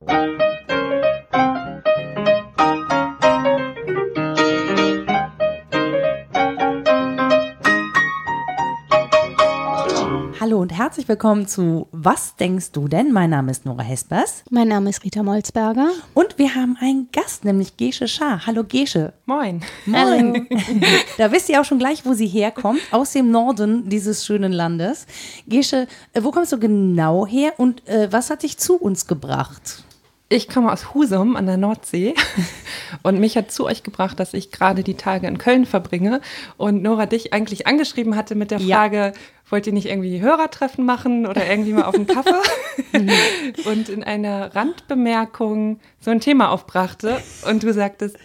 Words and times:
Hallo 0.00 0.08
und 10.58 10.72
herzlich 10.72 11.06
willkommen 11.06 11.46
zu 11.46 11.86
Was 11.92 12.34
denkst 12.36 12.72
du 12.72 12.88
denn? 12.88 13.12
Mein 13.12 13.28
Name 13.28 13.50
ist 13.50 13.66
Nora 13.66 13.82
Hespers 13.82 14.42
Mein 14.48 14.68
Name 14.68 14.88
ist 14.88 15.04
Rita 15.04 15.22
Molzberger. 15.22 15.90
und 16.14 16.38
wir 16.38 16.54
haben 16.54 16.78
einen 16.80 17.10
Gast, 17.12 17.44
nämlich 17.44 17.76
Gesche 17.76 18.08
Schaar. 18.08 18.46
Hallo 18.46 18.64
Gesche. 18.64 19.12
Moin. 19.26 19.60
Moin. 19.84 20.48
da 21.18 21.30
wisst 21.30 21.50
ihr 21.50 21.60
auch 21.60 21.66
schon 21.66 21.78
gleich, 21.78 22.06
wo 22.06 22.14
sie 22.14 22.26
herkommt, 22.26 22.80
aus 22.90 23.12
dem 23.12 23.30
Norden 23.30 23.90
dieses 23.90 24.24
schönen 24.24 24.52
Landes. 24.52 25.06
Gesche, 25.46 25.86
äh, 26.14 26.22
wo 26.22 26.30
kommst 26.30 26.52
du 26.52 26.58
genau 26.58 27.26
her 27.26 27.52
und 27.58 27.86
äh, 27.86 28.10
was 28.10 28.30
hat 28.30 28.44
dich 28.44 28.56
zu 28.56 28.76
uns 28.76 29.06
gebracht? 29.06 29.84
Ich 30.32 30.48
komme 30.48 30.70
aus 30.72 30.94
Husum 30.94 31.34
an 31.34 31.46
der 31.46 31.56
Nordsee 31.56 32.14
und 33.02 33.18
mich 33.18 33.36
hat 33.36 33.50
zu 33.50 33.66
euch 33.66 33.82
gebracht, 33.82 34.20
dass 34.20 34.32
ich 34.32 34.52
gerade 34.52 34.84
die 34.84 34.94
Tage 34.94 35.26
in 35.26 35.38
Köln 35.38 35.66
verbringe 35.66 36.20
und 36.56 36.82
Nora 36.82 37.06
dich 37.06 37.32
eigentlich 37.32 37.66
angeschrieben 37.66 38.14
hatte 38.14 38.36
mit 38.36 38.52
der 38.52 38.60
Ja. 38.60 38.76
Frage, 38.76 39.12
wollt 39.48 39.66
ihr 39.66 39.72
nicht 39.72 39.86
irgendwie 39.86 40.20
Hörertreffen 40.20 40.86
machen 40.86 41.26
oder 41.26 41.44
irgendwie 41.50 41.72
mal 41.72 41.82
auf 41.82 41.96
einen 41.96 42.06
Kaffee? 42.06 42.30
und 43.64 43.88
in 43.88 44.04
einer 44.04 44.54
Randbemerkung 44.54 45.80
so 45.98 46.12
ein 46.12 46.20
Thema 46.20 46.52
aufbrachte 46.52 47.20
und 47.48 47.64
du 47.64 47.72
sagtest, 47.72 48.16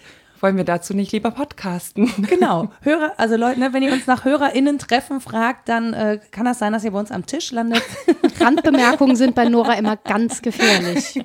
wollen 0.42 0.58
wir 0.58 0.64
dazu 0.64 0.94
nicht 0.94 1.12
lieber 1.12 1.32
podcasten? 1.32 2.12
Genau, 2.30 2.70
Hörer, 2.82 3.14
also 3.18 3.36
Leute, 3.36 3.60
ne, 3.60 3.74
wenn 3.74 3.82
ihr 3.82 3.92
uns 3.92 4.06
nach 4.06 4.26
HörerInnen-Treffen 4.26 5.22
fragt, 5.22 5.70
dann 5.70 5.94
äh, 5.94 6.20
kann 6.30 6.46
das 6.46 6.60
sein, 6.60 6.72
dass 6.72 6.84
ihr 6.84 6.92
bei 6.92 7.00
uns 7.00 7.10
am 7.10 7.26
Tisch 7.26 7.52
landet. 7.52 7.82
Randbemerkungen 8.40 9.16
sind 9.16 9.36
bei 9.36 9.46
Nora 9.50 9.74
immer 9.74 9.96
ganz 9.98 10.42
gefährlich. 10.42 11.24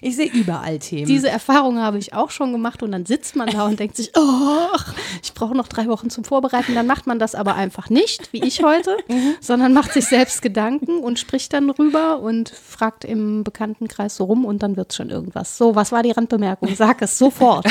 Ich 0.00 0.16
sehe 0.16 0.30
überall 0.30 0.78
Themen. 0.78 1.06
Diese 1.06 1.28
Erfahrung 1.28 1.78
habe 1.80 1.98
ich 1.98 2.14
auch 2.14 2.30
schon 2.30 2.52
gemacht 2.52 2.82
und 2.82 2.92
dann 2.92 3.06
sitzt 3.06 3.36
man 3.36 3.48
da 3.48 3.66
und 3.66 3.78
denkt 3.78 3.96
sich, 3.96 4.12
oh, 4.16 4.76
ich 5.22 5.34
brauche 5.34 5.54
noch 5.54 5.68
drei 5.68 5.86
Wochen 5.86 6.10
zum 6.10 6.24
Vorbereiten. 6.24 6.74
Dann 6.74 6.86
macht 6.86 7.06
man 7.06 7.18
das 7.18 7.34
aber 7.34 7.54
einfach 7.54 7.90
nicht, 7.90 8.32
wie 8.32 8.42
ich 8.42 8.62
heute, 8.62 8.96
sondern 9.40 9.72
macht 9.72 9.92
sich 9.92 10.06
selbst 10.06 10.42
Gedanken 10.42 10.98
und 10.98 11.18
spricht 11.18 11.52
dann 11.52 11.70
rüber 11.70 12.20
und 12.20 12.48
fragt 12.48 13.04
im 13.04 13.44
Bekanntenkreis 13.44 14.16
so 14.16 14.24
rum 14.24 14.44
und 14.44 14.62
dann 14.62 14.76
wird 14.76 14.94
schon 14.94 15.10
irgendwas. 15.10 15.56
So, 15.56 15.74
was 15.74 15.92
war 15.92 16.02
die 16.02 16.12
Randbemerkung? 16.12 16.74
Sag 16.74 17.02
es 17.02 17.18
sofort. 17.18 17.66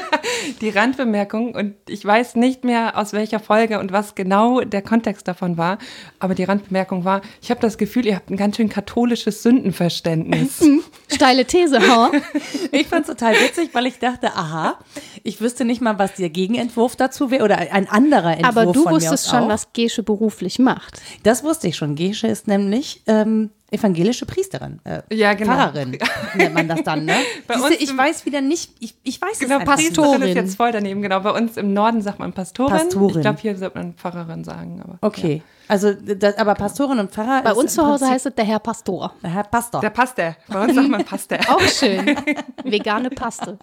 die 0.60 0.70
Randbemerkung 0.70 1.54
und 1.54 1.74
ich 1.88 2.04
weiß 2.04 2.36
nicht 2.36 2.64
mehr 2.64 2.96
aus 2.96 3.12
welcher 3.12 3.40
Folge 3.40 3.78
und 3.78 3.92
was 3.92 4.14
genau 4.14 4.60
der 4.60 4.82
Kontext 4.82 5.28
davon 5.28 5.56
war, 5.56 5.78
aber 6.18 6.34
die 6.34 6.44
Randbemerkung 6.44 7.04
war, 7.04 7.22
ich 7.42 7.50
habe 7.50 7.60
das 7.60 7.78
Gefühl, 7.78 8.06
ihr 8.06 8.15
habt 8.16 8.30
ein 8.30 8.36
ganz 8.36 8.56
schön 8.56 8.68
katholisches 8.68 9.42
Sündenverständnis. 9.42 10.64
Steile 11.12 11.44
These, 11.44 11.80
ha? 11.80 12.10
Ich 12.72 12.88
fand 12.88 13.02
es 13.02 13.14
total 13.14 13.34
witzig, 13.34 13.70
weil 13.72 13.86
ich 13.86 13.98
dachte, 13.98 14.34
aha, 14.34 14.78
ich 15.22 15.40
wüsste 15.40 15.64
nicht 15.64 15.80
mal, 15.80 15.98
was 15.98 16.14
der 16.14 16.30
Gegenentwurf 16.30 16.96
dazu 16.96 17.30
wäre 17.30 17.44
oder 17.44 17.58
ein 17.58 17.88
anderer 17.88 18.32
Entwurf 18.32 18.56
Aber 18.56 18.72
du 18.72 18.84
wusstest 18.86 19.28
schon, 19.28 19.44
auch. 19.44 19.48
was 19.48 19.72
Gesche 19.72 20.02
beruflich 20.02 20.58
macht. 20.58 21.00
Das 21.22 21.44
wusste 21.44 21.68
ich 21.68 21.76
schon. 21.76 21.94
Gesche 21.94 22.26
ist 22.26 22.48
nämlich 22.48 23.02
ähm, 23.06 23.50
evangelische 23.78 24.26
Priesterin. 24.26 24.80
Äh, 24.84 25.02
Ja, 25.14 25.34
genau. 25.34 25.52
Pfarrerin 25.52 25.96
nennt 26.34 26.54
man 26.54 26.68
das 26.68 26.82
dann, 26.82 27.04
ne? 27.04 27.14
Bei 27.46 27.54
Siehste, 27.54 27.68
uns 27.72 27.80
ich 27.80 27.96
weiß 27.96 28.26
wieder 28.26 28.40
nicht, 28.40 28.70
ich, 28.80 28.94
ich 29.04 29.20
weiß 29.22 29.38
Genau, 29.38 29.54
es 29.56 29.60
einfach 29.60 29.76
nicht. 29.76 29.88
Pastorin 29.88 30.10
Pastorin. 30.12 30.28
ist 30.30 30.34
jetzt 30.36 30.56
voll 30.56 30.72
daneben, 30.72 31.02
genau. 31.02 31.20
Bei 31.20 31.30
uns 31.32 31.56
im 31.56 31.72
Norden 31.72 32.02
sagt 32.02 32.18
man 32.18 32.32
Pastorin. 32.32 32.72
Pastorin. 32.76 33.16
Ich 33.16 33.20
glaube, 33.22 33.38
hier 33.40 33.56
sollte 33.56 33.78
man 33.78 33.94
Pfarrerin 33.94 34.44
sagen. 34.44 34.80
Aber, 34.82 34.98
Okay, 35.00 35.42
also 35.68 35.92
das, 35.94 36.36
aber 36.38 36.54
Pastorin 36.54 36.98
und 36.98 37.10
Pfarrer 37.10 37.42
Bei 37.42 37.50
ist 37.52 37.56
uns 37.56 37.74
zu 37.74 37.82
Hause 37.86 37.98
Prinzip- 38.04 38.14
heißt 38.14 38.26
es 38.26 38.34
der 38.34 38.44
Herr 38.44 38.58
Pastor. 38.60 39.12
Der 39.22 39.30
Herr 39.30 39.44
Pastor. 39.44 39.80
Der 39.80 39.90
Pastor. 39.90 40.36
Bei 40.48 40.64
uns 40.64 40.74
sagt 40.74 40.88
man 40.88 41.04
Pastor. 41.04 41.38
Auch 41.48 41.60
schön. 41.62 42.06
Vegane 42.64 43.10
Paste. 43.10 43.58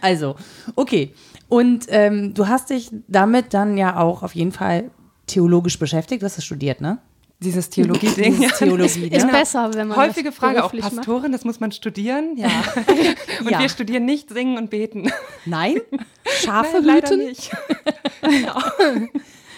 Also, 0.00 0.36
okay. 0.74 1.14
Und 1.48 1.86
ähm, 1.88 2.34
du 2.34 2.46
hast 2.48 2.70
dich 2.70 2.90
damit 3.08 3.54
dann 3.54 3.76
ja 3.78 3.96
auch 3.98 4.22
auf 4.22 4.34
jeden 4.34 4.52
Fall 4.52 4.90
theologisch 5.26 5.78
beschäftigt. 5.78 6.22
Du 6.22 6.26
hast 6.26 6.38
es 6.38 6.44
studiert, 6.44 6.80
ne? 6.80 6.98
Dieses 7.40 7.70
Theologie-Ding. 7.70 8.40
Dieses 8.40 8.58
Theologie, 8.58 9.08
Ist 9.08 9.26
ne? 9.26 9.30
besser, 9.32 9.72
wenn 9.74 9.88
man 9.88 9.96
Häufige 9.96 10.32
Frage 10.32 10.58
auch 10.64 10.70
beruflich 10.72 10.82
macht. 10.84 10.96
Pastorin, 10.96 11.30
das 11.32 11.44
muss 11.44 11.60
man 11.60 11.70
studieren. 11.70 12.36
Ja. 12.36 12.48
Und 13.40 13.50
Ja. 13.50 13.60
wir 13.60 13.68
studieren 13.68 14.04
nicht 14.04 14.28
singen 14.30 14.58
und 14.58 14.70
beten. 14.70 15.12
Nein? 15.46 15.80
Schafe 16.24 16.76
Nein, 16.76 16.84
leider 16.84 17.10
hüten? 17.10 17.26
nicht. 17.26 17.50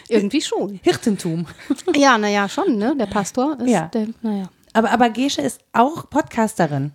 Irgendwie 0.08 0.40
schon. 0.42 0.78
Hirtentum. 0.82 1.46
Ja, 1.94 2.18
naja, 2.18 2.48
schon, 2.48 2.76
ne? 2.76 2.94
Der 2.98 3.06
Pastor 3.06 3.58
ist 3.60 3.68
Ja. 3.70 3.86
der, 3.86 4.08
naja. 4.22 4.50
Aber, 4.72 4.90
aber 4.90 5.08
Gesche 5.10 5.40
ist 5.42 5.60
auch 5.72 6.08
Podcasterin. 6.10 6.92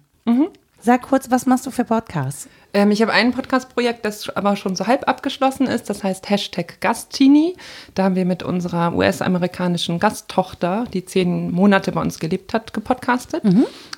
Sag 0.85 1.01
kurz, 1.01 1.31
was 1.31 1.47
machst 1.47 1.65
du 1.65 1.71
für 1.71 1.83
Podcasts? 1.83 2.47
Ähm, 2.71 2.91
ich 2.91 3.01
habe 3.01 3.11
ein 3.11 3.31
Podcast-Projekt, 3.31 4.05
das 4.05 4.29
aber 4.29 4.55
schon 4.55 4.75
so 4.75 4.85
halb 4.85 5.07
abgeschlossen 5.07 5.65
ist. 5.65 5.89
Das 5.89 6.03
heißt 6.03 6.29
Hashtag 6.29 6.79
Gastini. 6.79 7.55
Da 7.95 8.03
haben 8.03 8.15
wir 8.15 8.25
mit 8.25 8.43
unserer 8.43 8.93
US-amerikanischen 8.93 9.99
Gasttochter, 9.99 10.83
die 10.93 11.03
zehn 11.03 11.49
Monate 11.49 11.91
bei 11.91 12.01
uns 12.01 12.19
gelebt 12.19 12.53
hat, 12.53 12.71
gepodcastet. 12.71 13.43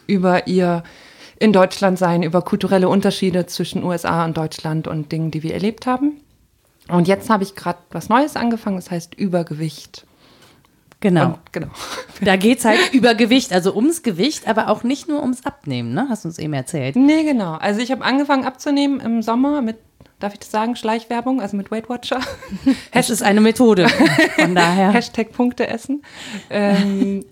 Über 0.08 0.48
ihr 0.48 0.84
in 1.38 1.52
Deutschland 1.52 2.00
sein, 2.00 2.24
über 2.24 2.42
kulturelle 2.42 2.88
Unterschiede 2.88 3.48
zwischen 3.48 3.84
USA 3.84 4.24
und 4.24 4.38
Deutschland 4.38 4.88
und 4.88 5.12
Dingen, 5.12 5.30
die 5.30 5.44
wir 5.44 5.56
erlebt 5.56 5.88
haben. 5.88 6.22
Und 6.88 7.10
jetzt 7.10 7.30
habe 7.30 7.44
ich 7.44 7.54
gerade 7.54 7.80
was 7.92 8.08
Neues 8.08 8.38
angefangen, 8.38 8.78
das 8.78 8.92
heißt 8.92 9.14
Übergewicht. 9.14 10.06
Genau. 11.00 11.26
Und, 11.28 11.54
genau. 11.54 11.68
Da 12.22 12.36
geht 12.36 12.60
es 12.60 12.66
halt 12.66 12.80
über 12.94 13.14
Gewicht, 13.14 13.54
also 13.54 13.76
ums 13.76 14.02
Gewicht, 14.02 14.48
aber 14.48 14.70
auch 14.70 14.84
nicht 14.84 15.08
nur 15.08 15.22
ums 15.22 15.46
Abnehmen, 15.46 15.94
ne? 15.94 16.08
Hast 16.10 16.24
du 16.24 16.30
uns 16.30 16.40
eben 16.40 16.54
erzählt. 16.54 16.96
Nee, 16.96 17.24
genau. 17.24 17.54
Also 17.54 17.80
ich 17.80 17.92
habe 17.92 18.04
angefangen 18.04 18.44
abzunehmen 18.44 19.00
im 19.00 19.22
Sommer 19.22 19.62
mit, 19.62 19.78
darf 20.20 20.34
ich 20.34 20.40
das 20.40 20.50
sagen, 20.50 20.76
Schleichwerbung, 20.76 21.42
also 21.42 21.56
mit 21.56 21.70
Weight 21.70 21.90
Watcher. 21.90 22.20
Es 22.92 23.12
ist 23.12 23.22
eine 23.22 23.42
Methode. 23.42 23.88
Von 24.36 24.56
daher. 24.56 24.92
Hashtag 24.94 25.32
Punkte 25.32 25.68
essen. 25.68 26.02
Ähm, 26.50 27.24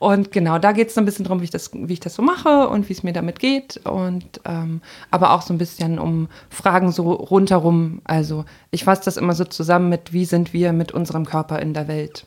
und 0.00 0.32
genau, 0.32 0.58
da 0.58 0.72
geht 0.72 0.88
es 0.88 0.94
so 0.94 1.00
ein 1.02 1.04
bisschen 1.04 1.26
darum, 1.26 1.40
wie 1.40 1.44
ich, 1.44 1.50
das, 1.50 1.70
wie 1.74 1.92
ich 1.92 2.00
das 2.00 2.14
so 2.14 2.22
mache 2.22 2.68
und 2.70 2.88
wie 2.88 2.94
es 2.94 3.02
mir 3.02 3.12
damit 3.12 3.38
geht. 3.38 3.76
Und 3.86 4.40
ähm, 4.46 4.80
aber 5.10 5.32
auch 5.34 5.42
so 5.42 5.52
ein 5.52 5.58
bisschen 5.58 5.98
um 5.98 6.28
Fragen 6.48 6.90
so 6.90 7.12
rundherum. 7.12 8.00
Also 8.04 8.46
ich 8.70 8.84
fasse 8.84 9.02
das 9.04 9.18
immer 9.18 9.34
so 9.34 9.44
zusammen 9.44 9.90
mit, 9.90 10.14
wie 10.14 10.24
sind 10.24 10.54
wir 10.54 10.72
mit 10.72 10.92
unserem 10.92 11.26
Körper 11.26 11.58
in 11.60 11.74
der 11.74 11.86
Welt. 11.86 12.24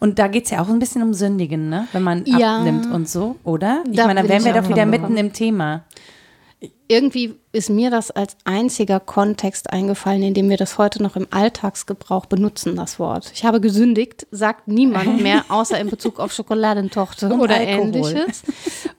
Und 0.00 0.18
da 0.18 0.26
geht 0.26 0.46
es 0.46 0.50
ja 0.50 0.60
auch 0.62 0.68
ein 0.68 0.80
bisschen 0.80 1.04
um 1.04 1.14
Sündigen, 1.14 1.68
ne? 1.68 1.86
Wenn 1.92 2.02
man 2.02 2.24
Ja. 2.26 2.58
abnimmt 2.58 2.90
und 2.92 3.08
so, 3.08 3.36
oder? 3.44 3.84
Ich 3.88 3.96
meine, 3.96 4.22
da 4.24 4.28
wären 4.28 4.44
wir 4.44 4.52
doch 4.52 4.68
wieder 4.68 4.84
mitten 4.84 5.16
im 5.16 5.32
Thema. 5.32 5.84
Irgendwie 6.90 7.34
ist 7.52 7.70
mir 7.70 7.90
das 7.90 8.10
als 8.10 8.36
einziger 8.44 8.98
Kontext 9.00 9.70
eingefallen, 9.70 10.22
in 10.22 10.34
dem 10.34 10.48
wir 10.50 10.56
das 10.56 10.76
heute 10.78 11.02
noch 11.02 11.14
im 11.16 11.26
Alltagsgebrauch 11.30 12.26
benutzen, 12.26 12.74
das 12.76 12.98
Wort. 12.98 13.30
Ich 13.34 13.44
habe 13.44 13.60
gesündigt, 13.60 14.26
sagt 14.30 14.66
niemand 14.68 15.20
mehr, 15.22 15.44
außer 15.48 15.78
in 15.80 15.88
Bezug 15.90 16.18
auf 16.20 16.32
Schokoladentochter 16.32 17.30
oder 17.38 17.54
Alkohol. 17.56 17.80
ähnliches. 17.86 18.42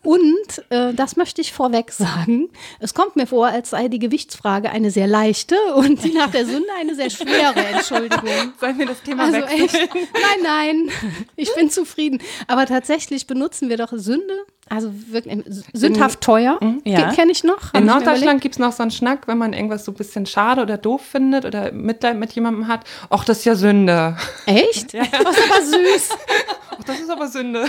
Und 0.03 0.63
äh, 0.69 0.93
das 0.93 1.15
möchte 1.17 1.41
ich 1.41 1.53
vorweg 1.53 1.91
sagen. 1.91 2.49
Es 2.79 2.93
kommt 2.93 3.15
mir 3.15 3.27
vor, 3.27 3.47
als 3.47 3.69
sei 3.71 3.87
die 3.87 3.99
Gewichtsfrage 3.99 4.69
eine 4.71 4.89
sehr 4.91 5.07
leichte 5.07 5.55
und 5.75 6.03
die 6.03 6.11
nach 6.13 6.31
der 6.31 6.45
Sünde 6.45 6.67
eine 6.79 6.95
sehr 6.95 7.09
schwere 7.09 7.59
Entschuldigung. 7.73 8.29
Sollen 8.59 8.79
wir 8.79 8.85
das 8.87 9.01
Thema 9.03 9.23
Also 9.25 9.37
wechseln? 9.37 9.63
echt, 9.65 9.89
nein, 9.93 10.43
nein, 10.43 10.89
ich 11.35 11.53
bin 11.55 11.69
zufrieden. 11.69 12.19
Aber 12.47 12.65
tatsächlich 12.65 13.27
benutzen 13.27 13.69
wir 13.69 13.77
doch 13.77 13.91
Sünde, 13.95 14.33
also 14.69 14.91
wirklich 15.09 15.39
sündhaft 15.73 16.21
teuer, 16.21 16.59
Ja. 16.85 17.09
Ke- 17.09 17.15
kenne 17.15 17.31
ich 17.31 17.43
noch. 17.43 17.73
hab 17.73 17.80
In 17.81 17.87
Norddeutschland 17.87 18.41
gibt 18.41 18.55
es 18.55 18.59
noch 18.59 18.71
so 18.71 18.83
einen 18.83 18.91
Schnack, 18.91 19.27
wenn 19.27 19.37
man 19.37 19.53
irgendwas 19.53 19.85
so 19.85 19.91
ein 19.91 19.95
bisschen 19.95 20.25
schade 20.25 20.61
oder 20.61 20.77
doof 20.77 21.01
findet 21.01 21.45
oder 21.45 21.71
Mitleid 21.71 22.17
mit 22.17 22.31
jemandem 22.33 22.67
hat. 22.67 22.81
Ach, 23.09 23.25
das 23.25 23.39
ist 23.39 23.45
ja 23.45 23.55
Sünde. 23.55 24.17
Echt? 24.45 24.93
Das 25.21 25.37
ist 25.37 25.51
aber 25.51 25.61
süß. 25.65 26.09
Ach, 26.79 26.83
das 26.85 26.99
ist 26.99 27.09
aber 27.09 27.27
Sünde. 27.27 27.65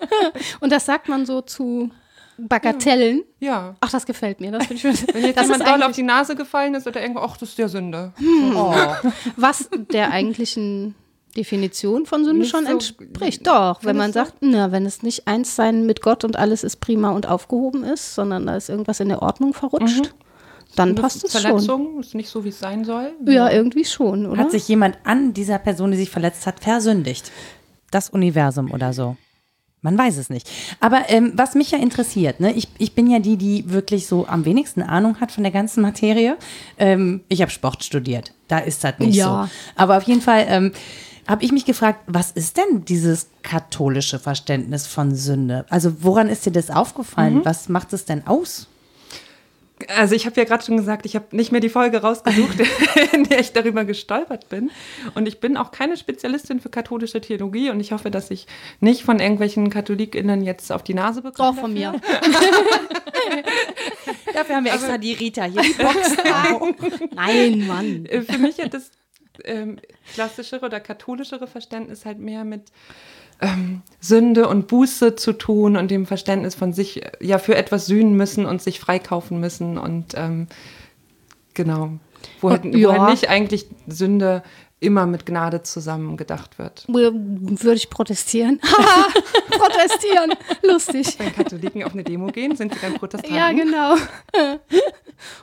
Und 0.60 0.72
das 0.72 0.86
sagt 0.86 1.08
man 1.08 1.26
so 1.26 1.40
zu 1.40 1.90
Bagatellen. 2.36 3.22
Ja. 3.40 3.74
Ach, 3.80 3.90
das 3.90 4.06
gefällt 4.06 4.40
mir. 4.40 4.50
Das, 4.52 4.66
finde 4.66 4.88
ich, 4.88 5.14
Wenn 5.14 5.24
jetzt 5.24 5.36
das 5.36 5.44
jemand 5.48 5.66
doll 5.68 5.82
auf 5.82 5.92
die 5.92 6.02
Nase 6.02 6.34
gefallen 6.34 6.74
ist 6.74 6.86
oder 6.86 7.00
irgendwo, 7.00 7.20
ach, 7.20 7.36
das 7.36 7.50
ist 7.50 7.58
ja 7.58 7.68
Sünde. 7.68 8.12
was 9.36 9.68
der 9.92 10.10
eigentlichen 10.10 10.94
Definition 11.36 12.06
von 12.06 12.24
Sünde 12.24 12.40
Nicht 12.40 12.50
schon 12.50 12.64
so- 12.66 12.72
entspricht. 12.72 13.46
Doch, 13.46 13.80
wenn 13.82 13.96
man 13.96 14.12
sagt, 14.12 14.34
na, 14.40 14.72
wenn 14.72 14.86
es 14.86 15.02
nicht 15.02 15.26
eins 15.26 15.56
sein 15.56 15.84
mit 15.86 16.00
Gott 16.02 16.24
und 16.24 16.36
alles 16.36 16.64
ist 16.64 16.76
prima 16.76 17.10
und 17.10 17.26
aufgehoben 17.28 17.84
ist, 17.84 18.14
sondern 18.14 18.46
da 18.46 18.56
ist 18.56 18.68
irgendwas 18.68 19.00
in 19.00 19.08
der 19.08 19.22
Ordnung 19.22 19.52
verrutscht, 19.54 20.14
dann 20.76 20.94
passt 20.94 21.24
es 21.24 21.32
schon. 21.32 21.40
Verletzung 21.42 22.00
ist 22.00 22.14
nicht 22.14 22.28
so, 22.28 22.44
wie 22.44 22.48
es 22.48 22.58
sein 22.58 22.84
soll. 22.84 23.12
Ja, 23.26 23.50
irgendwie 23.50 23.84
schon, 23.84 24.26
oder? 24.26 24.40
Hat 24.42 24.50
sich 24.50 24.66
jemand 24.68 24.98
an 25.04 25.32
dieser 25.34 25.58
Person, 25.58 25.90
die 25.92 25.96
sich 25.96 26.10
verletzt 26.10 26.46
hat, 26.46 26.60
versündigt? 26.60 27.30
Das 27.90 28.10
Universum 28.10 28.72
oder 28.72 28.92
so? 28.92 29.16
Man 29.82 29.98
weiß 29.98 30.16
es 30.16 30.30
nicht. 30.30 30.50
Aber 30.80 31.02
ähm, 31.08 31.32
was 31.36 31.54
mich 31.54 31.70
ja 31.70 31.78
interessiert, 31.78 32.40
ne, 32.40 32.52
ich, 32.54 32.68
ich 32.78 32.94
bin 32.94 33.08
ja 33.08 33.18
die, 33.18 33.36
die 33.36 33.70
wirklich 33.70 34.06
so 34.06 34.26
am 34.26 34.46
wenigsten 34.46 34.80
Ahnung 34.82 35.20
hat 35.20 35.30
von 35.30 35.42
der 35.44 35.52
ganzen 35.52 35.82
Materie. 35.82 36.38
Ähm, 36.78 37.20
ich 37.28 37.42
habe 37.42 37.50
Sport 37.50 37.84
studiert. 37.84 38.32
Da 38.48 38.58
ist 38.60 38.82
das 38.82 38.98
nicht 38.98 39.14
Ja. 39.14 39.44
so. 39.44 39.50
Aber 39.80 39.98
auf 39.98 40.04
jeden 40.04 40.22
Fall, 40.22 40.46
ähm, 40.48 40.72
habe 41.26 41.44
ich 41.44 41.52
mich 41.52 41.64
gefragt, 41.64 42.00
was 42.06 42.30
ist 42.30 42.56
denn 42.56 42.84
dieses 42.84 43.28
katholische 43.42 44.18
Verständnis 44.18 44.86
von 44.86 45.14
Sünde? 45.14 45.64
Also 45.70 46.02
woran 46.02 46.28
ist 46.28 46.44
dir 46.46 46.52
das 46.52 46.70
aufgefallen? 46.70 47.36
Mhm. 47.36 47.44
Was 47.44 47.68
macht 47.68 47.92
es 47.92 48.04
denn 48.04 48.26
aus? 48.26 48.68
Also 49.88 50.14
ich 50.14 50.24
habe 50.24 50.36
ja 50.40 50.44
gerade 50.44 50.64
schon 50.64 50.76
gesagt, 50.76 51.04
ich 51.04 51.16
habe 51.16 51.26
nicht 51.32 51.50
mehr 51.50 51.60
die 51.60 51.68
Folge 51.68 52.00
rausgesucht, 52.00 52.60
in 53.12 53.24
der 53.24 53.40
ich 53.40 53.52
darüber 53.52 53.84
gestolpert 53.84 54.48
bin. 54.48 54.70
Und 55.14 55.26
ich 55.26 55.40
bin 55.40 55.56
auch 55.56 55.72
keine 55.72 55.96
Spezialistin 55.96 56.60
für 56.60 56.68
katholische 56.68 57.20
Theologie 57.20 57.70
und 57.70 57.80
ich 57.80 57.90
hoffe, 57.92 58.10
dass 58.10 58.30
ich 58.30 58.46
nicht 58.80 59.02
von 59.02 59.18
irgendwelchen 59.18 59.70
KatholikInnen 59.70 60.44
jetzt 60.44 60.70
auf 60.70 60.84
die 60.84 60.94
Nase 60.94 61.22
bekomme. 61.22 61.48
Auch 61.50 61.56
von 61.56 61.72
mir. 61.72 61.92
Dafür 64.32 64.56
haben 64.56 64.64
wir 64.64 64.74
extra 64.74 64.98
die 64.98 65.12
Rita 65.12 65.44
hier. 65.44 65.62
Die 65.62 65.72
Box 65.74 66.16
Nein, 67.14 67.66
Mann. 67.66 68.06
Für 68.28 68.38
mich 68.38 68.60
hat 68.60 68.74
das 68.74 68.90
ähm, 69.44 69.78
klassischere 70.12 70.66
oder 70.66 70.80
katholischere 70.80 71.46
Verständnis 71.46 72.04
halt 72.04 72.18
mehr 72.18 72.44
mit 72.44 72.62
ähm, 73.40 73.82
Sünde 74.00 74.48
und 74.48 74.68
Buße 74.68 75.16
zu 75.16 75.32
tun 75.32 75.76
und 75.76 75.90
dem 75.90 76.06
Verständnis 76.06 76.54
von 76.54 76.72
sich 76.72 77.04
äh, 77.04 77.10
ja 77.20 77.38
für 77.38 77.56
etwas 77.56 77.86
sühnen 77.86 78.14
müssen 78.14 78.46
und 78.46 78.62
sich 78.62 78.78
freikaufen 78.80 79.40
müssen 79.40 79.76
und 79.78 80.14
ähm, 80.16 80.46
genau, 81.54 81.90
wo, 82.40 82.50
halt, 82.50 82.64
Ja. 82.64 82.88
wo 82.88 82.92
halt 83.00 83.10
nicht 83.10 83.28
eigentlich 83.28 83.66
Sünde 83.86 84.42
immer 84.84 85.06
mit 85.06 85.26
Gnade 85.26 85.62
zusammen 85.62 86.16
gedacht 86.16 86.58
wird. 86.58 86.86
Würde 86.88 87.74
ich 87.74 87.90
protestieren? 87.90 88.60
protestieren. 89.50 90.34
Lustig. 90.62 91.18
Wenn 91.18 91.34
Katholiken 91.34 91.84
auf 91.84 91.92
eine 91.92 92.04
Demo 92.04 92.26
gehen, 92.28 92.56
sind 92.56 92.74
sie 92.74 92.80
dann 92.80 92.94
Protestanten. 92.94 93.36
Ja, 93.36 93.52
genau. 93.52 93.96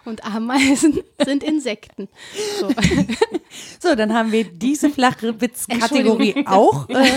Und 0.05 0.23
Ameisen 0.25 0.99
sind 1.23 1.43
Insekten. 1.43 2.07
So. 2.59 2.69
So, 3.79 3.95
dann 3.95 4.13
haben 4.13 4.31
wir 4.31 4.43
diese 4.43 4.89
flache 4.89 5.39
Witz-Kategorie 5.39 6.45
auch. 6.45 6.87
Äh, 6.89 7.09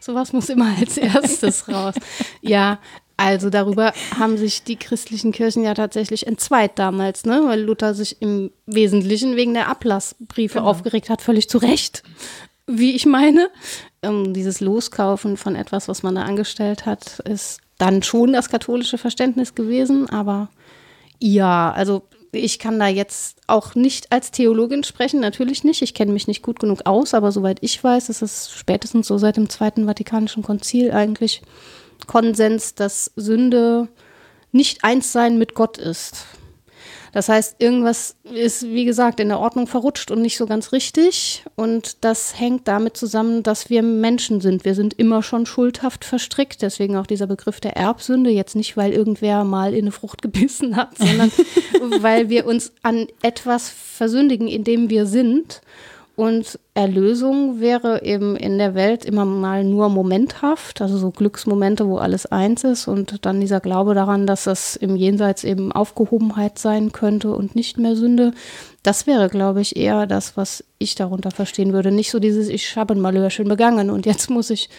Sowas 0.00 0.32
muss 0.32 0.48
immer 0.48 0.74
als 0.78 0.96
erstes 0.96 1.68
raus. 1.68 1.94
Ja, 2.40 2.78
also 3.16 3.48
darüber 3.48 3.92
haben 4.18 4.36
sich 4.36 4.62
die 4.62 4.76
christlichen 4.76 5.32
Kirchen 5.32 5.64
ja 5.64 5.74
tatsächlich 5.74 6.26
entzweit 6.26 6.78
damals, 6.78 7.24
ne? 7.24 7.42
weil 7.46 7.62
Luther 7.62 7.94
sich 7.94 8.20
im 8.20 8.50
Wesentlichen 8.66 9.36
wegen 9.36 9.54
der 9.54 9.68
Ablassbriefe 9.68 10.62
aufgeregt 10.62 11.08
hat, 11.08 11.22
völlig 11.22 11.48
zu 11.48 11.58
Recht, 11.58 12.02
wie 12.66 12.94
ich 12.94 13.06
meine. 13.06 13.48
Ähm, 14.02 14.34
dieses 14.34 14.60
Loskaufen 14.60 15.36
von 15.38 15.56
etwas, 15.56 15.88
was 15.88 16.02
man 16.02 16.16
da 16.16 16.22
angestellt 16.22 16.84
hat, 16.84 17.20
ist 17.20 17.60
dann 17.78 18.02
schon 18.02 18.34
das 18.34 18.50
katholische 18.50 18.98
Verständnis 18.98 19.54
gewesen, 19.54 20.10
aber 20.10 20.48
ja, 21.18 21.72
also 21.72 22.02
ich 22.32 22.58
kann 22.58 22.78
da 22.78 22.86
jetzt 22.86 23.38
auch 23.46 23.74
nicht 23.74 24.12
als 24.12 24.30
Theologin 24.30 24.84
sprechen, 24.84 25.20
natürlich 25.20 25.64
nicht. 25.64 25.80
Ich 25.80 25.94
kenne 25.94 26.12
mich 26.12 26.26
nicht 26.26 26.42
gut 26.42 26.60
genug 26.60 26.80
aus, 26.84 27.14
aber 27.14 27.32
soweit 27.32 27.58
ich 27.62 27.82
weiß, 27.82 28.10
ist 28.10 28.20
es 28.20 28.50
spätestens 28.50 29.06
so 29.06 29.16
seit 29.16 29.38
dem 29.38 29.48
Zweiten 29.48 29.86
Vatikanischen 29.86 30.42
Konzil 30.42 30.90
eigentlich 30.92 31.42
Konsens, 32.06 32.74
dass 32.74 33.10
Sünde 33.16 33.88
nicht 34.52 34.84
eins 34.84 35.12
sein 35.12 35.38
mit 35.38 35.54
Gott 35.54 35.78
ist. 35.78 36.26
Das 37.16 37.30
heißt, 37.30 37.56
irgendwas 37.60 38.16
ist, 38.24 38.64
wie 38.64 38.84
gesagt, 38.84 39.20
in 39.20 39.28
der 39.28 39.38
Ordnung 39.38 39.66
verrutscht 39.66 40.10
und 40.10 40.20
nicht 40.20 40.36
so 40.36 40.44
ganz 40.44 40.72
richtig. 40.72 41.44
Und 41.54 42.04
das 42.04 42.38
hängt 42.38 42.68
damit 42.68 42.98
zusammen, 42.98 43.42
dass 43.42 43.70
wir 43.70 43.82
Menschen 43.82 44.42
sind. 44.42 44.66
Wir 44.66 44.74
sind 44.74 44.92
immer 44.92 45.22
schon 45.22 45.46
schuldhaft 45.46 46.04
verstrickt. 46.04 46.60
Deswegen 46.60 46.94
auch 46.94 47.06
dieser 47.06 47.26
Begriff 47.26 47.58
der 47.58 47.74
Erbsünde. 47.74 48.28
Jetzt 48.28 48.54
nicht, 48.54 48.76
weil 48.76 48.92
irgendwer 48.92 49.44
mal 49.44 49.72
in 49.72 49.84
eine 49.84 49.92
Frucht 49.92 50.20
gebissen 50.20 50.76
hat, 50.76 50.98
sondern 50.98 51.32
weil 52.02 52.28
wir 52.28 52.44
uns 52.44 52.72
an 52.82 53.06
etwas 53.22 53.70
versündigen, 53.70 54.46
in 54.46 54.64
dem 54.64 54.90
wir 54.90 55.06
sind. 55.06 55.62
Und 56.16 56.58
Erlösung 56.72 57.60
wäre 57.60 58.02
eben 58.02 58.36
in 58.36 58.56
der 58.56 58.74
Welt 58.74 59.04
immer 59.04 59.26
mal 59.26 59.64
nur 59.64 59.90
momenthaft, 59.90 60.80
also 60.80 60.96
so 60.96 61.10
Glücksmomente, 61.10 61.86
wo 61.86 61.98
alles 61.98 62.24
eins 62.24 62.64
ist 62.64 62.88
und 62.88 63.26
dann 63.26 63.38
dieser 63.38 63.60
Glaube 63.60 63.94
daran, 63.94 64.26
dass 64.26 64.44
das 64.44 64.76
im 64.76 64.96
Jenseits 64.96 65.44
eben 65.44 65.72
Aufgehobenheit 65.72 66.58
sein 66.58 66.90
könnte 66.92 67.34
und 67.34 67.54
nicht 67.54 67.76
mehr 67.76 67.96
Sünde. 67.96 68.32
Das 68.82 69.06
wäre, 69.06 69.28
glaube 69.28 69.60
ich, 69.60 69.76
eher 69.76 70.06
das, 70.06 70.38
was 70.38 70.64
ich 70.78 70.94
darunter 70.94 71.30
verstehen 71.30 71.74
würde. 71.74 71.90
Nicht 71.90 72.10
so 72.10 72.18
dieses, 72.18 72.48
ich 72.48 72.76
habe 72.76 72.94
ein 72.94 73.00
Malheur 73.00 73.28
begangen 73.44 73.90
und 73.90 74.06
jetzt 74.06 74.30
muss 74.30 74.48
ich 74.48 74.70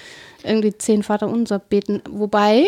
irgendwie 0.43 0.75
zehn 0.75 1.03
Vater 1.03 1.27
unser 1.27 1.59
beten. 1.59 2.01
Wobei, 2.09 2.65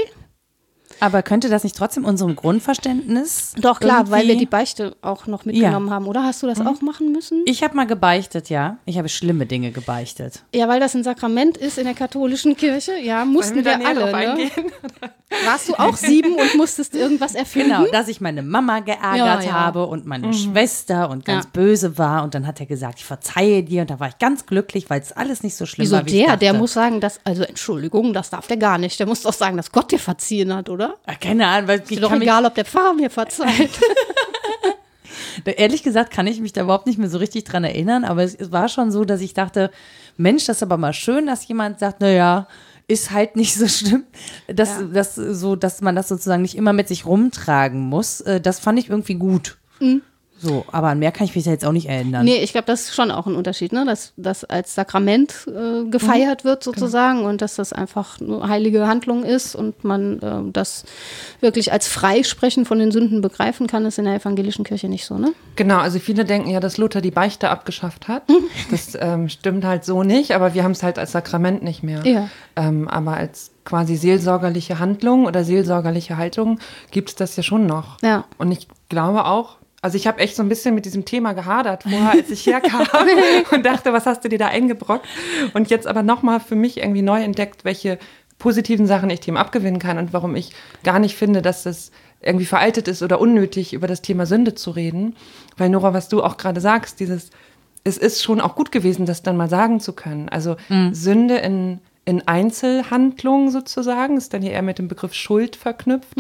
aber 1.00 1.21
könnte 1.24 1.50
das 1.50 1.63
nicht 1.63 1.75
trotzdem 1.77 2.06
unserem 2.06 2.36
Grundverständnis? 2.36 3.53
doch 3.62 3.80
klar, 3.80 4.09
weil 4.09 4.24
wir 4.24 4.30
irgendwie- 4.31 4.45
die 4.45 4.50
Beichte 4.50 4.95
auch 5.01 5.27
noch 5.27 5.45
mitgenommen 5.45 5.89
haben, 5.91 6.07
oder? 6.07 6.24
Hast 6.24 6.44
du 6.44 6.47
das 6.47 6.59
auch 6.62 6.81
machen 6.81 7.12
müssen? 7.12 7.44
Ich 7.45 7.63
habe 7.63 7.75
mal 7.75 7.86
gebeichtet, 7.88 8.50
ja. 8.50 8.77
Ich 8.86 8.97
habe 8.97 9.09
schlimme 9.09 9.45
Dinge 9.45 9.71
gebeichtet. 9.71 10.44
Ja, 10.53 10.68
weil 10.68 10.80
das 10.80 10.95
ein 10.95 11.03
Sakrament 11.03 11.57
ist 11.57 11.77
in 11.77 11.86
der 11.86 11.94
katholischen 11.94 12.56
Kirche. 12.56 12.94
Ja, 13.01 13.25
mussten 13.25 13.63
wir, 13.63 13.77
drauf 13.77 14.13
alle. 14.13 14.36
Ne? 14.36 14.50
Warst 15.45 15.69
du 15.69 15.75
auch 15.75 15.95
sieben 15.95 16.33
und 16.36 16.56
musstest 16.57 16.95
irgendwas 16.95 17.35
erfinden? 17.35 17.69
Genau, 17.69 17.92
dass 17.92 18.07
ich 18.07 18.19
meine 18.19 18.42
Mama 18.42 18.80
geärgert 18.80 19.18
Ja, 19.18 19.42
ja. 19.42 19.51
habe 19.51 19.85
und 19.85 20.06
meine 20.07 20.33
Schwester 20.33 21.09
und 21.09 21.24
ganz 21.24 21.45
Ja. 21.45 21.50
böse 21.53 21.97
war. 22.00 22.24
Und 22.24 22.33
dann 22.33 22.47
hat 22.47 22.59
er 22.59 22.65
gesagt, 22.65 22.97
ich 23.00 23.06
verzeihe 23.06 23.63
dir. 23.63 23.81
Und 23.81 23.92
da 23.92 24.00
war 24.00 24.07
ich 24.07 24.18
ganz 24.18 24.47
glücklich, 24.47 24.89
weil 24.89 25.01
es 25.01 25.12
alles 25.12 25.44
nicht 25.44 25.56
so 25.56 25.68
schlimm 25.68 25.83
Wieso 25.85 25.97
war, 25.97 26.06
wie 26.07 26.19
ich 26.21 26.25
der? 26.25 26.35
Der 26.38 26.53
muss 26.53 26.74
sagen, 26.74 27.00
dass, 27.00 27.19
also 27.25 27.44
Entschuldigung, 27.44 28.12
das 28.13 28.31
darf 28.31 28.47
der 28.47 28.57
gar 28.57 28.80
nicht. 28.80 29.00
Der 29.00 29.06
muss 29.06 29.21
doch 29.21 29.33
sagen, 29.33 29.56
dass 29.56 29.71
Gott 29.71 29.92
dir 29.92 30.00
verziehen 30.00 30.53
hat, 30.53 30.68
oder? 30.68 30.79
Ah, 31.06 31.16
Keine 31.16 31.48
Ahnung, 31.48 31.68
weil 31.68 31.81
ich 31.86 31.92
Ist 31.92 32.04
doch 32.04 32.10
kann 32.10 32.20
mich, 32.20 32.28
egal, 32.28 32.46
ob 32.46 32.56
der 32.56 32.66
Pfarrer 32.66 32.94
mir 32.94 33.10
verzeiht. 33.10 33.70
ehrlich 35.46 35.84
gesagt 35.84 36.12
kann 36.12 36.28
ich 36.28 36.40
mich 36.42 36.54
da 36.54 36.62
überhaupt 36.62 36.86
nicht 36.88 37.00
mehr 37.00 37.10
so 37.10 37.18
richtig 37.18 37.44
dran 37.46 37.64
erinnern. 37.64 38.04
Aber 38.06 38.24
es, 38.24 38.36
es 38.36 38.52
war 38.52 38.70
schon 38.70 38.92
so, 38.92 39.06
dass 39.06 39.22
ich 39.22 39.34
dachte, 39.34 39.72
Mensch, 40.18 40.46
das 40.46 40.58
ist 40.58 40.64
aber 40.64 40.78
mal 40.78 40.94
schön, 40.94 41.26
dass 41.28 41.48
jemand 41.48 41.80
sagt, 41.80 42.02
naja, 42.02 42.48
ist 42.88 43.12
halt 43.12 43.36
nicht 43.36 43.56
so 43.56 43.68
schlimm, 43.68 44.04
dass, 44.48 44.70
Ja. 44.80 44.84
dass, 44.84 45.16
so, 45.16 45.56
dass 45.56 45.81
man 45.81 45.96
das 45.96 46.08
sozusagen 46.08 46.42
nicht 46.42 46.56
immer 46.56 46.74
mit 46.74 46.88
sich 46.88 47.06
rumtragen 47.06 47.80
muss. 47.81 48.22
Äh, 48.22 48.42
Das 48.42 48.60
fand 48.60 48.80
ich 48.80 48.90
irgendwie 48.90 49.16
gut. 49.16 49.58
So, 50.41 50.65
aber 50.71 50.88
an 50.89 51.00
mehr 51.00 51.12
kann 51.12 51.25
ich 51.25 51.36
mich 51.36 51.45
jetzt 51.45 51.65
auch 51.65 51.71
nicht 51.71 51.88
erinnern. 51.88 52.24
nee, 52.24 52.38
ich 52.38 52.53
glaube, 52.53 52.65
das 52.65 52.81
ist 52.81 52.95
schon 52.95 53.12
auch 53.12 53.27
ein 53.27 53.36
Unterschied, 53.36 53.74
ne? 53.74 53.86
dass 53.86 54.13
das 54.15 54.45
als 54.45 54.74
Sakrament 54.74 55.47
äh, 55.47 55.89
gefeiert 55.89 56.45
wird 56.45 56.63
sozusagen 56.63 57.25
und 57.25 57.41
dass 57.41 57.56
das 57.56 57.74
einfach 57.74 58.21
eine 58.21 58.47
heilige 58.47 58.88
Handlung 58.88 59.24
ist 59.24 59.56
und 59.56 59.83
man 59.83 60.19
äh, 60.19 60.51
das 60.51 60.86
wirklich 61.41 61.74
als 61.74 61.88
Freisprechen 61.88 62.65
von 62.65 62.80
den 62.80 62.91
Sünden 62.91 63.21
begreifen 63.21 63.68
kann, 63.68 63.86
ist 63.86 64.00
in 64.00 64.06
der 64.06 64.15
evangelischen 64.15 64.63
Kirche 64.63 64.88
nicht 64.88 65.06
so, 65.06 65.18
ne? 65.18 65.33
Genau, 65.56 65.80
also 65.80 66.00
viele 66.00 66.24
denken 66.24 66.50
ja, 66.50 66.59
dass 66.59 66.77
Luther 66.77 67.01
die 67.01 67.12
Beichte 67.12 67.50
abgeschafft 67.50 68.07
hat. 68.07 68.24
Das 68.71 68.97
ähm, 69.00 69.30
stimmt 69.30 69.65
halt 69.65 69.83
so 69.83 70.03
nicht, 70.03 70.31
aber 70.31 70.53
wir 70.53 70.63
haben 70.63 70.71
es 70.71 70.83
halt 70.83 71.00
als 71.00 71.12
Sakrament 71.12 71.63
nicht 71.63 71.83
mehr. 71.83 72.06
Ja. 72.06 72.30
Ähm, 72.56 72.88
aber 72.88 73.13
als 73.13 73.51
quasi 73.65 73.95
seelsorgerliche 73.95 74.80
Handlung 74.80 75.25
oder 75.25 75.44
seelsorgerliche 75.44 76.18
Haltung 76.18 76.59
gibt 76.92 77.09
es 77.09 77.15
das 77.15 77.35
ja 77.35 77.44
schon 77.44 77.66
noch. 77.68 78.02
Ja. 78.02 78.25
Und 78.37 78.52
ich 78.52 78.68
glaube 78.90 79.25
auch, 79.25 79.58
also 79.81 79.95
ich 79.95 80.07
habe 80.07 80.19
echt 80.19 80.36
so 80.36 80.44
ein 80.44 80.50
bisschen 80.50 80.76
mit 80.76 80.86
diesem 80.86 81.06
Thema 81.06 81.33
gehadert 81.33 81.83
vorher, 81.83 82.12
als 82.12 82.30
ich 82.30 82.45
herkam 82.45 82.86
und 83.52 83.66
dachte, 83.66 83.94
was 83.94 84.06
hast 84.06 84.24
du 84.24 84.30
dir 84.30 84.40
da 84.40 84.48
eingebrockt? 84.48 85.07
Und 85.54 85.69
jetzt 85.69 85.88
aber 85.88 86.04
nochmal 86.04 86.40
für 86.40 86.56
mich 86.56 86.78
irgendwie 86.78 87.02
neu 87.02 87.21
entdeckt, 87.21 87.64
welche 87.64 87.98
positiven 88.38 88.88
Sachen 88.88 89.09
ich 89.09 89.19
dem 89.19 89.38
abgewinnen 89.38 89.80
kann 89.80 89.98
und 89.98 90.14
warum 90.14 90.36
ich 90.36 90.54
gar 90.83 91.00
nicht 91.00 91.16
finde, 91.16 91.42
dass 91.42 91.64
das 91.64 91.92
irgendwie 92.21 92.45
veraltet 92.45 92.88
ist 92.88 93.02
oder 93.02 93.21
unnötig, 93.21 93.74
über 93.74 93.88
das 93.88 94.02
Thema 94.02 94.26
Sünde 94.26 94.54
zu 94.56 94.71
reden. 94.71 95.16
Weil 95.57 95.69
Nora, 95.69 95.94
was 95.94 96.09
du 96.09 96.24
auch 96.24 96.38
gerade 96.38 96.59
sagst, 96.59 97.00
dieses, 97.00 97.30
es 97.83 97.98
ist 97.98 98.24
schon 98.24 98.42
auch 98.42 98.56
gut 98.56 98.71
gewesen, 98.71 99.06
das 99.06 99.24
dann 99.24 99.38
mal 99.38 99.50
sagen 99.50 99.80
zu 99.80 99.94
können. 99.94 100.28
Also 100.30 100.57
Sünde 100.94 101.38
in, 101.38 101.80
in 102.04 102.28
Einzelhandlungen 102.28 103.52
sozusagen, 103.52 104.18
ist 104.18 104.33
dann 104.33 104.42
hier 104.42 104.52
eher 104.52 104.62
mit 104.62 104.80
dem 104.80 104.90
Begriff 104.90 105.14
Schuld 105.14 105.56
verknüpft. 105.56 106.18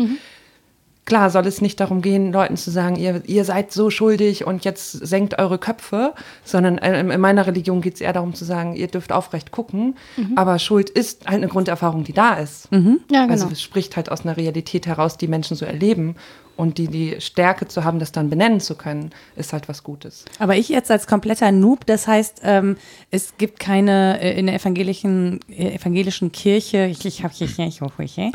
Klar 1.05 1.31
soll 1.31 1.47
es 1.47 1.59
nicht 1.59 1.79
darum 1.79 2.03
gehen, 2.03 2.31
Leuten 2.31 2.55
zu 2.55 2.69
sagen, 2.69 2.95
ihr, 2.95 3.23
ihr 3.25 3.43
seid 3.43 3.71
so 3.71 3.89
schuldig 3.89 4.45
und 4.45 4.63
jetzt 4.63 4.91
senkt 4.91 5.39
eure 5.39 5.57
Köpfe, 5.57 6.13
sondern 6.43 6.77
äh, 6.77 6.99
in 6.99 7.19
meiner 7.19 7.47
Religion 7.47 7.81
geht 7.81 7.95
es 7.95 8.01
eher 8.01 8.13
darum 8.13 8.35
zu 8.35 8.45
sagen, 8.45 8.75
ihr 8.75 8.87
dürft 8.87 9.11
aufrecht 9.11 9.51
gucken. 9.51 9.95
Aber 10.35 10.59
Schuld 10.59 10.89
ist 10.89 11.25
halt 11.25 11.37
eine 11.37 11.47
Grunderfahrung, 11.47 12.03
die 12.03 12.13
da 12.13 12.35
ist. 12.35 12.67
Ja, 13.11 13.23
genau. 13.23 13.31
Also 13.31 13.49
es 13.51 13.61
spricht 13.61 13.95
halt 13.95 14.11
aus 14.11 14.23
einer 14.23 14.37
Realität 14.37 14.85
heraus, 14.85 15.17
die 15.17 15.27
Menschen 15.27 15.57
so 15.57 15.65
erleben. 15.65 16.15
Und 16.59 16.77
die, 16.77 16.89
die 16.89 17.21
Stärke 17.21 17.69
zu 17.69 17.85
haben, 17.85 17.99
das 17.99 18.11
dann 18.11 18.29
benennen 18.29 18.59
zu 18.59 18.75
können, 18.75 19.11
ist 19.37 19.53
halt 19.53 19.69
was 19.69 19.81
Gutes. 19.81 20.25
Aber 20.39 20.57
ich 20.57 20.67
jetzt 20.67 20.91
als 20.91 21.07
kompletter 21.07 21.53
Noob, 21.53 21.85
das 21.85 22.05
heißt, 22.05 22.41
ähm, 22.43 22.75
es 23.11 23.37
gibt 23.37 23.61
keine 23.61 24.19
äh, 24.19 24.37
in 24.37 24.47
der 24.47 24.55
evangelischen, 24.55 25.39
äh, 25.49 25.75
evangelischen 25.75 26.33
Kirche, 26.33 26.87
ich, 26.87 27.05
ich 27.05 27.23
habe 27.23 27.33
hier, 27.33 27.47
ich 27.65 27.79
hoffe, 27.79 28.03
ich, 28.03 28.17
äh, 28.17 28.31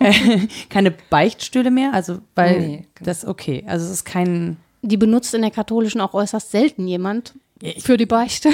keine 0.70 0.90
Beichtstühle 0.90 1.70
mehr, 1.70 1.94
also 1.94 2.18
weil 2.34 2.58
Nee, 2.58 2.76
genau. 2.96 3.04
das 3.04 3.24
okay, 3.24 3.62
also 3.68 3.86
es 3.86 3.92
ist 3.92 4.04
kein, 4.04 4.56
Die 4.82 4.96
benutzt 4.96 5.32
in 5.34 5.42
der 5.42 5.52
katholischen 5.52 6.00
auch 6.00 6.14
äußerst 6.14 6.50
selten 6.50 6.88
jemand 6.88 7.34
für 7.80 7.96
die 7.96 8.06
Beichte. 8.06 8.50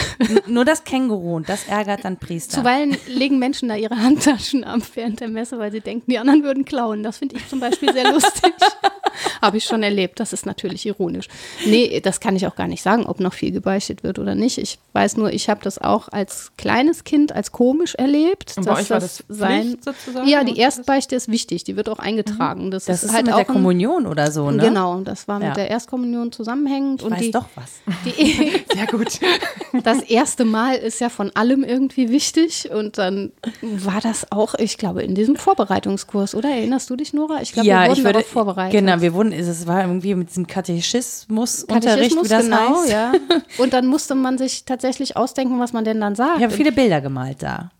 nur 0.46 0.64
das 0.64 0.84
Känguru 0.84 1.36
und 1.36 1.48
das 1.48 1.66
ärgert 1.66 2.04
dann 2.04 2.16
Priester. 2.16 2.58
Zuweilen 2.60 2.96
legen 3.06 3.38
Menschen 3.38 3.68
da 3.68 3.76
ihre 3.76 3.96
Handtaschen 3.96 4.64
ab 4.64 4.80
während 4.94 5.20
der 5.20 5.28
Messe, 5.28 5.58
weil 5.58 5.72
sie 5.72 5.80
denken, 5.80 6.10
die 6.10 6.18
anderen 6.18 6.42
würden 6.42 6.64
klauen. 6.64 7.02
Das 7.02 7.18
finde 7.18 7.36
ich 7.36 7.48
zum 7.48 7.60
Beispiel 7.60 7.92
sehr 7.92 8.10
lustig. 8.12 8.52
Habe 9.40 9.58
ich 9.58 9.64
schon 9.64 9.82
erlebt. 9.82 10.18
Das 10.18 10.32
ist 10.32 10.44
natürlich 10.46 10.84
ironisch. 10.86 11.28
Nee, 11.66 12.00
das 12.00 12.18
kann 12.18 12.34
ich 12.34 12.46
auch 12.46 12.56
gar 12.56 12.66
nicht 12.66 12.82
sagen, 12.82 13.06
ob 13.06 13.20
noch 13.20 13.32
viel 13.34 13.52
gebeichtet 13.52 14.02
wird 14.02 14.18
oder 14.18 14.34
nicht. 14.34 14.58
Ich 14.58 14.78
weiß 14.92 15.16
nur, 15.16 15.32
ich 15.32 15.48
habe 15.48 15.60
das 15.62 15.78
auch 15.78 16.08
als 16.08 16.50
kleines 16.56 17.04
Kind 17.04 17.30
als 17.30 17.52
komisch 17.52 17.94
erlebt. 17.94 18.54
Und 18.56 18.66
bei 18.66 18.72
euch 18.72 18.90
war 18.90 18.98
das 19.00 19.22
sein, 19.28 19.76
sozusagen? 19.84 20.26
Ja, 20.26 20.42
die 20.42 20.58
Erstbeichte 20.58 21.14
ist 21.14 21.28
wichtig. 21.28 21.62
Die 21.64 21.76
wird 21.76 21.88
auch 21.88 21.98
eingetragen. 22.00 22.70
Das, 22.70 22.86
Das 22.86 23.04
ist, 23.04 23.12
halt 23.12 23.26
mit 23.26 23.34
auch 23.34 23.38
der 23.38 23.46
Kommunion 23.46 24.06
oder 24.06 24.32
so, 24.32 24.46
Ein, 24.46 24.56
ne? 24.56 24.64
Genau, 24.64 25.00
das 25.02 25.28
war 25.28 25.38
mit 25.38 25.48
Ja. 25.48 25.54
der 25.54 25.70
Erstkommunion 25.70 26.32
zusammenhängend. 26.32 27.00
Ich 27.02 27.06
und 27.06 27.12
weiß 27.12 27.20
die, 27.20 27.30
doch 27.30 27.46
was. 27.54 27.70
die, 28.04 28.64
gut. 28.96 29.20
das 29.84 30.02
erste 30.02 30.44
Mal 30.44 30.76
ist 30.76 31.00
ja 31.00 31.08
von 31.08 31.30
allem 31.34 31.64
irgendwie 31.64 32.10
wichtig. 32.10 32.70
Und 32.70 32.98
dann 32.98 33.32
war 33.62 34.00
das 34.00 34.30
auch, 34.32 34.54
ich 34.54 34.78
glaube, 34.78 35.02
in 35.02 35.14
diesem 35.14 35.36
Vorbereitungskurs, 35.36 36.34
oder? 36.34 36.50
Erinnerst 36.50 36.90
du 36.90 36.96
dich, 36.96 37.12
Nora? 37.12 37.40
Ich 37.42 37.52
glaube, 37.52 37.68
wir 37.68 37.76
wurden 37.76 37.92
ich 37.92 38.04
würde, 38.04 38.22
vorbereitet. 38.22 38.80
Genau, 38.80 39.00
wir 39.00 39.14
wurden, 39.14 39.32
es 39.32 39.66
war 39.66 39.82
irgendwie 39.82 40.14
mit 40.14 40.30
diesem 40.30 40.46
Katechismus-Unterricht, 40.46 42.16
Katechismus, 42.16 42.24
wie 42.24 42.28
das 42.28 42.44
genau, 42.44 42.82
heißt. 42.82 42.90
ja. 42.90 43.12
Und 43.58 43.72
dann 43.72 43.86
musste 43.86 44.14
man 44.14 44.38
sich 44.38 44.64
tatsächlich 44.64 45.16
ausdenken, 45.16 45.58
was 45.60 45.72
man 45.72 45.84
denn 45.84 46.00
dann 46.00 46.14
sagt. 46.14 46.38
Ich 46.38 46.44
habe 46.44 46.54
viele 46.54 46.72
Bilder 46.72 47.00
gemalt 47.00 47.42
da. 47.42 47.70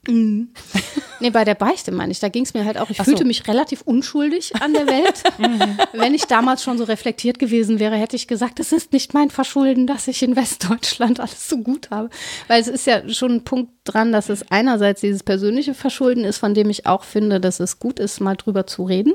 Nee, 1.20 1.30
bei 1.30 1.44
der 1.44 1.54
Beichte 1.54 1.92
meine 1.92 2.12
ich. 2.12 2.20
Da 2.20 2.28
ging 2.28 2.44
es 2.44 2.54
mir 2.54 2.64
halt 2.64 2.78
auch, 2.78 2.90
ich 2.90 2.98
so. 2.98 3.04
fühlte 3.04 3.24
mich 3.24 3.46
relativ 3.48 3.82
unschuldig 3.82 4.52
an 4.60 4.72
der 4.72 4.86
Welt. 4.86 5.22
Wenn 5.92 6.14
ich 6.14 6.24
damals 6.24 6.62
schon 6.62 6.76
so 6.78 6.84
reflektiert 6.84 7.38
gewesen 7.38 7.78
wäre, 7.78 7.96
hätte 7.96 8.16
ich 8.16 8.26
gesagt, 8.26 8.60
es 8.60 8.72
ist 8.72 8.92
nicht 8.92 9.14
mein 9.14 9.30
Verschulden, 9.30 9.86
dass 9.86 10.08
ich 10.08 10.22
in 10.22 10.36
Westdeutschland 10.36 11.20
alles 11.20 11.48
so 11.48 11.58
gut 11.58 11.90
habe. 11.90 12.10
Weil 12.48 12.60
es 12.60 12.68
ist 12.68 12.86
ja 12.86 13.08
schon 13.08 13.32
ein 13.32 13.44
Punkt 13.44 13.72
dran, 13.84 14.12
dass 14.12 14.28
es 14.28 14.50
einerseits 14.50 15.00
dieses 15.00 15.22
persönliche 15.22 15.74
Verschulden 15.74 16.24
ist, 16.24 16.38
von 16.38 16.54
dem 16.54 16.68
ich 16.68 16.86
auch 16.86 17.04
finde, 17.04 17.40
dass 17.40 17.60
es 17.60 17.78
gut 17.78 17.98
ist, 17.98 18.20
mal 18.20 18.36
drüber 18.36 18.66
zu 18.66 18.84
reden. 18.84 19.14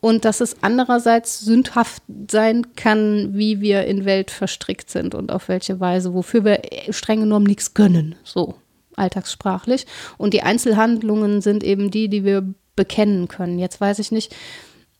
Und 0.00 0.24
dass 0.24 0.40
es 0.40 0.62
andererseits 0.62 1.40
sündhaft 1.40 2.02
sein 2.30 2.74
kann, 2.76 3.30
wie 3.34 3.60
wir 3.60 3.84
in 3.84 4.04
Welt 4.04 4.30
verstrickt 4.30 4.90
sind 4.90 5.14
und 5.14 5.32
auf 5.32 5.48
welche 5.48 5.80
Weise, 5.80 6.14
wofür 6.14 6.44
wir 6.44 6.62
streng 6.90 7.20
genommen 7.20 7.46
nichts 7.46 7.74
gönnen. 7.74 8.14
So 8.22 8.54
alltagssprachlich. 8.98 9.86
Und 10.16 10.34
die 10.34 10.42
Einzelhandlungen 10.42 11.40
sind 11.40 11.64
eben 11.64 11.90
die, 11.90 12.08
die 12.08 12.24
wir 12.24 12.46
bekennen 12.76 13.28
können. 13.28 13.58
Jetzt 13.58 13.80
weiß 13.80 13.98
ich 13.98 14.12
nicht, 14.12 14.34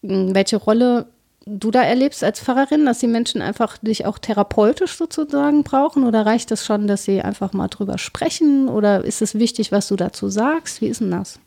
welche 0.02 0.56
Rolle 0.56 1.06
du 1.46 1.70
da 1.70 1.82
erlebst 1.82 2.22
als 2.22 2.40
Pfarrerin, 2.40 2.84
dass 2.84 2.98
die 2.98 3.06
Menschen 3.06 3.40
einfach 3.40 3.78
dich 3.78 4.04
auch 4.04 4.18
therapeutisch 4.18 4.96
sozusagen 4.96 5.62
brauchen 5.62 6.04
oder 6.04 6.26
reicht 6.26 6.50
es 6.50 6.66
schon, 6.66 6.86
dass 6.86 7.04
sie 7.04 7.22
einfach 7.22 7.52
mal 7.52 7.68
drüber 7.68 7.96
sprechen 7.96 8.68
oder 8.68 9.04
ist 9.04 9.22
es 9.22 9.38
wichtig, 9.38 9.72
was 9.72 9.88
du 9.88 9.96
dazu 9.96 10.28
sagst? 10.28 10.82
Wie 10.82 10.88
ist 10.88 11.00
denn 11.00 11.10
das? 11.10 11.40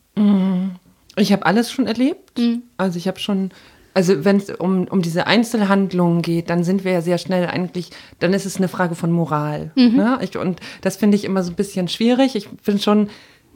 Ich 1.18 1.32
habe 1.32 1.46
alles 1.46 1.72
schon 1.72 1.86
erlebt. 1.86 2.40
Also 2.78 2.98
ich 2.98 3.08
habe 3.08 3.20
schon, 3.20 3.52
also 3.94 4.24
wenn 4.24 4.38
es 4.38 4.50
um, 4.50 4.88
um 4.88 5.02
diese 5.02 5.28
Einzelhandlungen 5.28 6.22
geht, 6.22 6.50
dann 6.50 6.64
sind 6.64 6.84
wir 6.84 6.94
ja 6.94 7.02
sehr 7.02 7.18
schnell 7.18 7.48
eigentlich, 7.48 7.90
dann 8.20 8.34
ist 8.34 8.46
es 8.46 8.58
eine 8.58 8.68
Frage 8.68 8.96
von 8.96 9.12
Moral. 9.12 9.72
Ne? 9.96 10.20
Ich, 10.22 10.38
und 10.38 10.60
das 10.82 10.96
finde 10.96 11.18
ich 11.18 11.26
immer 11.26 11.44
so 11.44 11.52
ein 11.52 11.56
bisschen 11.56 11.88
schwierig. 11.88 12.36
Ich 12.36 12.50
finde 12.62 12.82
schon, 12.82 13.10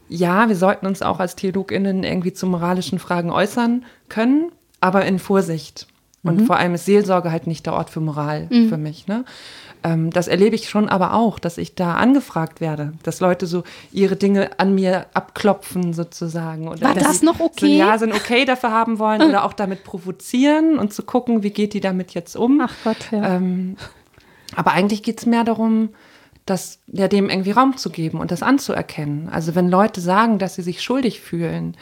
ja, 0.10 0.48
wir 0.48 0.56
sollten 0.56 0.88
uns 0.88 1.01
auch 1.01 1.20
als 1.20 1.36
TheologInnen 1.36 2.04
irgendwie 2.04 2.34
zu 2.34 2.48
moralischen 2.48 3.00
Fragen 3.00 3.32
äußern 3.32 3.86
können, 4.10 4.51
aber 4.82 5.06
in 5.06 5.20
Vorsicht. 5.20 5.88
Und 6.24 6.42
vor 6.48 6.58
allem 6.58 6.74
ist 6.74 6.86
Seelsorge 6.86 7.32
halt 7.32 7.46
nicht 7.46 7.68
der 7.68 7.74
Ort 7.74 7.92
für 7.92 8.00
Moral 8.00 8.48
für 8.68 8.77
mich. 8.77 9.06
Ne? 9.06 9.25
Ähm, 9.86 10.10
das 10.10 10.27
erlebe 10.27 10.56
ich 10.56 10.68
schon 10.68 10.89
aber 10.89 11.13
auch, 11.13 11.38
dass 11.38 11.60
ich 11.60 11.75
da 11.75 11.94
angefragt 11.94 12.60
werde, 12.60 12.94
dass 13.04 13.20
Leute 13.20 13.46
so 13.46 13.63
ihre 13.92 14.15
Dinge 14.15 14.60
an 14.60 14.74
mir 14.74 15.06
abklopfen 15.13 15.94
sozusagen. 15.94 16.68
Oder 16.68 16.82
War 16.82 16.94
dass 16.96 17.04
das 17.04 17.22
noch 17.22 17.38
So, 17.38 17.46
okay? 17.46 17.77
ja, 17.77 17.96
so 18.00 18.06
ein 18.06 18.13
Okay 18.13 18.46
dafür 18.46 18.72
haben 18.72 18.98
wollen 18.98 19.22
oder 19.22 19.46
auch 19.46 19.54
damit 19.54 19.84
provozieren 19.84 20.80
und 20.80 20.92
zu 20.92 21.04
gucken, 21.04 21.44
wie 21.44 21.51
geht 21.51 21.74
die 21.74 21.82
damit 21.82 22.15
jetzt 22.15 22.36
um. 22.36 22.62
Ach 22.62 22.74
Gott, 22.84 23.12
ja. 23.12 23.36
Ähm, 23.36 23.77
aber 24.56 24.72
eigentlich 24.72 25.04
geht 25.04 25.20
es 25.20 25.27
mehr 25.27 25.44
darum, 25.44 25.89
das, 26.48 26.80
ja, 26.88 27.08
dem 27.08 27.30
irgendwie 27.30 27.51
Raum 27.51 27.77
zu 27.77 27.92
geben 27.92 28.20
und 28.20 28.32
das 28.32 28.42
anzuerkennen. 28.42 29.30
Also 29.30 29.54
wenn 29.54 29.70
Leute 29.70 30.01
sagen, 30.01 30.39
dass 30.39 30.56
sie 30.56 30.62
sich 30.63 30.82
schuldig 30.82 31.22
fühlen, 31.22 31.77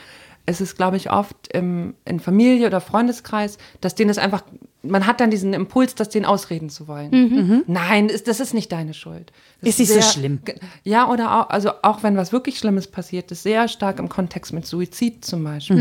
es 0.45 0.59
ist, 0.59 0.75
glaube 0.75 0.97
ich, 0.97 1.09
oft 1.09 1.47
im, 1.53 1.93
in 2.03 2.19
Familie 2.19 2.67
oder 2.67 2.81
Freundeskreis, 2.81 3.57
dass 3.79 3.95
denen 3.95 4.09
es 4.09 4.17
einfach, 4.17 4.43
man 4.85 5.07
hat 5.07 5.21
dann 5.21 5.31
diesen 5.31 5.53
Impuls, 5.53 5.95
das 5.95 6.09
denen 6.09 6.25
ausreden 6.25 6.69
zu 6.69 6.87
wollen. 6.89 7.63
Nein, 7.67 8.09
ist, 8.09 8.27
das 8.27 8.39
ist 8.41 8.53
nicht 8.53 8.71
deine 8.71 8.93
Schuld. 8.93 9.31
Das 9.61 9.69
Ist 9.69 9.79
nicht 9.79 9.93
so 9.93 10.01
schlimm. 10.01 10.39
Ja, 10.83 11.09
oder 11.09 11.39
auch, 11.39 11.49
also 11.49 11.71
auch 11.83 12.03
wenn 12.03 12.17
was 12.17 12.33
wirklich 12.33 12.57
Schlimmes 12.59 12.87
passiert 12.87 13.31
ist, 13.31 13.43
sehr 13.43 13.69
stark 13.69 13.97
im 13.99 14.09
Kontext 14.09 14.51
mit 14.51 14.65
Suizid 14.67 15.23
zum 15.23 15.43
Beispiel. 15.45 15.77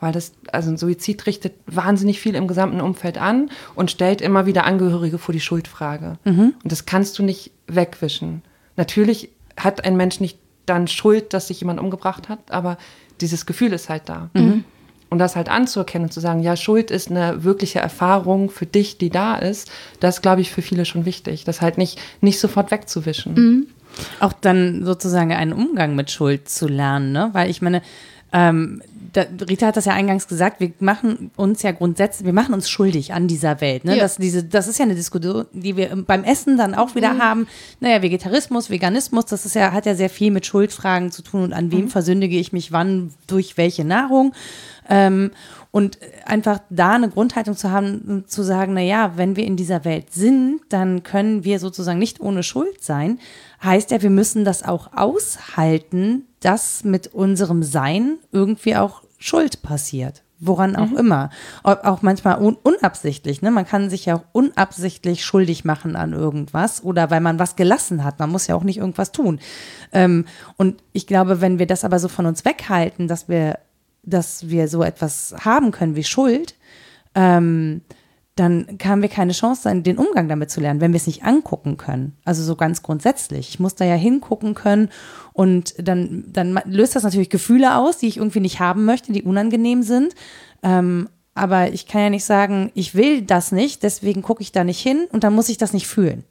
Weil 0.00 0.12
das, 0.12 0.32
also 0.50 0.70
ein 0.70 0.76
Suizid 0.76 1.26
richtet 1.26 1.54
wahnsinnig 1.66 2.18
viel 2.20 2.34
im 2.34 2.48
gesamten 2.48 2.80
Umfeld 2.80 3.18
an 3.18 3.50
und 3.76 3.90
stellt 3.92 4.20
immer 4.20 4.46
wieder 4.46 4.64
Angehörige 4.64 5.18
vor 5.18 5.32
die 5.32 5.40
Schuldfrage. 5.40 6.18
Und 6.62 6.72
das 6.72 6.86
kannst 6.86 7.18
du 7.18 7.22
nicht 7.22 7.52
wegwischen. 7.68 8.42
Natürlich 8.76 9.30
hat 9.56 9.84
ein 9.84 9.96
Mensch 9.96 10.18
nicht 10.18 10.38
dann 10.66 10.88
Schuld, 10.88 11.34
dass 11.34 11.48
sich 11.48 11.60
jemand 11.60 11.78
umgebracht 11.78 12.28
hat, 12.28 12.50
aber 12.50 12.78
dieses 13.20 13.46
Gefühl 13.46 13.72
ist 13.72 13.88
halt 13.88 14.08
da. 14.08 14.30
Und 15.10 15.18
das 15.18 15.36
halt 15.36 15.48
anzuerkennen 15.48 16.06
und 16.06 16.12
zu 16.12 16.20
sagen, 16.20 16.40
ja, 16.40 16.56
Schuld 16.56 16.90
ist 16.90 17.10
eine 17.10 17.42
wirkliche 17.42 17.80
Erfahrung 17.80 18.48
für 18.48 18.66
dich, 18.66 18.96
die 18.96 19.10
da 19.10 19.34
ist, 19.36 19.70
das 19.98 20.22
glaube 20.22 20.40
ich 20.40 20.52
für 20.52 20.62
viele 20.62 20.84
schon 20.84 21.04
wichtig. 21.04 21.44
Das 21.44 21.60
halt 21.60 21.78
nicht, 21.78 21.98
nicht 22.20 22.38
sofort 22.38 22.70
wegzuwischen. 22.70 23.34
Auch 24.20 24.32
dann 24.32 24.84
sozusagen 24.84 25.32
einen 25.32 25.52
Umgang 25.52 25.96
mit 25.96 26.12
Schuld 26.12 26.48
zu 26.48 26.68
lernen, 26.68 27.10
ne? 27.10 27.30
Weil 27.32 27.50
ich 27.50 27.60
meine, 27.60 27.82
ähm, 28.32 28.82
da, 29.12 29.24
Rita 29.48 29.66
hat 29.66 29.76
das 29.76 29.84
ja 29.84 29.92
eingangs 29.92 30.28
gesagt, 30.28 30.60
wir 30.60 30.72
machen 30.78 31.30
uns 31.36 31.62
ja 31.62 31.72
grundsätzlich, 31.72 32.26
wir 32.26 32.32
machen 32.32 32.54
uns 32.54 32.68
schuldig 32.68 33.12
an 33.12 33.28
dieser 33.28 33.60
Welt. 33.60 33.84
Ne? 33.84 33.96
Ja. 33.96 34.02
Das, 34.02 34.16
diese, 34.16 34.44
das 34.44 34.68
ist 34.68 34.78
ja 34.78 34.84
eine 34.84 34.94
Diskussion, 34.94 35.46
die 35.52 35.76
wir 35.76 35.96
beim 36.06 36.24
Essen 36.24 36.56
dann 36.56 36.74
auch 36.74 36.94
wieder 36.94 37.18
haben. 37.18 37.46
Naja, 37.80 38.02
Vegetarismus, 38.02 38.70
Veganismus, 38.70 39.26
das 39.26 39.46
ist 39.46 39.54
ja, 39.54 39.72
hat 39.72 39.86
ja 39.86 39.94
sehr 39.94 40.10
viel 40.10 40.30
mit 40.30 40.46
Schuldfragen 40.46 41.10
zu 41.10 41.22
tun 41.22 41.42
und 41.42 41.52
an 41.52 41.72
wem 41.72 41.88
versündige 41.88 42.38
ich 42.38 42.52
mich 42.52 42.72
wann, 42.72 43.12
durch 43.26 43.56
welche 43.56 43.84
Nahrung. 43.84 44.32
Ähm, 44.88 45.30
und 45.72 45.98
einfach 46.26 46.60
da 46.68 46.94
eine 46.94 47.08
Grundhaltung 47.08 47.56
zu 47.56 47.70
haben, 47.70 48.24
zu 48.26 48.42
sagen, 48.42 48.74
na 48.74 48.80
ja, 48.80 49.12
wenn 49.16 49.36
wir 49.36 49.44
in 49.44 49.56
dieser 49.56 49.84
Welt 49.84 50.12
sind, 50.12 50.60
dann 50.68 51.04
können 51.04 51.44
wir 51.44 51.60
sozusagen 51.60 52.00
nicht 52.00 52.20
ohne 52.20 52.42
Schuld 52.42 52.82
sein. 52.82 53.20
Heißt 53.62 53.90
ja, 53.90 54.00
wir 54.02 54.10
müssen 54.10 54.44
das 54.44 54.62
auch 54.62 54.90
aushalten, 54.94 56.24
dass 56.40 56.84
mit 56.84 57.08
unserem 57.08 57.62
Sein 57.62 58.18
irgendwie 58.32 58.76
auch 58.76 59.02
Schuld 59.18 59.62
passiert. 59.62 60.22
Woran 60.42 60.74
auch 60.74 60.92
immer. 60.92 61.28
Auch 61.62 61.84
auch 61.84 62.00
manchmal 62.00 62.40
un 62.40 62.56
unabsichtlich. 62.62 63.42
Ne? 63.42 63.50
Man 63.50 63.66
kann 63.66 63.90
sich 63.90 64.06
ja 64.06 64.16
auch 64.16 64.24
unabsichtlich 64.32 65.22
schuldig 65.22 65.66
machen 65.66 65.96
an 65.96 66.14
irgendwas 66.14 66.82
oder 66.82 67.10
weil 67.10 67.20
man 67.20 67.38
was 67.38 67.56
gelassen 67.56 68.04
hat. 68.04 68.18
Man 68.18 68.30
muss 68.30 68.46
ja 68.46 68.54
auch 68.54 68.64
nicht 68.64 68.78
irgendwas 68.78 69.12
tun. 69.12 69.38
Ähm, 69.92 70.24
und 70.56 70.82
ich 70.94 71.06
glaube, 71.06 71.42
wenn 71.42 71.58
wir 71.58 71.66
das 71.66 71.84
aber 71.84 71.98
so 71.98 72.08
von 72.08 72.24
uns 72.24 72.46
weghalten, 72.46 73.06
dass 73.06 73.28
wir, 73.28 73.58
dass 74.02 74.48
wir 74.48 74.68
so 74.68 74.82
etwas 74.82 75.34
haben 75.44 75.72
können 75.72 75.94
wie 75.94 76.04
Schuld, 76.04 76.54
ähm, 77.14 77.82
dann 78.36 78.78
haben 78.84 79.02
wir 79.02 79.08
keine 79.08 79.32
Chance, 79.32 79.82
den 79.82 79.98
Umgang 79.98 80.28
damit 80.28 80.50
zu 80.50 80.60
lernen, 80.60 80.80
wenn 80.80 80.92
wir 80.92 80.96
es 80.98 81.06
nicht 81.06 81.24
angucken 81.24 81.76
können. 81.76 82.16
Also 82.24 82.42
so 82.42 82.56
ganz 82.56 82.82
grundsätzlich. 82.82 83.50
Ich 83.50 83.60
muss 83.60 83.74
da 83.74 83.84
ja 83.84 83.96
hingucken 83.96 84.54
können 84.54 84.88
und 85.32 85.74
dann, 85.78 86.24
dann 86.32 86.58
löst 86.64 86.96
das 86.96 87.02
natürlich 87.02 87.30
Gefühle 87.30 87.76
aus, 87.76 87.98
die 87.98 88.08
ich 88.08 88.16
irgendwie 88.16 88.40
nicht 88.40 88.60
haben 88.60 88.84
möchte, 88.84 89.12
die 89.12 89.22
unangenehm 89.22 89.82
sind. 89.82 90.14
Ähm, 90.62 91.08
aber 91.34 91.72
ich 91.72 91.86
kann 91.86 92.02
ja 92.02 92.10
nicht 92.10 92.24
sagen, 92.24 92.70
ich 92.74 92.94
will 92.94 93.22
das 93.22 93.52
nicht, 93.52 93.82
deswegen 93.82 94.22
gucke 94.22 94.42
ich 94.42 94.52
da 94.52 94.64
nicht 94.64 94.80
hin 94.80 95.06
und 95.12 95.24
dann 95.24 95.34
muss 95.34 95.48
ich 95.48 95.58
das 95.58 95.72
nicht 95.72 95.86
fühlen. 95.86 96.24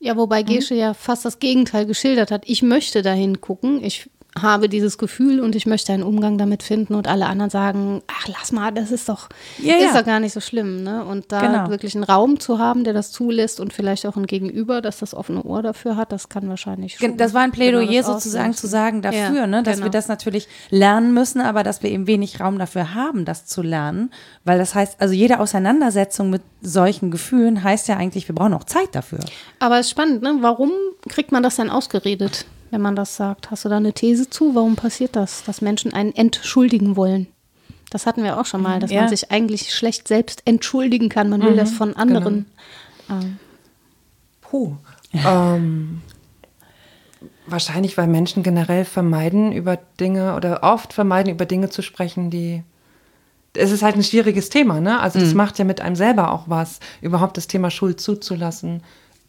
Ja, 0.00 0.16
wobei 0.16 0.42
Gesche 0.42 0.74
ja 0.74 0.94
fast 0.94 1.24
das 1.24 1.38
Gegenteil 1.38 1.86
geschildert 1.86 2.32
hat. 2.32 2.42
Ich 2.46 2.62
möchte 2.62 3.02
dahin 3.02 3.40
gucken. 3.40 3.82
Ich 3.84 4.10
habe 4.40 4.68
dieses 4.68 4.96
Gefühl 4.96 5.40
und 5.40 5.54
ich 5.54 5.66
möchte 5.66 5.92
einen 5.92 6.02
Umgang 6.02 6.38
damit 6.38 6.62
finden 6.62 6.94
und 6.94 7.06
alle 7.06 7.26
anderen 7.26 7.50
sagen, 7.50 8.02
ach 8.06 8.28
lass 8.28 8.50
mal, 8.50 8.70
das 8.72 8.90
ist 8.90 9.08
doch, 9.08 9.28
Ja, 9.58 9.74
ist 9.76 9.84
ja. 9.84 9.98
doch 9.98 10.06
gar 10.06 10.20
nicht 10.20 10.32
so 10.32 10.40
schlimm, 10.40 10.82
ne? 10.82 11.04
Und 11.04 11.30
da 11.32 11.40
Genau. 11.42 11.68
wirklich 11.70 11.94
einen 11.94 12.04
Raum 12.04 12.40
zu 12.40 12.58
haben, 12.58 12.84
der 12.84 12.94
das 12.94 13.12
zulässt 13.12 13.60
und 13.60 13.74
vielleicht 13.74 14.06
auch 14.06 14.16
ein 14.16 14.26
Gegenüber, 14.26 14.80
das 14.80 14.98
das 15.00 15.14
offene 15.14 15.42
Ohr 15.42 15.62
dafür 15.62 15.96
hat, 15.96 16.12
das 16.12 16.30
kann 16.30 16.48
wahrscheinlich 16.48 16.96
schon. 16.96 17.16
Das 17.18 17.34
war 17.34 17.42
ein 17.42 17.52
Plädoyer 17.52 17.86
genau 17.86 18.02
sozusagen 18.14 18.54
zu 18.54 18.66
sagen 18.66 19.02
dafür, 19.02 19.34
Ja, 19.34 19.46
ne, 19.46 19.62
dass 19.62 19.74
genau. 19.76 19.86
wir 19.86 19.90
das 19.90 20.08
natürlich 20.08 20.48
lernen 20.70 21.12
müssen, 21.12 21.42
aber 21.42 21.62
dass 21.62 21.82
wir 21.82 21.90
eben 21.90 22.06
wenig 22.06 22.40
Raum 22.40 22.58
dafür 22.58 22.94
haben, 22.94 23.26
das 23.26 23.44
zu 23.46 23.60
lernen. 23.60 24.10
Weil 24.44 24.58
das 24.58 24.74
heißt, 24.74 24.96
also 25.00 25.12
jede 25.12 25.40
Auseinandersetzung 25.40 26.30
mit 26.30 26.42
solchen 26.62 27.10
Gefühlen 27.10 27.62
heißt 27.62 27.86
ja 27.88 27.96
eigentlich, 27.98 28.28
wir 28.28 28.34
brauchen 28.34 28.54
auch 28.54 28.64
Zeit 28.64 28.94
dafür. 28.94 29.20
Aber 29.58 29.78
es 29.78 29.86
ist 29.86 29.90
spannend, 29.90 30.22
ne? 30.22 30.38
Warum 30.40 30.70
kriegt 31.08 31.32
man 31.32 31.42
das 31.42 31.56
denn 31.56 31.68
ausgeredet, 31.68 32.46
wenn 32.72 32.80
man 32.80 32.96
das 32.96 33.16
sagt? 33.16 33.50
Hast 33.50 33.64
du 33.64 33.68
da 33.68 33.76
eine 33.76 33.92
These 33.92 34.30
zu? 34.30 34.54
Warum 34.54 34.76
passiert 34.76 35.14
das, 35.14 35.44
dass 35.44 35.60
Menschen 35.60 35.92
einen 35.92 36.12
entschuldigen 36.14 36.96
wollen? 36.96 37.26
Das 37.90 38.06
hatten 38.06 38.24
wir 38.24 38.40
auch 38.40 38.46
schon 38.46 38.62
mal, 38.62 38.80
dass 38.80 38.90
Ja. 38.90 39.02
man 39.02 39.10
sich 39.10 39.30
eigentlich 39.30 39.74
schlecht 39.74 40.08
selbst 40.08 40.42
entschuldigen 40.46 41.10
kann. 41.10 41.28
Man 41.28 41.42
will 41.42 41.54
das 41.54 41.70
von 41.70 41.94
anderen. 41.94 42.46
Ähm, 43.10 43.36
Puh. 44.40 44.76
Ähm, 45.12 46.00
wahrscheinlich, 47.46 47.98
weil 47.98 48.06
Menschen 48.06 48.42
generell 48.42 48.86
vermeiden, 48.86 49.52
über 49.52 49.76
Dinge 50.00 50.34
oder 50.34 50.62
oft 50.62 50.94
vermeiden, 50.94 51.30
über 51.32 51.44
Dinge 51.44 51.68
zu 51.68 51.82
sprechen, 51.82 52.30
die, 52.30 52.62
es 53.54 53.70
ist 53.70 53.82
halt 53.82 53.96
ein 53.96 54.02
schwieriges 54.02 54.48
Thema, 54.48 54.80
ne? 54.80 54.98
Also 55.00 55.20
das 55.20 55.34
macht 55.34 55.58
ja 55.58 55.66
mit 55.66 55.82
einem 55.82 55.96
selber 55.96 56.32
auch 56.32 56.44
was, 56.46 56.80
überhaupt 57.02 57.36
das 57.36 57.48
Thema 57.48 57.70
Schuld 57.70 58.00
zuzulassen. 58.00 58.82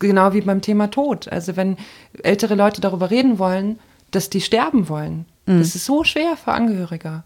Genau 0.07 0.33
wie 0.33 0.41
beim 0.41 0.61
Thema 0.61 0.91
Tod. 0.91 1.27
Also 1.27 1.55
wenn 1.55 1.77
ältere 2.21 2.55
Leute 2.55 2.81
darüber 2.81 3.09
reden 3.09 3.39
wollen, 3.39 3.79
dass 4.11 4.29
die 4.29 4.41
sterben 4.41 4.89
wollen, 4.89 5.25
das 5.45 5.75
ist 5.75 5.85
so 5.85 6.03
schwer 6.03 6.37
für 6.37 6.53
Angehörige. 6.53 7.23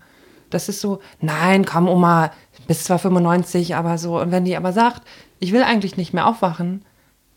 Das 0.50 0.70
ist 0.70 0.82
so, 0.82 1.02
nein, 1.22 1.66
komm 1.66 1.88
Oma, 1.88 2.32
bist 2.68 2.86
zwar 2.86 3.00
95, 3.00 3.76
aber 3.76 3.98
so. 3.98 4.20
Und 4.20 4.32
wenn 4.32 4.46
die 4.46 4.56
aber 4.56 4.74
sagt, 4.74 5.04
ich 5.40 5.52
will 5.52 5.62
eigentlich 5.62 5.98
nicht 5.98 6.14
mehr 6.14 6.26
aufwachen, 6.26 6.84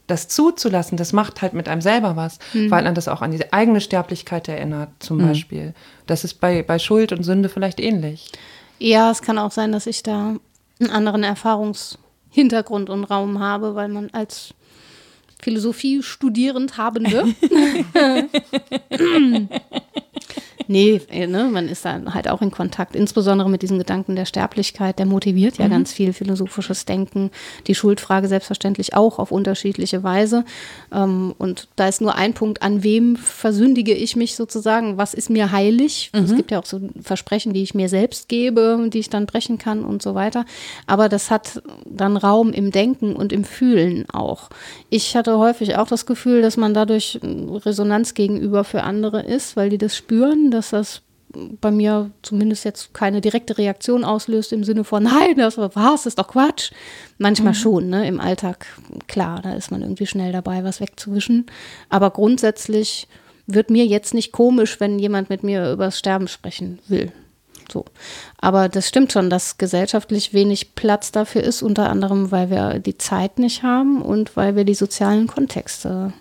das 0.06 0.28
zuzulassen, 0.28 0.96
das 0.96 1.12
macht 1.12 1.42
halt 1.42 1.52
mit 1.52 1.68
einem 1.68 1.82
selber 1.82 2.16
was, 2.16 2.38
weil 2.52 2.82
man 2.82 2.94
das 2.94 3.08
auch 3.08 3.22
an 3.22 3.30
die 3.30 3.52
eigene 3.52 3.80
Sterblichkeit 3.80 4.48
erinnert, 4.48 4.88
zum 4.98 5.18
Beispiel. 5.18 5.74
Das 6.06 6.24
ist 6.24 6.40
bei, 6.40 6.62
bei 6.62 6.78
Schuld 6.78 7.12
und 7.12 7.22
Sünde 7.22 7.48
vielleicht 7.48 7.78
ähnlich. 7.78 8.32
Ja, 8.78 9.10
es 9.10 9.22
kann 9.22 9.38
auch 9.38 9.52
sein, 9.52 9.72
dass 9.72 9.86
ich 9.86 10.02
da 10.02 10.34
einen 10.80 10.90
anderen 10.90 11.22
Erfahrungshintergrund 11.22 12.90
und 12.90 13.04
Raum 13.04 13.38
habe, 13.38 13.74
weil 13.74 13.88
man 13.88 14.10
als 14.10 14.54
Philosophie-Studierend 15.40 16.76
Habende. 16.76 17.34
nee, 20.70 21.00
äh, 21.10 21.26
ne, 21.26 21.48
man 21.52 21.68
ist 21.68 21.84
dann 21.84 22.14
halt 22.14 22.28
auch 22.28 22.40
in 22.40 22.50
Kontakt, 22.50 22.94
insbesondere 22.94 23.50
mit 23.50 23.62
diesem 23.62 23.78
Gedanken 23.78 24.14
der 24.14 24.24
Sterblichkeit, 24.24 24.98
der 24.98 25.06
motiviert 25.06 25.58
ja 25.58 25.68
ganz 25.68 25.92
viel 25.92 26.12
philosophisches 26.12 26.84
Denken, 26.84 27.30
die 27.66 27.74
Schuldfrage 27.74 28.28
selbstverständlich 28.28 28.94
auch 28.94 29.18
auf 29.18 29.32
unterschiedliche 29.32 30.02
Weise. 30.04 30.44
Ähm, 30.92 31.34
und 31.38 31.68
da 31.76 31.88
ist 31.88 32.00
nur 32.00 32.14
ein 32.14 32.34
Punkt, 32.34 32.62
an 32.62 32.84
wem 32.84 33.16
versündige 33.16 33.92
ich 33.92 34.14
mich 34.14 34.36
sozusagen, 34.36 34.96
was 34.96 35.12
ist 35.12 35.28
mir 35.28 35.50
heilig? 35.50 36.10
Es 36.12 36.34
gibt 36.36 36.52
ja 36.52 36.60
auch 36.60 36.66
so 36.66 36.80
Versprechen, 37.02 37.52
die 37.52 37.62
ich 37.62 37.74
mir 37.74 37.88
selbst 37.88 38.28
gebe, 38.28 38.88
die 38.92 39.00
ich 39.00 39.10
dann 39.10 39.26
brechen 39.26 39.58
kann 39.58 39.84
und 39.84 40.02
so 40.02 40.14
weiter. 40.14 40.44
Aber 40.86 41.08
das 41.08 41.30
hat 41.30 41.62
dann 41.84 42.16
Raum 42.16 42.52
im 42.52 42.70
Denken 42.70 43.16
und 43.16 43.32
im 43.32 43.42
Fühlen 43.42 44.08
auch. 44.10 44.50
Ich 44.88 45.16
hatte 45.16 45.38
häufig 45.38 45.76
auch 45.76 45.88
das 45.88 46.06
Gefühl, 46.06 46.42
dass 46.42 46.56
man 46.56 46.74
dadurch 46.74 47.18
Resonanz 47.22 48.14
gegenüber 48.14 48.62
für 48.62 48.84
andere 48.84 49.22
ist, 49.22 49.56
weil 49.56 49.70
die 49.70 49.78
das 49.78 49.96
spüren, 49.96 50.52
dass 50.52 50.59
das 50.68 51.00
bei 51.32 51.70
mir 51.70 52.10
zumindest 52.22 52.64
jetzt 52.64 52.92
keine 52.92 53.20
direkte 53.20 53.56
Reaktion 53.56 54.04
auslöst 54.04 54.52
im 54.52 54.64
Sinne 54.64 54.84
von, 54.84 55.02
nein, 55.04 55.36
das 55.36 55.56
war 55.56 55.74
was, 55.74 56.02
das 56.02 56.06
ist 56.06 56.18
doch 56.18 56.28
Quatsch. 56.28 56.72
Manchmal 57.18 57.54
schon, 57.54 57.88
ne, 57.88 58.06
im 58.06 58.20
Alltag, 58.20 58.66
klar, 59.06 59.40
da 59.42 59.54
ist 59.54 59.70
man 59.70 59.82
irgendwie 59.82 60.06
schnell 60.06 60.32
dabei, 60.32 60.64
was 60.64 60.80
wegzuwischen. 60.80 61.46
Aber 61.88 62.10
grundsätzlich 62.10 63.08
wird 63.46 63.70
mir 63.70 63.86
jetzt 63.86 64.14
nicht 64.14 64.32
komisch, 64.32 64.80
wenn 64.80 64.98
jemand 64.98 65.30
mit 65.30 65.42
mir 65.42 65.72
über 65.72 65.86
das 65.86 65.98
Sterben 65.98 66.28
sprechen 66.28 66.78
will. 66.88 67.12
So. 67.70 67.84
Aber 68.38 68.68
das 68.68 68.88
stimmt 68.88 69.12
schon, 69.12 69.30
dass 69.30 69.58
gesellschaftlich 69.58 70.34
wenig 70.34 70.74
Platz 70.74 71.12
dafür 71.12 71.42
ist, 71.42 71.62
unter 71.62 71.88
anderem, 71.88 72.30
weil 72.30 72.50
wir 72.50 72.78
die 72.80 72.98
Zeit 72.98 73.38
nicht 73.38 73.62
haben 73.62 74.02
und 74.02 74.36
weil 74.36 74.56
wir 74.56 74.64
die 74.64 74.74
sozialen 74.74 75.26
Kontexte 75.26 76.12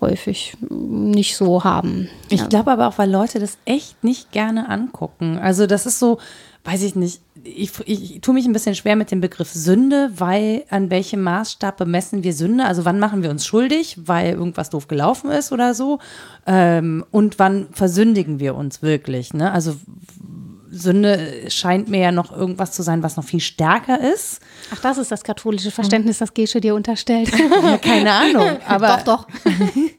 häufig 0.00 0.56
nicht 0.70 1.36
so 1.36 1.64
haben. 1.64 2.08
Ich 2.28 2.40
Ja. 2.40 2.46
glaube 2.46 2.70
aber 2.72 2.88
auch, 2.88 2.98
weil 2.98 3.10
Leute 3.10 3.38
das 3.38 3.58
echt 3.64 4.02
nicht 4.04 4.32
gerne 4.32 4.68
angucken. 4.68 5.38
Also 5.38 5.66
das 5.66 5.86
ist 5.86 5.98
so, 5.98 6.18
weiß 6.64 6.82
ich 6.82 6.94
nicht, 6.96 7.20
ich, 7.44 7.70
ich 7.86 8.20
tue 8.20 8.34
mich 8.34 8.44
ein 8.46 8.52
bisschen 8.52 8.74
schwer 8.74 8.96
mit 8.96 9.10
dem 9.10 9.20
Begriff 9.20 9.52
Sünde, 9.52 10.10
weil 10.16 10.64
an 10.70 10.90
welchem 10.90 11.22
Maßstab 11.22 11.76
bemessen 11.78 12.22
wir 12.24 12.32
Sünde? 12.34 12.64
Also 12.64 12.84
wann 12.84 12.98
machen 12.98 13.22
wir 13.22 13.30
uns 13.30 13.46
schuldig, 13.46 13.96
weil 14.04 14.34
irgendwas 14.34 14.68
doof 14.70 14.88
gelaufen 14.88 15.30
ist 15.30 15.52
oder 15.52 15.72
so? 15.74 15.98
Ähm, 16.46 17.04
und 17.10 17.38
wann 17.38 17.68
versündigen 17.72 18.38
wir 18.40 18.54
uns 18.54 18.82
wirklich? 18.82 19.32
Ne? 19.32 19.50
Also 19.52 19.76
Sünde 20.70 21.44
scheint 21.50 21.88
mir 21.88 22.00
ja 22.00 22.12
noch 22.12 22.30
irgendwas 22.36 22.72
zu 22.72 22.82
sein, 22.82 23.02
was 23.02 23.16
noch 23.16 23.24
viel 23.24 23.40
stärker 23.40 24.00
ist. 24.12 24.40
Ach, 24.74 24.80
das 24.80 24.98
ist 24.98 25.10
das 25.10 25.22
katholische 25.24 25.70
Verständnis, 25.70 26.18
das 26.18 26.34
Gesche 26.34 26.60
dir 26.60 26.74
unterstellt. 26.74 27.30
Ja, 27.62 27.78
keine 27.78 28.12
Ahnung. 28.12 28.58
Aber 28.66 29.00
doch, 29.04 29.26
doch. 29.26 29.28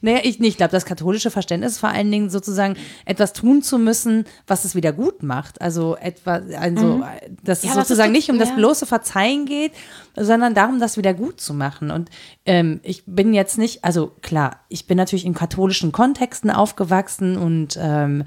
Naja, 0.00 0.20
ich 0.22 0.38
nicht. 0.38 0.52
Ich 0.52 0.56
glaube, 0.56 0.72
das 0.72 0.86
katholische 0.86 1.30
Verständnis 1.30 1.72
ist 1.72 1.78
vor 1.78 1.90
allen 1.90 2.10
Dingen 2.10 2.30
sozusagen 2.30 2.76
etwas 3.04 3.34
tun 3.34 3.60
zu 3.62 3.78
müssen, 3.78 4.24
was 4.46 4.64
es 4.64 4.74
wieder 4.74 4.92
gut 4.92 5.22
macht. 5.22 5.60
Also 5.60 5.96
etwas, 5.96 6.42
also 6.58 7.02
dass 7.42 7.58
es 7.58 7.64
Ja, 7.64 7.70
es 7.72 7.76
sozusagen 7.76 8.12
ist 8.14 8.16
nicht 8.16 8.30
um 8.30 8.36
doch- 8.36 8.44
das 8.44 8.50
ja. 8.50 8.56
bloße 8.56 8.86
Verzeihen 8.86 9.44
geht, 9.44 9.72
sondern 10.16 10.54
darum, 10.54 10.80
das 10.80 10.96
wieder 10.96 11.12
gut 11.12 11.40
zu 11.42 11.52
machen. 11.52 11.90
Und 11.90 12.08
ähm, 12.46 12.80
ich 12.84 13.02
bin 13.06 13.34
jetzt 13.34 13.58
nicht, 13.58 13.84
also 13.84 14.12
klar, 14.22 14.60
ich 14.70 14.86
bin 14.86 14.96
natürlich 14.96 15.26
in 15.26 15.34
katholischen 15.34 15.92
Kontexten 15.92 16.50
aufgewachsen 16.50 17.36
und 17.36 17.78
ähm, 17.78 18.24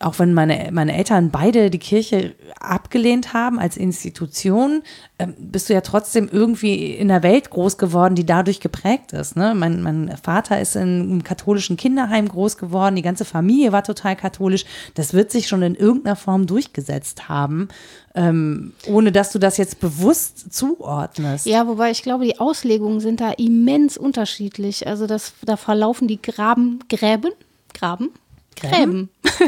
auch 0.00 0.18
wenn 0.18 0.34
meine, 0.34 0.70
meine 0.72 0.96
Eltern 0.96 1.30
beide 1.30 1.70
die 1.70 1.78
Kirche 1.78 2.34
abgelehnt 2.60 3.32
haben 3.32 3.60
als 3.60 3.76
Institution, 3.76 4.82
ähm, 5.20 5.34
bist 5.38 5.68
du 5.68 5.72
ja 5.72 5.82
trotzdem 5.82 6.28
irgendwie 6.30 6.94
in 6.94 7.10
einer 7.10 7.22
Welt 7.22 7.50
groß 7.50 7.78
geworden, 7.78 8.16
die 8.16 8.26
dadurch 8.26 8.58
geprägt 8.58 9.12
ist. 9.12 9.36
Ne? 9.36 9.54
Mein, 9.54 9.82
mein 9.82 10.16
Vater 10.20 10.60
ist 10.60 10.74
in 10.74 10.82
einem 10.82 11.24
katholischen 11.24 11.76
Kinderheim 11.76 12.28
groß 12.28 12.56
geworden, 12.56 12.96
die 12.96 13.02
ganze 13.02 13.24
Familie 13.24 13.70
war 13.70 13.84
total 13.84 14.16
katholisch. 14.16 14.64
Das 14.94 15.14
wird 15.14 15.30
sich 15.30 15.46
schon 15.46 15.62
in 15.62 15.76
irgendeiner 15.76 16.16
Form 16.16 16.46
durchgesetzt 16.46 17.28
haben, 17.28 17.68
ähm, 18.16 18.72
ohne 18.88 19.12
dass 19.12 19.30
du 19.30 19.38
das 19.38 19.56
jetzt 19.58 19.78
bewusst 19.78 20.52
zuordnest. 20.52 21.46
Ja, 21.46 21.68
wobei 21.68 21.92
ich 21.92 22.02
glaube, 22.02 22.24
die 22.24 22.40
Auslegungen 22.40 22.98
sind 22.98 23.20
da 23.20 23.30
immens 23.30 23.96
unterschiedlich. 23.96 24.88
Also 24.88 25.06
das, 25.06 25.34
da 25.44 25.56
verlaufen 25.56 26.08
die 26.08 26.20
Graben, 26.20 26.80
Gräben, 26.88 27.30
Graben, 27.72 28.10
Gräben. 28.56 29.10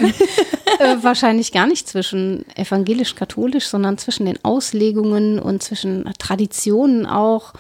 äh, 0.81 0.97
wahrscheinlich 1.03 1.53
gar 1.53 1.67
nicht 1.67 1.89
zwischen 1.89 2.45
evangelisch-katholisch, 2.57 3.67
sondern 3.67 3.99
zwischen 3.99 4.27
den 4.27 4.43
Auslegungen 4.45 5.39
und 5.39 5.63
zwischen 5.63 6.11
Traditionen 6.19 7.07
auch 7.07 7.55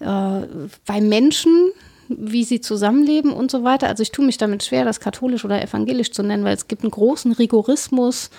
äh, 0.00 0.40
bei 0.86 1.00
Menschen, 1.00 1.72
wie 2.08 2.44
sie 2.44 2.60
zusammenleben 2.60 3.32
und 3.32 3.50
so 3.50 3.64
weiter. 3.64 3.88
Also 3.88 4.02
ich 4.02 4.12
tue 4.12 4.24
mich 4.24 4.38
damit 4.38 4.64
schwer, 4.64 4.84
das 4.84 5.00
katholisch 5.00 5.44
oder 5.44 5.62
evangelisch 5.62 6.12
zu 6.12 6.22
nennen, 6.22 6.44
weil 6.44 6.54
es 6.54 6.68
gibt 6.68 6.82
einen 6.82 6.90
großen 6.90 7.32
Rigorismus, 7.32 8.30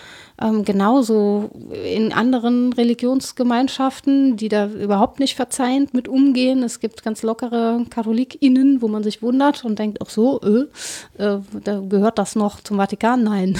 ähm, 0.42 0.64
genauso 0.64 1.50
in 1.84 2.14
anderen 2.14 2.72
Religionsgemeinschaften, 2.74 4.38
die 4.38 4.48
da 4.48 4.68
überhaupt 4.68 5.20
nicht 5.20 5.36
verzeihend 5.36 5.94
mit 5.94 6.08
umgehen. 6.08 6.64
Es 6.64 6.80
gibt 6.80 7.04
ganz 7.04 7.24
lockere 7.24 7.86
KatholikInnen, 7.90 8.82
wo 8.82 8.88
man 8.88 9.04
sich 9.04 9.22
wundert 9.22 9.66
und 9.66 9.80
denkt, 9.80 10.00
ach 10.02 10.10
so, 10.10 10.40
äh, 10.42 11.22
äh, 11.22 11.40
da 11.64 11.80
gehört 11.82 12.18
das 12.18 12.36
noch 12.36 12.62
zum 12.62 12.78
Vatikan? 12.78 13.24
Nein. 13.24 13.58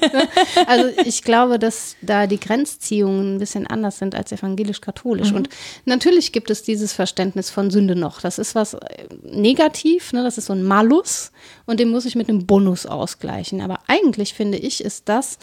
also 0.66 0.88
ich 1.04 1.22
glaube, 1.22 1.58
dass 1.58 1.96
da 2.00 2.26
die 2.26 2.38
Grenzziehungen 2.38 3.36
ein 3.36 3.38
bisschen 3.38 3.66
anders 3.66 3.98
sind 3.98 4.14
als 4.14 4.30
evangelisch-katholisch. 4.30 5.32
Und 5.32 5.48
natürlich 5.84 6.32
gibt 6.32 6.50
es 6.50 6.62
dieses 6.62 6.92
Verständnis 6.92 7.50
von 7.50 7.70
Sünde 7.70 7.96
noch. 7.96 8.20
Das 8.20 8.38
ist 8.38 8.54
was 8.54 8.74
äh, 8.74 9.08
negativ, 9.22 10.12
ne? 10.12 10.22
das 10.22 10.38
ist 10.38 10.46
so 10.46 10.52
ein 10.52 10.62
Malus 10.62 11.32
und 11.66 11.80
den 11.80 11.88
muss 11.88 12.04
ich 12.04 12.14
mit 12.14 12.28
einem 12.28 12.46
Bonus 12.46 12.86
ausgleichen. 12.86 13.60
Aber 13.60 13.80
eigentlich 13.88 14.34
finde 14.34 14.58
ich, 14.58 14.84
ist 14.84 15.08
das 15.08 15.38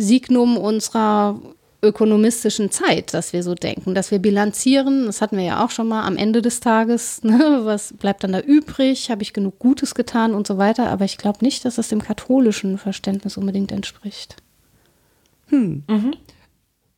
Signum 0.00 0.56
unserer 0.56 1.40
ökonomistischen 1.82 2.70
Zeit, 2.70 3.14
dass 3.14 3.32
wir 3.32 3.42
so 3.42 3.54
denken, 3.54 3.94
dass 3.94 4.10
wir 4.10 4.18
bilanzieren, 4.18 5.06
das 5.06 5.22
hatten 5.22 5.36
wir 5.36 5.44
ja 5.44 5.64
auch 5.64 5.70
schon 5.70 5.88
mal 5.88 6.04
am 6.04 6.16
Ende 6.16 6.42
des 6.42 6.60
Tages, 6.60 7.22
ne, 7.24 7.60
was 7.64 7.94
bleibt 7.94 8.22
dann 8.24 8.32
da 8.32 8.40
übrig, 8.40 9.10
habe 9.10 9.22
ich 9.22 9.32
genug 9.32 9.58
Gutes 9.58 9.94
getan 9.94 10.34
und 10.34 10.46
so 10.46 10.58
weiter, 10.58 10.88
aber 10.88 11.04
ich 11.04 11.16
glaube 11.16 11.38
nicht, 11.42 11.64
dass 11.64 11.76
das 11.76 11.88
dem 11.88 12.02
katholischen 12.02 12.76
Verständnis 12.76 13.36
unbedingt 13.36 13.72
entspricht. 13.72 14.36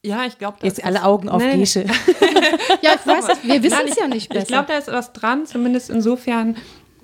Ja, 0.05 0.25
ich 0.27 0.37
glaube, 0.37 0.59
Jetzt 0.63 0.85
alle 0.85 1.05
Augen 1.05 1.29
auf 1.29 1.43
Nee. 1.43 1.59
Gesche. 1.59 1.87
Ja, 2.83 2.95
ich 2.97 3.07
weiß 3.07 3.29
es, 3.29 3.45
wir 3.45 3.63
wissen 3.63 3.87
es 3.89 3.97
ja 3.97 4.09
nicht 4.09 4.29
besser. 4.29 4.43
Ich 4.43 4.49
glaube, 4.49 4.67
da 4.69 4.77
ist 4.77 4.89
was 4.89 5.13
dran, 5.13 5.47
zumindest 5.47 5.91
insofern, 5.91 6.57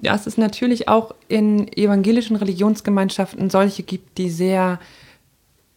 dass 0.03 0.27
es 0.27 0.37
natürlich 0.37 0.89
auch 0.89 1.15
in 1.29 1.69
evangelischen 1.73 2.35
Religionsgemeinschaften 2.35 3.49
solche 3.51 3.85
gibt, 3.85 4.19
die 4.19 4.29
sehr 4.29 4.81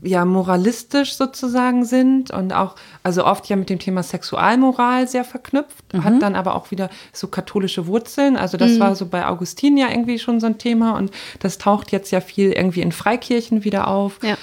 ja, 0.03 0.25
moralistisch 0.25 1.15
sozusagen 1.15 1.85
sind 1.85 2.31
und 2.31 2.53
auch, 2.53 2.75
also 3.03 3.25
oft 3.25 3.47
ja 3.47 3.55
mit 3.55 3.69
dem 3.69 3.79
Thema 3.79 4.01
Sexualmoral 4.03 5.07
sehr 5.07 5.23
verknüpft, 5.23 5.83
hat 5.93 6.21
dann 6.21 6.35
aber 6.35 6.55
auch 6.55 6.71
wieder 6.71 6.89
so 7.13 7.27
katholische 7.27 7.87
Wurzeln. 7.87 8.35
Also 8.35 8.57
das 8.57 8.79
war 8.79 8.95
so 8.95 9.05
bei 9.05 9.27
Augustin 9.27 9.77
ja 9.77 9.89
irgendwie 9.89 10.17
schon 10.17 10.39
so 10.39 10.47
ein 10.47 10.57
Thema 10.57 10.97
und 10.97 11.11
das 11.39 11.57
taucht 11.57 11.91
jetzt 11.91 12.11
ja 12.11 12.21
viel 12.21 12.51
irgendwie 12.51 12.81
in 12.81 12.91
Freikirchen 12.91 13.63
wieder 13.63 13.87
auf. 13.87 14.19
Ja. 14.23 14.37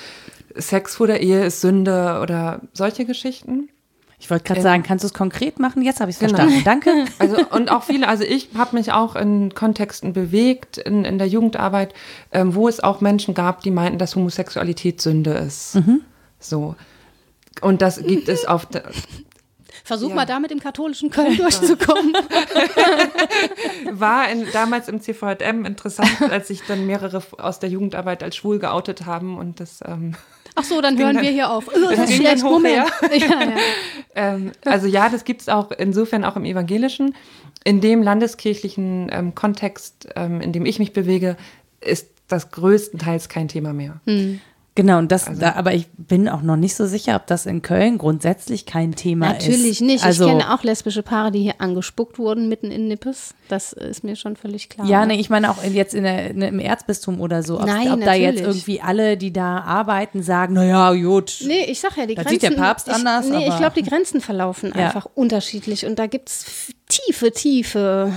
Sex 0.55 0.97
vor 0.97 1.07
der 1.07 1.23
Ehe 1.23 1.45
ist 1.45 1.61
Sünde 1.61 2.21
oder 2.23 2.61
solche 2.73 3.05
Geschichten. 3.05 3.69
Ich 4.21 4.29
wollte 4.31 4.45
gerade 4.45 4.61
sagen, 4.63 4.83
kannst 4.83 5.05
du 5.05 5.07
es 5.07 5.15
konkret 5.15 5.61
machen? 5.61 5.81
Jetzt 5.83 6.01
habe 6.01 6.11
ich 6.11 6.17
es 6.17 6.21
Genau. 6.21 6.39
verstanden. 6.39 6.65
Danke. 6.65 7.05
Also 7.19 7.37
und 7.51 7.71
auch 7.71 7.85
viele, 7.85 8.09
also 8.09 8.25
ich 8.25 8.51
habe 8.57 8.77
mich 8.77 8.93
auch 8.93 9.15
in 9.17 9.55
Kontexten 9.55 10.13
bewegt, 10.13 10.77
in, 10.79 11.05
in 11.05 11.19
der 11.19 11.29
Jugendarbeit, 11.29 11.95
ähm, 12.33 12.55
wo 12.55 12.69
es 12.69 12.81
auch 12.81 13.01
Menschen 13.01 13.35
gab, 13.35 13.63
die 13.63 13.71
meinten, 13.71 13.99
dass 13.99 14.17
Homosexualität 14.17 15.01
Sünde 15.01 15.33
ist. 15.33 15.79
So. 16.41 16.75
Und 17.61 17.81
das 17.83 18.03
gibt 18.03 18.29
es 18.29 18.45
auf 18.45 18.67
der, 18.67 18.85
Versuch 19.85 20.11
Ja. 20.11 20.17
mal 20.17 20.27
damit 20.27 20.51
im 20.53 20.61
katholischen 20.61 21.09
Köln 21.11 21.37
durchzukommen. 21.39 22.13
war 23.93 24.29
in, 24.31 24.47
damals 24.53 24.89
im 24.89 25.01
CVJM 25.01 25.65
interessant, 25.65 26.11
als 26.31 26.49
sich 26.49 26.63
dann 26.69 26.87
mehrere 26.87 27.23
aus 27.39 27.59
der 27.59 27.71
Jugendarbeit 27.71 28.23
als 28.23 28.37
schwul 28.37 28.59
geoutet 28.59 29.07
haben 29.07 29.39
und 29.39 29.61
das 29.61 29.81
ähm, 29.87 30.15
Ach 30.59 30.65
so, 30.65 30.81
dann 30.81 30.99
hören 30.99 31.15
dann- 31.15 31.25
wir 31.25 31.31
hier 31.31 31.51
auf. 31.51 31.69
Oh, 31.75 31.79
das 31.91 32.11
ist 32.11 32.17
schlecht. 32.17 32.43
Moment. 32.43 32.77
ja. 33.13 33.17
Ja. 33.17 33.53
Ähm, 34.15 34.51
also 34.65 34.89
ja, 34.89 35.09
das 35.11 35.23
gibt 35.23 35.43
es 35.43 35.49
auch 35.49 35.71
insofern 35.71 36.25
auch 36.25 36.35
im 36.35 36.45
Evangelischen. 36.45 37.15
In 37.63 37.81
dem 37.81 38.03
landeskirchlichen 38.03 39.09
ähm, 39.13 39.35
Kontext, 39.37 40.09
ähm, 40.17 40.41
in 40.41 40.53
dem 40.53 40.67
ich 40.67 40.81
mich 40.81 40.93
bewege, 40.93 41.37
ist 41.81 42.09
das 42.27 42.51
größtenteils 42.51 43.29
kein 43.29 43.47
Thema 43.47 43.73
mehr. 43.73 44.01
Genau, 44.79 44.99
und 44.99 45.11
das, 45.11 45.27
Also 45.27 45.41
da, 45.41 45.55
aber 45.57 45.75
ich 45.75 45.89
bin 45.97 46.29
auch 46.29 46.41
noch 46.41 46.55
nicht 46.55 46.77
so 46.77 46.87
sicher, 46.87 47.17
ob 47.17 47.27
das 47.27 47.47
in 47.47 47.63
Köln 47.63 47.99
grundsätzlich 47.99 48.65
kein 48.65 48.95
Thema 48.95 49.33
ist. 49.33 49.49
Natürlich 49.49 49.81
nicht. 49.81 50.05
Also, 50.05 50.27
ich 50.27 50.31
kenne 50.31 50.55
auch 50.55 50.63
lesbische 50.63 51.03
Paare, 51.03 51.33
die 51.33 51.41
hier 51.41 51.55
angespuckt 51.59 52.17
wurden 52.21 52.49
mitten 52.49 52.71
in 52.71 52.87
Nippes. 52.87 53.35
Das 53.49 53.73
ist 53.73 54.05
mir 54.05 54.15
schon 54.15 54.37
völlig 54.37 54.69
klar. 54.69 54.87
Ja, 54.87 55.05
nee, 55.05 55.17
ich 55.19 55.31
meine 55.31 55.51
auch 55.51 55.65
jetzt 55.65 55.95
in 55.95 56.05
der, 56.05 56.33
ne, 56.33 56.47
im 56.47 56.61
Erzbistum 56.61 57.21
oder 57.21 57.43
so. 57.43 57.59
Ob, 57.59 57.67
Nein, 57.67 57.91
ob 57.91 58.01
da 58.05 58.15
jetzt 58.15 58.37
natürlich. 58.37 58.69
irgendwie 58.69 58.81
alle, 58.81 59.17
die 59.17 59.33
da 59.33 59.63
arbeiten, 59.63 60.23
sagen, 60.23 60.55
naja, 60.55 60.93
gut. 60.95 61.39
Nee, 61.45 61.65
ich 61.65 61.81
sag 61.81 61.97
ja, 61.97 62.07
die 62.07 62.15
Grenzen. 62.15 62.31
sieht 62.31 62.43
der 62.45 62.51
Papst 62.53 62.87
ich, 62.87 62.95
anders, 62.95 63.29
Nee, 63.29 63.49
ich 63.49 63.57
glaube, 63.57 63.83
die 63.83 63.89
Grenzen 63.89 64.21
verlaufen 64.21 64.73
Ja. 64.77 64.87
einfach 64.87 65.09
unterschiedlich. 65.13 65.87
Und 65.87 65.99
da 65.99 66.07
gibt 66.07 66.29
es 66.29 66.47
tiefe, 66.89 67.33
tiefe 67.33 68.13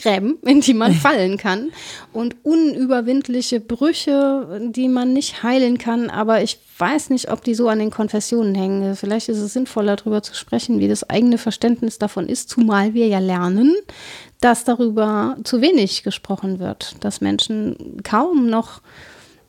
Gräben, 0.00 0.38
in 0.42 0.60
die 0.60 0.74
man 0.74 0.94
fallen 0.94 1.36
kann. 1.36 1.70
Und 2.12 2.36
unüberwindliche 2.42 3.60
Brüche, 3.60 4.70
die 4.74 4.88
man 4.88 5.12
nicht 5.12 5.42
heilen 5.42 5.78
kann. 5.78 6.10
Aber 6.10 6.42
ich 6.42 6.58
weiß 6.78 7.10
nicht, 7.10 7.30
ob 7.30 7.44
die 7.44 7.54
so 7.54 7.68
an 7.68 7.78
den 7.78 7.90
Konfessionen 7.90 8.54
hängen. 8.54 8.96
Vielleicht 8.96 9.28
ist 9.28 9.38
es 9.38 9.52
sinnvoller, 9.52 9.96
darüber 9.96 10.22
zu 10.22 10.34
sprechen, 10.34 10.78
wie 10.78 10.88
das 10.88 11.08
eigene 11.08 11.38
Verständnis 11.38 11.98
davon 11.98 12.28
ist. 12.28 12.48
Zumal 12.48 12.94
wir 12.94 13.06
ja 13.06 13.18
lernen, 13.18 13.74
dass 14.40 14.64
darüber 14.64 15.36
zu 15.44 15.60
wenig 15.60 16.02
gesprochen 16.02 16.58
wird. 16.58 16.96
Dass 17.00 17.20
Menschen 17.20 17.98
kaum 18.02 18.48
noch 18.48 18.80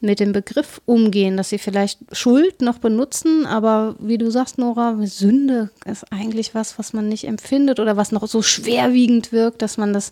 mit 0.02 0.20
dem 0.20 0.34
Begriff 0.34 0.82
umgehen, 0.86 1.38
dass 1.38 1.50
sie 1.50 1.60
vielleicht 1.60 2.00
Schuld 2.12 2.62
noch 2.62 2.80
benutzen, 2.80 3.46
aber 3.46 3.96
wie 4.00 4.18
du 4.18 4.32
sagst, 4.32 4.58
Nora, 4.58 4.98
Sünde 5.06 5.70
ist 5.86 6.12
eigentlich 6.12 6.56
was, 6.56 6.80
was 6.80 6.94
man 6.94 7.08
nicht 7.08 7.28
empfindet 7.28 7.80
oder 7.80 7.98
was 7.98 8.12
noch 8.12 8.28
so 8.28 8.42
schwerwiegend 8.42 9.32
wirkt, 9.32 9.62
dass 9.62 9.78
man 9.78 9.94
das 9.94 10.12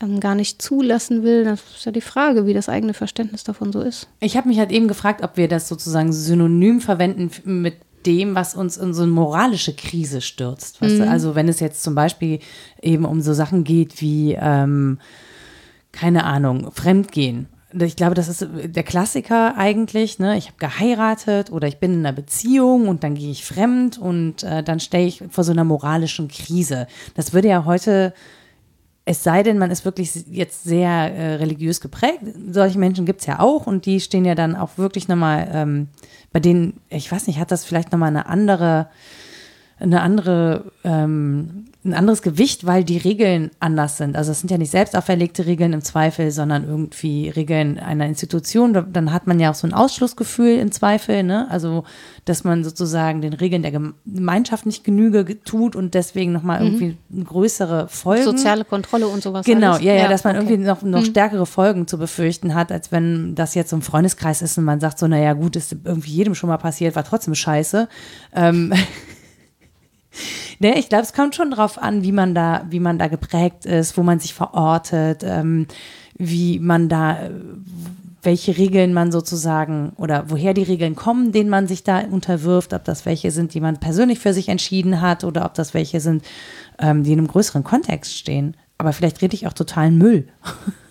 ähm, 0.00 0.20
gar 0.20 0.34
nicht 0.34 0.62
zulassen 0.62 1.22
will. 1.22 1.44
Das 1.44 1.60
ist 1.76 1.84
ja 1.84 1.92
die 1.92 2.00
Frage, 2.00 2.46
wie 2.46 2.54
das 2.54 2.68
eigene 2.68 2.94
Verständnis 2.94 3.44
davon 3.44 3.72
so 3.72 3.80
ist. 3.80 4.08
Ich 4.20 4.36
habe 4.36 4.48
mich 4.48 4.58
halt 4.58 4.72
eben 4.72 4.88
gefragt, 4.88 5.22
ob 5.22 5.36
wir 5.36 5.48
das 5.48 5.68
sozusagen 5.68 6.12
synonym 6.12 6.80
verwenden 6.80 7.30
mit 7.44 7.74
dem, 8.06 8.34
was 8.34 8.54
uns 8.54 8.76
in 8.76 8.94
so 8.94 9.02
eine 9.02 9.12
moralische 9.12 9.74
Krise 9.74 10.20
stürzt. 10.20 10.80
Du? 10.80 11.08
Also 11.08 11.34
wenn 11.34 11.48
es 11.48 11.60
jetzt 11.60 11.82
zum 11.82 11.94
Beispiel 11.94 12.38
eben 12.80 13.04
um 13.04 13.20
so 13.20 13.34
Sachen 13.34 13.64
geht 13.64 14.00
wie, 14.00 14.36
ähm, 14.40 14.98
keine 15.92 16.24
Ahnung, 16.24 16.70
Fremdgehen. 16.72 17.48
Ich 17.78 17.96
glaube, 17.96 18.14
das 18.14 18.28
ist 18.28 18.46
der 18.50 18.82
Klassiker 18.82 19.56
eigentlich. 19.56 20.18
Ne? 20.18 20.36
Ich 20.36 20.46
habe 20.46 20.58
geheiratet 20.58 21.50
oder 21.52 21.68
ich 21.68 21.78
bin 21.78 21.92
in 21.92 21.98
einer 22.00 22.12
Beziehung 22.12 22.88
und 22.88 23.04
dann 23.04 23.14
gehe 23.14 23.30
ich 23.30 23.44
fremd 23.44 23.98
und 23.98 24.42
äh, 24.42 24.62
dann 24.62 24.80
stehe 24.80 25.06
ich 25.06 25.22
vor 25.30 25.44
so 25.44 25.52
einer 25.52 25.64
moralischen 25.64 26.28
Krise. 26.28 26.86
Das 27.14 27.32
würde 27.32 27.48
ja 27.48 27.64
heute 27.64 28.14
es 29.08 29.22
sei 29.22 29.44
denn, 29.44 29.56
man 29.56 29.70
ist 29.70 29.84
wirklich 29.84 30.12
jetzt 30.28 30.64
sehr 30.64 30.90
äh, 30.90 31.34
religiös 31.36 31.80
geprägt. 31.80 32.22
Solche 32.50 32.76
Menschen 32.76 33.06
gibt 33.06 33.20
es 33.20 33.26
ja 33.26 33.38
auch 33.38 33.68
und 33.68 33.86
die 33.86 34.00
stehen 34.00 34.24
ja 34.24 34.34
dann 34.34 34.56
auch 34.56 34.78
wirklich 34.78 35.06
nochmal, 35.06 35.48
ähm, 35.52 35.88
bei 36.32 36.40
denen, 36.40 36.80
ich 36.90 37.10
weiß 37.10 37.28
nicht, 37.28 37.38
hat 37.38 37.52
das 37.52 37.64
vielleicht 37.64 37.92
nochmal 37.92 38.08
eine 38.08 38.26
andere, 38.26 38.88
eine 39.78 40.00
andere, 40.00 40.64
ähm, 40.84 41.66
ein 41.84 41.94
anderes 41.94 42.20
Gewicht, 42.22 42.66
weil 42.66 42.82
die 42.82 42.96
Regeln 42.96 43.50
anders 43.60 43.96
sind. 43.96 44.16
Also 44.16 44.32
es 44.32 44.40
sind 44.40 44.50
ja 44.50 44.58
nicht 44.58 44.72
selbst 44.72 44.96
auferlegte 44.96 45.46
Regeln 45.46 45.72
im 45.72 45.82
Zweifel, 45.82 46.32
sondern 46.32 46.64
irgendwie 46.66 47.28
Regeln 47.28 47.78
einer 47.78 48.06
Institution. 48.06 48.72
Da- 48.72 48.80
Dann 48.80 49.12
hat 49.12 49.28
man 49.28 49.38
ja 49.38 49.50
auch 49.50 49.54
so 49.54 49.68
ein 49.68 49.72
Ausschlussgefühl 49.74 50.58
im 50.58 50.72
Zweifel, 50.72 51.22
ne? 51.22 51.46
Also, 51.48 51.84
dass 52.24 52.42
man 52.42 52.64
sozusagen 52.64 53.20
den 53.20 53.34
Regeln 53.34 53.62
der 53.62 53.70
Gem- 53.70 53.94
Gemeinschaft 54.04 54.66
nicht 54.66 54.82
Genüge 54.82 55.24
ge- 55.24 55.36
tut 55.44 55.76
und 55.76 55.94
deswegen 55.94 56.32
nochmal 56.32 56.60
irgendwie 56.62 56.96
eine 57.14 57.24
größere 57.24 57.86
Folgen. 57.88 58.24
Soziale 58.24 58.64
Kontrolle 58.64 59.06
und 59.06 59.22
sowas. 59.22 59.46
Genau, 59.46 59.72
alles. 59.74 59.82
ja, 59.84 59.92
ja, 59.94 60.08
dass 60.08 60.24
man 60.24 60.34
okay. 60.36 60.44
irgendwie 60.54 60.66
noch, 60.66 60.82
noch 60.82 61.04
stärkere 61.04 61.46
Folgen 61.46 61.86
zu 61.86 61.98
befürchten 61.98 62.54
hat, 62.56 62.72
als 62.72 62.90
wenn 62.90 63.36
das 63.36 63.54
jetzt 63.54 63.70
so 63.70 63.76
ein 63.76 63.82
Freundeskreis 63.82 64.42
ist 64.42 64.58
und 64.58 64.64
man 64.64 64.80
sagt 64.80 64.98
so, 64.98 65.06
naja, 65.06 65.34
gut, 65.34 65.54
ist 65.54 65.76
irgendwie 65.84 66.10
jedem 66.10 66.34
schon 66.34 66.48
mal 66.48 66.56
passiert, 66.56 66.96
war 66.96 67.04
trotzdem 67.04 67.34
scheiße. 67.36 67.88
Ähm, 68.34 68.72
ne, 70.58 70.78
ich 70.78 70.88
glaube, 70.88 71.04
es 71.04 71.12
kommt 71.12 71.34
schon 71.34 71.50
drauf 71.50 71.80
an, 71.80 72.02
wie 72.02 72.12
man 72.12 72.34
da, 72.34 72.66
wie 72.70 72.80
man 72.80 72.98
da 72.98 73.08
geprägt 73.08 73.66
ist, 73.66 73.96
wo 73.96 74.02
man 74.02 74.18
sich 74.18 74.34
verortet, 74.34 75.22
ähm, 75.24 75.66
wie 76.18 76.58
man 76.58 76.88
da, 76.88 77.24
äh, 77.24 77.30
welche 78.22 78.56
Regeln 78.58 78.92
man 78.92 79.12
sozusagen 79.12 79.92
oder 79.96 80.24
woher 80.28 80.52
die 80.52 80.64
Regeln 80.64 80.96
kommen, 80.96 81.30
denen 81.30 81.48
man 81.48 81.68
sich 81.68 81.84
da 81.84 82.00
unterwirft, 82.00 82.74
ob 82.74 82.84
das 82.84 83.06
welche 83.06 83.30
sind, 83.30 83.54
die 83.54 83.60
man 83.60 83.78
persönlich 83.78 84.18
für 84.18 84.34
sich 84.34 84.48
entschieden 84.48 85.00
hat 85.00 85.22
oder 85.22 85.44
ob 85.44 85.54
das 85.54 85.74
welche 85.74 86.00
sind, 86.00 86.24
ähm, 86.78 87.04
die 87.04 87.12
in 87.12 87.20
einem 87.20 87.28
größeren 87.28 87.62
Kontext 87.62 88.16
stehen. 88.16 88.56
Aber 88.78 88.92
vielleicht 88.92 89.22
rede 89.22 89.34
ich 89.34 89.46
auch 89.46 89.52
totalen 89.52 89.96
Müll. 89.96 90.28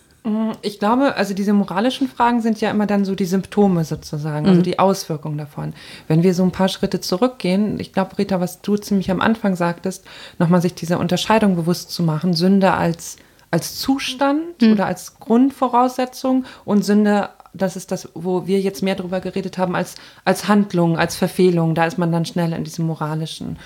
Ich 0.63 0.79
glaube, 0.79 1.15
also 1.15 1.35
diese 1.35 1.53
moralischen 1.53 2.07
Fragen 2.07 2.41
sind 2.41 2.59
ja 2.59 2.71
immer 2.71 2.87
dann 2.87 3.05
so 3.05 3.13
die 3.13 3.25
Symptome 3.25 3.83
sozusagen, 3.83 4.47
also 4.47 4.61
die 4.63 4.79
Auswirkungen 4.79 5.37
davon. 5.37 5.73
Wenn 6.07 6.23
wir 6.23 6.33
so 6.33 6.41
ein 6.41 6.51
paar 6.51 6.67
Schritte 6.67 6.99
zurückgehen, 6.99 7.79
ich 7.79 7.93
glaube, 7.93 8.17
Rita, 8.17 8.39
was 8.39 8.61
du 8.61 8.75
ziemlich 8.75 9.11
am 9.11 9.21
Anfang 9.21 9.55
sagtest, 9.55 10.03
nochmal 10.39 10.63
sich 10.63 10.73
diese 10.73 10.97
Unterscheidung 10.97 11.55
bewusst 11.55 11.91
zu 11.91 12.01
machen, 12.01 12.33
Sünde 12.33 12.73
als, 12.73 13.17
als 13.51 13.77
Zustand 13.77 14.63
oder 14.63 14.87
als 14.87 15.19
Grundvoraussetzung 15.19 16.45
und 16.65 16.83
Sünde, 16.83 17.29
das 17.53 17.75
ist 17.75 17.91
das, 17.91 18.09
wo 18.15 18.47
wir 18.47 18.59
jetzt 18.59 18.81
mehr 18.81 18.95
drüber 18.95 19.19
geredet 19.19 19.59
haben, 19.59 19.75
als, 19.75 19.93
als 20.23 20.47
Handlung, 20.47 20.97
als 20.97 21.15
Verfehlung, 21.15 21.75
da 21.75 21.85
ist 21.85 21.99
man 21.99 22.11
dann 22.11 22.25
schnell 22.25 22.51
in 22.53 22.63
diesem 22.63 22.87
moralischen. 22.87 23.57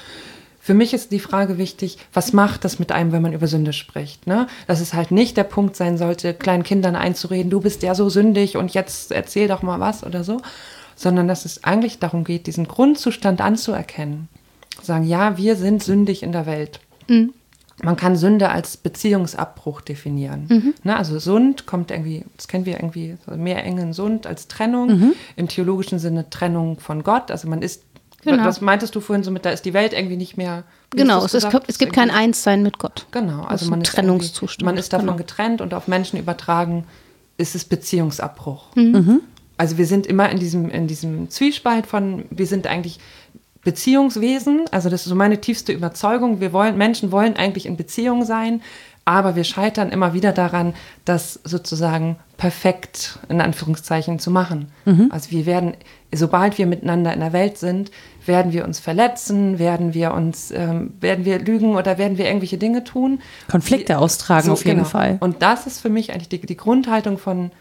Für 0.70 0.76
mich 0.76 0.94
ist 0.94 1.12
die 1.12 1.20
Frage 1.20 1.58
wichtig, 1.58 1.98
was 2.14 2.32
macht 2.32 2.64
das 2.64 2.78
mit 2.78 2.92
einem, 2.92 3.12
wenn 3.12 3.24
man 3.24 3.34
über 3.34 3.48
Sünde 3.48 3.74
spricht? 3.74 4.28
Ne? 4.28 4.46
Dass 4.68 4.82
es 4.82 4.94
halt 4.94 5.10
nicht 5.10 5.36
der 5.36 5.44
Punkt 5.44 5.76
sein 5.76 5.98
sollte, 5.98 6.36
kleinen 6.36 6.62
Kindern 6.62 6.96
einzureden, 6.96 7.50
du 7.50 7.60
bist 7.60 7.82
ja 7.82 7.96
so 7.96 8.08
sündig 8.08 8.56
und 8.56 8.72
jetzt 8.76 9.12
erzähl 9.12 9.48
doch 9.48 9.64
mal 9.64 9.80
was 9.80 10.04
oder 10.04 10.24
so, 10.24 10.42
sondern 10.96 11.28
dass 11.28 11.46
es 11.46 11.64
eigentlich 11.64 11.98
darum 11.98 12.24
geht, 12.24 12.46
diesen 12.46 12.68
Grundzustand 12.68 13.42
anzuerkennen. 13.42 14.30
Sagen, 14.80 15.06
ja, 15.06 15.38
wir 15.40 15.56
sind 15.56 15.82
sündig 15.82 16.22
in 16.22 16.34
der 16.34 16.46
Welt. 16.46 16.82
Man 17.82 17.96
kann 17.96 18.16
Sünde 18.16 18.50
als 18.50 18.78
Beziehungsabbruch 18.78 19.82
definieren. 19.82 20.76
Ne, 20.84 20.96
also 20.96 21.18
Sund 21.18 21.66
kommt 21.66 21.90
irgendwie, 21.90 22.26
das 22.38 22.48
kennen 22.48 22.66
wir 22.68 22.76
irgendwie, 22.76 23.18
mehr 23.36 23.64
engen 23.64 23.94
Sund 23.94 24.28
als 24.28 24.48
Trennung. 24.48 25.16
Im 25.36 25.48
theologischen 25.48 25.98
Sinne 25.98 26.30
Trennung 26.30 26.80
von 26.80 27.02
Gott. 27.02 27.32
Also 27.32 27.48
man 27.50 27.64
ist, 27.64 27.86
Genau. 28.24 28.46
was 28.46 28.62
meintest 28.62 28.96
du 28.96 29.00
vorhin 29.00 29.24
so 29.24 29.32
mit, 29.32 29.46
da 29.46 29.50
ist 29.52 29.64
die 29.66 29.74
Welt 29.74 29.94
irgendwie 29.94 30.18
nicht 30.18 30.38
mehr. 30.38 30.64
Genau, 30.92 31.24
es, 31.24 31.34
ist, 31.34 31.48
es 31.68 31.78
gibt 31.78 31.94
kein 31.94 32.12
Einssein 32.12 32.64
mit 32.64 32.80
Gott. 32.80 33.06
Genau, 33.12 33.44
Das 33.44 33.52
also 33.52 33.70
man 33.70 33.82
ist 33.82 34.62
Man 34.62 34.78
ist 34.78 34.92
davon 34.94 35.08
Genau. 35.08 35.18
getrennt 35.18 35.62
und 35.62 35.74
auf 35.74 35.88
Menschen 35.88 36.20
übertragen 36.20 36.86
ist 37.38 37.56
es 37.56 37.64
Beziehungsabbruch. 37.66 38.76
Mhm. 38.76 39.22
Also 39.58 39.78
wir 39.78 39.86
sind 39.86 40.08
immer 40.08 40.30
in 40.30 40.40
diesem, 40.40 40.70
in 40.70 40.88
diesem 40.88 41.30
Zwiespalt 41.30 41.86
von, 41.88 42.26
wir 42.30 42.48
sind 42.48 42.68
eigentlich 42.68 43.00
Beziehungswesen, 43.62 44.66
also 44.72 44.90
das 44.90 45.02
ist 45.02 45.10
so 45.10 45.16
meine 45.16 45.42
tiefste 45.42 45.74
Überzeugung. 45.74 46.40
Wir 46.40 46.54
wollen, 46.54 46.78
Menschen 46.78 47.12
wollen 47.12 47.36
eigentlich 47.36 47.66
in 47.66 47.76
Beziehung 47.76 48.24
sein, 48.24 48.62
aber 49.06 49.36
wir 49.36 49.44
scheitern 49.44 49.90
immer 49.90 50.14
wieder 50.14 50.32
daran, 50.32 50.74
das 51.06 51.40
sozusagen 51.44 52.18
perfekt 52.38 53.20
in 53.28 53.42
Anführungszeichen 53.42 54.20
zu 54.20 54.32
machen. 54.32 54.72
Also 55.10 55.32
wir 55.32 55.46
werden, 55.46 55.74
sobald 56.14 56.58
wir 56.58 56.68
miteinander 56.68 57.14
in 57.14 57.20
der 57.20 57.34
Welt 57.34 57.58
sind, 57.58 57.92
werden 58.26 58.54
wir 58.54 58.66
uns 58.66 58.80
verletzen, 58.80 59.60
werden 59.60 59.94
wir 59.94 60.14
uns, 60.14 60.52
ähm, 60.52 60.94
werden 61.00 61.26
wir 61.26 61.40
lügen 61.40 61.76
oder 61.76 61.98
werden 61.98 62.18
wir 62.18 62.26
irgendwelche 62.26 62.58
Dinge 62.58 62.84
tun. 62.84 63.20
Konflikte 63.50 63.98
austragen 63.98 64.52
auf 64.52 64.64
jeden 64.64 64.80
genau. 64.80 64.90
Fall. 64.90 65.18
Und 65.20 65.42
das 65.42 65.68
ist 65.68 65.82
für 65.82 65.90
mich 65.90 66.14
eigentlich 66.14 66.30
die, 66.30 66.40
die 66.46 66.58
Grundhaltung 66.58 67.18
von, 67.18 67.52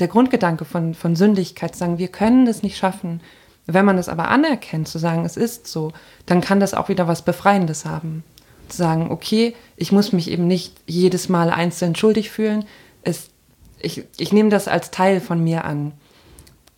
der 0.00 0.08
Grundgedanke 0.08 0.64
von, 0.64 0.94
von 0.94 1.14
Sündigkeit, 1.14 1.74
zu 1.74 1.80
sagen, 1.80 1.98
wir 1.98 2.08
können 2.08 2.46
das 2.46 2.62
nicht 2.62 2.76
schaffen. 2.76 3.20
Wenn 3.66 3.84
man 3.84 3.96
das 3.96 4.08
aber 4.08 4.28
anerkennt, 4.28 4.88
zu 4.88 4.98
sagen, 4.98 5.24
es 5.24 5.36
ist 5.36 5.66
so, 5.66 5.92
dann 6.26 6.40
kann 6.40 6.58
das 6.58 6.74
auch 6.74 6.88
wieder 6.88 7.06
was 7.06 7.22
Befreiendes 7.22 7.84
haben. 7.84 8.24
Sagen, 8.72 9.10
okay, 9.10 9.54
ich 9.76 9.92
muss 9.92 10.12
mich 10.12 10.30
eben 10.30 10.46
nicht 10.46 10.74
jedes 10.86 11.28
Mal 11.28 11.50
einzeln 11.50 11.94
schuldig 11.96 12.30
fühlen. 12.30 12.64
Es, 13.02 13.30
ich, 13.80 14.04
ich 14.18 14.32
nehme 14.32 14.48
das 14.50 14.68
als 14.68 14.90
Teil 14.90 15.20
von 15.20 15.42
mir 15.42 15.64
an. 15.64 15.92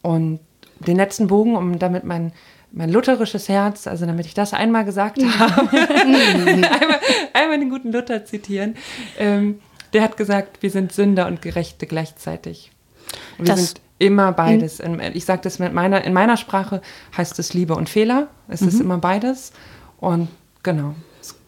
Und 0.02 0.40
den 0.81 0.96
letzten 0.96 1.26
Bogen, 1.28 1.57
um 1.57 1.78
damit 1.78 2.05
mein, 2.05 2.33
mein 2.72 2.90
lutherisches 2.90 3.48
Herz, 3.48 3.87
also 3.87 4.07
damit 4.07 4.26
ich 4.26 4.35
das 4.35 4.52
einmal 4.52 4.85
gesagt 4.85 5.18
habe, 5.38 5.68
einmal, 5.78 7.00
einmal 7.33 7.59
den 7.59 7.70
guten 7.70 7.92
Luther 7.92 8.24
zitieren, 8.24 8.76
ähm, 9.18 9.61
der 9.92 10.02
hat 10.02 10.16
gesagt, 10.16 10.62
wir 10.62 10.70
sind 10.70 10.92
Sünder 10.92 11.26
und 11.26 11.42
Gerechte 11.42 11.87
gleichzeitig. 11.87 12.72
Wir 13.37 13.44
Das- 13.46 13.66
sind 13.66 13.81
immer 13.98 14.33
beides. 14.33 14.81
In- 14.81 14.98
Ich 15.14 15.24
sage 15.26 15.42
das 15.42 15.59
mit 15.61 15.72
meiner, 15.72 16.02
in 16.05 16.12
meiner 16.12 16.37
Sprache 16.37 16.81
heißt 17.16 17.38
es 17.38 17.55
Liebe 17.55 17.74
und 17.76 17.88
Fehler. 17.88 18.28
Es 18.48 18.61
ist 18.62 18.81
immer 18.81 18.98
beides. 18.98 19.52
Und 20.00 20.28
genau, 20.64 20.94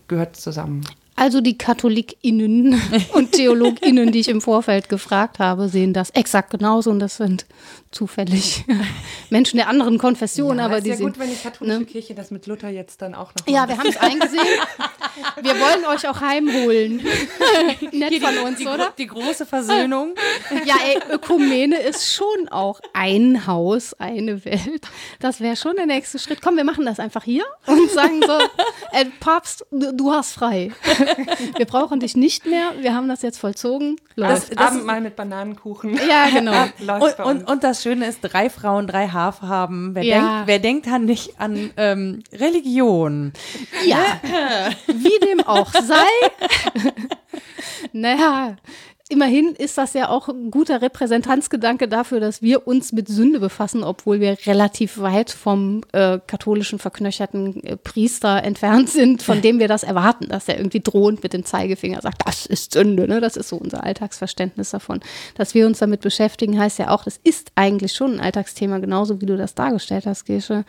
gehört 0.09 0.37
zusammen. 0.37 0.85
Also 1.17 1.41
die 1.41 1.57
KatholikInnen 1.57 2.81
und 3.13 3.33
TheologInnen, 3.33 4.11
die 4.11 4.21
ich 4.21 4.29
im 4.29 4.41
Vorfeld 4.41 4.89
gefragt 4.89 5.39
habe, 5.39 5.69
sehen 5.69 5.93
das 5.93 6.11
exakt 6.11 6.51
genauso 6.51 6.91
und 6.91 6.99
das 6.99 7.17
sind 7.17 7.47
zufällig 7.95 8.65
Menschen 9.31 9.57
der 9.57 9.69
anderen 9.69 9.99
Konfession, 9.99 10.61
aber 10.61 10.79
ist 10.79 10.85
die 10.85 10.91
ja 10.91 10.97
sind 10.97 11.07
gut, 11.07 11.19
wenn 11.19 11.31
die 11.31 11.37
katholische 11.37 11.79
ne? 11.79 11.85
Kirche 11.87 12.15
das 12.15 12.31
mit 12.31 12.47
Luther 12.47 12.69
jetzt 12.69 13.01
dann 13.03 13.15
auch 13.15 13.33
noch 13.35 13.47
Ja, 13.47 13.69
wir 13.69 13.79
haben 13.79 13.89
es 13.89 13.97
eingesehen. 13.97 14.47
Wir 15.41 15.53
wollen 15.61 15.85
euch 15.87 16.09
auch 16.09 16.21
heimholen. 16.21 16.97
Nett 17.93 18.21
von 18.21 18.39
uns, 18.39 18.59
die, 18.59 18.67
oder? 18.67 18.93
Die 18.99 19.07
große 19.07 19.47
Versöhnung. 19.47 20.15
Ja, 20.65 20.77
ey, 20.85 20.99
Ökumene 21.15 21.77
ist 21.77 22.15
schon 22.15 22.49
auch 22.51 22.81
ein 22.93 23.47
Haus, 23.47 23.95
eine 23.95 24.45
Welt. 24.45 24.87
Das 25.21 25.41
wäre 25.41 25.57
schon 25.57 25.77
der 25.77 25.87
nächste 25.87 26.19
Schritt. 26.19 26.41
Komm, 26.43 26.57
wir 26.57 26.65
machen 26.65 26.85
das 26.87 26.99
einfach 26.99 27.25
hier 27.25 27.45
und 27.67 27.91
sagen 27.91 28.21
so, 28.25 28.39
äh, 28.93 29.07
Papst, 29.21 29.67
du, 29.71 29.93
du 29.93 30.13
hast 30.13 30.33
frei. 30.33 30.73
Wir 31.57 31.67
brauchen 31.67 32.01
dich 32.01 32.17
nicht 32.17 32.47
mehr. 32.47 32.73
Wir 32.81 32.95
haben 32.95 33.09
das 33.09 33.23
jetzt 33.23 33.39
vollzogen. 33.39 33.97
das, 34.17 34.49
Läuft. 34.49 34.59
Abendmahl 34.59 35.01
mit 35.01 35.17
Bananenkuchen. 35.17 35.99
ja, 36.09 36.29
genau. 36.31 36.67
Läuft 36.81 37.03
Und, 37.03 37.17
bei 37.17 37.25
und, 37.25 37.51
und 37.51 37.65
das 37.65 37.84
Schöne 37.85 38.07
ist, 38.07 38.21
drei 38.23 38.49
Frauen, 38.49 38.87
drei 38.87 39.09
Haarfarben. 39.09 39.95
Wer, 39.95 40.05
Ja. 40.05 40.19
denkt, 40.19 40.47
wer 40.47 40.59
denkt 40.59 40.87
an 40.87 41.05
nicht 41.05 41.39
an 41.39 41.71
ähm, 41.77 42.23
Religion? 42.33 43.35
Ja, 43.85 44.21
wie 44.87 45.19
dem 45.27 45.47
auch 45.47 45.71
sei. 45.71 46.07
naja, 47.93 48.57
immerhin 49.09 49.55
ist 49.55 49.77
das 49.77 49.93
ja 49.93 50.09
auch 50.09 50.29
ein 50.29 50.51
guter 50.51 50.81
Repräsentanzgedanke 50.81 51.89
dafür, 51.89 52.21
dass 52.21 52.41
wir 52.41 52.67
uns 52.67 52.93
mit 52.93 53.09
Sünde 53.09 53.39
befassen, 53.39 53.85
obwohl 53.85 54.21
wir 54.21 54.39
relativ 54.47 54.99
weit 54.99 55.31
vom 55.31 55.83
äh, 55.93 56.19
katholischen 56.27 56.79
verknöcherten 56.79 57.63
äh, 57.65 57.77
Priester 57.77 58.43
entfernt 58.43 58.89
sind, 58.89 59.23
von 59.23 59.43
dem 59.43 59.59
wir 59.59 59.69
das 59.69 59.83
erwarten, 59.83 60.29
dass 60.29 60.49
er 60.49 60.57
irgendwie 60.57 60.81
drohend 60.81 61.23
mit 61.23 61.35
dem 61.35 61.45
Zeigefinger 61.45 62.01
sagt, 62.01 62.23
das 62.27 62.47
ist 62.47 62.73
Sünde. 62.73 63.07
Ne? 63.07 63.21
Das 63.21 63.37
ist 63.37 63.49
so 63.49 63.57
unser 63.57 63.85
Alltagsverständnis 63.85 64.71
davon. 64.71 65.01
Dass 65.35 65.55
wir 65.55 65.67
uns 65.67 65.79
damit 65.79 66.01
beschäftigen, 66.01 66.59
heißt 66.59 66.79
ja 66.79 66.91
auch, 66.91 67.05
das 67.05 67.21
ist 67.23 67.53
eigentlich 67.57 67.93
schon 67.93 68.15
ein 68.15 68.21
Alltagsthema, 68.21 68.79
genauso 68.79 69.21
wie 69.21 69.27
du 69.27 69.37
das 69.37 69.55
dargestellt 69.55 70.07
hast, 70.07 70.25
Gesche, 70.25 70.65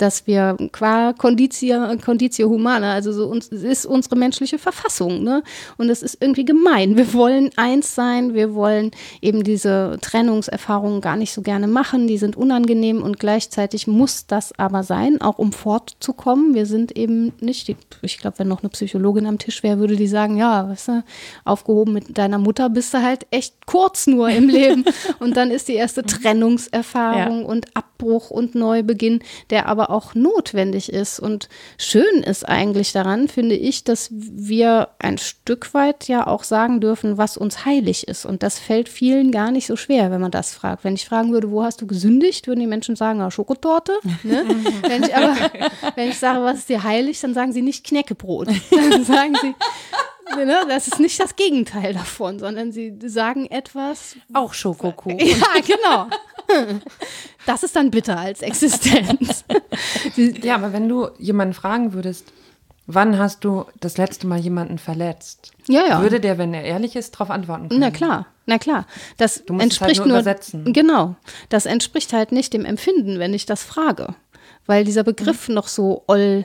dass 0.00 0.26
wir 0.26 0.56
qua 0.72 1.12
Conditio, 1.12 1.96
Conditio 2.02 2.48
Humana, 2.48 2.94
also 2.94 3.12
so 3.12 3.26
uns, 3.26 3.48
ist 3.48 3.84
unsere 3.84 4.16
menschliche 4.16 4.58
Verfassung. 4.58 5.22
Ne? 5.22 5.42
Und 5.76 5.90
es 5.90 6.02
ist 6.02 6.18
irgendwie 6.20 6.44
gemein. 6.44 6.96
Wir 6.96 7.12
wollen 7.12 7.50
eins 7.56 7.94
sein, 7.94 8.34
wir 8.34 8.54
wollen 8.54 8.92
eben 9.20 9.44
diese 9.44 9.98
Trennungserfahrungen 10.00 11.00
gar 11.00 11.16
nicht 11.16 11.32
so 11.32 11.42
gerne 11.42 11.66
machen, 11.66 12.06
die 12.06 12.18
sind 12.18 12.36
unangenehm 12.36 13.02
und 13.02 13.18
gleichzeitig 13.18 13.86
muss 13.86 14.26
das 14.26 14.58
aber 14.58 14.82
sein, 14.82 15.20
auch 15.20 15.38
um 15.38 15.52
fortzukommen. 15.52 16.54
Wir 16.54 16.66
sind 16.66 16.96
eben 16.96 17.32
nicht, 17.40 17.68
die, 17.68 17.76
ich 18.02 18.18
glaube, 18.18 18.38
wenn 18.38 18.48
noch 18.48 18.62
eine 18.62 18.70
Psychologin 18.70 19.26
am 19.26 19.38
Tisch 19.38 19.62
wäre, 19.62 19.78
würde 19.78 19.96
die 19.96 20.06
sagen, 20.06 20.36
ja, 20.36 20.68
weißt 20.68 20.88
du, 20.88 21.04
aufgehoben 21.44 21.92
mit 21.92 22.16
deiner 22.16 22.38
Mutter 22.38 22.70
bist 22.70 22.94
du 22.94 23.02
halt 23.02 23.26
echt 23.30 23.66
kurz 23.66 24.06
nur 24.06 24.30
im 24.30 24.48
Leben 24.48 24.84
und 25.18 25.36
dann 25.36 25.50
ist 25.50 25.68
die 25.68 25.74
erste 25.74 26.02
Trennungserfahrung 26.02 27.44
und 27.44 27.66
Abbruch 27.76 28.30
und 28.30 28.54
Neubeginn, 28.54 29.20
der 29.50 29.66
aber 29.66 29.89
auch 29.90 30.14
notwendig 30.14 30.92
ist 30.92 31.20
und 31.20 31.48
schön 31.78 32.22
ist 32.22 32.48
eigentlich 32.48 32.92
daran, 32.92 33.28
finde 33.28 33.54
ich, 33.54 33.84
dass 33.84 34.08
wir 34.10 34.88
ein 34.98 35.18
Stück 35.18 35.74
weit 35.74 36.08
ja 36.08 36.26
auch 36.26 36.44
sagen 36.44 36.80
dürfen, 36.80 37.18
was 37.18 37.36
uns 37.36 37.64
heilig 37.64 38.08
ist 38.08 38.24
und 38.24 38.42
das 38.42 38.58
fällt 38.58 38.88
vielen 38.88 39.32
gar 39.32 39.50
nicht 39.50 39.66
so 39.66 39.76
schwer, 39.76 40.10
wenn 40.10 40.20
man 40.20 40.30
das 40.30 40.54
fragt. 40.54 40.84
Wenn 40.84 40.94
ich 40.94 41.06
fragen 41.06 41.32
würde, 41.32 41.50
wo 41.50 41.62
hast 41.62 41.80
du 41.80 41.86
gesündigt, 41.86 42.46
würden 42.46 42.60
die 42.60 42.66
Menschen 42.66 42.96
sagen, 42.96 43.20
ja, 43.20 43.30
Schokotorte. 43.30 43.92
Ne? 44.22 44.44
wenn 44.82 45.02
ich 45.02 45.14
aber, 45.14 45.36
wenn 45.94 46.08
ich 46.08 46.18
sage, 46.18 46.42
was 46.42 46.58
ist 46.58 46.68
dir 46.68 46.82
heilig, 46.82 47.20
dann 47.20 47.34
sagen 47.34 47.52
sie 47.52 47.62
nicht 47.62 47.84
Knäckebrot. 47.84 48.48
Dann 48.70 49.04
sagen 49.04 49.34
sie, 49.40 49.54
ne, 50.36 50.64
das 50.68 50.88
ist 50.88 51.00
nicht 51.00 51.18
das 51.20 51.36
Gegenteil 51.36 51.92
davon, 51.94 52.38
sondern 52.38 52.72
sie 52.72 52.96
sagen 53.04 53.46
etwas, 53.46 54.16
Auch 54.32 54.54
Schokokuchen. 54.54 55.18
ja, 55.18 55.46
genau. 55.66 56.08
Das 57.46 57.62
ist 57.62 57.74
dann 57.76 57.90
bitter 57.90 58.18
als 58.18 58.42
Existenz. 58.42 59.44
Ja, 60.16 60.56
aber 60.56 60.72
wenn 60.72 60.88
du 60.88 61.08
jemanden 61.18 61.54
fragen 61.54 61.92
würdest, 61.92 62.32
wann 62.86 63.18
hast 63.18 63.44
du 63.44 63.64
das 63.80 63.96
letzte 63.98 64.26
Mal 64.26 64.38
jemanden 64.38 64.78
verletzt? 64.78 65.52
Ja, 65.68 65.82
ja. 65.88 66.02
Würde 66.02 66.20
der, 66.20 66.38
wenn 66.38 66.52
er 66.52 66.62
ehrlich 66.64 66.96
ist, 66.96 67.14
darauf 67.14 67.30
antworten 67.30 67.68
können? 67.68 67.80
Na 67.80 67.90
klar, 67.90 68.26
na 68.46 68.58
klar. 68.58 68.86
Das 69.16 69.42
Du 69.46 69.52
musst 69.54 69.72
es 69.72 69.80
halt 69.80 69.90
entspricht 69.90 69.98
nur 70.00 70.06
nur, 70.08 70.16
übersetzen. 70.16 70.72
Genau. 70.72 71.16
Das 71.48 71.66
entspricht 71.66 72.12
halt 72.12 72.32
nicht 72.32 72.52
dem 72.52 72.64
Empfinden, 72.64 73.18
wenn 73.18 73.32
ich 73.34 73.46
das 73.46 73.62
frage. 73.62 74.14
Weil 74.66 74.84
dieser 74.84 75.04
Begriff 75.04 75.48
Mhm. 75.48 75.54
noch 75.54 75.68
so 75.68 76.04
oll 76.06 76.44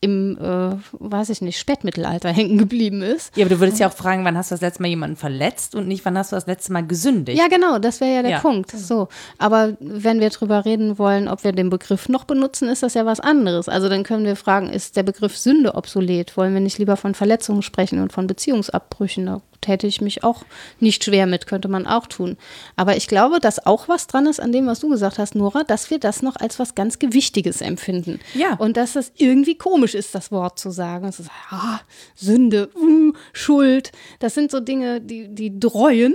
im, 0.00 0.38
äh, 0.38 0.76
weiß 0.92 1.30
ich 1.30 1.40
nicht, 1.42 1.58
Spätmittelalter 1.58 2.28
hängen 2.32 2.56
geblieben 2.58 3.02
ist. 3.02 3.36
Ja, 3.36 3.44
aber 3.44 3.54
du 3.54 3.60
würdest 3.60 3.80
ja 3.80 3.88
auch 3.88 3.92
fragen, 3.92 4.24
wann 4.24 4.36
hast 4.36 4.50
du 4.50 4.54
das 4.54 4.60
letzte 4.60 4.82
Mal 4.82 4.88
jemanden 4.88 5.16
verletzt 5.16 5.74
und 5.74 5.88
nicht, 5.88 6.04
wann 6.04 6.16
hast 6.16 6.30
du 6.32 6.36
das 6.36 6.46
letzte 6.46 6.72
Mal 6.72 6.86
gesündigt? 6.86 7.38
Ja, 7.38 7.48
genau, 7.48 7.78
das 7.78 8.00
wäre 8.00 8.14
ja 8.14 8.22
der 8.22 8.30
Ja. 8.32 8.38
Punkt. 8.38 8.70
So. 8.70 9.08
Aber 9.38 9.76
wenn 9.80 10.20
wir 10.20 10.30
drüber 10.30 10.64
reden 10.64 10.98
wollen, 10.98 11.26
ob 11.28 11.42
wir 11.42 11.52
den 11.52 11.68
Begriff 11.70 12.08
noch 12.08 12.24
benutzen, 12.24 12.68
ist 12.68 12.82
das 12.82 12.94
ja 12.94 13.06
was 13.06 13.18
anderes. 13.20 13.68
Also 13.68 13.88
dann 13.88 14.04
können 14.04 14.24
wir 14.24 14.36
fragen, 14.36 14.68
ist 14.68 14.96
der 14.96 15.02
Begriff 15.02 15.36
Sünde 15.36 15.74
obsolet? 15.74 16.36
Wollen 16.36 16.54
wir 16.54 16.60
nicht 16.60 16.78
lieber 16.78 16.96
von 16.96 17.14
Verletzungen 17.14 17.62
sprechen 17.62 18.00
und 18.00 18.12
von 18.12 18.26
Beziehungsabbrüchen? 18.26 19.26
Da 19.26 19.42
täte 19.60 19.86
ich 19.86 20.00
mich 20.00 20.24
auch 20.24 20.44
nicht 20.80 21.04
schwer 21.04 21.26
mit, 21.26 21.46
könnte 21.46 21.68
man 21.68 21.86
auch 21.86 22.06
tun. 22.06 22.36
Aber 22.76 22.96
ich 22.96 23.08
glaube, 23.08 23.40
dass 23.40 23.64
auch 23.66 23.88
was 23.88 24.06
dran 24.06 24.26
ist 24.26 24.40
an 24.40 24.52
dem, 24.52 24.66
was 24.66 24.80
du 24.80 24.88
gesagt 24.88 25.18
hast, 25.18 25.34
Nora, 25.34 25.64
dass 25.64 25.90
wir 25.90 25.98
das 25.98 26.22
noch 26.22 26.36
als 26.36 26.58
was 26.58 26.74
ganz 26.74 26.98
Gewichtiges 26.98 27.60
empfinden. 27.60 28.20
Ja. 28.34 28.54
Und 28.54 28.76
dass 28.76 28.94
das 28.94 29.12
irgendwie 29.16 29.56
komisch 29.56 29.94
ist, 29.94 30.14
das 30.14 30.30
Wort 30.30 30.58
zu 30.58 30.70
sagen. 30.70 31.06
Es 31.06 31.20
ist, 31.20 31.30
ah, 31.50 31.80
Sünde, 32.14 32.70
uh, 32.76 33.12
Schuld. 33.32 33.92
Das 34.18 34.34
sind 34.34 34.50
so 34.50 34.60
Dinge, 34.60 35.00
die, 35.00 35.28
die 35.28 35.58
dreuen. 35.58 36.14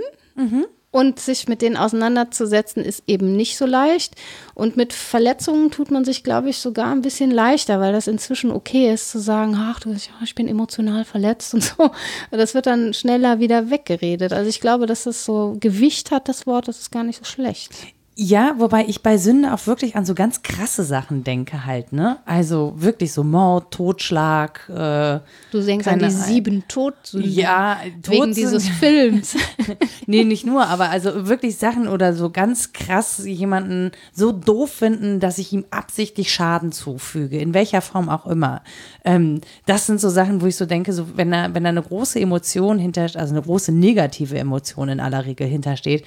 Und 0.94 1.18
sich 1.18 1.48
mit 1.48 1.60
denen 1.60 1.76
auseinanderzusetzen, 1.76 2.84
ist 2.84 3.02
eben 3.08 3.34
nicht 3.34 3.56
so 3.56 3.66
leicht. 3.66 4.14
Und 4.54 4.76
mit 4.76 4.92
Verletzungen 4.92 5.72
tut 5.72 5.90
man 5.90 6.04
sich, 6.04 6.22
glaube 6.22 6.50
ich, 6.50 6.58
sogar 6.58 6.92
ein 6.92 7.02
bisschen 7.02 7.32
leichter, 7.32 7.80
weil 7.80 7.92
das 7.92 8.06
inzwischen 8.06 8.52
okay 8.52 8.94
ist, 8.94 9.10
zu 9.10 9.18
sagen, 9.18 9.56
ach, 9.58 9.80
du, 9.80 9.92
ich 10.22 10.34
bin 10.36 10.46
emotional 10.46 11.04
verletzt 11.04 11.52
und 11.52 11.64
so. 11.64 11.90
Das 12.30 12.54
wird 12.54 12.66
dann 12.66 12.94
schneller 12.94 13.40
wieder 13.40 13.70
weggeredet. 13.70 14.32
Also 14.32 14.48
ich 14.48 14.60
glaube, 14.60 14.86
dass 14.86 15.02
das 15.02 15.24
so 15.24 15.56
Gewicht 15.58 16.12
hat, 16.12 16.28
das 16.28 16.46
Wort, 16.46 16.68
das 16.68 16.78
ist 16.78 16.92
gar 16.92 17.02
nicht 17.02 17.18
so 17.18 17.24
schlecht. 17.24 17.72
Ja, 18.16 18.54
wobei 18.58 18.84
ich 18.86 19.02
bei 19.02 19.18
Sünde 19.18 19.52
auch 19.52 19.66
wirklich 19.66 19.96
an 19.96 20.04
so 20.04 20.14
ganz 20.14 20.42
krasse 20.42 20.84
Sachen 20.84 21.24
denke 21.24 21.66
halt, 21.66 21.92
ne? 21.92 22.18
Also 22.26 22.72
wirklich 22.76 23.12
so 23.12 23.24
Mord, 23.24 23.72
Totschlag, 23.72 24.68
äh, 24.68 25.18
Du 25.50 25.60
denkst 25.60 25.88
an 25.88 25.98
die 25.98 26.10
sieben 26.10 26.62
Todsünden. 26.68 27.28
ja, 27.28 27.78
Wegen 27.82 28.02
Todsünden. 28.02 28.34
dieses 28.34 28.68
Films. 28.68 29.34
nee, 30.06 30.22
nicht 30.22 30.46
nur, 30.46 30.64
aber 30.68 30.90
also 30.90 31.26
wirklich 31.26 31.56
Sachen 31.56 31.88
oder 31.88 32.14
so 32.14 32.30
ganz 32.30 32.72
krass 32.72 33.20
jemanden 33.24 33.90
so 34.12 34.30
doof 34.30 34.70
finden, 34.70 35.18
dass 35.18 35.38
ich 35.38 35.52
ihm 35.52 35.64
absichtlich 35.72 36.32
Schaden 36.32 36.70
zufüge, 36.70 37.38
in 37.38 37.52
welcher 37.52 37.80
Form 37.80 38.08
auch 38.08 38.26
immer. 38.26 38.62
Ähm, 39.04 39.40
das 39.66 39.86
sind 39.86 40.00
so 40.00 40.08
Sachen, 40.08 40.40
wo 40.40 40.46
ich 40.46 40.54
so 40.54 40.66
denke, 40.66 40.92
so 40.92 41.16
wenn 41.16 41.32
da, 41.32 41.52
wenn 41.52 41.64
da 41.64 41.70
eine 41.70 41.82
große 41.82 42.20
Emotion 42.20 42.78
hinter, 42.78 43.02
also 43.16 43.34
eine 43.34 43.42
große 43.42 43.72
negative 43.72 44.38
Emotion 44.38 44.88
in 44.88 45.00
aller 45.00 45.24
Regel 45.26 45.48
hintersteht, 45.48 46.04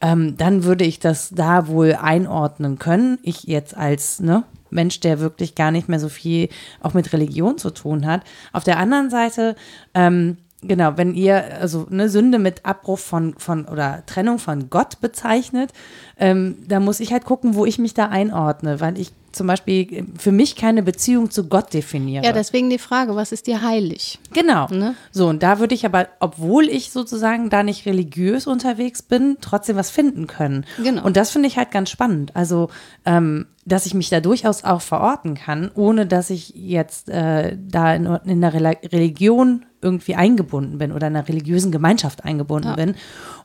ähm, 0.00 0.36
dann 0.36 0.64
würde 0.64 0.84
ich 0.84 1.00
das 1.00 1.30
da 1.30 1.68
wohl 1.68 1.94
einordnen 1.94 2.78
können. 2.78 3.18
Ich 3.22 3.44
jetzt 3.44 3.76
als 3.76 4.20
ne, 4.20 4.44
Mensch, 4.70 5.00
der 5.00 5.20
wirklich 5.20 5.54
gar 5.54 5.70
nicht 5.70 5.88
mehr 5.88 6.00
so 6.00 6.08
viel 6.08 6.48
auch 6.80 6.94
mit 6.94 7.12
Religion 7.12 7.58
zu 7.58 7.70
tun 7.70 8.06
hat. 8.06 8.22
Auf 8.52 8.64
der 8.64 8.78
anderen 8.78 9.10
Seite, 9.10 9.56
ähm, 9.94 10.38
genau, 10.62 10.96
wenn 10.96 11.14
ihr 11.14 11.58
also 11.60 11.86
eine 11.90 12.08
Sünde 12.08 12.38
mit 12.38 12.64
Abbruch 12.64 12.98
von, 12.98 13.34
von 13.38 13.64
oder 13.66 14.04
Trennung 14.06 14.38
von 14.38 14.70
Gott 14.70 15.00
bezeichnet, 15.00 15.72
ähm, 16.18 16.56
da 16.66 16.80
muss 16.80 17.00
ich 17.00 17.12
halt 17.12 17.24
gucken, 17.24 17.54
wo 17.54 17.66
ich 17.66 17.78
mich 17.78 17.94
da 17.94 18.08
einordne, 18.08 18.80
weil 18.80 18.98
ich 18.98 19.12
zum 19.38 19.46
Beispiel 19.46 20.06
für 20.18 20.32
mich 20.32 20.54
keine 20.56 20.82
Beziehung 20.82 21.30
zu 21.30 21.48
Gott 21.48 21.72
definiere. 21.72 22.24
Ja, 22.24 22.32
deswegen 22.32 22.68
die 22.68 22.78
Frage, 22.78 23.16
was 23.16 23.32
ist 23.32 23.46
dir 23.46 23.62
heilig? 23.62 24.18
Genau. 24.34 24.66
Ne? 24.68 24.94
So, 25.10 25.28
und 25.28 25.42
da 25.42 25.58
würde 25.58 25.74
ich 25.74 25.86
aber, 25.86 26.08
obwohl 26.20 26.68
ich 26.68 26.90
sozusagen 26.90 27.48
da 27.48 27.62
nicht 27.62 27.86
religiös 27.86 28.46
unterwegs 28.46 29.00
bin, 29.00 29.38
trotzdem 29.40 29.76
was 29.76 29.90
finden 29.90 30.26
können. 30.26 30.66
Genau. 30.82 31.02
Und 31.04 31.16
das 31.16 31.30
finde 31.30 31.48
ich 31.48 31.56
halt 31.56 31.70
ganz 31.70 31.88
spannend. 31.88 32.36
Also, 32.36 32.68
ähm, 33.06 33.46
dass 33.64 33.86
ich 33.86 33.94
mich 33.94 34.08
da 34.10 34.20
durchaus 34.20 34.64
auch 34.64 34.80
verorten 34.80 35.34
kann, 35.34 35.70
ohne 35.74 36.06
dass 36.06 36.30
ich 36.30 36.50
jetzt 36.54 37.08
äh, 37.08 37.56
da 37.58 37.94
in, 37.94 38.06
in 38.24 38.44
einer 38.44 38.52
Religion 38.54 39.66
irgendwie 39.80 40.14
eingebunden 40.14 40.78
bin 40.78 40.90
oder 40.92 41.06
in 41.06 41.16
einer 41.16 41.28
religiösen 41.28 41.70
Gemeinschaft 41.70 42.24
eingebunden 42.24 42.68
Ja. 42.70 42.74
bin 42.76 42.94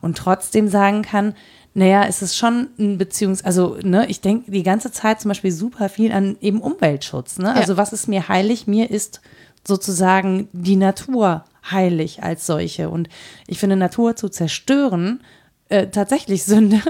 und 0.00 0.18
trotzdem 0.18 0.68
sagen 0.68 1.02
kann, 1.02 1.34
naja, 1.74 2.04
es 2.06 2.22
ist 2.22 2.36
schon 2.36 2.68
ein 2.78 2.98
Beziehungs-, 2.98 3.44
also, 3.44 3.76
ne, 3.82 4.06
ich 4.06 4.20
denke 4.20 4.50
die 4.50 4.62
ganze 4.62 4.92
Zeit 4.92 5.20
zum 5.20 5.30
Beispiel 5.30 5.50
super 5.50 5.88
viel 5.88 6.12
an 6.12 6.36
eben 6.40 6.60
Umweltschutz, 6.60 7.38
ne? 7.38 7.52
Also, 7.52 7.76
was 7.76 7.92
ist 7.92 8.06
mir 8.06 8.28
heilig? 8.28 8.68
Mir 8.68 8.90
ist 8.90 9.20
sozusagen 9.66 10.48
die 10.52 10.76
Natur 10.76 11.44
heilig 11.68 12.22
als 12.22 12.46
solche. 12.46 12.90
Und 12.90 13.08
ich 13.48 13.58
finde, 13.58 13.76
Natur 13.76 14.14
zu 14.14 14.28
zerstören, 14.28 15.22
äh, 15.68 15.88
tatsächlich 15.88 16.44
Sünde. 16.44 16.80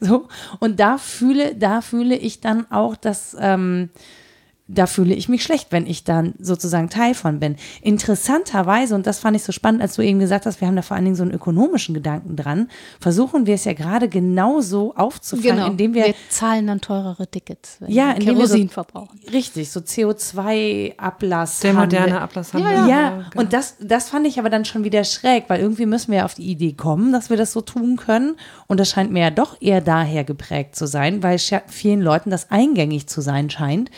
so. 0.00 0.28
Und 0.60 0.80
da 0.80 0.96
fühle, 0.96 1.54
da 1.54 1.82
fühle 1.82 2.16
ich 2.16 2.40
dann 2.40 2.70
auch, 2.70 2.96
dass, 2.96 3.36
ähm, 3.38 3.90
da 4.72 4.86
fühle 4.86 5.14
ich 5.14 5.28
mich 5.28 5.42
schlecht, 5.42 5.68
wenn 5.70 5.86
ich 5.86 6.04
dann 6.04 6.34
sozusagen 6.38 6.88
Teil 6.90 7.14
von 7.14 7.40
bin. 7.40 7.56
Interessanterweise, 7.82 8.94
und 8.94 9.06
das 9.06 9.18
fand 9.18 9.36
ich 9.36 9.42
so 9.42 9.52
spannend, 9.52 9.82
als 9.82 9.94
du 9.96 10.02
eben 10.02 10.18
gesagt 10.18 10.46
hast, 10.46 10.60
wir 10.60 10.68
haben 10.68 10.76
da 10.76 10.82
vor 10.82 10.94
allen 10.96 11.04
Dingen 11.04 11.16
so 11.16 11.22
einen 11.22 11.32
ökonomischen 11.32 11.94
Gedanken 11.94 12.36
dran, 12.36 12.68
versuchen 13.00 13.46
wir 13.46 13.54
es 13.54 13.64
ja 13.64 13.72
gerade 13.72 14.08
genauso 14.08 14.94
aufzufangen, 14.94 15.56
Genau. 15.56 15.66
indem 15.70 15.94
wir, 15.94 16.06
wir 16.06 16.14
zahlen 16.28 16.66
dann 16.68 16.80
teurere 16.80 17.26
Tickets, 17.26 17.76
wenn 17.80 17.90
ja, 17.90 18.14
wir 18.16 18.26
wir 18.26 18.26
so, 18.26 18.32
Kerosin 18.32 18.68
verbrauchen. 18.68 19.20
richtig, 19.32 19.70
so 19.70 19.80
CO2-Ablass. 19.80 21.60
Der 21.60 21.72
moderne 21.74 22.20
Ablasshandel. 22.20 22.88
Ja, 22.88 23.10
genau. 23.30 23.40
und 23.42 23.52
das, 23.52 23.76
das 23.80 24.08
fand 24.08 24.26
ich 24.26 24.38
aber 24.38 24.50
dann 24.50 24.64
schon 24.64 24.84
wieder 24.84 25.04
schräg, 25.04 25.44
weil 25.48 25.60
irgendwie 25.60 25.86
müssen 25.86 26.10
wir 26.12 26.18
ja 26.18 26.24
auf 26.24 26.34
die 26.34 26.46
Idee 26.50 26.72
kommen, 26.72 27.12
dass 27.12 27.30
wir 27.30 27.36
das 27.36 27.52
so 27.52 27.60
tun 27.60 27.96
können. 27.96 28.36
Und 28.66 28.78
das 28.80 28.90
scheint 28.90 29.10
mir 29.12 29.20
ja 29.22 29.30
doch 29.30 29.60
eher 29.60 29.80
daher 29.80 30.24
geprägt 30.24 30.76
zu 30.76 30.86
sein, 30.86 31.22
weil 31.22 31.38
vielen 31.66 32.00
Leuten 32.00 32.30
das 32.30 32.50
eingängig 32.50 33.06
zu 33.08 33.20
sein 33.20 33.50
scheint, 33.50 33.90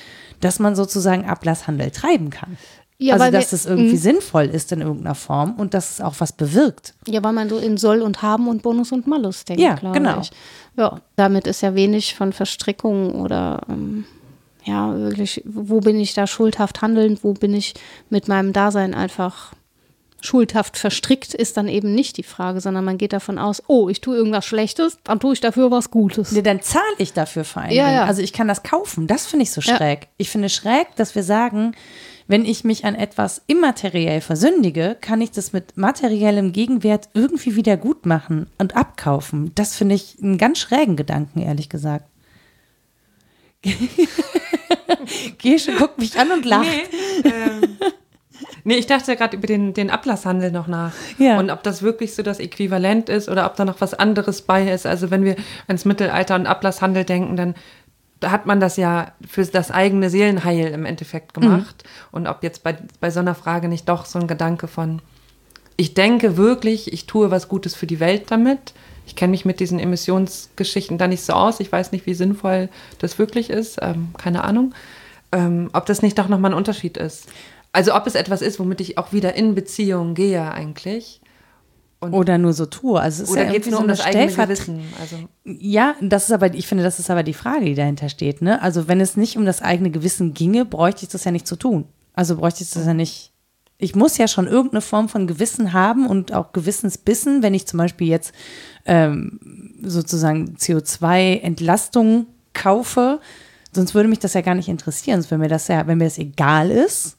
dass 0.43 0.59
man 0.59 0.75
sozusagen 0.77 1.25
Ablasshandel 1.25 1.91
treiben 1.91 2.31
kann. 2.31 2.57
Ja, 2.99 3.15
also, 3.15 3.31
dass 3.33 3.51
wir- 3.51 3.57
es 3.57 3.67
irgendwie 3.67 3.97
sinnvoll 3.97 4.45
ist 4.45 4.71
in 4.71 4.81
irgendeiner 4.81 5.17
Form 5.17 5.55
und 5.57 5.75
dass 5.75 5.93
es 5.93 6.01
auch 6.01 6.15
was 6.19 6.33
bewirkt. 6.33 6.95
Ja, 7.09 7.23
weil 7.25 7.33
man 7.33 7.49
so 7.49 7.59
in 7.59 7.77
Soll 7.77 8.01
und 8.03 8.23
Haben 8.23 8.47
und 8.47 8.63
Bonus 8.63 8.93
und 8.93 9.07
Malus 9.09 9.45
denkt, 9.45 9.61
Ja, 9.61 9.75
glaube 9.75 9.99
genau. 9.99 10.21
ich. 10.21 10.31
Ja, 10.77 11.01
damit 11.17 11.47
ist 11.49 11.63
ja 11.63 11.75
wenig 11.75 12.15
von 12.15 12.33
Verstrickung 12.33 13.15
oder 13.21 13.61
ähm, 13.69 14.05
ja, 14.65 14.97
wirklich, 14.97 15.43
wo 15.45 15.81
bin 15.81 15.99
ich 15.99 16.15
da 16.15 16.29
schuldhaft 16.29 16.81
handelnd, 16.83 17.25
wo 17.25 17.33
bin 17.33 17.55
ich 17.55 17.75
mit 18.11 18.29
meinem 18.29 18.53
Dasein 18.53 18.95
einfach 18.95 19.53
schuldhaft 20.23 20.77
verstrickt, 20.77 21.35
ist 21.35 21.57
dann 21.57 21.69
eben 21.69 21.95
nicht 21.95 22.17
die 22.17 22.23
Frage, 22.23 22.61
sondern 22.61 22.85
man 22.85 22.99
geht 22.99 23.13
davon 23.13 23.39
aus, 23.39 23.63
oh, 23.67 23.89
ich 23.89 24.01
tue 24.01 24.17
irgendwas 24.17 24.47
Schlechtes, 24.47 24.99
dann 25.05 25.21
tue 25.21 25.35
ich 25.35 25.41
dafür 25.41 25.71
was 25.71 25.91
Gutes. 25.91 26.33
Nee, 26.33 26.43
dann 26.43 26.63
zahle 26.63 26.85
ich 26.99 27.13
dafür 27.13 27.45
allen 27.55 27.73
Ja, 27.73 27.91
ja. 27.93 28.05
Also 28.05 28.23
ich 28.23 28.33
kann 28.33 28.49
das 28.49 28.63
kaufen. 28.63 29.07
Das 29.07 29.27
finde 29.27 29.45
ich 29.45 29.51
so 29.51 29.61
Ja. 29.61 29.77
schräg. 29.77 30.09
Ich 30.17 30.31
finde 30.31 30.49
schräg, 30.49 30.95
dass 30.97 31.15
wir 31.15 31.23
sagen, 31.23 31.75
wenn 32.29 32.45
ich 32.45 32.65
mich 32.65 32.85
an 32.85 32.95
etwas 32.95 33.43
immateriell 33.47 34.21
versündige, 34.21 34.97
kann 35.01 35.21
ich 35.21 35.33
das 35.33 35.53
mit 35.53 35.77
materiellem 35.77 36.53
Gegenwert 36.53 37.09
irgendwie 37.15 37.57
wieder 37.57 37.77
gut 37.77 38.07
machen 38.07 38.47
und 38.59 38.77
abkaufen. 38.77 39.53
Das 39.55 39.77
finde 39.77 39.97
ich 39.97 40.17
einen 40.23 40.39
ganz 40.39 40.59
schrägen 40.59 40.97
Gedanken, 40.97 41.43
ehrlich 41.43 41.69
gesagt. 41.69 42.07
Gesche 45.39 45.73
guckt 45.73 45.99
mich 45.99 46.19
an 46.19 46.31
und 46.33 46.45
lacht. 46.45 46.67
Nee, 47.25 47.31
ähm, 47.31 47.77
nee, 48.65 48.75
ich 48.75 48.87
dachte 48.87 49.13
ja 49.13 49.17
gerade 49.17 49.37
über 49.37 49.47
den, 49.47 49.75
den 49.75 49.91
Ablasshandel 49.91 50.51
noch 50.51 50.67
nach. 50.67 50.93
Ja. 51.19 51.39
Und 51.39 51.51
ob 51.51 51.63
das 51.63 51.83
wirklich 51.83 52.15
so 52.15 52.23
das 52.23 52.39
Äquivalent 52.39 53.09
ist 53.09 53.29
oder 53.29 53.47
ob 53.47 53.57
da 53.57 53.65
noch 53.65 53.81
was 53.81 53.95
anderes 53.95 54.43
bei 54.43 54.71
ist. 54.71 54.87
Also 54.87 55.11
wenn 55.11 55.25
wir 55.25 55.37
ans 55.67 55.85
Mittelalter 55.85 56.35
und 56.35 56.47
Ablasshandel 56.47 57.05
denken, 57.05 57.37
dann 57.37 57.55
da 58.23 58.31
hat 58.31 58.47
man 58.47 58.61
das 58.61 58.77
ja 58.77 59.13
für 59.29 59.45
das 59.45 59.73
eigene 59.73 60.09
Seelenheil 60.09 60.69
im 60.69 60.85
Endeffekt 60.85 61.35
gemacht. 61.35 61.83
Und 62.13 62.29
ob 62.29 62.45
jetzt 62.45 62.63
bei, 62.63 62.77
bei 63.01 63.11
so 63.11 63.19
einer 63.19 63.35
Frage 63.35 63.67
nicht 63.69 63.89
doch 63.89 64.07
so 64.07 64.21
ein 64.21 64.29
Gedanke 64.29 64.69
von, 64.69 65.03
ich 65.77 65.95
denke 65.95 66.37
wirklich, 66.37 66.93
ich 66.93 67.07
tue 67.07 67.33
was 67.33 67.49
Gutes 67.49 67.75
für 67.75 67.87
die 67.87 67.99
Welt 67.99 68.31
damit. 68.31 68.75
Ich 69.07 69.17
kenne 69.17 69.33
mich 69.33 69.45
mit 69.45 69.59
diesen 69.59 69.81
Emissionsgeschichten 69.81 70.99
da 70.99 71.09
nicht 71.09 71.25
so 71.25 71.33
aus. 71.33 71.59
Ich 71.59 71.73
weiß 71.73 71.91
nicht, 71.91 72.07
wie 72.07 72.15
sinnvoll 72.15 72.69
das 72.99 73.19
wirklich 73.19 73.51
ist. 73.51 73.79
Ähm, 73.83 74.11
keine 74.17 74.45
Ahnung. 74.45 74.73
Ähm, 75.33 75.71
ob 75.73 75.87
das 75.87 76.03
nicht 76.03 76.17
doch 76.17 76.29
nochmal 76.29 76.53
ein 76.53 76.57
Unterschied 76.57 76.97
ist. 76.97 77.29
Also 77.73 77.95
ob 77.95 78.07
es 78.07 78.15
etwas 78.15 78.43
ist, 78.43 78.59
womit 78.61 78.81
ich 78.81 78.99
auch 78.99 79.13
wieder 79.13 79.35
in 79.35 79.55
Beziehung 79.55 80.15
gehe 80.15 80.51
eigentlich. 80.51 81.21
Oder 82.11 82.37
nur 82.37 82.53
so 82.53 82.67
tue. 82.67 83.01
Also 83.01 83.23
es 83.23 83.31
Oder 83.31 83.45
ja 83.45 83.53
geht 83.53 83.63
es 83.63 83.69
nur 83.69 83.79
so 83.79 83.83
um 83.83 83.89
das 83.89 84.01
eigene 84.01 84.27
Gewissen? 84.27 84.81
Also, 85.01 85.17
Ja, 85.45 85.95
das 86.01 86.25
ist 86.25 86.33
aber, 86.33 86.53
ich 86.53 86.67
finde, 86.67 86.83
das 86.83 86.99
ist 86.99 87.11
aber 87.11 87.23
die 87.23 87.33
Frage, 87.33 87.65
die 87.65 87.75
dahinter 87.75 88.09
steht. 88.09 88.43
Ne? 88.43 88.61
Also 88.61 88.89
wenn 88.89 89.01
es 89.01 89.17
nicht 89.17 89.37
um 89.37 89.45
das 89.45 89.63
eigene 89.63 89.91
Gewissen 89.91 90.35
ginge, 90.35 90.65
bräuchte 90.65 91.05
ich 91.05 91.11
das 91.11 91.25
ja 91.25 91.31
nicht 91.31 91.47
zu 91.47 91.55
tun. 91.55 91.85
Also 92.15 92.37
bräuchte 92.37 92.65
ich 92.65 92.71
das 92.71 92.87
ja 92.87 92.95
nicht. 92.95 93.33
Ich 93.79 93.95
muss 93.95 94.19
ja 94.19 94.27
schon 94.29 94.47
irgendeine 94.47 94.81
Form 94.81 95.09
von 95.09 95.27
Gewissen 95.27 95.73
haben 95.73 96.07
und 96.07 96.33
auch 96.33 96.53
Gewissensbissen, 96.53 97.43
wenn 97.43 97.55
ich 97.55 97.67
zum 97.67 97.79
Beispiel 97.79 98.09
jetzt 98.09 98.33
ähm, 98.85 99.79
sozusagen 99.83 100.57
CO2-Entlastung 100.57 102.27
kaufe, 102.53 103.21
sonst 103.73 103.95
würde 103.95 104.09
mich 104.09 104.19
das 104.19 104.35
ja 104.35 104.41
gar 104.41 104.55
nicht 104.55 104.69
interessieren. 104.69 105.21
Sonst, 105.21 105.31
wenn 105.31 105.41
mir 105.41 105.49
das 105.49 105.69
ja, 105.69 105.87
wenn 105.87 105.99
mir 105.99 106.05
das 106.05 106.19
egal 106.19 106.71
ist, 106.71 107.17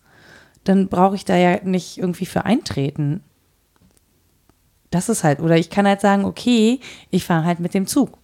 dann 0.64 0.88
brauche 0.88 1.16
ich 1.16 1.26
da 1.26 1.36
ja 1.36 1.60
nicht 1.64 1.98
irgendwie 1.98 2.26
für 2.26 2.46
eintreten. 2.46 3.24
Das 4.92 5.10
ist 5.10 5.24
halt, 5.24 5.40
oder 5.40 5.58
ich 5.58 5.70
kann 5.70 5.88
halt 5.88 6.02
sagen, 6.02 6.26
okay, 6.26 6.80
ich 7.10 7.26
fahre 7.26 7.46
halt 7.46 7.60
mit 7.60 7.74
dem 7.74 7.88
Zug. 7.88 8.18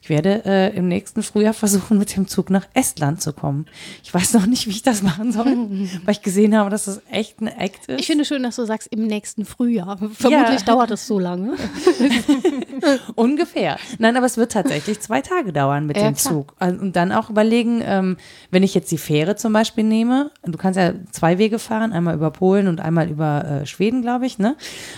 Ich 0.00 0.08
werde 0.10 0.42
äh, 0.46 0.76
im 0.76 0.88
nächsten 0.88 1.22
Frühjahr 1.22 1.52
versuchen, 1.52 1.98
mit 1.98 2.16
dem 2.16 2.28
Zug 2.28 2.50
nach 2.50 2.66
Estland 2.72 3.20
zu 3.20 3.32
kommen. 3.32 3.66
Ich 4.02 4.14
weiß 4.14 4.32
noch 4.34 4.46
nicht, 4.46 4.66
wie 4.66 4.70
ich 4.70 4.82
das 4.82 5.02
machen 5.02 5.32
soll, 5.32 5.44
weil 6.04 6.12
ich 6.12 6.22
gesehen 6.22 6.56
habe, 6.56 6.70
dass 6.70 6.84
das 6.86 7.02
echt 7.10 7.40
ein 7.40 7.48
Act 7.48 7.86
ist. 7.86 8.00
Ich 8.00 8.06
finde 8.06 8.24
schön, 8.24 8.42
dass 8.42 8.56
du 8.56 8.64
sagst, 8.64 8.88
im 8.90 9.06
nächsten 9.06 9.44
Frühjahr. 9.44 9.98
Vermutlich 10.12 10.64
dauert 10.64 10.90
es 10.92 11.06
so 11.06 11.18
lange. 11.18 11.54
Ungefähr. 13.14 13.76
Nein, 13.98 14.16
aber 14.16 14.26
es 14.26 14.36
wird 14.36 14.52
tatsächlich 14.52 15.00
zwei 15.00 15.20
Tage 15.20 15.52
dauern 15.52 15.86
mit 15.86 15.96
Ja, 15.96 16.04
dem 16.04 16.14
klar. 16.14 16.32
Zug. 16.32 16.54
Also, 16.58 16.80
Und 16.80 16.96
dann 16.96 17.12
auch 17.12 17.30
überlegen, 17.30 17.82
ähm, 17.84 18.16
wenn 18.50 18.62
ich 18.62 18.74
jetzt 18.74 18.90
die 18.90 18.98
Fähre 18.98 19.36
zum 19.36 19.52
Beispiel 19.52 19.84
nehme, 19.84 20.30
du 20.44 20.56
kannst 20.58 20.78
ja 20.78 20.92
zwei 21.10 21.38
Wege 21.38 21.58
fahren, 21.58 21.92
einmal 21.92 22.14
über 22.14 22.30
Polen 22.30 22.68
und 22.68 22.80
einmal 22.80 23.08
über 23.10 23.44
äh, 23.44 23.66
Schweden, 23.66 24.02
glaube 24.02 24.26
ich, 24.26 24.38
ne? 24.38 24.56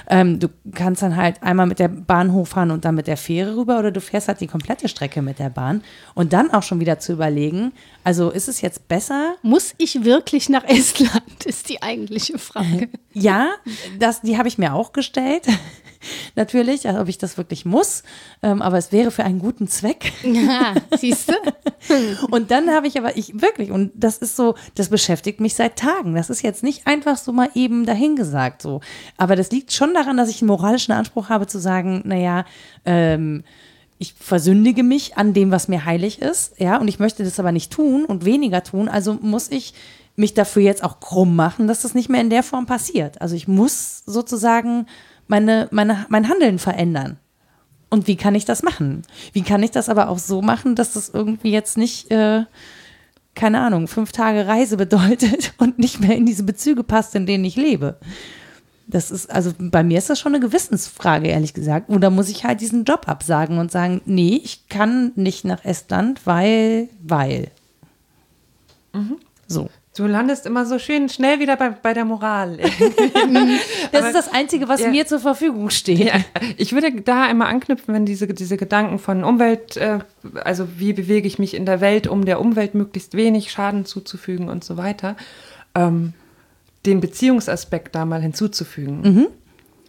Ähm, 0.08 0.38
du 0.38 0.48
kannst 0.74 1.02
dann 1.02 1.16
halt 1.16 1.42
einmal 1.42 1.66
mit 1.66 1.78
der 1.78 1.88
Bahn 1.88 2.32
hochfahren 2.32 2.70
und 2.70 2.84
dann 2.84 2.94
mit 2.94 3.06
der 3.06 3.16
Fähre 3.16 3.56
rüber 3.56 3.78
oder 3.78 3.90
du 3.90 4.00
fährst 4.00 4.28
halt 4.28 4.40
die 4.40 4.46
komplette 4.46 4.88
Strecke 4.90 5.22
mit 5.22 5.38
der 5.38 5.48
Bahn 5.48 5.83
und 6.14 6.33
dann 6.33 6.50
auch 6.50 6.62
schon 6.62 6.81
wieder 6.81 6.98
zu 6.98 7.12
überlegen, 7.12 7.72
also 8.05 8.31
ist 8.31 8.48
es 8.48 8.61
jetzt 8.61 8.88
besser, 8.88 9.37
Muss 9.42 9.74
ich 9.79 10.05
wirklich 10.05 10.48
nach 10.48 10.64
Estland, 10.64 11.44
ist 11.44 11.68
die 11.68 11.83
eigentliche 11.83 12.38
Frage. 12.38 12.88
Ja, 13.12 13.50
das, 13.98 14.20
die 14.20 14.38
habe 14.38 14.46
ich 14.46 14.57
mir 14.57 14.72
auch 14.72 14.92
gestellt. 14.92 15.44
Natürlich, 16.37 16.88
ob 16.88 17.09
ich 17.09 17.18
das 17.18 17.37
wirklich 17.37 17.64
muss. 17.64 18.05
Ähm, 18.40 18.62
aber 18.62 18.79
es 18.79 18.92
wäre 18.92 19.11
für 19.11 19.24
einen 19.24 19.40
guten 19.40 19.66
Zweck. 19.66 20.12
Ja, 20.22 20.74
siehst 20.96 21.29
du? 21.29 21.35
Und 22.31 22.50
dann 22.53 22.70
habe 22.70 22.87
ich 22.87 22.96
aber, 22.96 23.16
ich 23.16 23.40
wirklich, 23.40 23.70
und 23.70 23.90
das 23.94 24.18
ist 24.18 24.37
so, 24.37 24.55
das 24.74 24.90
beschäftigt 24.90 25.40
mich 25.40 25.55
seit 25.55 25.76
Tagen. 25.76 26.14
Das 26.14 26.31
ist 26.31 26.42
jetzt 26.42 26.62
nicht 26.62 26.87
einfach 26.87 27.16
so 27.16 27.33
mal 27.33 27.50
eben 27.55 27.85
dahingesagt 27.85 28.62
so. 28.62 28.81
Aber 29.16 29.35
das 29.35 29.50
liegt 29.50 29.72
schon 29.72 29.94
daran, 29.94 30.16
dass 30.16 30.29
ich 30.29 30.40
einen 30.40 30.48
moralischen 30.48 30.92
Anspruch 30.92 31.31
habe 31.31 31.46
zu 31.46 31.59
sagen, 31.59 32.03
naja, 32.05 32.44
ähm, 32.85 33.42
ich 34.00 34.14
versündige 34.14 34.82
mich 34.82 35.18
an 35.18 35.34
dem, 35.34 35.50
was 35.50 35.68
mir 35.68 35.84
heilig 35.84 36.22
ist, 36.22 36.58
ja, 36.58 36.78
und 36.78 36.88
ich 36.88 36.98
möchte 36.98 37.22
das 37.22 37.38
aber 37.38 37.52
nicht 37.52 37.70
tun 37.70 38.06
und 38.06 38.24
weniger 38.24 38.64
tun, 38.64 38.88
also 38.88 39.18
muss 39.20 39.50
ich 39.50 39.74
mich 40.16 40.32
dafür 40.32 40.62
jetzt 40.62 40.82
auch 40.82 41.00
krumm 41.00 41.36
machen, 41.36 41.68
dass 41.68 41.82
das 41.82 41.94
nicht 41.94 42.08
mehr 42.08 42.22
in 42.22 42.30
der 42.30 42.42
Form 42.42 42.64
passiert. 42.64 43.20
Also 43.20 43.36
ich 43.36 43.46
muss 43.46 44.02
sozusagen 44.06 44.86
meine, 45.28 45.68
meine, 45.70 46.06
mein 46.08 46.30
Handeln 46.30 46.58
verändern. 46.58 47.18
Und 47.90 48.06
wie 48.06 48.16
kann 48.16 48.34
ich 48.34 48.46
das 48.46 48.62
machen? 48.62 49.02
Wie 49.34 49.42
kann 49.42 49.62
ich 49.62 49.70
das 49.70 49.90
aber 49.90 50.08
auch 50.08 50.18
so 50.18 50.40
machen, 50.40 50.76
dass 50.76 50.94
das 50.94 51.10
irgendwie 51.10 51.50
jetzt 51.50 51.76
nicht, 51.76 52.10
äh, 52.10 52.44
keine 53.34 53.60
Ahnung, 53.60 53.86
fünf 53.86 54.12
Tage 54.12 54.46
Reise 54.46 54.76
bedeutet 54.78 55.52
und 55.58 55.78
nicht 55.78 56.00
mehr 56.00 56.16
in 56.16 56.24
diese 56.24 56.44
Bezüge 56.44 56.84
passt, 56.84 57.14
in 57.14 57.26
denen 57.26 57.44
ich 57.44 57.56
lebe? 57.56 57.98
Das 58.90 59.11
ist, 59.11 59.31
also 59.31 59.53
bei 59.59 59.83
mir 59.85 59.98
ist 59.98 60.11
das 60.11 60.18
schon 60.18 60.35
eine 60.35 60.44
Gewissensfrage, 60.44 61.29
ehrlich 61.29 61.55
gesagt. 61.55 61.88
Oder 61.90 62.11
muss 62.11 62.29
ich 62.29 62.44
halt 62.44 62.61
diesen 62.61 62.85
Job 62.85 63.09
absagen 63.09 63.59
und 63.59 63.70
sagen, 63.70 64.00
nee, 64.05 64.40
ich 64.42 64.68
kann 64.68 65.12
nicht 65.14 65.44
nach 65.44 65.64
Estland, 65.64 66.26
weil, 66.26 66.88
weil. 67.03 67.50
So. 69.46 69.68
du 69.96 70.07
landest 70.07 70.46
immer 70.46 70.66
so 70.66 70.79
schön 70.79 71.09
schnell 71.09 71.38
wieder 71.40 71.57
bei, 71.57 71.70
bei 71.70 71.94
der 71.94 72.05
Moral. 72.05 72.59
Das 73.92 74.07
ist 74.07 74.14
das 74.14 74.33
Einzige, 74.33 74.68
was 74.68 74.81
Ja. 74.81 74.88
mir 74.90 75.07
zur 75.07 75.18
Verfügung 75.20 75.70
steht. 75.70 75.98
Ja, 75.98 76.14
ich 76.57 76.72
würde 76.72 76.92
da 77.03 77.24
einmal 77.24 77.48
anknüpfen, 77.48 77.92
wenn 77.94 78.07
diese, 78.07 78.26
diese 78.29 78.57
Gedanken 78.57 78.98
von 78.98 79.24
Umwelt, 79.24 79.76
äh, 79.76 79.98
also 80.44 80.68
wie 80.79 80.92
bewege 80.92 81.26
ich 81.26 81.38
mich 81.38 81.55
in 81.55 81.66
der 81.66 81.81
Welt, 81.81 82.07
um 82.07 82.24
der 82.24 82.40
Umwelt 82.40 82.74
möglichst 82.74 83.14
wenig 83.14 83.50
Schaden 83.50 83.85
zuzufügen 83.85 84.48
und 84.48 84.62
so 84.64 84.76
weiter, 84.76 85.16
ähm, 85.74 86.12
den 86.86 87.00
Beziehungsaspekt 87.00 87.94
da 87.94 88.04
mal 88.04 88.22
hinzuzufügen. 88.22 89.26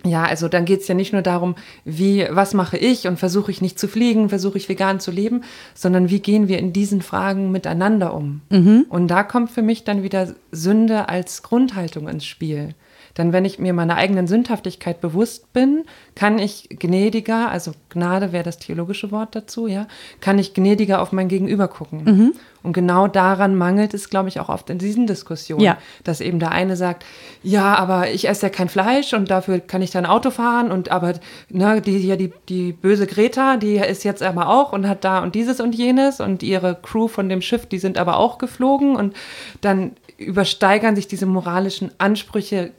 Ja, 0.04 0.24
also 0.24 0.48
dann 0.48 0.66
geht 0.66 0.82
es 0.82 0.88
ja 0.88 0.96
nicht 0.96 1.14
nur 1.14 1.22
darum, 1.22 1.56
wie, 1.86 2.26
was 2.32 2.56
mache 2.56 2.78
ich 2.78 3.08
und 3.08 3.20
versuche 3.20 3.52
ich 3.52 3.62
nicht 3.62 3.78
zu 3.78 3.88
fliegen, 3.88 4.30
versuche 4.30 4.58
ich 4.58 4.68
vegan 4.68 5.00
zu 5.00 5.12
leben, 5.12 5.44
sondern 5.76 6.10
wie 6.10 6.20
gehen 6.20 6.48
wir 6.48 6.58
in 6.58 6.74
diesen 6.74 7.02
Fragen 7.04 7.52
miteinander 7.52 8.16
um. 8.16 8.42
Und 8.90 9.08
da 9.10 9.22
kommt 9.24 9.52
für 9.52 9.62
mich 9.62 9.84
dann 9.84 10.02
wieder 10.02 10.34
Sünde 10.52 11.08
als 11.08 11.44
Grundhaltung 11.44 12.08
ins 12.08 12.26
Spiel. 12.26 12.74
Denn 13.18 13.34
wenn 13.34 13.46
ich 13.46 13.60
mir 13.60 13.74
meiner 13.74 13.96
eigenen 13.96 14.28
Sündhaftigkeit 14.28 15.02
bewusst 15.02 15.52
bin, 15.54 15.84
kann 16.16 16.40
ich 16.40 16.68
gnädiger, 16.70 17.50
also 17.50 17.72
Gnade 17.90 18.32
wäre 18.32 18.44
das 18.44 18.58
theologische 18.58 19.12
Wort 19.12 19.36
dazu, 19.36 19.68
ja, 19.68 19.88
kann 20.22 20.40
ich 20.40 20.54
gnädiger 20.54 21.02
auf 21.02 21.12
mein 21.12 21.28
Gegenüber 21.28 21.68
gucken. 21.68 22.04
Mhm. 22.04 22.34
Und 22.64 22.74
genau 22.74 23.08
daran 23.08 23.56
mangelt 23.56 23.94
es, 23.94 24.10
glaube 24.10 24.30
ich, 24.30 24.40
auch 24.40 24.50
oft 24.50 24.70
in 24.70 24.78
diesen 24.78 25.08
Diskussionen, 25.08 25.64
Ja. 25.64 25.78
dass 26.04 26.22
eben 26.22 26.38
der 26.40 26.52
eine 26.52 26.76
sagt, 26.76 27.06
ja, 27.42 27.74
aber 27.76 28.12
ich 28.12 28.28
esse 28.30 28.46
ja 28.48 28.50
kein 28.50 28.70
Fleisch 28.70 29.14
und 29.14 29.32
dafür 29.32 29.60
kann 29.60 29.82
ich 29.82 29.90
dann 29.90 30.06
Auto 30.06 30.30
fahren 30.30 30.72
und 30.72 30.92
aber 30.92 31.14
ne, 31.50 31.82
die 31.82 31.98
hier 31.98 32.18
die 32.18 32.32
die 32.50 32.72
böse 32.72 33.08
Greta, 33.08 33.58
die 33.58 33.78
ist 33.78 34.04
jetzt 34.04 34.22
aber 34.22 34.48
auch 34.48 34.74
und 34.74 34.88
hat 34.88 35.04
da 35.04 35.24
und 35.24 35.34
dieses 35.34 35.60
und 35.60 35.74
jenes 35.74 36.20
und 36.20 36.44
ihre 36.44 36.78
Crew 36.82 37.08
von 37.08 37.30
dem 37.30 37.42
Schiff, 37.42 37.66
die 37.66 37.80
sind 37.80 37.98
aber 37.98 38.18
auch 38.18 38.38
geflogen 38.38 38.96
und 38.96 39.16
dann 39.62 39.94
übersteigern 40.18 40.96
sich 40.96 41.08
diese 41.08 41.26
moralischen 41.26 41.92
Ansprüche, 41.98 42.72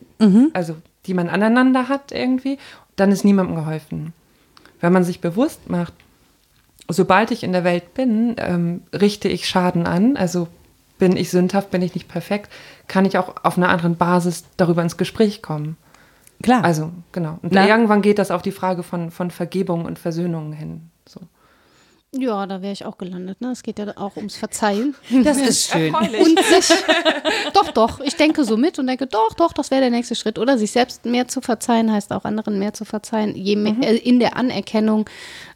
also 0.53 0.77
die 1.07 1.15
man 1.15 1.29
aneinander 1.29 1.89
hat 1.89 2.13
irgendwie, 2.13 2.59
dann 2.97 3.11
ist 3.11 3.25
niemandem 3.25 3.57
geholfen. 3.57 4.13
Wenn 4.81 4.93
man 4.93 5.05
sich 5.05 5.21
bewusst 5.21 5.69
macht, 5.69 5.95
sobald 6.89 7.31
ich 7.31 7.43
in 7.43 7.53
der 7.53 7.65
Welt 7.65 7.95
bin, 7.95 8.37
ähm, 8.39 8.83
richte 8.93 9.29
ich 9.29 9.49
Schaden 9.49 9.87
an. 9.87 10.17
Also 10.17 10.49
bin 10.99 11.17
ich 11.17 11.31
sündhaft, 11.31 11.71
bin 11.71 11.83
ich 11.83 11.95
nicht 11.95 12.09
perfekt, 12.09 12.53
kann 12.87 13.05
ich 13.05 13.19
auch 13.19 13.35
auf 13.43 13.57
einer 13.57 13.71
anderen 13.71 13.97
Basis 13.97 14.45
darüber 14.57 14.83
ins 14.83 14.97
Gespräch 14.97 15.43
kommen. 15.43 15.77
Klar. 16.43 16.65
Also, 16.65 16.93
genau. 17.11 17.39
Und 17.43 17.53
Na? 17.53 17.67
irgendwann 17.67 18.03
geht 18.03 18.19
das 18.19 18.31
auf 18.31 18.43
die 18.43 18.53
Frage 18.53 18.83
von, 18.85 19.11
von 19.11 19.33
Vergebung 19.33 19.85
und 19.85 19.99
Versöhnung 19.99 20.53
hin. 20.53 20.92
Ja, 22.15 22.47
da 22.47 22.61
wäre 22.61 22.75
ich 22.75 22.85
auch 22.85 22.99
gelandet. 22.99 23.41
Ne? 23.41 23.53
Es 23.53 23.63
geht 23.63 23.79
ja 23.79 23.87
auch 23.97 24.17
ums 24.17 24.37
Verzeihen. 24.37 24.95
das 25.25 25.39
ist 25.39 25.71
schön. 25.71 25.95
Und 25.95 26.39
sich, 26.45 26.77
doch, 27.55 27.73
doch, 27.73 28.01
ich 28.01 28.17
denke 28.17 28.45
so 28.45 28.59
mit 28.59 28.79
und 28.79 28.87
denke, 28.87 29.07
doch, 29.07 29.33
doch, 29.33 29.55
das 29.55 29.71
wäre 29.71 29.81
der 29.81 29.91
nächste 29.91 30.15
Schritt. 30.15 30.39
Oder 30.39 30.59
sich 30.59 30.73
selbst 30.73 31.07
mehr 31.07 31.27
zu 31.29 31.41
verzeihen, 31.41 31.91
heißt 31.91 32.13
auch 32.13 32.25
anderen 32.25 32.59
mehr 32.59 32.75
zu 32.75 32.85
verzeihen, 32.85 33.35
je 33.35 33.57
mehr, 33.57 33.77
äh, 33.81 33.97
in 33.97 34.21
der 34.21 34.37
Anerkennung 34.37 35.09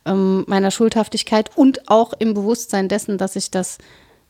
ähm, 0.06 0.44
meiner 0.46 0.70
Schuldhaftigkeit 0.70 1.50
und 1.56 1.90
auch 1.90 2.14
im 2.18 2.32
Bewusstsein 2.32 2.88
dessen, 2.88 3.18
dass 3.18 3.36
ich 3.36 3.50
das 3.50 3.76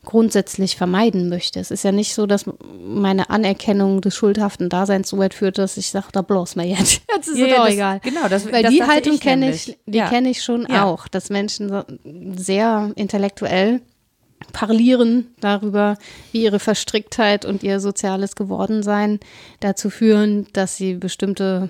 grundsätzlich 0.07 0.77
vermeiden 0.77 1.29
möchte. 1.29 1.61
Es 1.61 1.71
ist 1.71 1.85
ja 1.85 1.93
nicht 1.93 2.15
so, 2.15 2.25
dass 2.27 2.47
meine 2.83 3.29
Anerkennung 3.29 4.01
des 4.01 4.15
schuldhaften 4.17 4.71
Daseins 4.71 5.11
so 5.11 5.19
weit 5.19 5.35
führt, 5.35 5.59
dass 5.59 5.77
ich 5.77 5.91
sage, 5.91 6.07
da 6.13 6.23
bloß 6.23 6.57
mal 6.57 6.65
jetzt. 6.65 7.03
Jetzt 7.15 7.29
ist 7.29 7.37
Ja, 7.39 7.45
es 7.47 7.51
ja, 7.53 7.59
auch 7.61 7.65
das- 7.67 7.75
egal. 7.75 8.01
genau, 8.03 8.29
das- 8.29 8.51
Weil 8.53 8.63
das 8.63 8.73
die 8.73 8.83
Haltung 8.83 9.21
kenne 9.21 9.51
ich, 9.51 9.77
die 9.85 9.99
Ja. 9.99 10.09
kenne 10.09 10.31
ich 10.31 10.43
schon 10.43 10.65
auch, 10.67 11.09
dass 11.09 11.29
Menschen 11.29 11.69
so 11.69 11.83
sehr 12.37 12.91
intellektuell 12.95 13.83
parlieren 14.53 15.29
darüber, 15.41 15.97
wie 16.33 16.43
ihre 16.45 16.59
Verstricktheit 16.59 17.45
und 17.45 17.63
ihr 17.63 17.81
soziales 17.81 18.37
Gewordensein 18.37 19.19
dazu 19.61 19.91
führen, 19.91 20.47
dass 20.53 20.77
sie 20.77 20.95
bestimmte 20.95 21.69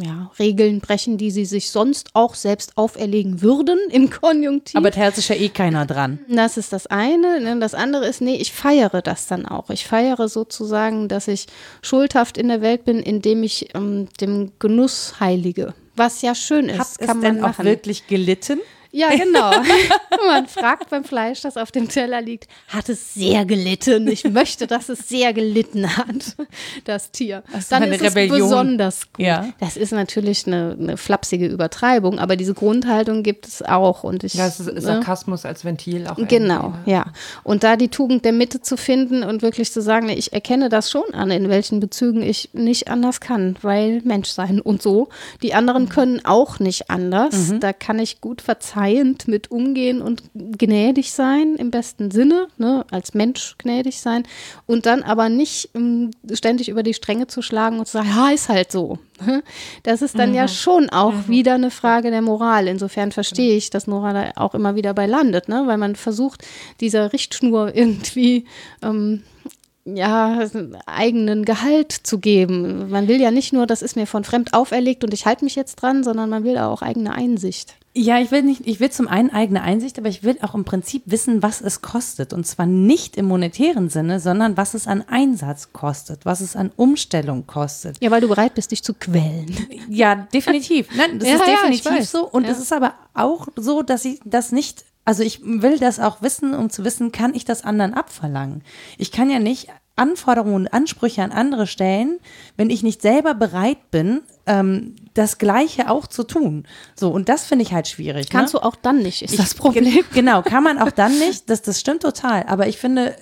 ja, 0.00 0.30
Regeln 0.38 0.80
brechen, 0.80 1.16
die 1.16 1.30
sie 1.30 1.44
sich 1.44 1.70
sonst 1.70 2.10
auch 2.12 2.34
selbst 2.34 2.76
auferlegen 2.76 3.40
würden 3.42 3.78
im 3.90 4.10
Konjunktiv. 4.20 4.76
Aber 4.76 4.90
da 4.90 5.00
hält 5.00 5.16
sich 5.16 5.28
ja 5.28 5.36
eh 5.36 5.48
keiner 5.48 5.86
dran. 5.86 6.18
Das 6.28 6.56
ist 6.56 6.72
das 6.72 6.86
eine. 6.86 7.40
Ne? 7.40 7.58
Das 7.58 7.74
andere 7.74 8.06
ist, 8.06 8.20
nee, 8.20 8.36
ich 8.36 8.52
feiere 8.52 9.02
das 9.02 9.26
dann 9.26 9.46
auch. 9.46 9.70
Ich 9.70 9.86
feiere 9.86 10.28
sozusagen, 10.28 11.08
dass 11.08 11.28
ich 11.28 11.46
schuldhaft 11.82 12.36
in 12.38 12.48
der 12.48 12.60
Welt 12.60 12.84
bin, 12.84 13.00
indem 13.00 13.42
ich 13.42 13.74
ähm, 13.74 14.08
dem 14.20 14.52
Genuss 14.58 15.18
heilige. 15.20 15.74
Was 15.96 16.20
ja 16.20 16.34
schön 16.34 16.68
ist, 16.68 17.00
es 17.00 17.06
kann 17.06 17.20
man 17.20 17.36
denn 17.36 17.44
auch 17.44 17.48
machen. 17.48 17.64
wirklich 17.64 18.06
gelitten? 18.06 18.60
Ja, 18.92 19.10
genau. 19.10 19.50
man 20.26 20.46
fragt 20.46 20.90
beim 20.90 21.04
Fleisch, 21.04 21.42
das 21.42 21.56
auf 21.56 21.70
dem 21.70 21.88
Teller 21.88 22.20
liegt, 22.22 22.48
hat 22.68 22.88
es 22.88 23.14
sehr 23.14 23.44
gelitten? 23.44 24.08
Ich 24.08 24.24
möchte, 24.24 24.66
dass 24.66 24.88
es 24.88 25.08
sehr 25.08 25.32
gelitten 25.32 25.96
hat, 25.96 26.36
das 26.84 27.10
Tier. 27.10 27.42
Das 27.52 27.64
ist 27.64 27.72
Dann 27.72 27.82
eine 27.82 27.94
ist 27.94 28.02
es 28.02 28.10
Rebellion. 28.10 28.38
besonders 28.38 29.12
gut. 29.12 29.24
Ja. 29.24 29.48
Das 29.60 29.76
ist 29.76 29.92
natürlich 29.92 30.46
eine, 30.46 30.76
eine 30.78 30.96
flapsige 30.96 31.46
Übertreibung, 31.46 32.18
aber 32.18 32.36
diese 32.36 32.54
Grundhaltung 32.54 33.22
gibt 33.22 33.46
es 33.46 33.62
auch. 33.62 34.04
Und 34.04 34.24
ich, 34.24 34.34
Ja, 34.34 34.46
es 34.46 34.60
ist 34.60 34.72
ne? 34.72 34.80
Sarkasmus 34.80 35.44
als 35.44 35.64
Ventil 35.64 36.06
auch. 36.06 36.16
Genau, 36.16 36.70
ne? 36.70 36.78
ja. 36.86 37.06
Und 37.42 37.64
da 37.64 37.76
die 37.76 37.88
Tugend 37.88 38.24
der 38.24 38.32
Mitte 38.32 38.60
zu 38.60 38.76
finden 38.76 39.22
und 39.22 39.42
wirklich 39.42 39.72
zu 39.72 39.82
sagen, 39.82 40.08
ich 40.08 40.32
erkenne 40.32 40.68
das 40.68 40.90
schon 40.90 41.12
an, 41.12 41.30
in 41.30 41.48
welchen 41.48 41.80
Bezügen 41.80 42.22
ich 42.22 42.50
nicht 42.52 42.88
anders 42.88 43.20
kann, 43.20 43.56
weil 43.62 44.00
Mensch 44.04 44.28
sein 44.28 44.60
und 44.60 44.82
so. 44.82 45.08
Die 45.42 45.54
anderen 45.54 45.88
können 45.88 46.24
auch 46.24 46.58
nicht 46.58 46.90
anders. 46.90 47.54
Da 47.60 47.72
kann 47.72 47.98
ich 47.98 48.20
gut 48.20 48.42
verzeihend 48.76 49.26
mit 49.26 49.50
umgehen 49.50 50.02
und 50.02 50.22
gnädig 50.34 51.12
sein, 51.12 51.56
im 51.56 51.70
besten 51.70 52.10
Sinne, 52.10 52.48
ne, 52.58 52.84
als 52.90 53.14
Mensch 53.14 53.56
gnädig 53.58 54.00
sein. 54.00 54.24
Und 54.66 54.84
dann 54.86 55.02
aber 55.02 55.28
nicht 55.28 55.70
ähm, 55.74 56.10
ständig 56.32 56.68
über 56.68 56.82
die 56.82 56.94
Stränge 56.94 57.26
zu 57.26 57.40
schlagen 57.40 57.78
und 57.78 57.86
zu 57.86 57.92
sagen, 57.92 58.10
ja, 58.14 58.30
ist 58.30 58.48
halt 58.48 58.70
so. 58.70 58.98
Das 59.82 60.02
ist 60.02 60.18
dann 60.18 60.34
ja 60.34 60.46
schon 60.46 60.90
auch 60.90 61.28
wieder 61.28 61.54
eine 61.54 61.70
Frage 61.70 62.10
der 62.10 62.20
Moral. 62.20 62.68
Insofern 62.68 63.12
verstehe 63.12 63.56
ich, 63.56 63.70
dass 63.70 63.86
Nora 63.86 64.12
da 64.12 64.32
auch 64.36 64.54
immer 64.54 64.74
wieder 64.74 64.92
bei 64.92 65.06
landet, 65.06 65.48
ne? 65.48 65.62
weil 65.66 65.78
man 65.78 65.96
versucht, 65.96 66.42
dieser 66.80 67.14
Richtschnur 67.14 67.74
irgendwie 67.74 68.44
ähm, 68.82 69.22
ja, 69.86 70.46
eigenen 70.84 71.46
Gehalt 71.46 71.92
zu 71.92 72.18
geben. 72.18 72.90
Man 72.90 73.08
will 73.08 73.20
ja 73.20 73.30
nicht 73.30 73.54
nur, 73.54 73.66
das 73.66 73.80
ist 73.80 73.96
mir 73.96 74.06
von 74.06 74.24
fremd 74.24 74.52
auferlegt 74.52 75.02
und 75.02 75.14
ich 75.14 75.24
halte 75.24 75.44
mich 75.44 75.54
jetzt 75.54 75.76
dran, 75.76 76.04
sondern 76.04 76.28
man 76.28 76.44
will 76.44 76.58
auch 76.58 76.82
eigene 76.82 77.14
Einsicht. 77.14 77.76
Ja, 77.98 78.18
ich 78.20 78.30
will 78.30 78.42
nicht, 78.42 78.66
ich 78.66 78.78
will 78.78 78.90
zum 78.90 79.08
einen 79.08 79.30
eigene 79.30 79.62
Einsicht, 79.62 79.98
aber 79.98 80.08
ich 80.10 80.22
will 80.22 80.36
auch 80.42 80.54
im 80.54 80.64
Prinzip 80.66 81.04
wissen, 81.06 81.42
was 81.42 81.62
es 81.62 81.80
kostet. 81.80 82.34
Und 82.34 82.46
zwar 82.46 82.66
nicht 82.66 83.16
im 83.16 83.24
monetären 83.24 83.88
Sinne, 83.88 84.20
sondern 84.20 84.58
was 84.58 84.74
es 84.74 84.86
an 84.86 85.02
Einsatz 85.08 85.72
kostet, 85.72 86.26
was 86.26 86.42
es 86.42 86.56
an 86.56 86.72
Umstellung 86.76 87.46
kostet. 87.46 87.96
Ja, 88.02 88.10
weil 88.10 88.20
du 88.20 88.28
bereit 88.28 88.54
bist, 88.54 88.70
dich 88.70 88.82
zu 88.84 88.92
quälen. 88.92 89.46
Ja, 89.88 90.26
definitiv. 90.34 90.88
Nein, 90.94 91.18
das 91.18 91.26
Ja, 91.28 91.36
ist 91.36 91.40
ja, 91.46 91.52
definitiv 91.54 91.90
weiß. 91.90 92.10
so. 92.12 92.28
Und 92.28 92.44
Ja. 92.44 92.50
es 92.50 92.58
ist 92.58 92.72
aber 92.74 92.92
auch 93.14 93.48
so, 93.56 93.80
dass 93.82 94.04
ich 94.04 94.20
das 94.26 94.52
nicht, 94.52 94.84
also 95.06 95.22
ich 95.22 95.40
will 95.42 95.78
das 95.78 95.98
auch 95.98 96.20
wissen, 96.20 96.52
um 96.52 96.68
zu 96.68 96.84
wissen, 96.84 97.12
kann 97.12 97.34
ich 97.34 97.46
das 97.46 97.64
anderen 97.64 97.94
abverlangen. 97.94 98.62
Ich 98.98 99.10
kann 99.10 99.30
ja 99.30 99.38
nicht 99.38 99.68
Anforderungen 99.96 100.54
und 100.56 100.68
Ansprüche 100.74 101.22
an 101.22 101.32
andere 101.32 101.66
stellen, 101.66 102.18
wenn 102.58 102.68
ich 102.68 102.82
nicht 102.82 103.00
selber 103.00 103.32
bereit 103.32 103.90
bin, 103.90 104.20
ähm, 104.44 104.96
das 105.16 105.38
Gleiche 105.38 105.90
auch 105.90 106.06
zu 106.06 106.22
tun. 106.24 106.66
So, 106.94 107.10
und 107.10 107.28
das 107.28 107.44
finde 107.46 107.64
ich 107.64 107.72
halt 107.72 107.88
schwierig. 107.88 108.28
Kannst 108.30 108.54
ne? 108.54 108.60
du 108.60 108.66
auch 108.66 108.76
dann 108.76 108.98
nicht, 108.98 109.22
ist 109.22 109.32
Ich- 109.32 109.38
das 109.40 109.54
Problem. 109.54 109.84
Ge- 109.84 110.04
Genau, 110.14 110.42
kann 110.42 110.62
man 110.62 110.78
auch 110.78 110.90
dann 110.90 111.18
nicht. 111.18 111.48
Das, 111.50 111.62
das 111.62 111.80
stimmt 111.80 112.02
total. 112.02 112.44
Aber 112.48 112.66
ich 112.68 112.78
finde, 112.78 113.14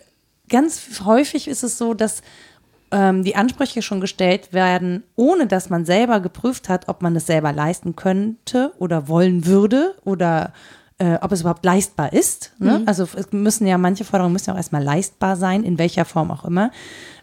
ganz 0.48 1.00
häufig 1.04 1.48
ist 1.48 1.62
es 1.62 1.78
so, 1.78 1.94
dass 1.94 2.22
ähm, 2.90 3.24
die 3.24 3.34
Ansprüche 3.36 3.82
schon 3.82 4.00
gestellt 4.00 4.52
werden, 4.52 5.02
ohne 5.16 5.46
dass 5.46 5.70
man 5.70 5.84
selber 5.84 6.20
geprüft 6.20 6.68
hat, 6.68 6.88
ob 6.88 7.02
man 7.02 7.16
es 7.16 7.26
selber 7.26 7.52
leisten 7.52 7.96
könnte 7.96 8.72
oder 8.78 9.08
wollen 9.08 9.46
würde 9.46 9.94
oder 10.04 10.52
äh, 10.98 11.18
ob 11.20 11.32
es 11.32 11.40
überhaupt 11.40 11.64
leistbar 11.64 12.12
ist. 12.12 12.52
Ne? 12.60 12.82
Also 12.86 13.08
es 13.16 13.32
müssen 13.32 13.66
ja 13.66 13.78
manche 13.78 14.04
Forderungen 14.04 14.32
müssen 14.32 14.46
ja 14.50 14.52
auch 14.52 14.58
erstmal 14.58 14.84
leistbar 14.84 15.34
sein, 15.36 15.64
in 15.64 15.76
welcher 15.78 16.04
Form 16.04 16.30
auch 16.30 16.44
immer. 16.44 16.70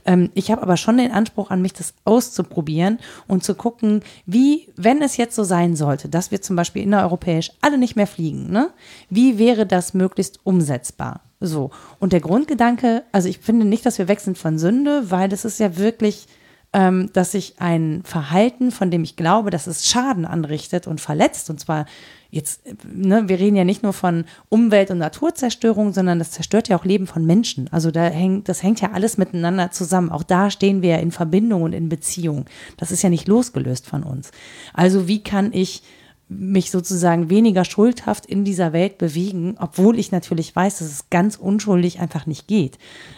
Ähm, 0.05 0.29
ich 0.33 0.51
habe 0.51 0.61
aber 0.61 0.77
schon 0.77 0.97
den 0.97 1.11
Anspruch 1.11 1.51
an 1.51 1.61
mich, 1.61 1.73
das 1.73 1.93
auszuprobieren 2.05 2.99
und 3.27 3.43
zu 3.43 3.55
gucken, 3.55 4.01
wie, 4.25 4.69
wenn 4.75 5.01
es 5.01 5.17
jetzt 5.17 5.35
so 5.35 5.43
sein 5.43 5.75
sollte, 5.75 6.09
dass 6.09 6.31
wir 6.31 6.41
zum 6.41 6.55
Beispiel 6.55 6.83
innereuropäisch 6.83 7.51
alle 7.61 7.77
nicht 7.77 7.95
mehr 7.95 8.07
fliegen, 8.07 8.51
ne? 8.51 8.71
wie 9.09 9.37
wäre 9.37 9.65
das 9.65 9.93
möglichst 9.93 10.39
umsetzbar? 10.43 11.21
So. 11.39 11.71
Und 11.99 12.13
der 12.13 12.19
Grundgedanke, 12.19 13.03
also 13.11 13.27
ich 13.27 13.39
finde 13.39 13.65
nicht, 13.65 13.85
dass 13.85 13.97
wir 13.97 14.07
weg 14.07 14.19
sind 14.19 14.37
von 14.37 14.59
Sünde, 14.59 15.09
weil 15.09 15.29
das 15.29 15.45
ist 15.45 15.59
ja 15.59 15.77
wirklich 15.77 16.27
ähm, 16.73 17.09
dass 17.13 17.33
ich 17.33 17.59
ein 17.59 18.01
Verhalten, 18.05 18.71
von 18.71 18.91
dem 18.91 19.03
ich 19.03 19.15
glaube, 19.15 19.49
dass 19.49 19.67
es 19.67 19.87
Schaden 19.87 20.25
anrichtet 20.25 20.87
und 20.87 21.01
verletzt, 21.01 21.49
und 21.49 21.59
zwar 21.59 21.85
jetzt, 22.31 22.65
äh, 22.65 22.73
ne, 22.91 23.29
wir 23.29 23.39
reden 23.39 23.55
ja 23.55 23.63
nicht 23.63 23.83
nur 23.83 23.93
von 23.93 24.25
Umwelt- 24.49 24.89
und 24.89 24.97
Naturzerstörung, 24.97 25.93
sondern 25.93 26.17
das 26.17 26.31
zerstört 26.31 26.69
ja 26.69 26.79
auch 26.79 26.85
Leben 26.85 27.05
von 27.05 27.25
Menschen. 27.25 27.67
Also 27.71 27.91
da 27.91 28.05
hängt, 28.05 28.49
das 28.49 28.63
hängt 28.63 28.81
ja 28.81 28.91
alles 28.93 29.17
miteinander 29.17 29.71
zusammen. 29.71 30.09
Auch 30.09 30.23
da 30.23 30.49
stehen 30.49 30.81
wir 30.81 30.91
ja 30.91 30.97
in 30.97 31.11
Verbindung 31.11 31.61
und 31.61 31.73
in 31.73 31.89
Beziehung. 31.89 32.45
Das 32.77 32.91
ist 32.91 33.03
ja 33.03 33.09
nicht 33.09 33.27
losgelöst 33.27 33.85
von 33.85 34.03
uns. 34.03 34.31
Also 34.73 35.07
wie 35.07 35.21
kann 35.23 35.53
ich 35.53 35.83
mich 36.29 36.71
sozusagen 36.71 37.29
weniger 37.29 37.65
schuldhaft 37.65 38.25
in 38.25 38.45
dieser 38.45 38.71
Welt 38.71 38.97
bewegen, 38.97 39.55
obwohl 39.59 39.99
ich 39.99 40.13
natürlich 40.13 40.55
weiß, 40.55 40.79
dass 40.79 40.87
es 40.87 41.09
ganz 41.09 41.35
unschuldig 41.35 41.99
einfach 41.99 42.25
nicht 42.25 42.47
geht. 42.47 42.77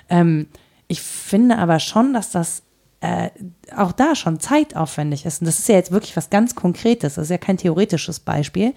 Ähm, 0.09 0.47
ich 0.87 1.01
finde 1.01 1.59
aber 1.59 1.79
schon, 1.79 2.13
dass 2.13 2.31
das 2.31 2.63
äh, 3.03 3.31
auch 3.75 3.91
da 3.91 4.15
schon 4.15 4.39
zeitaufwendig 4.39 5.25
ist. 5.25 5.41
Und 5.41 5.47
das 5.47 5.59
ist 5.59 5.67
ja 5.67 5.75
jetzt 5.75 5.91
wirklich 5.91 6.15
was 6.15 6.29
ganz 6.29 6.55
Konkretes. 6.55 7.15
Das 7.15 7.25
ist 7.25 7.31
ja 7.31 7.37
kein 7.37 7.57
theoretisches 7.57 8.21
Beispiel. 8.21 8.73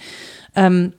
Ähm, 0.57 0.95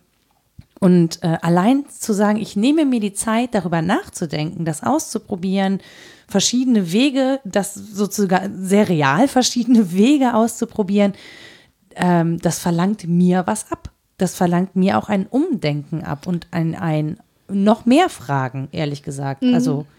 und 0.79 1.21
äh, 1.23 1.37
allein 1.41 1.83
zu 1.89 2.13
sagen, 2.13 2.39
ich 2.39 2.55
nehme 2.55 2.85
mir 2.85 3.01
die 3.01 3.11
Zeit, 3.11 3.53
darüber 3.53 3.81
nachzudenken, 3.81 4.63
das 4.63 4.81
auszuprobieren, 4.81 5.81
verschiedene 6.29 6.93
Wege, 6.93 7.41
das 7.43 7.73
sozusagen 7.73 8.65
sehr 8.65 8.87
real 8.87 9.27
verschiedene 9.27 9.91
Wege 9.91 10.33
auszuprobieren, 10.33 11.11
ähm, 11.95 12.39
das 12.39 12.59
verlangt 12.59 13.09
mir 13.09 13.43
was 13.45 13.73
ab. 13.73 13.91
Das 14.17 14.35
verlangt 14.35 14.77
mir 14.77 14.97
auch 14.97 15.09
ein 15.09 15.27
Umdenken 15.27 16.01
ab 16.01 16.27
und 16.27 16.47
ein, 16.51 16.75
ein 16.75 17.17
noch 17.49 17.85
mehr 17.85 18.07
Fragen, 18.07 18.69
ehrlich 18.71 19.03
gesagt. 19.03 19.43
Also 19.43 19.81
ich 19.81 19.96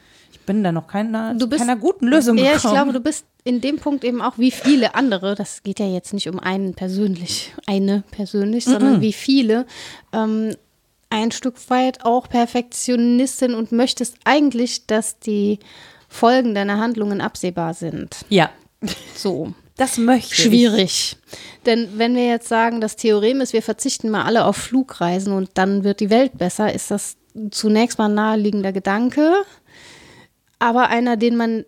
bin 0.49 0.65
da 0.65 0.73
noch 0.73 0.89
keiner, 0.89 1.35
Du 1.35 1.47
bist- 1.47 1.61
keiner 1.61 1.77
guten 1.77 2.09
Lösung 2.09 2.37
Ja, 2.37 2.55
gekommen. 2.55 2.57
ich 2.65 2.71
glaube, 2.73 2.93
du 2.93 3.01
bist 3.01 3.25
in 3.45 3.61
dem 3.61 3.77
Punkt 3.79 4.03
eben 4.03 4.21
auch 4.21 4.37
wie 4.39 4.51
viele 4.51 4.95
andere, 4.97 5.35
das 5.37 5.63
geht 5.63 5.79
ja 5.79 5.87
jetzt 5.87 6.13
nicht 6.13 6.29
um 6.29 6.39
einen 6.41 6.75
persönlich, 6.75 7.53
eine 7.67 8.03
persönlich, 8.11 8.65
sondern 8.65 9.01
wie 9.01 9.13
viele, 9.13 9.67
ähm, 10.13 10.55
ein 11.11 11.31
Stück 11.31 11.55
weit 11.71 12.05
auch 12.05 12.29
Perfektionistin 12.29 13.55
und 13.55 13.73
möchtest 13.73 14.17
eigentlich, 14.25 14.87
dass 14.87 15.19
die 15.19 15.59
Folgen 16.09 16.55
deiner 16.55 16.79
Handlungen 16.79 17.21
absehbar 17.21 17.75
sind. 17.75 18.17
ja, 18.29 18.51
So. 19.15 19.53
das 19.77 19.97
möchte 19.99 20.35
ich. 20.35 20.43
Schwierig. 20.43 21.17
Denn 21.67 21.89
wenn 21.97 22.15
wir 22.17 22.27
jetzt 22.27 22.49
sagen, 22.49 22.81
das 22.81 22.97
Theorem 22.97 23.41
ist, 23.41 23.53
wir 23.53 23.63
verzichten 23.63 24.11
mal 24.11 24.25
alle 24.25 24.45
auf 24.45 24.57
Flugreisen 24.57 25.33
und 25.33 25.51
dann 25.55 25.85
wird 25.85 26.01
die 26.01 26.11
Welt 26.11 26.37
besser, 26.39 26.73
ist 26.75 26.91
das 26.91 27.17
zunächst 27.51 27.99
mal 27.99 28.07
ein 28.07 28.15
naheliegender 28.15 28.73
Gedanke, 28.73 29.33
aber 30.59 30.89
einer, 30.89 31.17
den 31.17 31.37
man 31.37 31.65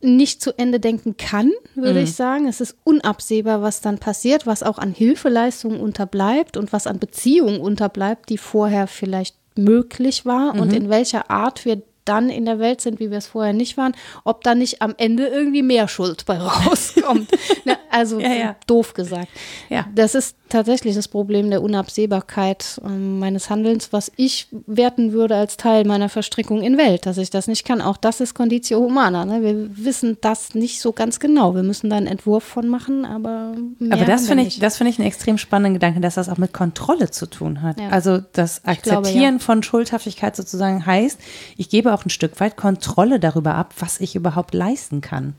nicht 0.00 0.42
zu 0.42 0.56
Ende 0.58 0.80
denken 0.80 1.16
kann, 1.16 1.52
würde 1.74 2.00
ich 2.00 2.14
sagen. 2.14 2.48
Es 2.48 2.60
ist 2.60 2.76
unabsehbar, 2.82 3.62
was 3.62 3.80
dann 3.80 3.98
passiert, 3.98 4.46
was 4.46 4.64
auch 4.64 4.78
an 4.78 4.92
Hilfeleistungen 4.92 5.80
unterbleibt 5.80 6.56
und 6.56 6.72
was 6.72 6.88
an 6.88 6.98
Beziehungen 6.98 7.60
unterbleibt, 7.60 8.28
die 8.28 8.38
vorher 8.38 8.88
vielleicht 8.88 9.36
möglich 9.56 10.26
war 10.26 10.54
und 10.54 10.72
in 10.72 10.88
welcher 10.88 11.30
Art 11.30 11.64
wir 11.64 11.82
dann 12.04 12.30
in 12.30 12.44
der 12.44 12.58
Welt 12.58 12.80
sind, 12.80 13.00
wie 13.00 13.10
wir 13.10 13.18
es 13.18 13.26
vorher 13.26 13.52
nicht 13.52 13.76
waren, 13.76 13.94
ob 14.24 14.42
da 14.42 14.54
nicht 14.54 14.82
am 14.82 14.94
Ende 14.96 15.26
irgendwie 15.26 15.62
mehr 15.62 15.88
Schuld 15.88 16.26
bei 16.26 16.38
rauskommt. 16.38 17.30
Na, 17.64 17.76
also 17.90 18.20
Ja, 18.20 18.32
ja. 18.32 18.56
doof 18.66 18.94
gesagt. 18.94 19.28
Ja. 19.68 19.86
Das 19.94 20.14
ist 20.14 20.36
tatsächlich 20.48 20.94
das 20.94 21.08
Problem 21.08 21.50
der 21.50 21.62
Unabsehbarkeit 21.62 22.80
ähm, 22.84 23.18
meines 23.18 23.50
Handelns, 23.50 23.92
was 23.92 24.12
ich 24.16 24.48
werten 24.66 25.12
würde 25.12 25.36
als 25.36 25.56
Teil 25.56 25.84
meiner 25.84 26.08
Verstrickung 26.08 26.62
in 26.62 26.76
Welt, 26.76 27.06
dass 27.06 27.18
ich 27.18 27.30
das 27.30 27.48
nicht 27.48 27.64
kann. 27.64 27.80
Auch 27.80 27.96
das 27.96 28.20
ist 28.20 28.34
Conditio 28.34 28.80
Humana. 28.80 29.24
Ne? 29.24 29.42
Wir 29.42 29.84
wissen 29.84 30.18
das 30.20 30.54
nicht 30.54 30.80
so 30.80 30.92
ganz 30.92 31.20
genau. 31.20 31.54
Wir 31.54 31.62
müssen 31.62 31.90
da 31.90 31.96
einen 31.96 32.06
Entwurf 32.06 32.44
von 32.44 32.68
machen, 32.68 33.04
aber 33.04 33.54
Aber 33.90 34.04
das 34.04 34.26
finde 34.26 34.44
ich, 34.44 34.58
das 34.58 34.76
finde 34.76 34.90
ich 34.90 34.98
einen 34.98 35.08
extrem 35.08 35.38
spannenden 35.38 35.74
Gedanke, 35.74 36.00
dass 36.00 36.14
das 36.14 36.28
auch 36.28 36.38
mit 36.38 36.52
Kontrolle 36.52 37.10
zu 37.10 37.26
tun 37.26 37.62
hat. 37.62 37.80
Ja. 37.80 37.88
Also 37.88 38.18
das 38.32 38.62
glaube, 38.62 38.78
Akzeptieren 38.78 39.34
ja. 39.34 39.38
von 39.40 39.62
Schuldhaftigkeit 39.62 40.36
sozusagen 40.36 40.84
heißt, 40.84 41.18
ich 41.56 41.68
gebe 41.68 41.91
auch 41.92 42.04
ein 42.04 42.10
Stück 42.10 42.40
weit 42.40 42.56
Kontrolle 42.56 43.20
darüber 43.20 43.54
ab, 43.54 43.74
was 43.78 44.00
ich 44.00 44.16
überhaupt 44.16 44.54
leisten 44.54 45.00
kann. 45.00 45.34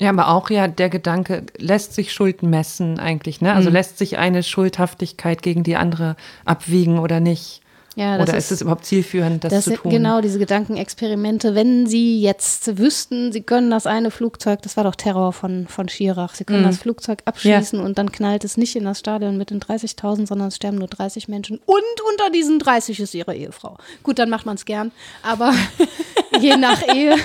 Ja, 0.00 0.10
aber 0.10 0.28
auch 0.28 0.48
ja 0.50 0.68
der 0.68 0.90
Gedanke, 0.90 1.44
lässt 1.58 1.94
sich 1.94 2.12
Schuld 2.12 2.42
messen 2.42 3.00
eigentlich, 3.00 3.40
ne? 3.40 3.50
Mhm. 3.50 3.56
Also 3.56 3.70
lässt 3.70 3.98
sich 3.98 4.18
eine 4.18 4.42
Schuldhaftigkeit 4.42 5.42
gegen 5.42 5.64
die 5.64 5.76
andere 5.76 6.16
abwiegen 6.44 6.98
oder 6.98 7.20
nicht? 7.20 7.62
Ja, 7.98 8.16
das 8.16 8.28
oder 8.28 8.38
ist- 8.38 8.44
ist, 8.44 8.50
es 8.52 8.60
überhaupt 8.62 8.84
zielführend, 8.86 9.42
das, 9.42 9.52
Das 9.52 9.64
zu 9.64 9.74
tun? 9.74 9.90
genau 9.90 10.20
diese 10.20 10.38
Gedankenexperimente. 10.38 11.54
Wenn 11.54 11.86
Sie 11.86 12.20
jetzt 12.20 12.78
wüssten, 12.78 13.32
Sie 13.32 13.42
können 13.42 13.70
das 13.70 13.86
eine 13.86 14.10
Flugzeug, 14.10 14.62
das 14.62 14.76
war 14.76 14.84
doch 14.84 14.94
Terror 14.94 15.32
von, 15.32 15.66
von 15.66 15.88
Schirach, 15.88 16.34
Sie 16.34 16.44
können 16.44 16.62
das 16.62 16.78
Flugzeug 16.78 17.18
abschießen 17.24 17.80
und 17.80 17.98
dann 17.98 18.12
knallt 18.12 18.44
es 18.44 18.56
nicht 18.56 18.76
in 18.76 18.84
das 18.84 19.00
Stadion 19.00 19.36
mit 19.36 19.50
den 19.50 19.60
30.000, 19.60 20.26
sondern 20.28 20.48
es 20.48 20.56
sterben 20.56 20.78
nur 20.78 20.86
30 20.88 21.26
Menschen. 21.28 21.58
Und 21.66 21.82
unter 22.12 22.30
diesen 22.30 22.58
30 22.60 23.00
ist 23.00 23.14
Ihre 23.14 23.34
Ehefrau. 23.34 23.76
Gut, 24.04 24.18
dann 24.20 24.30
macht 24.30 24.46
man 24.46 24.54
es 24.54 24.64
gern, 24.64 24.92
aber 25.22 25.52
je 26.40 26.56
nach 26.56 26.80
Ehe. 26.94 27.16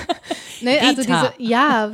Ne, 0.60 0.78
also 0.80 1.02
diese, 1.02 1.32
ja, 1.38 1.90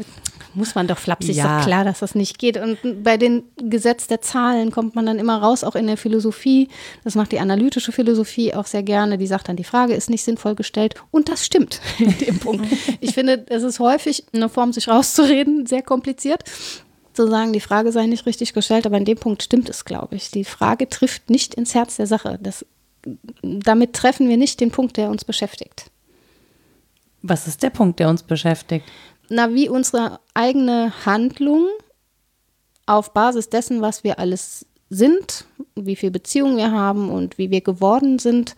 muss 0.55 0.75
man 0.75 0.87
doch 0.87 0.99
flapsig, 0.99 1.37
Ja. 1.37 1.59
ist 1.59 1.63
doch 1.63 1.67
klar, 1.67 1.85
dass 1.85 2.01
das 2.01 2.15
nicht 2.15 2.39
geht. 2.39 2.57
Und 2.57 2.79
bei 3.05 3.17
den 3.17 3.45
Gesetz 3.57 4.07
der 4.07 4.21
Zahlen 4.21 4.71
kommt 4.71 4.95
man 4.95 5.07
dann 5.07 5.19
immer 5.19 5.41
raus, 5.41 5.63
auch 5.65 5.75
in 5.77 5.87
der 5.87 5.97
Philosophie. 5.97 6.69
Das 7.05 7.15
macht 7.15 7.33
die 7.33 7.39
analytische 7.39 7.93
Philosophie 7.93 8.55
auch 8.55 8.67
sehr 8.67 8.83
gerne. 8.83 9.19
Die 9.19 9.27
sagt 9.27 9.49
dann, 9.49 9.57
die 9.57 9.65
Frage 9.65 9.95
ist 9.95 10.11
nicht 10.11 10.25
sinnvoll 10.25 10.55
gestellt. 10.55 10.95
Und 11.11 11.29
das 11.29 11.47
stimmt 11.47 11.81
in 11.99 12.17
dem 12.19 12.39
Punkt. 12.39 12.67
Ich 13.01 13.15
finde, 13.15 13.45
es 13.49 13.63
ist 13.63 13.79
häufig 13.81 14.25
eine 14.33 14.49
Form, 14.49 14.73
sich 14.73 14.89
rauszureden, 14.89 15.67
sehr 15.67 15.83
kompliziert. 15.83 16.43
Zu 17.13 17.27
sagen, 17.29 17.53
die 17.53 17.61
Frage 17.61 17.91
sei 17.93 18.07
nicht 18.07 18.27
richtig 18.27 18.53
gestellt, 18.53 18.87
aber 18.87 18.97
in 18.97 19.05
dem 19.05 19.19
Punkt 19.19 19.43
stimmt 19.43 19.69
es, 19.69 19.85
glaube 19.85 20.17
ich. 20.17 20.31
Die 20.31 20.45
Frage 20.45 20.89
trifft 20.89 21.29
nicht 21.31 21.55
ins 21.55 21.75
Herz 21.75 21.97
der 21.97 22.07
Sache. 22.07 22.39
Das, 22.41 22.65
damit 23.43 23.93
treffen 23.95 24.29
wir 24.29 24.37
nicht 24.37 24.61
den 24.61 24.71
Punkt, 24.71 24.97
der 24.97 25.11
uns 25.11 25.25
beschäftigt. 25.25 25.91
Was 27.23 27.47
ist 27.47 27.63
der 27.63 27.71
Punkt, 27.71 27.99
der 28.01 28.09
uns 28.09 28.23
beschäftigt? 28.23 28.87
Na, 29.31 29.55
wie 29.55 29.69
unsere 29.69 30.21
eigene 30.35 30.93
Handlung 31.07 31.67
auf 32.87 33.13
Basis 33.13 33.49
dessen, 33.49 33.81
was 33.81 34.05
wir 34.05 34.19
alles 34.19 34.67
sind, 34.91 35.47
wie 35.77 35.97
viele 35.97 36.13
Beziehungen 36.13 36.57
wir 36.57 36.73
haben 36.73 37.09
und 37.09 37.39
wie 37.39 37.51
wir 37.51 37.61
geworden 37.61 38.19
sind, 38.19 38.57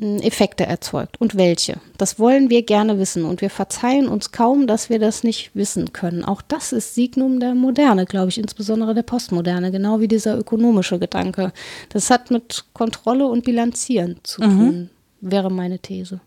Effekte 0.00 0.66
erzeugt 0.66 1.20
und 1.20 1.36
welche. 1.36 1.76
Das 1.96 2.18
wollen 2.18 2.50
wir 2.50 2.62
gerne 2.62 2.98
wissen 2.98 3.24
und 3.24 3.40
wir 3.40 3.50
verzeihen 3.50 4.08
uns 4.08 4.32
kaum, 4.32 4.66
dass 4.66 4.90
wir 4.90 4.98
das 4.98 5.22
nicht 5.22 5.54
wissen 5.54 5.92
können. 5.92 6.24
Auch 6.24 6.42
das 6.42 6.72
ist 6.72 6.96
Signum 6.96 7.38
der 7.38 7.54
Moderne, 7.54 8.04
glaube 8.04 8.30
ich, 8.30 8.38
insbesondere 8.38 8.94
der 8.94 9.04
Postmoderne, 9.04 9.70
genau 9.70 10.00
wie 10.00 10.08
dieser 10.08 10.36
ökonomische 10.36 10.98
Gedanke. 10.98 11.52
Das 11.90 12.10
hat 12.10 12.32
mit 12.32 12.64
Kontrolle 12.72 13.26
und 13.26 13.44
Bilanzieren 13.44 14.18
zu 14.24 14.42
tun, 14.42 14.90
wäre 15.20 15.50
meine 15.50 15.78
These. 15.78 16.20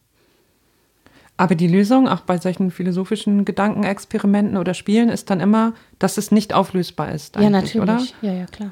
Aber 1.37 1.55
die 1.55 1.67
Lösung, 1.67 2.07
auch 2.07 2.21
bei 2.21 2.37
solchen 2.37 2.71
philosophischen 2.71 3.43
Gedankenexperimenten 3.43 4.57
oder 4.57 4.73
Spielen, 4.73 5.09
ist 5.09 5.29
dann 5.29 5.41
immer, 5.41 5.73
dass 5.99 6.17
es 6.17 6.31
nicht 6.31 6.53
auflösbar 6.53 7.11
ist. 7.11 7.35
Ja, 7.35 7.49
natürlich. 7.49 7.81
Oder? 7.81 8.01
Ja, 8.21 8.31
ja, 8.31 8.45
klar. 8.45 8.71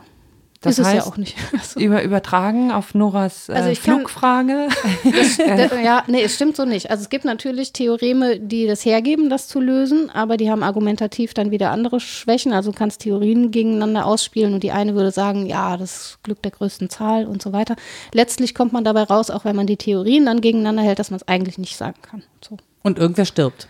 Das 0.64 0.80
ist 0.80 0.86
es 0.88 0.94
ja 0.94 1.00
heißt, 1.00 1.08
auch 1.08 1.18
nicht. 1.18 1.36
Also- 1.54 1.80
Über, 1.80 2.04
übertragen 2.04 2.72
auf 2.72 2.94
Noras 2.96 3.50
äh, 3.50 3.54
Also 3.54 3.70
ich 3.70 3.82
kann- 3.84 3.98
Flugfrage. 3.98 4.68
Da- 5.38 5.76
ja, 5.84 6.04
nee, 6.08 6.22
es 6.24 6.36
stimmt 6.36 6.56
so 6.56 6.66
nicht. 6.66 6.90
Also 6.90 7.04
es 7.04 7.10
gibt 7.10 7.26
natürlich 7.26 7.74
Theoreme, 7.74 8.40
die 8.40 8.66
das 8.68 8.86
hergeben, 8.86 9.30
das 9.30 9.48
zu 9.48 9.60
lösen, 9.60 10.10
aber 10.10 10.38
die 10.38 10.50
haben 10.50 10.64
argumentativ 10.64 11.34
dann 11.34 11.52
wieder 11.52 11.72
andere 11.72 12.00
Schwächen. 12.00 12.54
Also 12.54 12.72
du 12.72 12.78
kannst 12.78 13.02
Theorien 13.02 13.52
gegeneinander 13.52 14.06
ausspielen 14.06 14.54
und 14.54 14.64
die 14.64 14.72
eine 14.72 14.96
würde 14.96 15.12
sagen, 15.12 15.46
ja, 15.46 15.78
das 15.78 16.18
Glück 16.24 16.42
der 16.42 16.52
größten 16.52 16.90
Zahl 16.90 17.26
und 17.26 17.42
so 17.42 17.54
weiter. 17.54 17.76
Letztlich 18.14 18.56
kommt 18.56 18.74
man 18.74 18.84
dabei 18.84 19.04
raus, 19.04 19.30
auch 19.30 19.46
wenn 19.46 19.56
man 19.56 19.68
die 19.68 19.78
Theorien 19.78 20.26
dann 20.26 20.42
gegeneinander 20.42 20.84
hält, 20.84 21.00
dass 21.00 21.12
man 21.12 21.20
es 21.20 21.28
eigentlich 21.28 21.58
nicht 21.58 21.76
sagen 21.78 21.98
kann. 22.02 22.24
So. 22.42 22.58
Und 22.84 22.98
irgendwer 23.00 23.26
stirbt. 23.26 23.68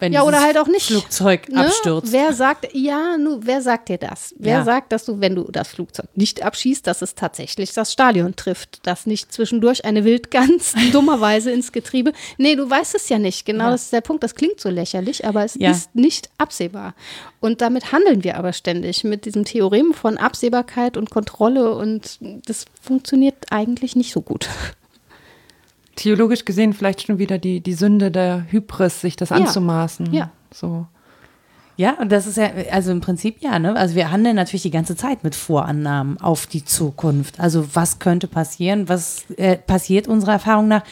Wenn 0.00 0.12
Ja, 0.12 0.24
oder 0.24 0.42
halt 0.42 0.58
auch 0.58 0.66
nicht. 0.66 0.86
Flugzeug 0.86 1.48
Ne? 1.48 1.60
abstürzt. 1.66 2.12
Wer 2.12 2.32
sagt, 2.32 2.68
ja, 2.74 3.16
nu, 3.16 3.38
wer 3.42 3.62
sagt 3.62 3.88
dir 3.88 3.96
das? 3.96 4.34
Wer 4.38 4.58
Ja. 4.58 4.64
sagt, 4.64 4.90
dass 4.90 5.04
du, 5.04 5.20
wenn 5.20 5.36
du 5.36 5.44
das 5.52 5.68
Flugzeug 5.68 6.06
nicht 6.16 6.42
abschießt, 6.42 6.84
dass 6.86 7.00
es 7.00 7.14
tatsächlich 7.14 7.72
das 7.74 7.92
Stadion 7.92 8.34
trifft, 8.34 8.84
dass 8.86 9.06
nicht 9.06 9.32
zwischendurch 9.32 9.84
eine 9.84 10.04
Wildgans 10.04 10.74
dummerweise 10.92 11.52
ins 11.52 11.70
Getriebe. 11.70 12.12
Nee, 12.38 12.56
du 12.56 12.68
weißt 12.68 12.96
es 12.96 13.08
ja 13.08 13.20
nicht. 13.20 13.46
Genau, 13.46 13.64
Ja. 13.66 13.70
das 13.70 13.84
ist 13.84 13.92
der 13.92 14.00
Punkt. 14.00 14.24
Das 14.24 14.34
klingt 14.34 14.60
so 14.60 14.68
lächerlich, 14.68 15.24
aber 15.24 15.44
es 15.44 15.54
Ja. 15.58 15.70
ist 15.70 15.94
nicht 15.94 16.28
absehbar. 16.38 16.94
Und 17.40 17.60
damit 17.60 17.92
handeln 17.92 18.24
wir 18.24 18.36
aber 18.36 18.52
ständig 18.52 19.04
mit 19.04 19.26
diesem 19.26 19.44
Theorem 19.44 19.94
von 19.94 20.18
Absehbarkeit 20.18 20.96
und 20.96 21.10
Kontrolle 21.10 21.72
und 21.74 22.18
das 22.46 22.64
funktioniert 22.82 23.36
eigentlich 23.50 23.94
nicht 23.94 24.12
so 24.12 24.22
gut. 24.22 24.48
Theologisch 25.96 26.44
gesehen 26.44 26.72
vielleicht 26.72 27.06
schon 27.06 27.18
wieder 27.18 27.38
die, 27.38 27.60
die 27.60 27.74
Sünde 27.74 28.10
der 28.10 28.46
Hybris, 28.50 29.00
sich 29.00 29.16
das 29.16 29.30
Ja. 29.30 29.36
anzumaßen. 29.36 30.12
Ja. 30.12 30.30
So. 30.52 30.86
Ja, 31.76 31.94
und 32.00 32.12
das 32.12 32.28
ist 32.28 32.36
ja, 32.36 32.50
also 32.70 32.92
im 32.92 33.00
Prinzip 33.00 33.38
ja, 33.40 33.58
ne? 33.58 33.74
Also 33.74 33.96
wir 33.96 34.12
handeln 34.12 34.36
natürlich 34.36 34.62
die 34.62 34.70
ganze 34.70 34.94
Zeit 34.94 35.24
mit 35.24 35.34
Vorannahmen 35.34 36.20
auf 36.20 36.46
die 36.46 36.64
Zukunft. 36.64 37.40
Also 37.40 37.66
was 37.74 37.98
könnte 37.98 38.28
passieren? 38.28 38.88
Was 38.88 39.24
äh, 39.36 39.56
passiert 39.56 40.06
unserer 40.06 40.34
Erfahrung 40.34 40.68
nach? 40.68 40.84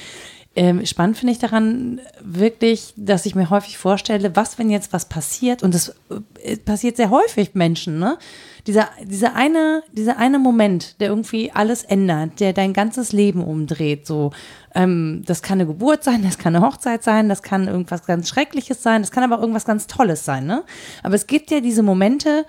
Ähm, 0.54 0.84
spannend 0.84 1.16
finde 1.16 1.32
ich 1.32 1.38
daran 1.38 2.00
wirklich, 2.20 2.92
dass 2.96 3.24
ich 3.24 3.34
mir 3.34 3.48
häufig 3.48 3.78
vorstelle, 3.78 4.36
was, 4.36 4.58
wenn 4.58 4.68
jetzt 4.68 4.92
was 4.92 5.06
passiert, 5.08 5.62
und 5.62 5.74
das 5.74 5.94
äh, 6.42 6.58
passiert 6.58 6.98
sehr 6.98 7.08
häufig 7.08 7.54
Menschen, 7.54 7.98
ne? 7.98 8.18
Dieser, 8.66 8.90
dieser, 9.02 9.34
eine, 9.34 9.82
dieser 9.92 10.18
eine 10.18 10.38
Moment, 10.38 11.00
der 11.00 11.08
irgendwie 11.08 11.50
alles 11.50 11.84
ändert, 11.84 12.38
der 12.38 12.52
dein 12.52 12.74
ganzes 12.74 13.12
Leben 13.12 13.42
umdreht, 13.42 14.06
so. 14.06 14.30
Ähm, 14.74 15.22
das 15.26 15.40
kann 15.40 15.58
eine 15.58 15.66
Geburt 15.66 16.04
sein, 16.04 16.22
das 16.22 16.36
kann 16.36 16.54
eine 16.54 16.64
Hochzeit 16.66 17.02
sein, 17.02 17.30
das 17.30 17.42
kann 17.42 17.66
irgendwas 17.66 18.04
ganz 18.04 18.28
Schreckliches 18.28 18.82
sein, 18.82 19.00
das 19.00 19.10
kann 19.10 19.24
aber 19.24 19.38
auch 19.38 19.40
irgendwas 19.40 19.64
ganz 19.64 19.86
Tolles 19.86 20.26
sein, 20.26 20.44
ne? 20.44 20.64
Aber 21.02 21.14
es 21.14 21.26
gibt 21.26 21.50
ja 21.50 21.60
diese 21.60 21.82
Momente, 21.82 22.44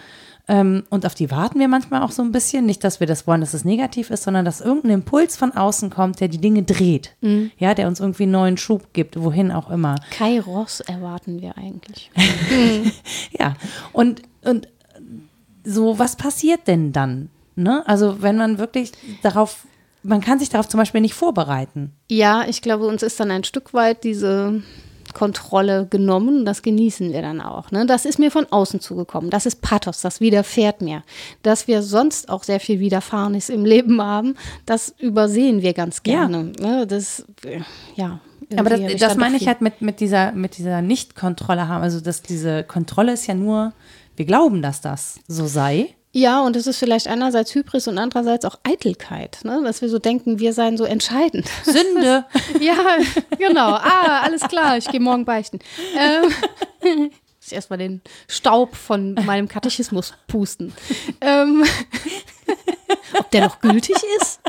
und 0.46 1.06
auf 1.06 1.16
die 1.16 1.32
warten 1.32 1.58
wir 1.60 1.70
manchmal 1.70 2.02
auch 2.02 2.12
so 2.12 2.22
ein 2.22 2.34
bisschen. 2.34 2.66
Nicht, 2.66 2.84
dass 2.84 3.00
wir 3.00 3.08
das 3.08 3.26
wollen, 3.28 3.40
dass 3.40 3.54
es 3.54 3.64
negativ 3.64 4.10
ist, 4.10 4.24
sondern 4.24 4.44
dass 4.44 4.60
irgendein 4.60 4.92
Impuls 4.92 5.38
von 5.38 5.54
außen 5.54 5.90
kommt, 5.90 6.20
der 6.20 6.28
die 6.28 6.38
Dinge 6.38 6.64
dreht. 6.64 7.16
Ja, 7.58 7.74
der 7.74 7.88
uns 7.88 8.02
irgendwie 8.02 8.24
einen 8.24 8.34
neuen 8.34 8.58
Schub 8.58 8.92
gibt, 8.92 9.22
wohin 9.22 9.52
auch 9.52 9.70
immer. 9.70 9.96
Kai 10.12 10.42
Ross 10.42 10.82
erwarten 10.82 11.42
wir 11.42 11.58
eigentlich. 11.58 12.12
Ja, 13.40 13.56
und, 13.94 14.22
und 14.44 14.68
so, 15.64 15.98
was 15.98 16.16
passiert 16.16 16.68
denn 16.68 16.92
dann? 16.92 17.30
Ne? 17.56 17.84
Also, 17.88 18.22
wenn 18.22 18.38
man 18.38 18.58
wirklich 18.58 18.92
darauf, 19.22 19.66
man 20.04 20.22
kann 20.22 20.40
sich 20.40 20.50
darauf 20.50 20.68
zum 20.68 20.78
Beispiel 20.80 21.02
nicht 21.02 21.14
vorbereiten. 21.14 21.92
Ja, 22.10 22.46
ich 22.48 22.62
glaube, 22.62 22.86
uns 22.88 23.04
ist 23.04 23.20
dann 23.20 23.32
ein 23.32 23.44
Stück 23.44 23.74
weit 23.74 24.04
diese 24.04 24.62
Kontrolle 25.14 25.88
genommen. 25.90 26.46
Das 26.46 26.62
genießen 26.62 27.12
wir 27.14 27.22
dann 27.22 27.42
auch. 27.42 27.72
Ne? 27.72 27.86
Das 27.86 28.06
ist 28.06 28.20
mir 28.20 28.32
von 28.32 28.46
außen 28.50 28.80
zugekommen. 28.80 29.30
Das 29.30 29.46
ist 29.46 29.62
Pathos, 29.62 30.02
das 30.02 30.20
widerfährt 30.22 30.82
mir. 30.82 31.04
Dass 31.42 31.68
wir 31.68 31.82
sonst 31.84 32.30
auch 32.30 32.44
sehr 32.44 32.60
viel 32.60 32.80
Widerfahrenes 32.80 33.50
im 33.50 33.66
Leben 33.66 34.02
haben, 34.02 34.36
das 34.66 34.94
übersehen 35.00 35.62
wir 35.62 35.74
ganz 35.74 36.02
Ja. 36.06 36.14
gerne. 36.28 36.52
Ne? 36.60 36.88
Das, 36.88 37.26
äh, 37.46 37.62
ja, 37.96 38.20
Aber 38.58 38.70
das, 38.70 38.96
das 39.00 39.16
meine 39.18 39.38
ich 39.38 39.48
halt 39.48 39.62
mit, 39.62 39.82
mit 39.82 40.00
dieser, 40.00 40.32
mit 40.32 40.58
dieser 40.58 40.82
Nicht-Kontrolle 40.82 41.68
haben. 41.68 41.82
Also, 41.84 42.02
dass 42.02 42.22
diese 42.22 42.64
Kontrolle 42.64 43.14
ist 43.14 43.28
ja 43.28 43.34
nur, 43.34 43.74
wir 44.16 44.26
glauben, 44.26 44.62
dass 44.62 44.82
das 44.82 45.20
so 45.28 45.48
sei. 45.48 45.96
Ja, 46.16 46.42
und 46.42 46.56
es 46.56 46.68
ist 46.68 46.78
vielleicht 46.78 47.08
einerseits 47.08 47.56
Hybris 47.56 47.88
und 47.88 47.98
andererseits 47.98 48.46
auch 48.46 48.60
Eitelkeit, 48.62 49.40
ne? 49.44 49.62
dass 49.64 49.82
wir 49.82 49.90
so 49.90 49.98
denken, 49.98 50.38
wir 50.38 50.54
seien 50.54 50.78
so 50.78 50.84
entscheidend. 50.84 51.50
Sünde. 51.64 52.26
ja, 52.60 52.76
genau. 53.40 53.72
Ah, 53.72 54.22
alles 54.22 54.42
klar, 54.44 54.78
ich 54.78 54.88
gehe 54.88 55.00
morgen 55.00 55.26
beichten. 55.26 55.58
Ähm, 55.98 56.30
muss 57.10 57.48
ich 57.48 57.54
erstmal 57.54 57.80
den 57.80 58.02
Staub 58.28 58.76
von 58.76 59.16
meinem 59.26 59.48
Katechismus 59.48 60.14
pusten. 60.28 60.72
Ähm, 61.20 61.66
ob 63.18 63.32
der 63.32 63.46
noch 63.46 63.60
gültig 63.60 63.96
ist? 64.22 64.40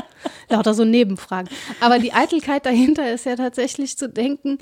Lauter 0.49 0.75
so 0.75 0.85
Nebenfragen. 0.85 1.49
Aber 1.79 1.97
die 1.97 2.13
Eitelkeit 2.13 2.67
dahinter 2.67 3.11
ist 3.11 3.25
ja 3.25 3.35
tatsächlich 3.35 3.97
zu 3.97 4.07
denken, 4.07 4.59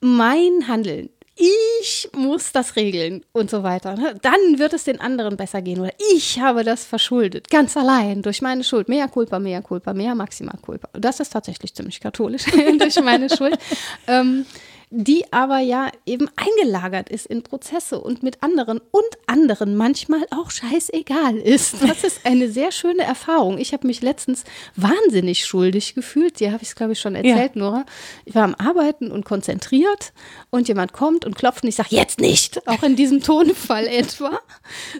mein 0.00 0.66
Handeln, 0.66 1.10
ich 1.38 2.08
muss 2.16 2.52
das 2.52 2.76
regeln 2.76 3.24
und 3.32 3.48
so 3.48 3.62
weiter. 3.62 3.94
ne? 3.94 4.14
Dann 4.20 4.58
wird 4.58 4.72
es 4.72 4.84
den 4.84 5.00
anderen 5.00 5.36
besser 5.36 5.62
gehen. 5.62 5.80
Oder 5.80 5.92
ich 6.14 6.40
habe 6.40 6.64
das 6.64 6.84
verschuldet, 6.84 7.48
ganz 7.48 7.76
allein, 7.76 8.22
durch 8.22 8.42
meine 8.42 8.64
Schuld. 8.64 8.88
Mehr 8.88 9.08
culpa, 9.08 9.38
mehr 9.38 9.62
culpa, 9.62 9.94
mehr 9.94 10.14
maximal 10.14 10.58
culpa. 10.60 10.88
Das 10.92 11.20
ist 11.20 11.32
tatsächlich 11.32 11.74
ziemlich 11.74 12.00
katholisch, 12.00 12.44
durch 12.78 13.00
meine 13.02 13.30
Schuld. 13.30 13.58
Ähm, 14.06 14.44
die 14.90 15.30
aber 15.32 15.58
ja 15.58 15.90
eben 16.06 16.28
eingelagert 16.36 17.10
ist 17.10 17.26
in 17.26 17.42
Prozesse 17.42 18.00
und 18.00 18.22
mit 18.22 18.42
anderen 18.42 18.80
und 18.90 19.04
anderen 19.26 19.76
manchmal 19.76 20.24
auch 20.30 20.50
scheißegal 20.50 21.36
ist. 21.36 21.76
Das 21.88 22.04
ist 22.04 22.24
eine 22.24 22.50
sehr 22.50 22.70
schöne 22.72 23.02
Erfahrung. 23.02 23.58
Ich 23.58 23.72
habe 23.72 23.86
mich 23.86 24.02
letztens 24.02 24.44
wahnsinnig 24.76 25.44
schuldig 25.46 25.94
gefühlt. 25.94 26.38
Dir 26.40 26.52
habe 26.52 26.62
ich 26.62 26.68
es, 26.70 26.76
glaube 26.76 26.92
ich, 26.92 27.00
schon 27.00 27.14
erzählt, 27.14 27.56
Nora. 27.56 27.84
Ich 28.24 28.34
war 28.34 28.44
am 28.44 28.54
Arbeiten 28.54 29.10
und 29.10 29.24
konzentriert 29.24 30.12
und 30.50 30.68
jemand 30.68 30.92
kommt 30.92 31.24
und 31.24 31.34
klopft 31.36 31.62
und 31.64 31.68
ich 31.68 31.76
sage, 31.76 31.88
jetzt 31.90 32.20
nicht. 32.20 32.66
Auch 32.68 32.82
in 32.82 32.94
diesem 32.96 33.22
Tonfall 33.22 33.86
etwa. 33.88 34.38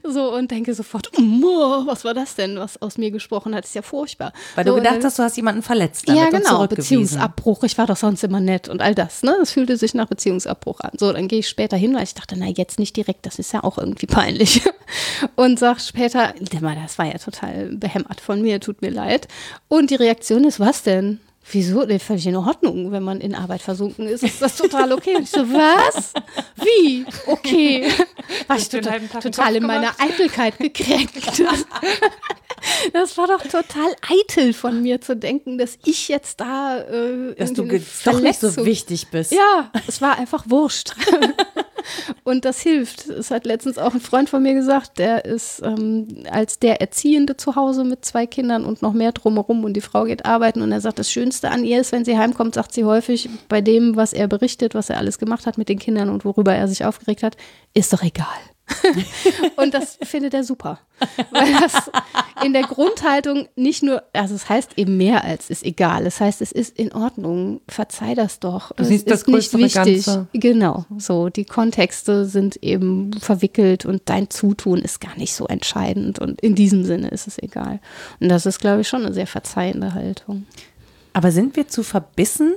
So 0.05 0.33
und 0.35 0.51
denke 0.51 0.75
sofort, 0.75 1.11
"Mo, 1.19 1.83
was 1.87 2.05
war 2.05 2.15
das 2.15 2.35
denn, 2.35 2.59
was 2.59 2.81
aus 2.83 2.99
mir 2.99 3.11
gesprochen 3.11 3.55
hat? 3.55 3.65
ist 3.65 3.75
ja 3.75 3.83
furchtbar. 3.83 4.33
Weil 4.55 4.65
so, 4.67 4.73
du 4.73 4.77
gedacht 4.79 4.97
dann- 4.97 5.05
hast, 5.05 5.19
du 5.19 5.23
hast 5.23 5.37
jemanden 5.37 5.63
verletzt 5.63 6.09
damit 6.09 6.23
ja, 6.23 6.31
genau. 6.31 6.67
Beziehungsabbruch. 6.67 7.63
Ich 7.65 7.77
war 7.79 7.87
doch 7.87 7.97
sonst 7.97 8.25
immer 8.25 8.41
nett 8.41 8.69
und 8.69 8.81
all 8.83 8.95
das. 8.95 9.23
Ne? 9.23 9.37
Es 9.43 9.53
fühlte 9.53 9.77
sich 9.79 9.95
nach 9.95 10.09
Beziehungsabbruch 10.09 10.81
an. 10.81 10.93
So, 10.99 11.13
dann 11.13 11.29
gehe 11.29 11.41
ich 11.41 11.49
später 11.49 11.77
hin, 11.77 11.95
weil 11.95 12.03
ich 12.03 12.15
dachte, 12.15 12.37
na, 12.39 12.47
jetzt 12.47 12.79
nicht 12.79 12.97
direkt, 12.97 13.27
das 13.27 13.39
ist 13.39 13.53
ja 13.53 13.65
auch 13.65 13.79
irgendwie 13.79 14.07
peinlich. 14.07 14.63
Und 15.37 15.59
sag 15.59 15.81
später, 15.81 16.35
das 16.39 16.99
war 16.99 17.07
ja 17.07 17.19
total 17.19 17.69
behämmert 17.69 18.21
von 18.21 18.43
mir, 18.43 18.61
tut 18.61 18.83
mir 18.83 18.91
leid. 18.91 19.29
Und 19.69 19.91
die 19.91 19.97
Reaktion 19.97 20.45
ist, 20.45 20.61
was 20.61 20.83
denn? 20.83 21.21
Wieso? 21.51 21.85
Nee, 21.85 21.99
völlig 21.99 22.27
in 22.27 22.37
Ordnung, 22.37 22.93
wenn 22.93 23.03
man 23.03 23.21
in 23.21 23.35
Arbeit 23.35 23.63
versunken 23.63 24.07
ist. 24.07 24.23
Ist 24.23 24.43
das 24.43 24.57
total 24.57 24.93
okay? 24.93 25.17
Und 25.17 25.23
ich 25.23 25.31
so, 25.31 25.41
was? 25.51 26.13
Wie? 26.57 27.07
Okay. 27.27 27.91
War 28.47 28.59
ich 28.59 28.69
total, 28.69 29.01
total 29.09 29.57
in 29.57 29.67
meiner? 29.67 29.93
Eitelkeit 29.99 30.59
gekränkt. 30.59 31.43
Das 32.93 33.17
war 33.17 33.29
doch 33.29 33.43
total 33.43 33.95
eitel 34.03 34.53
von 34.53 34.83
mir 34.83 35.01
zu 35.01 35.17
denken, 35.17 35.59
dass 35.59 35.79
ich 35.85 36.09
jetzt 36.09 36.41
da 36.41 36.81
äh, 36.81 37.35
Dass 37.37 37.53
du 37.53 37.65
doch 38.05 38.21
nicht 38.21 38.41
so 38.41 38.67
wichtig 38.67 39.09
bist. 39.09 39.33
Ja, 39.33 39.71
es 39.87 40.01
war 40.01 40.19
einfach 40.19 40.45
wurscht. 40.49 40.95
Und 42.25 42.45
das 42.45 42.61
hilft. 42.61 43.09
Es 43.09 43.31
hat 43.31 43.47
letztens 43.47 43.79
auch 43.79 43.95
ein 43.95 44.01
Freund 44.01 44.29
von 44.29 44.43
mir 44.43 44.55
gesagt, 44.55 44.99
der 44.99 45.25
ist 45.25 45.63
ähm, 45.65 46.25
als 46.31 46.59
der 46.59 46.81
Erziehende 46.81 47.37
zu 47.37 47.57
Hause 47.57 47.85
mit 47.85 48.05
zwei 48.05 48.27
Kindern 48.27 48.65
und 48.65 48.83
noch 48.83 48.93
mehr 48.93 49.13
drumherum 49.13 49.65
und 49.65 49.75
die 49.75 49.81
Frau 49.81 50.05
geht 50.05 50.25
arbeiten 50.25 50.63
und 50.63 50.73
er 50.73 50.81
sagt, 50.81 50.99
das 50.99 51.11
Schönste 51.11 51.51
an 51.51 51.65
ihr 51.65 51.81
ist, 51.81 51.93
wenn 51.93 52.05
sie 52.05 52.19
heimkommt, 52.19 52.55
sagt 52.55 52.73
sie 52.73 52.85
häufig, 52.85 53.29
bei 53.49 53.61
dem, 53.61 53.97
was 53.97 54.13
er 54.13 54.29
berichtet, 54.29 54.75
was 54.75 54.91
er 54.91 54.99
alles 54.99 55.19
gemacht 55.19 55.47
hat 55.47 55.59
mit 55.59 55.69
den 55.69 55.79
Kindern 55.79 56.09
und 56.11 56.25
worüber 56.25 56.55
er 56.55 56.69
sich 56.69 56.85
aufgeregt 56.85 57.23
hat, 57.23 57.37
ist 57.75 57.93
doch 57.93 58.03
egal. 58.03 58.27
und 59.57 59.75
das 59.75 59.99
findet 60.03 60.35
er 60.35 60.45
super. 60.45 60.79
Weil 61.31 61.53
das 61.55 61.91
in 62.45 62.53
der 62.53 62.63
Grundhaltung 62.63 63.49
nicht 63.57 63.83
nur, 63.83 64.03
also 64.13 64.35
es 64.35 64.49
heißt 64.49 64.73
eben 64.77 64.97
mehr 64.97 65.25
als 65.25 65.51
ist 65.51 65.65
egal. 65.65 66.07
Es 66.07 66.21
heißt, 66.21 66.43
es 66.43 66.53
ist 66.53 66.79
in 66.79 66.93
Ordnung. 66.93 67.61
Verzeih 67.69 68.15
das 68.15 68.41
doch. 68.41 68.73
Du 68.73 68.83
es 68.83 68.89
siehst 68.89 69.11
das 69.11 69.23
ist 69.23 69.29
nicht 69.29 69.53
größere 69.53 69.63
wichtig. 69.63 70.07
Ganze. 70.07 70.27
Genau. 70.33 70.85
So, 70.99 71.29
die 71.29 71.45
Kontexte 71.45 72.27
sind 72.27 72.57
eben 72.63 73.13
verwickelt 73.15 73.85
und 73.85 74.03
dein 74.07 74.31
Zutun 74.31 74.81
ist 74.81 75.01
gar 75.01 75.17
nicht 75.17 75.35
so 75.35 75.47
entscheidend. 75.47 76.19
Und 76.19 76.41
in 76.41 76.55
diesem 76.55 76.85
Sinne 76.85 77.09
ist 77.09 77.27
es 77.27 77.39
egal. 77.39 77.81
Und 78.21 78.29
das 78.29 78.47
ist, 78.47 78.59
glaube 78.59 78.83
ich, 78.83 78.89
schon 78.89 79.05
eine 79.05 79.15
sehr 79.15 79.27
verzeihende 79.27 79.95
Haltung. 79.95 80.47
Aber 81.13 81.33
sind 81.33 81.57
wir 81.57 81.69
zu 81.69 81.83
verbissen 81.83 82.55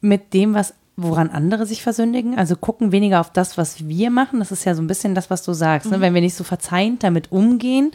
mit 0.00 0.32
dem, 0.32 0.54
was 0.54 0.74
woran 1.00 1.30
andere 1.30 1.64
sich 1.64 1.82
versündigen? 1.82 2.36
Also 2.36 2.56
gucken 2.56 2.90
weniger 2.90 3.20
auf 3.20 3.30
das, 3.32 3.56
was 3.56 3.86
wir 3.86 4.10
machen. 4.10 4.40
Das 4.40 4.50
ist 4.50 4.64
ja 4.64 4.74
so 4.74 4.82
ein 4.82 4.88
bisschen 4.88 5.14
das, 5.14 5.30
was 5.30 5.44
du 5.44 5.52
sagst. 5.52 5.90
Ne? 5.90 6.00
Wenn 6.00 6.12
wir 6.12 6.20
nicht 6.20 6.34
so 6.34 6.42
verzeihend 6.42 7.04
damit 7.04 7.30
umgehen, 7.30 7.92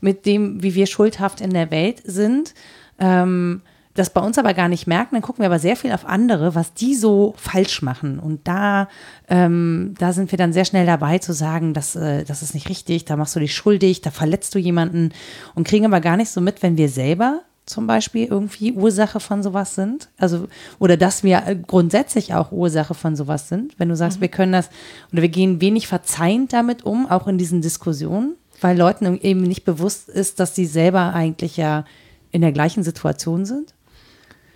mit 0.00 0.24
dem, 0.24 0.62
wie 0.62 0.74
wir 0.74 0.86
schuldhaft 0.86 1.42
in 1.42 1.50
der 1.50 1.70
Welt 1.70 2.00
sind, 2.04 2.54
ähm, 2.98 3.60
das 3.92 4.08
bei 4.08 4.22
uns 4.22 4.38
aber 4.38 4.54
gar 4.54 4.68
nicht 4.68 4.86
merken, 4.86 5.16
dann 5.16 5.22
gucken 5.22 5.42
wir 5.42 5.46
aber 5.46 5.58
sehr 5.58 5.76
viel 5.76 5.92
auf 5.92 6.06
andere, 6.06 6.54
was 6.54 6.72
die 6.72 6.94
so 6.94 7.34
falsch 7.36 7.82
machen. 7.82 8.18
Und 8.18 8.48
da, 8.48 8.88
ähm, 9.28 9.94
da 9.98 10.14
sind 10.14 10.30
wir 10.30 10.38
dann 10.38 10.54
sehr 10.54 10.64
schnell 10.64 10.86
dabei 10.86 11.18
zu 11.18 11.34
sagen, 11.34 11.74
das, 11.74 11.94
äh, 11.94 12.24
das 12.24 12.42
ist 12.42 12.54
nicht 12.54 12.70
richtig, 12.70 13.04
da 13.04 13.16
machst 13.16 13.36
du 13.36 13.40
dich 13.40 13.54
schuldig, 13.54 14.00
da 14.00 14.10
verletzt 14.10 14.54
du 14.54 14.58
jemanden 14.58 15.12
und 15.54 15.68
kriegen 15.68 15.84
aber 15.84 16.00
gar 16.00 16.16
nicht 16.16 16.30
so 16.30 16.40
mit, 16.40 16.62
wenn 16.62 16.78
wir 16.78 16.88
selber 16.88 17.42
zum 17.66 17.88
Beispiel 17.88 18.26
irgendwie 18.26 18.72
Ursache 18.72 19.18
von 19.18 19.42
sowas 19.42 19.74
sind. 19.74 20.08
Also, 20.16 20.46
oder 20.78 20.96
dass 20.96 21.24
wir 21.24 21.42
äh, 21.46 21.56
grundsätzlich 21.56 22.32
auch 22.32 22.52
Ursache 22.52 22.94
von 22.94 23.16
sowas 23.16 23.48
sind. 23.48 23.78
Wenn 23.78 23.88
du 23.88 23.96
sagst, 23.96 24.20
wir 24.20 24.28
können 24.28 24.52
das, 24.52 24.70
oder 25.12 25.22
wir 25.22 25.28
gehen 25.28 25.60
wenig 25.60 25.88
verzeihend 25.88 26.52
damit 26.52 26.84
um, 26.84 27.06
auch 27.06 27.26
in 27.26 27.38
diesen 27.38 27.60
Diskussionen, 27.60 28.36
weil 28.60 28.78
Leuten 28.78 29.18
eben 29.20 29.42
nicht 29.42 29.64
bewusst 29.64 30.08
ist, 30.08 30.38
dass 30.38 30.54
sie 30.54 30.66
selber 30.66 31.12
eigentlich 31.12 31.56
ja 31.56 31.84
in 32.30 32.40
der 32.40 32.52
gleichen 32.52 32.84
Situation 32.84 33.44
sind. 33.44 33.74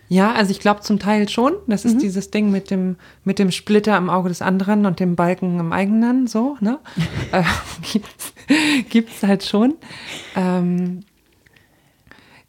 Ja, 0.08 0.32
also 0.32 0.50
ich 0.50 0.58
glaube 0.58 0.80
zum 0.80 0.98
Teil 0.98 1.28
schon. 1.28 1.52
Das 1.68 1.84
ist 1.84 2.02
dieses 2.02 2.32
Ding 2.32 2.50
mit 2.50 2.72
dem, 2.72 2.96
mit 3.22 3.38
dem 3.38 3.52
Splitter 3.52 3.96
im 3.96 4.10
Auge 4.10 4.28
des 4.28 4.42
anderen 4.42 4.84
und 4.84 4.98
dem 4.98 5.14
Balken 5.14 5.60
im 5.60 5.72
eigenen, 5.72 6.26
so, 6.26 6.56
ne? 6.60 6.80
äh, 7.32 7.44
gibt's, 7.92 8.32
gibt's 8.88 9.22
halt 9.22 9.44
schon. 9.44 9.74
Ähm, 10.34 11.04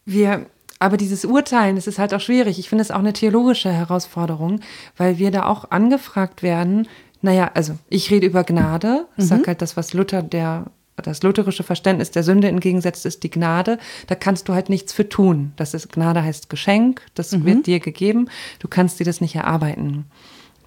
wir, 0.05 0.45
aber 0.79 0.97
dieses 0.97 1.25
Urteilen, 1.25 1.75
das 1.75 1.87
ist 1.87 1.99
halt 1.99 2.13
auch 2.13 2.19
schwierig. 2.19 2.59
Ich 2.59 2.69
finde 2.69 2.81
es 2.81 2.91
auch 2.91 2.99
eine 2.99 3.13
theologische 3.13 3.71
Herausforderung, 3.71 4.61
weil 4.97 5.17
wir 5.17 5.31
da 5.31 5.45
auch 5.45 5.71
angefragt 5.71 6.43
werden. 6.43 6.87
Naja, 7.21 7.51
also 7.53 7.77
ich 7.89 8.09
rede 8.09 8.25
über 8.25 8.43
Gnade. 8.43 9.05
Ich 9.17 9.25
sage 9.25 9.43
halt 9.47 9.61
das, 9.61 9.77
was 9.77 9.93
Luther 9.93 10.23
der 10.23 10.65
das 11.01 11.23
lutherische 11.23 11.63
Verständnis 11.63 12.11
der 12.11 12.23
Sünde 12.23 12.47
entgegensetzt, 12.47 13.05
ist 13.05 13.23
die 13.23 13.31
Gnade. 13.31 13.79
Da 14.07 14.15
kannst 14.15 14.47
du 14.47 14.53
halt 14.53 14.69
nichts 14.69 14.93
für 14.93 15.07
tun. 15.07 15.53
Das 15.55 15.73
ist 15.73 15.91
Gnade 15.91 16.23
heißt 16.23 16.49
Geschenk, 16.49 17.01
das 17.15 17.43
wird 17.43 17.67
dir 17.67 17.79
gegeben. 17.79 18.29
Du 18.59 18.67
kannst 18.67 18.99
dir 18.99 19.05
das 19.05 19.21
nicht 19.21 19.35
erarbeiten. 19.35 20.05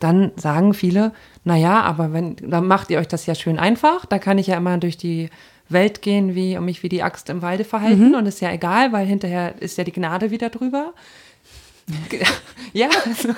Dann 0.00 0.32
sagen 0.36 0.74
viele, 0.74 1.12
naja, 1.44 1.80
aber 1.82 2.12
wenn, 2.12 2.36
dann 2.36 2.66
macht 2.66 2.90
ihr 2.90 2.98
euch 2.98 3.08
das 3.08 3.26
ja 3.26 3.34
schön 3.34 3.58
einfach. 3.58 4.06
Da 4.06 4.18
kann 4.18 4.38
ich 4.38 4.48
ja 4.48 4.56
immer 4.56 4.76
durch 4.78 4.96
die 4.96 5.30
Welt 5.68 6.02
gehen 6.02 6.34
wie 6.34 6.56
und 6.56 6.64
mich 6.64 6.82
wie 6.82 6.88
die 6.88 7.02
Axt 7.02 7.30
im 7.30 7.42
Walde 7.42 7.64
verhalten 7.64 8.14
und 8.14 8.26
ist 8.26 8.40
ja 8.40 8.52
egal, 8.52 8.92
weil 8.92 9.06
hinterher 9.06 9.54
ist 9.60 9.78
ja 9.78 9.84
die 9.84 9.92
Gnade 9.92 10.30
wieder 10.30 10.50
drüber. 10.50 10.92
Ja, 12.72 12.88
also, 13.04 13.28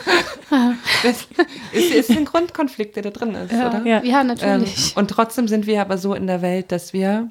das 1.02 1.26
ist, 1.72 1.92
ist 1.92 2.10
ein 2.10 2.24
Grundkonflikt, 2.24 2.96
der 2.96 3.02
da 3.02 3.10
drin 3.10 3.34
ist, 3.34 3.52
oder? 3.52 3.82
ja. 3.84 4.02
ja 4.02 4.20
Ähm, 4.22 4.28
natürlich. 4.28 4.96
und 4.96 5.10
trotzdem 5.10 5.46
sind 5.46 5.66
wir 5.66 5.82
aber 5.82 5.98
so 5.98 6.14
in 6.14 6.26
der 6.26 6.40
Welt, 6.40 6.72
dass 6.72 6.94
wir 6.94 7.28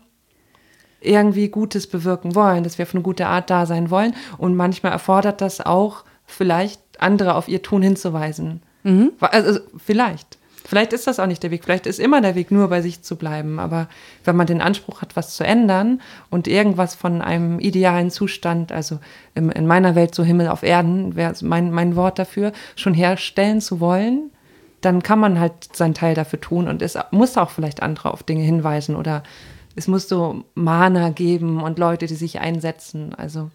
irgendwie 1.01 1.49
Gutes 1.49 1.87
bewirken 1.87 2.35
wollen, 2.35 2.63
dass 2.63 2.77
wir 2.77 2.83
auf 2.83 2.93
eine 2.93 3.01
gute 3.01 3.25
Art 3.27 3.49
da 3.49 3.65
sein 3.65 3.89
wollen. 3.89 4.13
Und 4.37 4.55
manchmal 4.55 4.91
erfordert 4.91 5.41
das 5.41 5.61
auch 5.61 6.03
vielleicht 6.25 6.81
andere 6.99 7.35
auf 7.35 7.47
ihr 7.47 7.61
Tun 7.61 7.81
hinzuweisen. 7.81 8.61
Also 9.19 9.59
vielleicht. 9.83 10.37
Vielleicht 10.67 10.93
ist 10.93 11.05
das 11.05 11.19
auch 11.19 11.27
nicht 11.27 11.43
der 11.43 11.51
Weg. 11.51 11.63
Vielleicht 11.63 11.85
ist 11.85 11.99
immer 11.99 12.21
der 12.21 12.33
Weg, 12.33 12.49
nur 12.49 12.67
bei 12.69 12.81
sich 12.81 13.03
zu 13.03 13.15
bleiben. 13.17 13.59
Aber 13.59 13.87
wenn 14.23 14.35
man 14.35 14.47
den 14.47 14.61
Anspruch 14.61 15.01
hat, 15.01 15.15
was 15.15 15.35
zu 15.35 15.43
ändern 15.43 16.01
und 16.31 16.47
irgendwas 16.47 16.95
von 16.95 17.21
einem 17.21 17.59
idealen 17.59 18.09
Zustand, 18.09 18.71
also 18.71 18.99
in, 19.35 19.51
in 19.51 19.67
meiner 19.67 19.93
Welt 19.93 20.15
so 20.15 20.23
Himmel 20.23 20.47
auf 20.47 20.63
Erden, 20.63 21.15
wäre 21.15 21.33
mein, 21.41 21.71
mein 21.71 21.95
Wort 21.95 22.17
dafür, 22.17 22.51
schon 22.75 22.95
herstellen 22.95 23.61
zu 23.61 23.79
wollen, 23.79 24.31
dann 24.81 25.03
kann 25.03 25.19
man 25.19 25.39
halt 25.39 25.75
seinen 25.75 25.93
Teil 25.93 26.15
dafür 26.15 26.41
tun 26.41 26.67
und 26.67 26.81
es 26.81 26.97
muss 27.11 27.37
auch 27.37 27.49
vielleicht 27.49 27.81
andere 27.81 28.11
auf 28.11 28.23
Dinge 28.23 28.43
hinweisen 28.43 28.95
oder 28.95 29.23
es 29.75 29.87
muss 29.87 30.07
so 30.07 30.43
Mana 30.53 31.09
geben 31.09 31.61
und 31.61 31.79
Leute, 31.79 32.07
die 32.07 32.15
sich 32.15 32.39
einsetzen. 32.39 33.13
Also 33.15 33.51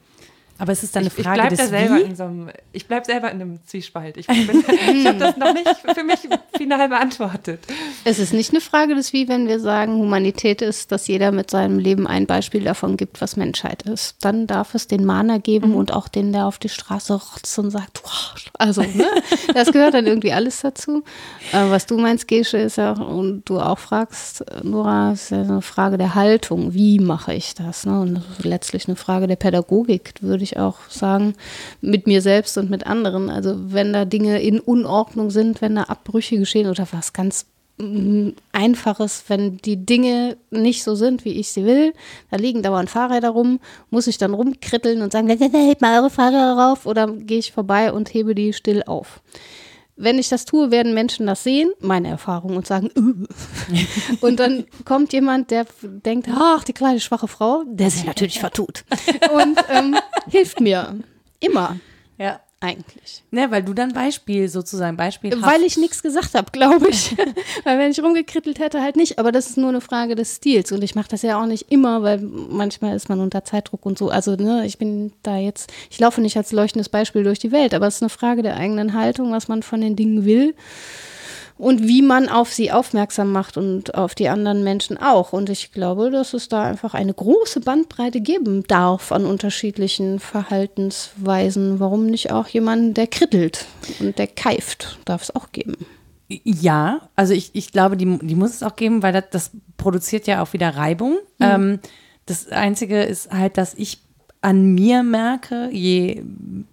Aber 0.60 0.72
es 0.72 0.82
ist 0.82 0.94
dann 0.94 1.00
eine 1.04 1.08
Ich, 1.08 1.18
ich 1.18 1.24
Frage 1.24 1.40
bleibe 1.40 1.56
da 1.56 1.62
des 1.62 1.70
selber 1.70 1.96
Wie? 1.96 2.00
in 2.02 2.16
so 2.16 2.22
einem, 2.24 2.50
ich 2.72 2.86
bleib 2.86 3.06
selber 3.06 3.30
in 3.32 3.40
einem 3.40 3.58
Zwiespalt. 3.66 4.16
Ich, 4.18 4.26
bin- 4.26 4.38
ich 4.94 5.06
habe 5.06 5.18
das 5.18 5.36
noch 5.36 5.52
nicht 5.54 5.68
für 5.94 6.04
mich 6.04 6.18
final 6.56 6.88
beantwortet. 6.88 7.60
Es 8.04 8.18
ist 8.18 8.32
nicht 8.32 8.50
eine 8.52 8.60
Frage 8.60 8.94
des 8.94 9.12
Wie, 9.12 9.26
wenn 9.28 9.48
wir 9.48 9.58
sagen, 9.58 9.94
Humanität 9.96 10.62
ist, 10.62 10.92
dass 10.92 11.06
jeder 11.08 11.32
mit 11.32 11.50
seinem 11.50 11.78
Leben 11.78 12.06
ein 12.06 12.26
Beispiel 12.26 12.62
davon 12.62 12.96
gibt, 12.96 13.20
was 13.20 13.36
Menschheit 13.36 13.82
ist. 13.84 14.16
Dann 14.20 14.46
darf 14.46 14.74
es 14.74 14.86
den 14.86 15.04
Mahner 15.04 15.38
geben 15.38 15.74
und 15.74 15.92
auch 15.92 16.08
den, 16.08 16.32
der 16.32 16.46
auf 16.46 16.58
die 16.58 16.68
Straße 16.68 17.14
rotzt 17.14 17.58
und 17.58 17.70
sagt, 17.70 18.02
"Wow." 18.04 18.34
also, 18.58 18.82
ne? 18.82 19.06
das 19.54 19.72
gehört 19.72 19.94
dann 19.94 20.06
irgendwie 20.06 20.32
alles 20.32 20.60
dazu. 20.60 21.02
Aber 21.52 21.70
was 21.70 21.86
du 21.86 21.96
meinst, 21.98 22.28
Gesche, 22.28 22.58
ist 22.58 22.76
ja, 22.76 22.92
und 22.92 23.48
du 23.48 23.58
auch 23.58 23.78
fragst, 23.78 24.44
Nora, 24.62 25.12
ist 25.12 25.30
ja 25.30 25.40
eine 25.40 25.62
Frage 25.62 25.96
der 25.96 26.14
Haltung. 26.14 26.74
Wie 26.74 26.98
mache 26.98 27.32
ich 27.34 27.54
das? 27.54 27.86
Ne? 27.86 27.98
Und 28.00 28.14
das 28.16 28.24
ist 28.38 28.44
letztlich 28.44 28.86
eine 28.86 28.96
Frage 28.96 29.26
der 29.26 29.36
Pädagogik, 29.36 30.12
würde 30.20 30.42
ich 30.44 30.49
auch 30.58 30.78
sagen, 30.88 31.34
mit 31.80 32.06
mir 32.06 32.22
selbst 32.22 32.56
und 32.58 32.70
mit 32.70 32.86
anderen. 32.86 33.30
Also 33.30 33.54
wenn 33.72 33.92
da 33.92 34.04
Dinge 34.04 34.40
in 34.40 34.60
Unordnung 34.60 35.30
sind, 35.30 35.60
wenn 35.60 35.76
da 35.76 35.84
Abbrüche 35.84 36.38
geschehen 36.38 36.68
oder 36.68 36.86
was 36.92 37.12
ganz 37.12 37.46
mm, 37.78 38.30
Einfaches, 38.52 39.24
wenn 39.28 39.58
die 39.58 39.84
Dinge 39.84 40.36
nicht 40.50 40.82
so 40.82 40.94
sind, 40.94 41.24
wie 41.24 41.38
ich 41.38 41.50
sie 41.50 41.64
will, 41.64 41.92
da 42.30 42.36
liegen 42.36 42.62
dauernd 42.62 42.90
Fahrräder 42.90 43.30
rum, 43.30 43.60
muss 43.90 44.06
ich 44.06 44.18
dann 44.18 44.34
rumkritteln 44.34 45.02
und 45.02 45.12
sagen, 45.12 45.28
hebt 45.28 45.80
mal 45.80 45.98
eure 45.98 46.10
Fahrräder 46.10 46.52
rauf 46.54 46.86
oder 46.86 47.06
gehe 47.06 47.38
ich 47.38 47.52
vorbei 47.52 47.92
und 47.92 48.12
hebe 48.12 48.34
die 48.34 48.52
still 48.52 48.82
auf. 48.84 49.20
Wenn 50.02 50.18
ich 50.18 50.30
das 50.30 50.46
tue, 50.46 50.70
werden 50.70 50.94
Menschen 50.94 51.26
das 51.26 51.44
sehen, 51.44 51.72
meine 51.78 52.08
Erfahrung, 52.08 52.56
und 52.56 52.66
sagen, 52.66 52.88
"Äh." 52.96 54.16
und 54.22 54.40
dann 54.40 54.64
kommt 54.86 55.12
jemand, 55.12 55.50
der 55.50 55.66
denkt, 55.82 56.28
ach, 56.34 56.64
die 56.64 56.72
kleine 56.72 57.00
schwache 57.00 57.28
Frau, 57.28 57.64
der 57.66 57.90
sich 57.90 58.06
natürlich 58.06 58.40
vertut 58.40 58.84
und 59.34 59.58
ähm, 59.68 59.96
hilft 60.30 60.60
mir. 60.60 60.96
Immer. 61.38 61.76
Eigentlich. 62.60 63.22
Ne, 63.30 63.50
weil 63.50 63.62
du 63.62 63.72
dann 63.72 63.94
Beispiel 63.94 64.48
sozusagen, 64.48 64.96
Beispiel 64.96 65.32
Weil 65.40 65.62
ich 65.62 65.78
nichts 65.78 66.02
gesagt 66.02 66.34
habe, 66.34 66.50
glaube 66.52 66.90
ich. 66.90 67.16
weil 67.64 67.78
wenn 67.78 67.90
ich 67.90 68.02
rumgekrittelt 68.02 68.58
hätte, 68.58 68.82
halt 68.82 68.96
nicht. 68.96 69.18
Aber 69.18 69.32
das 69.32 69.48
ist 69.48 69.56
nur 69.56 69.70
eine 69.70 69.80
Frage 69.80 70.14
des 70.14 70.36
Stils. 70.36 70.70
Und 70.70 70.84
ich 70.84 70.94
mache 70.94 71.08
das 71.08 71.22
ja 71.22 71.40
auch 71.40 71.46
nicht 71.46 71.72
immer, 71.72 72.02
weil 72.02 72.18
manchmal 72.20 72.94
ist 72.94 73.08
man 73.08 73.20
unter 73.20 73.44
Zeitdruck 73.44 73.86
und 73.86 73.96
so. 73.96 74.10
Also 74.10 74.36
ne, 74.36 74.66
ich 74.66 74.76
bin 74.76 75.12
da 75.22 75.38
jetzt, 75.38 75.72
ich 75.90 75.98
laufe 75.98 76.20
nicht 76.20 76.36
als 76.36 76.52
leuchtendes 76.52 76.90
Beispiel 76.90 77.24
durch 77.24 77.38
die 77.38 77.50
Welt, 77.50 77.72
aber 77.72 77.86
es 77.86 77.96
ist 77.96 78.02
eine 78.02 78.10
Frage 78.10 78.42
der 78.42 78.56
eigenen 78.56 78.92
Haltung, 78.92 79.32
was 79.32 79.48
man 79.48 79.62
von 79.62 79.80
den 79.80 79.96
Dingen 79.96 80.26
will. 80.26 80.54
Und 81.60 81.86
wie 81.86 82.00
man 82.00 82.30
auf 82.30 82.52
sie 82.54 82.72
aufmerksam 82.72 83.32
macht 83.32 83.58
und 83.58 83.94
auf 83.94 84.14
die 84.14 84.30
anderen 84.30 84.64
Menschen 84.64 84.96
auch. 84.96 85.34
Und 85.34 85.50
ich 85.50 85.72
glaube, 85.72 86.10
dass 86.10 86.32
es 86.32 86.48
da 86.48 86.62
einfach 86.62 86.94
eine 86.94 87.12
große 87.12 87.60
Bandbreite 87.60 88.22
geben 88.22 88.62
darf 88.62 89.12
an 89.12 89.26
unterschiedlichen 89.26 90.20
Verhaltensweisen. 90.20 91.78
Warum 91.78 92.06
nicht 92.06 92.32
auch 92.32 92.48
jemanden, 92.48 92.94
der 92.94 93.08
krittelt 93.08 93.66
und 94.00 94.18
der 94.18 94.26
keift, 94.26 94.98
darf 95.04 95.22
es 95.22 95.36
auch 95.36 95.52
geben. 95.52 95.76
Ja, 96.28 97.10
also 97.14 97.34
ich, 97.34 97.50
ich 97.52 97.72
glaube, 97.72 97.98
die, 97.98 98.18
die 98.22 98.36
muss 98.36 98.54
es 98.54 98.62
auch 98.62 98.76
geben, 98.76 99.02
weil 99.02 99.12
das, 99.12 99.24
das 99.30 99.50
produziert 99.76 100.26
ja 100.26 100.42
auch 100.42 100.54
wieder 100.54 100.76
Reibung. 100.76 101.18
Ähm, 101.40 101.80
das 102.24 102.48
Einzige 102.48 103.02
ist 103.02 103.30
halt, 103.32 103.58
dass 103.58 103.74
ich 103.74 103.98
an 104.42 104.74
mir 104.74 105.02
merke, 105.02 105.68
je 105.70 106.22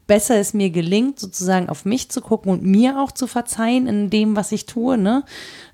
besser 0.08 0.38
es 0.38 0.54
mir 0.54 0.70
gelingt, 0.70 1.20
sozusagen 1.20 1.68
auf 1.68 1.84
mich 1.84 2.10
zu 2.10 2.22
gucken 2.22 2.52
und 2.52 2.64
mir 2.64 2.98
auch 3.00 3.12
zu 3.12 3.28
verzeihen 3.28 3.88
in 3.88 4.10
dem, 4.10 4.38
was 4.38 4.54
ich 4.54 4.66
tue, 4.66 4.98
ne, 4.98 5.24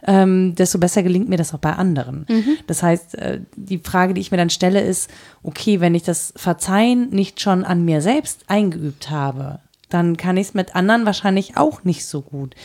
ähm, 0.06 0.56
desto 0.56 0.80
besser 0.80 1.04
gelingt 1.04 1.30
mir 1.30 1.38
das 1.38 1.54
auch 1.54 1.60
bei 1.60 1.74
anderen. 1.74 2.26
Das 2.66 2.82
heißt, 2.82 3.16
äh, 3.16 3.42
die 3.56 3.78
Frage, 3.78 4.16
die 4.16 4.22
ich 4.22 4.32
mir 4.32 4.38
dann 4.38 4.50
stelle, 4.50 4.82
ist, 4.82 5.10
okay, 5.44 5.82
wenn 5.82 5.94
ich 5.94 6.04
das 6.04 6.34
Verzeihen 6.36 7.10
nicht 7.10 7.40
schon 7.40 7.64
an 7.64 7.86
mir 7.86 8.02
selbst 8.02 8.46
eingeübt 8.48 9.12
habe, 9.12 9.60
dann 9.90 10.18
kann 10.18 10.38
ich 10.38 10.48
es 10.48 10.54
mit 10.56 10.76
anderen 10.76 11.06
wahrscheinlich 11.06 11.58
auch 11.58 11.84
nicht 11.84 12.06
so 12.08 12.22
gut. 12.22 12.56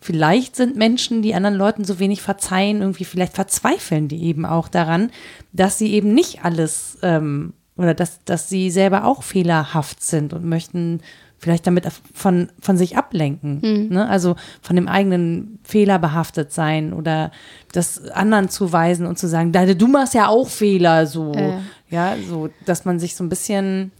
Vielleicht 0.00 0.56
sind 0.56 0.76
Menschen, 0.76 1.22
die 1.22 1.34
anderen 1.34 1.56
Leuten 1.56 1.84
so 1.84 1.98
wenig 1.98 2.22
verzeihen, 2.22 2.80
irgendwie 2.80 3.04
vielleicht 3.04 3.34
verzweifeln 3.34 4.08
die 4.08 4.22
eben 4.22 4.46
auch 4.46 4.68
daran, 4.68 5.10
dass 5.52 5.76
sie 5.76 5.92
eben 5.92 6.14
nicht 6.14 6.44
alles 6.44 6.98
ähm, 7.02 7.52
oder 7.78 7.94
dass, 7.94 8.22
dass 8.24 8.48
sie 8.50 8.70
selber 8.70 9.04
auch 9.04 9.22
fehlerhaft 9.22 10.02
sind 10.02 10.32
und 10.34 10.44
möchten 10.44 11.00
vielleicht 11.40 11.66
damit 11.68 11.86
von, 12.14 12.48
von 12.60 12.76
sich 12.76 12.96
ablenken. 12.96 13.60
Ne? 13.90 14.08
Also 14.08 14.34
von 14.60 14.74
dem 14.74 14.88
eigenen 14.88 15.60
Fehler 15.62 15.98
behaftet 16.00 16.52
sein 16.52 16.92
oder 16.92 17.30
das 17.72 18.08
anderen 18.08 18.48
zuweisen 18.48 19.06
und 19.06 19.18
zu 19.20 19.28
sagen, 19.28 19.52
"Da- 19.52 19.72
du 19.72 19.86
machst 19.86 20.14
ja 20.14 20.26
auch 20.26 20.48
Fehler, 20.48 21.06
so. 21.06 21.32
Ja. 21.34 21.60
Ja, 21.90 22.16
so, 22.28 22.50
dass 22.66 22.84
man 22.84 22.98
sich 22.98 23.14
so 23.14 23.24
ein 23.24 23.28
bisschen 23.30 23.92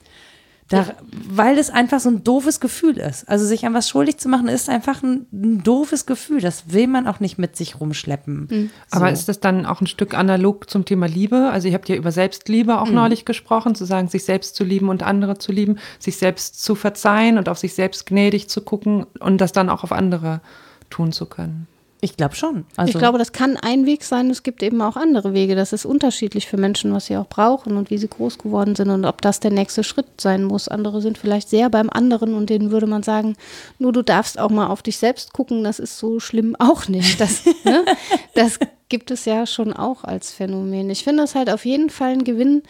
da, 0.68 0.84
weil 1.10 1.56
es 1.56 1.70
einfach 1.70 1.98
so 1.98 2.10
ein 2.10 2.24
doofes 2.24 2.60
Gefühl 2.60 2.98
ist. 2.98 3.26
Also 3.26 3.46
sich 3.46 3.64
an 3.64 3.72
was 3.72 3.88
schuldig 3.88 4.18
zu 4.18 4.28
machen, 4.28 4.48
ist 4.48 4.68
einfach 4.68 5.02
ein, 5.02 5.26
ein 5.32 5.62
doofes 5.62 6.04
Gefühl. 6.04 6.42
Das 6.42 6.72
will 6.72 6.86
man 6.86 7.06
auch 7.06 7.20
nicht 7.20 7.38
mit 7.38 7.56
sich 7.56 7.80
rumschleppen. 7.80 8.70
Aber 8.90 9.06
So. 9.06 9.12
ist 9.12 9.28
das 9.28 9.40
dann 9.40 9.64
auch 9.64 9.80
ein 9.80 9.86
Stück 9.86 10.12
analog 10.12 10.68
zum 10.68 10.84
Thema 10.84 11.06
Liebe? 11.06 11.48
Also 11.50 11.68
ihr 11.68 11.74
habt 11.74 11.88
ja 11.88 11.96
über 11.96 12.12
Selbstliebe 12.12 12.80
auch 12.80 12.90
neulich 12.90 13.24
gesprochen, 13.24 13.74
zu 13.74 13.86
sagen, 13.86 14.08
sich 14.08 14.24
selbst 14.24 14.56
zu 14.56 14.64
lieben 14.64 14.90
und 14.90 15.02
andere 15.02 15.38
zu 15.38 15.52
lieben, 15.52 15.78
sich 15.98 16.18
selbst 16.18 16.62
zu 16.62 16.74
verzeihen 16.74 17.38
und 17.38 17.48
auf 17.48 17.56
sich 17.58 17.72
selbst 17.74 18.04
gnädig 18.04 18.48
zu 18.48 18.60
gucken 18.60 19.06
und 19.20 19.40
das 19.40 19.52
dann 19.52 19.70
auch 19.70 19.84
auf 19.84 19.92
andere 19.92 20.42
tun 20.90 21.12
zu 21.12 21.24
können. 21.26 21.66
Ich 22.00 22.16
glaube 22.16 22.36
schon. 22.36 22.64
Also, 22.76 22.92
ich 22.92 22.98
glaube, 22.98 23.18
das 23.18 23.32
kann 23.32 23.56
ein 23.56 23.84
Weg 23.84 24.04
sein. 24.04 24.30
Es 24.30 24.44
gibt 24.44 24.62
eben 24.62 24.80
auch 24.82 24.96
andere 24.96 25.32
Wege. 25.32 25.56
Das 25.56 25.72
ist 25.72 25.84
unterschiedlich 25.84 26.46
für 26.46 26.56
Menschen, 26.56 26.92
was 26.92 27.06
sie 27.06 27.16
auch 27.16 27.26
brauchen 27.26 27.76
und 27.76 27.90
wie 27.90 27.98
sie 27.98 28.08
groß 28.08 28.38
geworden 28.38 28.76
sind 28.76 28.90
und 28.90 29.04
ob 29.04 29.20
das 29.20 29.40
der 29.40 29.50
nächste 29.50 29.82
Schritt 29.82 30.06
sein 30.20 30.44
muss. 30.44 30.68
Andere 30.68 31.00
sind 31.00 31.18
vielleicht 31.18 31.48
sehr 31.48 31.70
beim 31.70 31.90
anderen 31.90 32.34
und 32.34 32.50
denen 32.50 32.70
würde 32.70 32.86
man 32.86 33.02
sagen, 33.02 33.36
nur 33.78 33.92
du 33.92 34.02
darfst 34.02 34.38
auch 34.38 34.50
mal 34.50 34.68
auf 34.68 34.82
dich 34.82 34.98
selbst 34.98 35.32
gucken. 35.32 35.64
Das 35.64 35.80
ist 35.80 35.98
so 35.98 36.20
schlimm 36.20 36.54
auch 36.60 36.86
nicht. 36.86 37.20
Das, 37.20 37.44
ne? 37.64 37.84
das 38.34 38.60
gibt 38.88 39.10
es 39.10 39.24
ja 39.24 39.44
schon 39.46 39.72
auch 39.72 40.04
als 40.04 40.32
Phänomen. 40.32 40.90
Ich 40.90 41.02
finde 41.02 41.24
das 41.24 41.34
halt 41.34 41.50
auf 41.50 41.64
jeden 41.64 41.90
Fall 41.90 42.12
ein 42.12 42.24
Gewinn, 42.24 42.62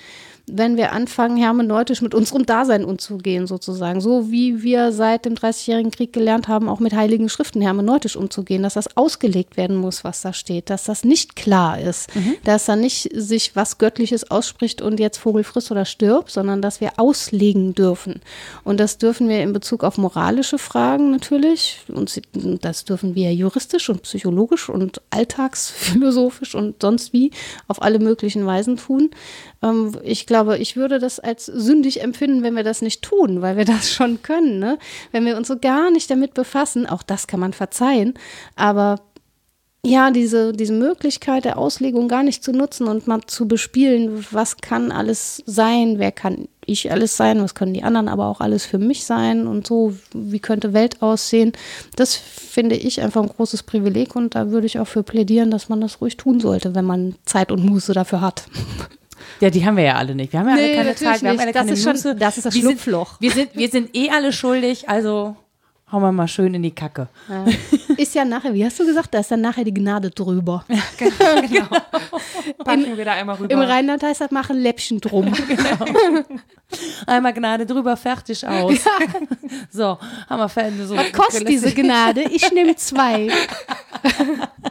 wenn 0.53 0.77
wir 0.77 0.93
anfangen, 0.93 1.37
hermeneutisch 1.37 2.03
mit 2.03 2.15
unserem 2.15 2.47
Dasein 2.47 2.85
umzugehen, 2.85 3.47
sozusagen. 3.47 4.01
So 4.01 4.31
wie 4.31 4.63
wir 4.63 4.93
seit 4.93 5.25
dem 5.25 5.35
Dreißigjährigen 5.35 5.91
Krieg 5.91 6.13
gelernt 6.13 6.49
haben, 6.49 6.69
auch 6.69 6.81
mit 6.81 6.95
heiligen 6.95 7.29
Schriften 7.29 7.61
hermeneutisch 7.61 8.17
umzugehen, 8.17 8.63
dass 8.63 8.75
das 8.75 8.97
ausgelegt 8.97 9.57
werden 9.57 9.77
muss, 9.77 10.05
was 10.05 10.23
da 10.23 10.33
steht, 10.33 10.71
dass 10.71 10.85
das 10.85 11.05
nicht 11.05 11.37
klar 11.37 11.81
ist, 11.81 12.09
dass 12.45 12.67
da 12.67 12.77
nicht 12.77 13.11
sich 13.15 13.57
was 13.57 13.79
Göttliches 13.79 14.31
ausspricht 14.31 14.83
und 14.83 15.01
jetzt 15.01 15.19
Vogel 15.19 15.45
frisst 15.45 15.71
oder 15.71 15.85
stirbt, 15.85 16.31
sondern 16.31 16.63
dass 16.63 16.81
wir 16.81 16.93
auslegen 16.97 17.75
dürfen. 17.75 18.21
Und 18.65 18.81
das 18.81 18.99
dürfen 18.99 19.29
wir 19.29 19.43
in 19.43 19.53
Bezug 19.53 19.85
auf 19.85 19.99
moralische 19.99 20.59
Fragen 20.59 21.11
natürlich, 21.11 21.81
und 21.89 22.21
das 22.63 22.85
dürfen 22.85 23.15
wir 23.15 23.35
juristisch 23.35 23.89
und 23.89 24.03
psychologisch 24.03 24.69
und 24.69 25.01
alltagsphilosophisch 25.11 26.55
und 26.55 26.81
sonst 26.81 27.13
wie 27.13 27.31
auf 27.67 27.83
alle 27.83 27.99
möglichen 27.99 28.47
Weisen 28.47 28.77
tun. 28.77 29.11
Ähm, 29.63 29.93
ich 30.03 30.27
glaube, 30.27 30.38
ich 30.59 30.77
würde 30.77 30.99
das 30.99 31.21
als 31.21 31.47
sündig 31.47 32.03
empfinden, 32.03 32.43
wenn 32.43 32.57
wir 32.57 32.65
das 32.65 32.83
nicht 32.83 33.03
tun, 33.03 33.43
weil 33.43 33.57
wir 33.57 33.65
das 33.65 33.93
schon 33.93 34.23
können. 34.23 34.59
Ne? 34.59 34.79
Wenn 35.13 35.25
wir 35.25 35.37
uns 35.37 35.49
so 35.49 35.59
gar 35.59 35.91
nicht 35.91 36.11
damit 36.11 36.35
befassen, 36.35 36.87
auch 36.87 37.03
das 37.03 37.27
kann 37.27 37.41
man 37.41 37.53
verzeihen, 37.53 38.15
aber 38.57 39.01
ja, 39.87 40.11
diese, 40.11 40.53
diese 40.53 40.73
Möglichkeit 40.73 41.45
der 41.45 41.57
Auslegung 41.57 42.09
gar 42.09 42.23
nicht 42.23 42.43
zu 42.43 42.53
nutzen 42.53 42.89
und 42.89 43.07
mal 43.07 43.21
zu 43.27 43.47
bespielen, 43.47 44.27
was 44.31 44.57
kann 44.57 44.91
alles 44.91 45.43
sein, 45.47 45.99
wer 45.99 46.11
kann 46.11 46.49
ich 46.67 46.91
alles 46.91 47.17
sein, 47.17 47.43
was 47.43 47.55
können 47.55 47.75
die 47.75 47.85
anderen 47.85 48.09
aber 48.09 48.27
auch 48.27 48.41
alles 48.41 48.67
für 48.67 48.79
mich 48.79 49.05
sein 49.05 49.47
und 49.47 49.67
so, 49.67 49.95
wie 50.13 50.41
könnte 50.41 50.73
Welt 50.73 51.01
aussehen, 51.01 51.53
das 51.97 52.15
finde 52.15 52.77
ich 52.77 53.01
einfach 53.01 53.23
ein 53.23 53.29
großes 53.29 53.63
Privileg 53.63 54.17
und 54.17 54.35
da 54.35 54.51
würde 54.51 54.67
ich 54.67 54.79
auch 54.79 54.89
für 54.89 55.03
plädieren, 55.03 55.51
dass 55.51 55.69
man 55.69 55.81
das 55.81 56.01
ruhig 56.01 56.17
tun 56.17 56.41
sollte, 56.41 56.75
wenn 56.75 56.85
man 56.85 57.15
Zeit 57.25 57.53
und 57.53 57.65
Muße 57.65 57.93
dafür 57.93 58.21
hat. 58.21 58.45
ja, 59.41 59.51
die 59.51 59.65
haben 59.65 59.77
wir 59.77 59.85
ja 59.85 59.95
alle 59.97 60.15
nicht. 60.15 60.33
Wir 60.33 60.41
haben 60.41 60.49
ja 60.49 60.55
alle 60.55 60.63
Nee, 60.63 60.75
keine 60.77 60.89
natürlich 60.91 61.13
Zeit, 61.13 61.23
wir 61.23 61.31
haben 61.31 61.39
alle 61.41 61.53
Das 61.53 61.61
keine 61.63 61.73
ist 61.73 61.83
schon- 61.83 61.93
Muße. 61.93 62.15
das 62.17 62.37
ist 62.39 62.47
das 62.47 62.55
Wir 62.55 62.63
sind- 62.63 62.71
Schlupfloch. 62.81 63.21
Wir 63.21 63.31
sind, 63.31 63.55
wir 63.55 63.69
sind 63.69 63.95
eh 63.97 64.11
alle 64.11 64.33
schuldig, 64.33 64.89
also 64.89 65.37
hauen 65.91 66.03
wir 66.03 66.13
mal 66.13 66.29
schön 66.29 66.53
in 66.53 66.63
die 66.63 66.71
Kacke. 66.71 67.09
Ja. 67.31 67.47
Ist 67.97 68.15
ja 68.15 68.25
nachher, 68.25 68.53
wie 68.53 68.63
hast 68.65 68.79
du 68.79 68.85
gesagt, 68.85 69.15
da 69.15 69.21
ist 69.21 69.31
dann 69.31 69.41
nachher 69.41 69.65
die 69.65 69.73
Gnade 69.73 70.11
drüber. 70.11 70.65
Genau. 70.99 71.65
Packen 72.65 72.97
wir 72.97 73.05
da 73.07 73.13
einmal 73.13 73.37
rüber. 73.37 73.51
Im 73.51 73.61
Rheinland 73.61 74.03
heißt 74.03 74.21
das, 74.21 74.31
machen 74.31 74.59
Läppchen 74.59 75.01
drum. 75.01 75.33
Einmal 77.07 77.33
Gnade 77.33 77.65
drüber, 77.65 77.97
fertig 77.97 78.47
aus. 78.47 78.75
So, 79.71 79.99
haben 80.29 80.39
wir 80.41 80.49
fertig. 80.51 80.81
So 80.87 80.97
Was 80.97 81.11
kostet 81.13 81.49
diese 81.49 81.73
Gnade? 81.73 82.23
Ich 82.25 82.51
nehme 82.53 82.77
zwei. 82.77 83.29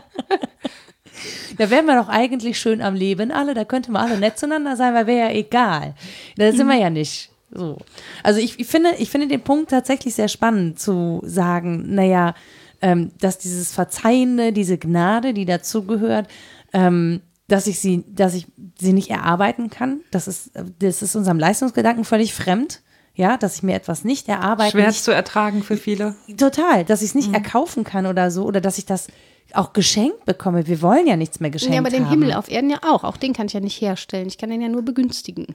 Da 1.58 1.70
wären 1.70 1.86
wir 1.86 1.96
doch 1.96 2.10
eigentlich 2.10 2.60
schön 2.60 2.82
am 2.82 2.96
Leben 2.96 3.32
alle, 3.32 3.54
da 3.54 3.66
könnten 3.66 3.92
wir 3.92 4.00
alle 4.00 4.18
nett 4.18 4.38
zueinander 4.38 4.76
sein, 4.76 4.94
weil 4.94 5.08
wäre 5.08 5.30
ja 5.30 5.36
egal. 5.36 5.96
Da 6.38 6.52
sind 6.52 6.68
wir 6.68 6.76
ja 6.76 6.90
nicht 6.90 7.32
so. 7.52 7.78
Also 8.24 8.40
ich, 8.40 8.60
ich, 8.60 8.68
finde, 8.68 8.92
ich 8.98 9.10
finde 9.10 9.28
den 9.28 9.42
Punkt 9.42 9.70
tatsächlich 9.72 10.16
sehr 10.16 10.28
spannend 10.28 10.80
zu 10.80 11.22
sagen, 11.24 11.96
naja, 11.96 12.34
ähm, 12.82 13.12
dass 13.20 13.38
dieses 13.38 13.72
Verzeihende, 13.72 14.54
diese 14.54 14.78
Gnade, 14.78 15.34
die 15.34 15.46
dazugehört, 15.46 16.28
ähm, 16.74 17.22
dass 17.48 17.68
ich 17.68 17.80
sie, 17.80 18.04
dass 18.08 18.34
ich 18.34 18.48
sie 18.80 18.94
nicht 18.94 19.10
erarbeiten 19.10 19.70
kann, 19.70 20.02
das 20.12 20.28
ist, 20.28 20.52
das 20.80 21.02
ist 21.02 21.16
unserem 21.16 21.40
Leistungsgedanken 21.40 22.04
völlig 22.04 22.34
fremd. 22.34 22.82
Ja, 23.18 23.36
dass 23.36 23.56
ich 23.58 23.64
mir 23.64 23.74
etwas 23.76 24.04
nicht 24.06 24.30
erarbeite. 24.30 24.72
Schwer 24.72 24.88
nicht, 24.88 25.04
zu 25.04 25.12
ertragen 25.12 25.64
für 25.64 25.76
viele. 25.76 26.16
total, 26.38 26.86
dass 26.86 27.02
ich 27.02 27.10
es 27.10 27.16
nicht 27.16 27.34
erkaufen 27.34 27.84
kann 27.84 28.06
oder 28.06 28.32
so 28.32 28.44
oder 28.46 28.62
dass 28.62 28.78
ich 28.78 28.86
das 28.86 29.08
auch 29.54 29.74
geschenkt 29.74 30.24
bekomme. 30.26 30.68
Wir 30.68 30.82
wollen 30.82 31.08
ja 31.08 31.16
nichts 31.16 31.40
mehr 31.40 31.50
geschenkt 31.50 31.74
Ja, 31.74 31.82
aber 31.82 31.90
den 31.90 32.06
haben. 32.06 32.12
Himmel 32.12 32.34
auf 32.34 32.50
Erden 32.50 32.70
ja 32.70 32.78
auch. 32.84 33.04
Auch 33.04 33.18
den 33.18 33.34
kann 33.34 33.48
ich 33.48 33.54
ja 33.54 33.60
nicht 33.60 33.82
herstellen. 33.82 34.28
Ich 34.28 34.38
kann 34.38 34.50
den 34.50 34.62
ja 34.62 34.70
nur 34.70 34.84
begünstigen. 34.84 35.48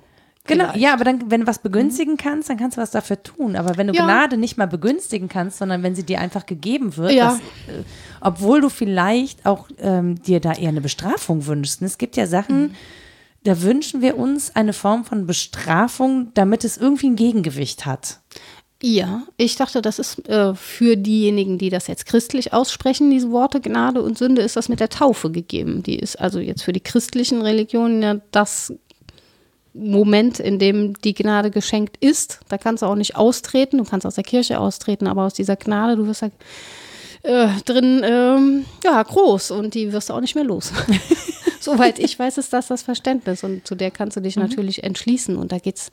Genau, 0.45 0.65
Vielleicht. 0.65 0.81
ja, 0.81 0.93
aber 0.95 1.05
dann, 1.05 1.31
wenn 1.31 1.43
du 1.43 1.47
was 1.47 1.61
begünstigen 1.61 2.17
kannst, 2.17 2.51
dann 2.51 2.57
kannst 2.57 2.77
du 2.77 2.81
was 2.83 2.91
dafür 2.91 3.23
tun. 3.23 3.55
Aber 3.55 3.77
wenn 3.77 3.87
du 3.87 3.93
Ja. 3.95 4.05
Gnade 4.07 4.37
nicht 4.39 4.59
mal 4.59 4.67
begünstigen 4.67 5.29
kannst, 5.29 5.59
sondern 5.59 5.85
wenn 5.85 5.95
sie 5.95 6.03
dir 6.03 6.19
einfach 6.21 6.47
gegeben 6.47 6.97
wird, 6.97 7.13
Ja. 7.13 7.27
dass, 7.29 7.39
äh, 7.39 7.83
obwohl 8.21 8.61
du 8.61 8.71
vielleicht 8.71 9.47
auch 9.47 9.69
ähm, 9.79 10.21
dir 10.21 10.41
da 10.41 10.53
eher 10.55 10.71
eine 10.71 10.81
Bestrafung 10.81 11.47
wünschst. 11.47 11.81
Es 11.83 11.97
gibt 11.97 12.17
ja 12.17 12.27
Sachen, 12.27 12.61
Mhm. 12.63 12.75
Da 13.45 13.63
wünschen 13.63 14.03
wir 14.03 14.19
uns 14.19 14.55
eine 14.55 14.73
Form 14.73 15.05
von 15.05 15.27
Bestrafung, 15.27 16.33
damit 16.35 16.65
es 16.65 16.77
irgendwie 16.77 17.09
ein 17.09 17.17
Gegengewicht 17.17 17.87
hat. 17.87 18.21
Ja, 18.85 19.23
ich 19.37 19.55
dachte, 19.55 19.81
das 19.81 20.01
ist 20.01 20.29
äh, 20.29 20.55
für 20.55 20.97
diejenigen, 20.97 21.57
die 21.57 21.71
das 21.71 21.87
jetzt 21.87 22.05
christlich 22.05 22.53
aussprechen, 22.53 23.11
diese 23.11 23.31
Worte 23.31 23.61
Gnade 23.61 24.03
und 24.03 24.19
Sünde, 24.19 24.43
ist 24.43 24.57
das 24.57 24.69
mit 24.69 24.81
der 24.81 24.89
Taufe 24.89 25.31
gegeben. 25.31 25.85
Die 25.85 25.97
ist 25.97 26.21
also 26.21 26.41
jetzt 26.41 26.63
für 26.63 26.73
die 26.73 26.81
christlichen 26.81 27.43
Religionen 27.43 28.03
ja 28.03 28.17
das 28.33 28.75
Moment, 29.73 30.41
in 30.41 30.59
dem 30.59 30.95
die 31.01 31.15
Gnade 31.15 31.51
geschenkt 31.51 31.97
ist. 32.01 32.41
Da 32.49 32.59
kannst 32.59 32.83
du 32.83 32.87
auch 32.87 32.97
nicht 32.97 33.15
austreten, 33.15 33.79
du 33.79 33.85
kannst 33.85 34.05
aus 34.05 34.17
der 34.17 34.25
Kirche 34.25 34.59
austreten, 34.59 35.07
aber 35.07 35.23
aus 35.23 35.35
dieser 35.35 35.57
Gnade, 35.57 35.97
du 35.97 36.07
wirst 36.07 36.23
ja 36.23 36.31
äh, 37.23 37.49
drin, 37.65 38.03
ähm, 38.05 38.65
ja, 38.85 39.01
groß 39.01 39.53
und 39.53 39.75
die 39.75 39.93
wirst 39.93 40.11
du 40.11 40.15
auch 40.15 40.21
nicht 40.21 40.35
mehr 40.35 40.45
los. 40.45 40.73
Soweit 41.65 41.99
ich 41.99 42.19
weiß, 42.19 42.39
ist 42.39 42.53
das 42.53 42.69
das 42.69 42.83
Verständnis 42.83 43.45
und 43.45 43.67
zu 43.67 43.75
der 43.75 43.91
kannst 43.91 44.17
du 44.17 44.21
dich 44.21 44.37
natürlich 44.37 44.83
entschließen. 44.83 45.37
Und 45.37 45.53
da 45.53 45.59
geht's 45.59 45.91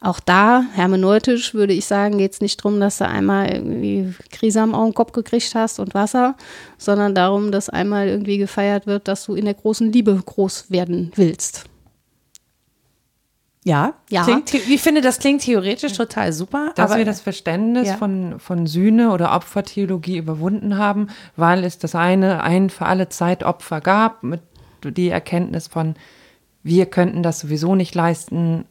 auch 0.00 0.20
da, 0.20 0.64
hermeneutisch 0.74 1.54
würde 1.54 1.72
ich 1.72 1.86
sagen, 1.86 2.18
geht's 2.18 2.40
nicht 2.40 2.60
darum, 2.60 2.78
dass 2.78 2.98
du 2.98 3.08
einmal 3.08 3.50
irgendwie 3.50 4.14
Krisam 4.30 4.74
auf 4.74 4.84
den 4.88 4.94
Kopf 4.94 5.10
gekriegt 5.12 5.54
hast 5.56 5.80
und 5.80 5.92
Wasser, 5.94 6.36
sondern 6.76 7.14
darum, 7.16 7.50
dass 7.50 7.68
einmal 7.68 8.06
irgendwie 8.06 8.38
gefeiert 8.38 8.86
wird, 8.86 9.08
dass 9.08 9.24
du 9.24 9.34
in 9.34 9.44
der 9.44 9.54
großen 9.54 9.92
Liebe 9.92 10.14
groß 10.24 10.70
werden 10.70 11.10
willst. 11.16 11.64
Ja, 13.64 13.94
Ja. 14.08 14.24
Klingt, 14.24 14.54
ich 14.54 14.80
finde, 14.80 15.02
das 15.02 15.18
klingt 15.18 15.42
theoretisch 15.42 15.92
total 15.92 16.32
super. 16.32 16.72
Dass 16.74 16.90
aber 16.90 16.98
wir 16.98 17.04
das 17.04 17.20
Verständnis 17.20 17.88
Ja. 17.88 17.96
von, 17.96 18.40
von 18.40 18.66
Sühne 18.66 19.10
oder 19.10 19.34
Opfertheologie 19.34 20.16
überwunden 20.16 20.78
haben, 20.78 21.08
weil 21.36 21.64
es 21.64 21.78
das 21.78 21.94
eine 21.94 22.42
ein 22.42 22.70
für 22.70 22.86
alle 22.86 23.10
Zeit 23.10 23.42
Opfer 23.42 23.82
gab, 23.82 24.22
mit 24.22 24.40
die 24.82 25.08
Erkenntnis 25.08 25.66
von, 25.68 25.94
wir 26.62 26.86
könnten 26.86 27.22
das 27.22 27.40
sowieso 27.40 27.74
nicht 27.74 27.94
leisten, 27.94 28.64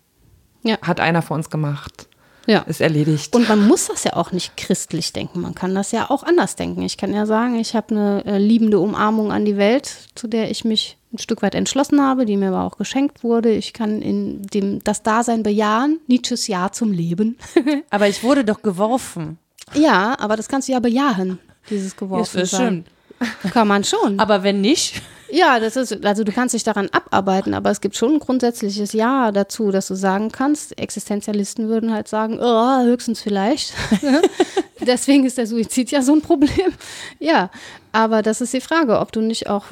Ja. 0.63 0.77
hat 0.81 0.99
einer 0.99 1.21
für 1.21 1.33
uns 1.33 1.49
gemacht, 1.49 2.07
Ja. 2.45 2.59
ist 2.61 2.81
erledigt. 2.81 3.35
Und 3.35 3.47
man 3.49 3.67
muss 3.67 3.87
das 3.87 4.03
ja 4.03 4.13
auch 4.15 4.31
nicht 4.31 4.57
christlich 4.57 5.13
denken. 5.13 5.41
Man 5.41 5.55
kann 5.55 5.73
das 5.75 5.91
ja 5.91 6.09
auch 6.09 6.23
anders 6.23 6.55
denken. 6.55 6.81
Ich 6.81 6.97
kann 6.97 7.13
ja 7.13 7.25
sagen, 7.25 7.59
ich 7.59 7.75
habe 7.75 7.93
eine 7.95 8.25
äh, 8.25 8.37
liebende 8.37 8.79
Umarmung 8.79 9.31
an 9.31 9.45
die 9.45 9.57
Welt, 9.57 9.91
zu 10.15 10.27
der 10.27 10.49
ich 10.51 10.65
mich 10.65 10.97
ein 11.13 11.19
Stück 11.19 11.41
weit 11.41 11.55
entschlossen 11.55 12.01
habe, 12.01 12.25
die 12.25 12.35
mir 12.35 12.49
aber 12.49 12.63
auch 12.63 12.77
geschenkt 12.77 13.23
wurde. 13.23 13.51
Ich 13.51 13.71
kann 13.73 14.01
in 14.01 14.41
dem 14.47 14.83
das 14.83 15.03
Dasein 15.03 15.41
bejahen, 15.43 15.99
Nietzsches 16.07 16.47
Ja 16.47 16.71
zum 16.71 16.91
Leben. 16.91 17.37
aber 17.89 18.07
ich 18.09 18.23
wurde 18.23 18.43
doch 18.43 18.61
geworfen. 18.61 19.37
ja, 19.73 20.15
aber 20.19 20.35
das 20.35 20.49
kannst 20.49 20.67
du 20.67 20.73
ja 20.73 20.79
bejahen, 20.79 21.39
dieses 21.69 21.95
geworfen 21.95 22.39
das 22.41 22.51
sein. 22.51 22.85
Kann 23.51 23.67
man 23.67 23.83
schon. 23.83 24.19
Aber 24.19 24.43
wenn 24.43 24.59
nicht, 24.61 25.01
Ja, 25.30 25.59
das 25.59 25.75
ist, 25.75 26.05
also 26.05 26.23
du 26.23 26.32
kannst 26.32 26.53
dich 26.53 26.63
daran 26.63 26.89
abarbeiten, 26.91 27.53
aber 27.53 27.69
es 27.69 27.82
gibt 27.82 27.95
schon 27.95 28.13
ein 28.13 28.19
grundsätzliches 28.19 28.93
Ja 28.93 29.32
dazu, 29.32 29.71
dass 29.71 29.88
du 29.88 29.95
sagen 29.95 30.32
kannst, 30.32 30.78
Existenzialisten 30.78 31.67
würden 31.67 31.93
halt 31.93 32.07
sagen, 32.07 32.39
oh, 32.41 32.82
höchstens 32.84 33.21
vielleicht. 33.21 33.73
Deswegen 34.80 35.25
ist 35.25 35.38
der 35.38 35.47
Suizid 35.47 35.91
ja 35.91 36.01
so 36.01 36.13
ein 36.13 36.21
Problem. 36.21 36.73
Ja, 37.19 37.49
aber 37.91 38.21
das 38.21 38.41
ist 38.41 38.53
die 38.53 38.61
Frage, 38.61 38.99
ob 38.99 39.11
du 39.11 39.21
nicht 39.21 39.49
auch, 39.49 39.65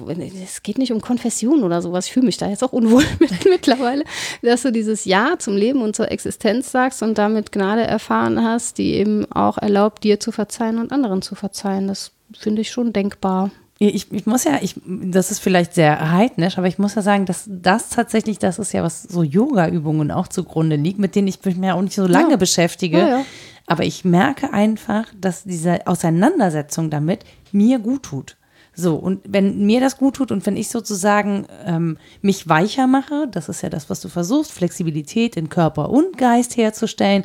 es 0.44 0.64
geht 0.64 0.78
nicht 0.78 0.92
um 0.92 1.00
Konfession 1.00 1.64
oder 1.64 1.82
sowas, 1.82 2.08
ich 2.08 2.14
fühle 2.14 2.26
mich 2.26 2.38
da 2.38 2.50
jetzt 2.50 2.64
auch 2.64 2.74
unwohl 2.74 3.04
mit 3.20 3.46
mittlerweile, 3.46 4.04
dass 4.42 4.64
du 4.64 4.72
dieses 4.72 5.06
Ja 5.06 5.36
zum 5.38 5.56
Leben 5.56 5.82
und 5.82 5.96
zur 5.96 6.12
Existenz 6.12 6.72
sagst 6.72 7.04
und 7.04 7.18
damit 7.18 7.52
Gnade 7.52 7.84
erfahren 7.84 8.44
hast, 8.44 8.78
die 8.78 8.96
eben 8.96 9.32
auch 9.32 9.58
erlaubt, 9.58 10.04
dir 10.04 10.20
zu 10.20 10.32
verzeihen 10.32 10.80
und 10.80 10.92
anderen 10.92 11.22
zu 11.22 11.36
verzeihen. 11.36 11.88
Das 11.88 12.12
finde 12.38 12.62
ich 12.62 12.72
schon 12.72 12.92
denkbar. 12.92 13.52
Ich, 13.78 14.10
ich 14.12 14.26
muss 14.26 14.46
ja, 14.46 14.60
ich, 14.62 14.76
das 14.86 15.32
ist 15.32 15.40
vielleicht 15.40 15.74
sehr 15.74 16.12
heidnisch, 16.12 16.58
aber 16.58 16.68
ich 16.68 16.78
muss 16.80 16.96
ja 16.96 17.02
sagen, 17.02 17.26
dass 17.26 17.44
das 17.48 17.90
tatsächlich, 17.90 18.40
das 18.40 18.58
ist 18.58 18.72
ja 18.72 18.84
was 18.84 19.04
so 19.04 19.22
Yoga-Übungen 19.22 20.12
auch 20.12 20.30
zugrunde 20.30 20.78
liegt, 20.78 20.98
mit 20.98 21.14
denen 21.16 21.28
ich 21.28 21.44
mich 21.44 21.58
ja 21.58 21.74
auch 21.74 21.82
nicht 21.82 21.96
so 21.96 22.08
lange 22.08 22.32
Ja. 22.32 22.38
beschäftige. 22.38 23.00
Ja, 23.00 23.08
ja. 23.10 23.26
Aber 23.68 23.84
ich 23.84 24.06
merke 24.06 24.54
einfach, 24.54 25.06
dass 25.20 25.44
diese 25.44 25.88
Auseinandersetzung 25.88 26.90
damit 26.90 27.26
mir 27.52 27.80
gut 27.80 28.04
tut. 28.04 28.38
So, 28.78 28.96
und 28.96 29.22
wenn 29.28 29.66
mir 29.66 29.80
das 29.80 29.98
gut 29.98 30.16
tut 30.18 30.32
und 30.32 30.46
wenn 30.46 30.58
ich 30.58 30.68
sozusagen 30.70 31.46
ähm, 31.66 31.98
mich 32.22 32.48
weicher 32.48 32.88
mache, 32.88 33.28
das 33.32 33.48
ist 33.50 33.62
ja 33.62 33.70
das, 33.70 33.90
was 33.90 34.02
du 34.02 34.10
versuchst, 34.10 34.52
Flexibilität 34.52 35.38
in 35.38 35.48
Körper 35.50 35.90
und 35.90 36.18
Geist 36.18 36.58
herzustellen, 36.58 37.24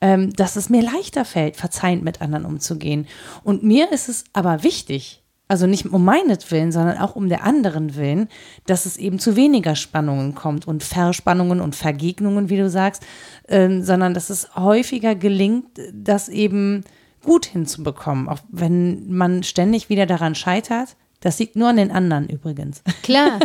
ähm, 0.00 0.32
dass 0.34 0.54
es 0.56 0.70
mir 0.70 0.82
leichter 0.82 1.24
fällt, 1.24 1.56
verzeihend 1.56 2.04
mit 2.04 2.20
anderen 2.22 2.44
umzugehen. 2.44 3.06
Und 3.42 3.64
mir 3.64 3.90
ist 3.92 4.08
es 4.08 4.24
aber 4.32 4.62
wichtig, 4.62 5.23
also 5.46 5.66
nicht 5.66 5.86
um 5.86 6.04
meinetwillen, 6.04 6.72
sondern 6.72 6.98
auch 6.98 7.16
um 7.16 7.28
der 7.28 7.44
anderen 7.44 7.96
willen, 7.96 8.28
dass 8.66 8.86
es 8.86 8.96
eben 8.96 9.18
zu 9.18 9.36
weniger 9.36 9.76
Spannungen 9.76 10.34
kommt 10.34 10.66
und 10.66 10.82
Verspannungen 10.82 11.60
und 11.60 11.74
Vergegnungen, 11.76 12.48
wie 12.48 12.56
du 12.56 12.70
sagst, 12.70 13.04
ähm, 13.48 13.82
sondern 13.82 14.14
dass 14.14 14.30
es 14.30 14.54
häufiger 14.56 15.14
gelingt, 15.14 15.78
das 15.92 16.28
eben 16.28 16.84
gut 17.22 17.46
hinzubekommen, 17.46 18.28
auch 18.28 18.40
wenn 18.48 19.12
man 19.12 19.42
ständig 19.42 19.88
wieder 19.88 20.06
daran 20.06 20.34
scheitert. 20.34 20.96
Das 21.20 21.38
liegt 21.38 21.56
nur 21.56 21.68
an 21.68 21.76
den 21.76 21.90
anderen 21.90 22.28
übrigens. 22.28 22.82
Klar. 23.02 23.40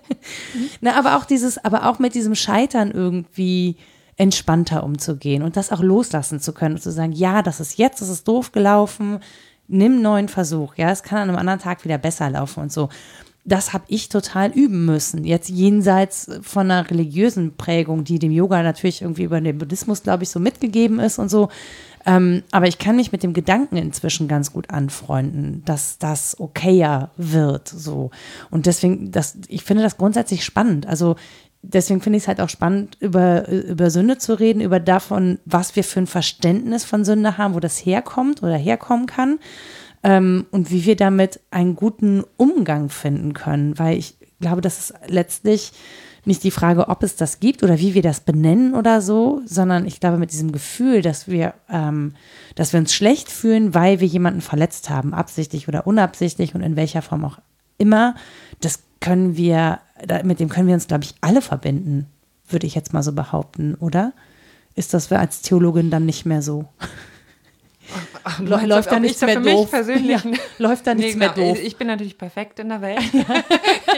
Na, 0.80 0.98
aber 0.98 1.16
auch 1.16 1.26
dieses, 1.26 1.62
aber 1.62 1.88
auch 1.88 1.98
mit 1.98 2.14
diesem 2.14 2.34
Scheitern 2.34 2.90
irgendwie 2.90 3.76
entspannter 4.16 4.84
umzugehen 4.84 5.42
und 5.42 5.56
das 5.56 5.72
auch 5.72 5.82
loslassen 5.82 6.40
zu 6.40 6.52
können 6.52 6.76
und 6.76 6.80
zu 6.80 6.92
sagen, 6.92 7.12
ja, 7.12 7.42
das 7.42 7.60
ist 7.60 7.78
jetzt, 7.78 8.00
das 8.00 8.08
ist 8.08 8.28
doof 8.28 8.52
gelaufen, 8.52 9.20
nimm 9.68 10.02
neuen 10.02 10.28
Versuch, 10.28 10.74
ja, 10.76 10.90
es 10.90 11.02
kann 11.02 11.18
an 11.18 11.28
einem 11.28 11.38
anderen 11.38 11.60
Tag 11.60 11.84
wieder 11.84 11.98
besser 11.98 12.30
laufen 12.30 12.60
und 12.64 12.72
so. 12.72 12.88
Das 13.46 13.74
habe 13.74 13.84
ich 13.88 14.08
total 14.08 14.50
üben 14.52 14.86
müssen. 14.86 15.24
Jetzt 15.24 15.50
jenseits 15.50 16.30
von 16.40 16.70
einer 16.70 16.90
religiösen 16.90 17.54
Prägung, 17.56 18.04
die 18.04 18.18
dem 18.18 18.32
Yoga 18.32 18.62
natürlich 18.62 19.02
irgendwie 19.02 19.24
über 19.24 19.38
den 19.38 19.58
Buddhismus, 19.58 20.02
glaube 20.02 20.22
ich, 20.22 20.30
so 20.30 20.40
mitgegeben 20.40 20.98
ist 20.98 21.18
und 21.18 21.28
so. 21.28 21.50
Ähm, 22.06 22.42
aber 22.50 22.68
ich 22.68 22.78
kann 22.78 22.96
mich 22.96 23.12
mit 23.12 23.22
dem 23.22 23.32
Gedanken 23.32 23.76
inzwischen 23.76 24.28
ganz 24.28 24.52
gut 24.52 24.70
anfreunden, 24.70 25.62
dass 25.64 25.98
das 25.98 26.38
okayer 26.38 27.10
wird. 27.16 27.68
So. 27.68 28.10
Und 28.50 28.66
deswegen, 28.66 29.10
das, 29.10 29.36
ich 29.48 29.64
finde 29.64 29.82
das 29.82 29.96
grundsätzlich 29.96 30.44
spannend. 30.44 30.86
Also 30.86 31.16
deswegen 31.72 32.00
finde 32.00 32.16
ich 32.18 32.24
es 32.24 32.28
halt 32.28 32.40
auch 32.40 32.48
spannend, 32.48 32.96
über, 33.00 33.48
über 33.48 33.90
Sünde 33.90 34.18
zu 34.18 34.38
reden, 34.38 34.60
über 34.60 34.80
davon, 34.80 35.38
was 35.44 35.76
wir 35.76 35.84
für 35.84 36.00
ein 36.00 36.06
Verständnis 36.06 36.84
von 36.84 37.04
Sünde 37.04 37.38
haben, 37.38 37.54
wo 37.54 37.60
das 37.60 37.84
herkommt 37.84 38.42
oder 38.42 38.56
herkommen 38.56 39.06
kann. 39.06 39.38
Ähm, 40.02 40.46
und 40.50 40.70
wie 40.70 40.84
wir 40.84 40.96
damit 40.96 41.40
einen 41.50 41.76
guten 41.76 42.24
Umgang 42.36 42.90
finden 42.90 43.32
können. 43.32 43.78
Weil 43.78 43.96
ich 43.96 44.16
glaube, 44.38 44.60
das 44.60 44.78
ist 44.78 44.94
letztlich 45.06 45.72
nicht 46.26 46.42
die 46.42 46.50
Frage, 46.50 46.88
ob 46.88 47.02
es 47.02 47.16
das 47.16 47.40
gibt 47.40 47.62
oder 47.62 47.78
wie 47.78 47.94
wir 47.94 48.02
das 48.02 48.20
benennen 48.20 48.74
oder 48.74 49.00
so, 49.00 49.42
sondern 49.44 49.86
ich 49.86 50.00
glaube 50.00 50.18
mit 50.18 50.32
diesem 50.32 50.52
Gefühl, 50.52 51.02
dass 51.02 51.28
wir, 51.28 51.54
ähm, 51.68 52.14
dass 52.54 52.72
wir 52.72 52.80
uns 52.80 52.94
schlecht 52.94 53.30
fühlen, 53.30 53.74
weil 53.74 54.00
wir 54.00 54.06
jemanden 54.06 54.40
verletzt 54.40 54.90
haben, 54.90 55.14
absichtlich 55.14 55.68
oder 55.68 55.86
unabsichtlich 55.86 56.54
und 56.54 56.62
in 56.62 56.76
welcher 56.76 57.02
Form 57.02 57.24
auch 57.24 57.38
immer, 57.78 58.14
das 58.60 58.80
können 59.00 59.36
wir, 59.36 59.80
da, 60.06 60.22
mit 60.22 60.40
dem 60.40 60.48
können 60.48 60.66
wir 60.68 60.74
uns, 60.74 60.86
glaube 60.86 61.04
ich, 61.04 61.14
alle 61.20 61.42
verbinden, 61.42 62.06
würde 62.48 62.66
ich 62.66 62.74
jetzt 62.74 62.92
mal 62.92 63.02
so 63.02 63.12
behaupten, 63.12 63.74
oder? 63.76 64.12
Ist 64.74 64.92
das 64.94 65.06
für 65.06 65.18
als 65.18 65.42
Theologin 65.42 65.90
dann 65.90 66.04
nicht 66.06 66.26
mehr 66.26 66.42
so? 66.42 66.66
Du 68.38 68.44
Läuft 68.44 68.90
da 68.90 68.98
nichts 68.98 69.20
mehr 69.20 69.34
für 69.34 69.40
mich 69.40 69.52
doof? 69.52 69.70
persönlich 69.70 70.24
Ja, 70.24 70.30
läuft 70.58 70.86
da 70.86 70.94
nichts 70.94 71.16
mehr 71.16 71.28
genau. 71.28 71.48
doof? 71.50 71.58
Ich 71.62 71.76
bin 71.76 71.86
natürlich 71.86 72.16
perfekt 72.16 72.58
in 72.58 72.70
der 72.70 72.80
Welt. 72.80 72.98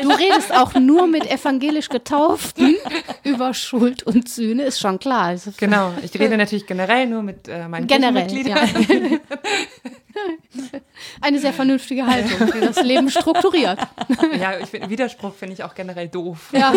Du 0.02 0.08
redest 0.10 0.52
auch 0.52 0.74
nur 0.74 1.06
mit 1.06 1.30
evangelisch 1.30 1.88
Getauften 1.88 2.74
über 3.22 3.54
Schuld 3.54 4.02
und 4.02 4.28
Sühne, 4.28 4.64
ist 4.64 4.80
schon 4.80 4.98
klar. 4.98 5.26
Also 5.26 5.52
Genau, 5.56 5.92
ich 6.02 6.12
rede 6.18 6.36
natürlich 6.36 6.66
generell 6.66 7.06
nur 7.06 7.22
mit 7.22 7.46
äh, 7.48 7.68
meinen 7.68 7.86
Generell, 7.86 8.26
Kirchenmitgliedern. 8.26 9.20
Eine 11.20 11.38
sehr 11.38 11.52
vernünftige 11.52 12.06
Haltung, 12.06 12.50
die 12.54 12.60
das 12.60 12.82
Leben 12.82 13.10
strukturiert. 13.10 13.78
Ja, 14.40 14.58
ich 14.58 14.66
find, 14.66 14.88
Widerspruch 14.90 15.34
finde 15.34 15.54
ich 15.54 15.62
auch 15.64 15.74
generell 15.74 16.08
doof. 16.08 16.50
Ja. 16.52 16.72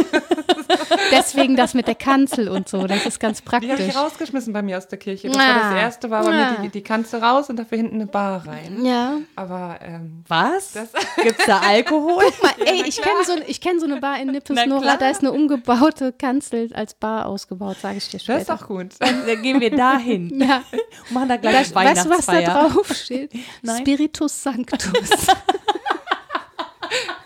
Deswegen 1.12 1.56
das 1.56 1.74
mit 1.74 1.88
der 1.88 1.96
Kanzel 1.96 2.48
und 2.50 2.68
so, 2.70 2.86
das 2.88 3.06
ist 3.06 3.20
ganz 3.20 3.42
Die 3.44 3.50
habe 3.52 3.66
ich 3.66 3.72
praktisch. 3.76 3.96
rausgeschmissen 3.96 4.54
bei 4.54 4.62
mir 4.62 4.78
aus 4.78 4.88
der 4.88 4.98
Kirche. 5.00 5.28
Das 5.30 5.38
Ah. 5.38 5.40
war 5.40 5.72
das 5.72 5.82
erste, 5.82 6.10
war 6.10 6.24
bei 6.24 6.32
Ah. 6.32 6.52
mir 6.52 6.58
die, 6.64 6.70
die 6.70 6.82
Kanzel 6.82 7.22
raus 7.24 7.50
und 7.50 7.58
dafür 7.58 7.78
hinten 7.78 7.96
eine 7.96 8.08
Bar 8.08 8.46
rein. 8.48 8.84
Ja. 8.86 9.18
Aber 9.36 9.80
ähm, 9.82 10.24
Was? 10.28 10.74
Das- 10.74 10.90
Gibt's 11.22 11.46
da 11.46 11.60
Alkohol? 11.60 12.24
Mal, 12.42 12.52
ey, 12.66 12.84
ich 12.88 13.02
kenne 13.02 13.24
so, 13.26 13.34
ich 13.48 13.62
kenn 13.62 13.80
so 13.80 13.86
eine 13.86 14.00
Bar 14.00 14.20
in 14.20 14.32
Nippes, 14.32 14.56
Na 14.56 14.66
Nora, 14.66 14.82
klar. 14.82 14.98
da 14.98 15.10
ist 15.10 15.22
eine 15.22 15.32
umgebaute 15.32 16.14
Kanzel 16.14 16.70
als 16.74 16.94
Bar 16.94 17.26
ausgebaut, 17.26 17.78
sage 17.82 17.98
ich 17.98 18.06
dir 18.10 18.18
das 18.18 18.24
später. 18.24 18.40
ist 18.40 18.50
doch 18.50 18.68
gut. 18.68 18.88
Dann 19.00 19.42
gehen 19.42 19.60
wir 19.60 19.72
dahin. 19.76 20.40
ja, 20.42 20.64
Und 20.72 21.12
machen 21.12 21.30
da 21.30 21.38
gleich 21.38 21.74
weißt 21.74 22.06
du, 22.06 22.10
was 22.10 22.26
da 22.26 22.42
drauf 22.42 22.94
steht? 22.94 23.29
Nein. 23.62 23.78
Spiritus 23.82 24.44
Sanctus. 24.44 24.90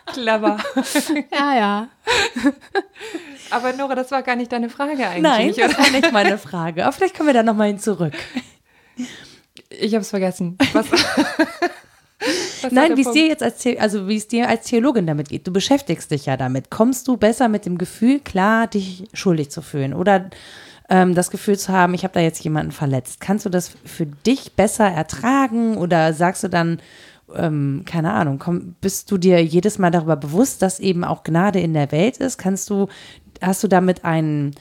Clever. 0.08 0.58
ja, 1.32 1.56
ja. 1.56 1.88
Aber 3.50 3.74
Nora, 3.74 3.96
das 3.96 4.12
war 4.12 4.22
gar 4.22 4.36
nicht 4.36 4.52
deine 4.52 4.70
Frage 4.70 5.08
eigentlich. 5.08 5.22
Nein, 5.24 5.54
das 5.58 5.78
war 5.78 5.90
nicht 5.90 6.12
meine 6.12 6.38
Frage. 6.38 6.84
Aber 6.86 6.92
vielleicht 6.94 7.16
kommen 7.18 7.28
wir 7.28 7.34
da 7.34 7.42
nochmal 7.44 7.68
hin 7.68 7.80
zurück. 7.80 8.14
Ich 9.70 9.94
habe 9.94 10.02
es 10.02 10.10
vergessen. 10.12 10.58
Was, 10.74 10.92
was 12.62 12.72
Nein, 12.72 12.96
wie 12.96 13.02
es 13.02 13.12
dir 13.12 13.26
jetzt 13.28 13.42
als, 13.42 13.64
The- 13.64 13.80
also 13.80 14.08
wie 14.08 14.18
es 14.18 14.28
dir 14.28 14.48
als 14.50 14.68
Theologin 14.68 15.08
damit 15.08 15.30
geht. 15.30 15.48
Du 15.48 15.52
beschäftigst 15.52 16.12
dich 16.12 16.28
ja 16.28 16.38
damit. 16.38 16.70
Kommst 16.70 17.08
du 17.08 17.18
besser 17.18 17.48
mit 17.48 17.66
dem 17.66 17.78
Gefühl 17.80 18.20
klar, 18.20 18.68
dich 18.68 19.06
schuldig 19.14 19.50
zu 19.50 19.62
fühlen 19.64 19.94
oder 19.96 20.30
ähm, 20.90 21.16
das 21.16 21.32
Gefühl 21.32 21.58
zu 21.58 21.72
haben, 21.72 21.94
ich 21.94 22.04
habe 22.04 22.14
da 22.14 22.20
jetzt 22.20 22.44
jemanden 22.44 22.72
verletzt? 22.72 23.20
Kannst 23.22 23.46
du 23.46 23.50
das 23.50 23.72
für 23.86 24.06
dich 24.06 24.54
besser 24.54 24.86
ertragen 24.88 25.78
oder 25.78 26.14
sagst 26.14 26.44
du 26.44 26.48
dann, 26.50 26.80
ähm, 27.36 27.84
keine 27.86 28.12
Ahnung, 28.14 28.40
komm, 28.40 28.76
bist 28.82 29.10
du 29.12 29.18
dir 29.18 29.44
jedes 29.44 29.80
Mal 29.80 29.92
darüber 29.92 30.16
bewusst, 30.16 30.62
dass 30.62 30.80
eben 30.80 31.04
auch 31.04 31.24
Gnade 31.24 31.60
in 31.60 31.74
der 31.74 31.92
Welt 31.92 32.18
ist? 32.18 32.38
Kannst 32.38 32.70
du, 32.70 32.88
hast 33.42 33.64
du 33.64 33.68
damit 33.68 34.04
einen 34.06 34.52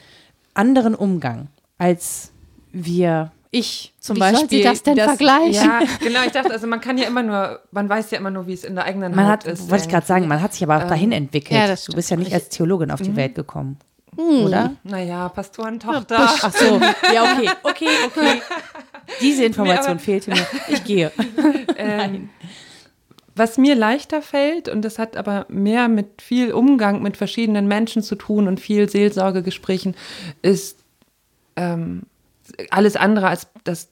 anderen 0.53 0.95
Umgang 0.95 1.47
als 1.77 2.31
wir, 2.71 3.31
ich 3.51 3.93
zum 3.99 4.15
Wie 4.15 4.19
Beispiel? 4.21 4.49
sie 4.49 4.63
das 4.63 4.81
denn 4.81 4.97
vergleichen? 4.97 5.53
Ja, 5.53 5.81
genau. 5.99 6.21
Ich 6.25 6.31
dachte, 6.31 6.51
also 6.51 6.65
man 6.65 6.81
kann 6.81 6.97
ja 6.97 7.05
immer 7.05 7.21
nur, 7.21 7.59
man 7.71 7.87
weiß 7.87 8.09
ja 8.11 8.17
immer 8.17 8.31
nur, 8.31 8.47
wie 8.47 8.53
es 8.53 8.63
in 8.63 8.75
der 8.75 8.85
eigenen 8.85 9.13
Man 9.15 9.25
Haut 9.25 9.31
hat, 9.31 9.45
ist. 9.45 9.69
wollte 9.69 9.83
ich 9.83 9.89
gerade 9.91 10.07
sagen, 10.07 10.27
man 10.27 10.41
hat 10.41 10.53
sich 10.53 10.63
aber 10.63 10.77
auch 10.77 10.87
dahin 10.87 11.11
entwickelt. 11.11 11.59
ja, 11.59 11.67
das 11.67 11.85
du 11.85 11.93
bist 11.93 12.09
ja 12.09 12.17
nicht 12.17 12.33
als 12.33 12.49
Theologin 12.49 12.89
auf 12.89 13.01
die 13.01 13.15
Welt 13.15 13.35
gekommen, 13.35 13.77
Hm. 14.15 14.45
oder? 14.45 14.75
Naja, 14.83 15.29
Pastorentochter. 15.29 16.17
Ach 16.19 16.53
so, 16.53 16.79
ja, 17.13 17.33
okay, 17.33 17.49
okay, 17.63 17.87
okay. 18.07 18.41
Diese 19.21 19.43
Information 19.43 19.97
Nee, 19.97 20.03
fehlte 20.03 20.31
mir. 20.31 20.47
Ich 20.69 20.83
gehe. 20.85 21.11
Ähm, 21.77 22.29
was 23.35 23.57
mir 23.57 23.75
leichter 23.75 24.21
fällt, 24.21 24.69
und 24.69 24.83
das 24.83 24.99
hat 24.99 25.17
aber 25.17 25.45
mehr 25.49 25.87
mit 25.87 26.21
viel 26.21 26.51
Umgang 26.53 27.01
mit 27.01 27.17
verschiedenen 27.17 27.67
Menschen 27.67 28.03
zu 28.03 28.15
tun 28.15 28.47
und 28.47 28.59
viel 28.59 28.89
Seelsorgegesprächen, 28.89 29.95
ist 30.41 30.79
ähm, 31.55 32.03
alles 32.69 32.95
andere 32.95 33.27
als 33.27 33.47
das, 33.63 33.89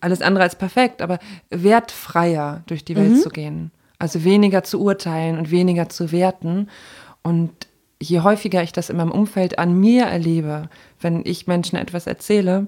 alles 0.00 0.22
andere 0.22 0.44
als 0.44 0.56
perfekt, 0.56 1.02
aber 1.02 1.18
wertfreier 1.50 2.62
durch 2.66 2.84
die 2.84 2.96
Welt 2.96 3.20
zu 3.20 3.30
gehen. 3.30 3.70
Also 3.98 4.24
weniger 4.24 4.62
zu 4.62 4.80
urteilen 4.80 5.38
und 5.38 5.50
weniger 5.50 5.88
zu 5.88 6.12
werten. 6.12 6.68
Und 7.22 7.52
je 8.08 8.20
häufiger 8.20 8.62
ich 8.62 8.72
das 8.72 8.90
in 8.90 8.96
meinem 8.96 9.10
Umfeld 9.10 9.58
an 9.58 9.78
mir 9.78 10.04
erlebe, 10.04 10.68
wenn 11.00 11.22
ich 11.24 11.46
Menschen 11.46 11.76
etwas 11.76 12.06
erzähle, 12.06 12.66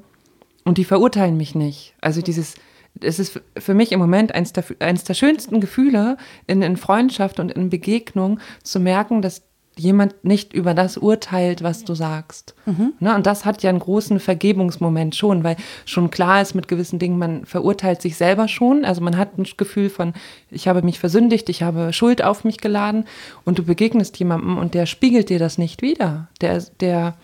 und 0.64 0.78
die 0.78 0.84
verurteilen 0.84 1.36
mich 1.36 1.54
nicht. 1.54 1.94
Also 2.00 2.22
dieses, 2.22 2.56
es 3.00 3.20
ist 3.20 3.40
für 3.56 3.74
mich 3.74 3.92
im 3.92 4.00
Moment 4.00 4.34
eins 4.34 4.52
der, 4.52 4.64
eins 4.80 5.04
der 5.04 5.14
schönsten 5.14 5.60
Gefühle 5.60 6.16
in, 6.48 6.60
in 6.60 6.76
Freundschaft 6.76 7.38
und 7.38 7.52
in 7.52 7.70
Begegnung 7.70 8.40
zu 8.64 8.80
merken, 8.80 9.22
dass 9.22 9.45
jemand 9.78 10.24
nicht 10.24 10.54
über 10.54 10.72
das 10.72 10.96
urteilt, 10.96 11.62
was 11.62 11.84
du 11.84 11.94
sagst. 11.94 12.54
Ne? 12.98 13.14
Und 13.14 13.26
das 13.26 13.44
hat 13.44 13.62
ja 13.62 13.70
einen 13.70 13.78
großen 13.78 14.20
Vergebungsmoment 14.20 15.14
schon, 15.14 15.44
weil 15.44 15.56
schon 15.84 16.10
klar 16.10 16.40
ist 16.40 16.54
mit 16.54 16.66
gewissen 16.66 16.98
Dingen, 16.98 17.18
man 17.18 17.44
verurteilt 17.44 18.00
sich 18.00 18.16
selber 18.16 18.48
schon. 18.48 18.84
Also 18.84 19.02
man 19.02 19.18
hat 19.18 19.38
ein 19.38 19.46
Gefühl 19.56 19.90
von, 19.90 20.14
ich 20.50 20.66
habe 20.66 20.82
mich 20.82 20.98
versündigt, 20.98 21.48
ich 21.50 21.62
habe 21.62 21.92
Schuld 21.92 22.24
auf 22.24 22.42
mich 22.44 22.58
geladen 22.58 23.04
und 23.44 23.58
du 23.58 23.64
begegnest 23.64 24.18
jemandem 24.18 24.56
und 24.56 24.72
der 24.72 24.86
spiegelt 24.86 25.28
dir 25.28 25.38
das 25.38 25.58
nicht 25.58 25.82
wieder. 25.82 26.28
Der, 26.40 26.62
der 26.80 27.14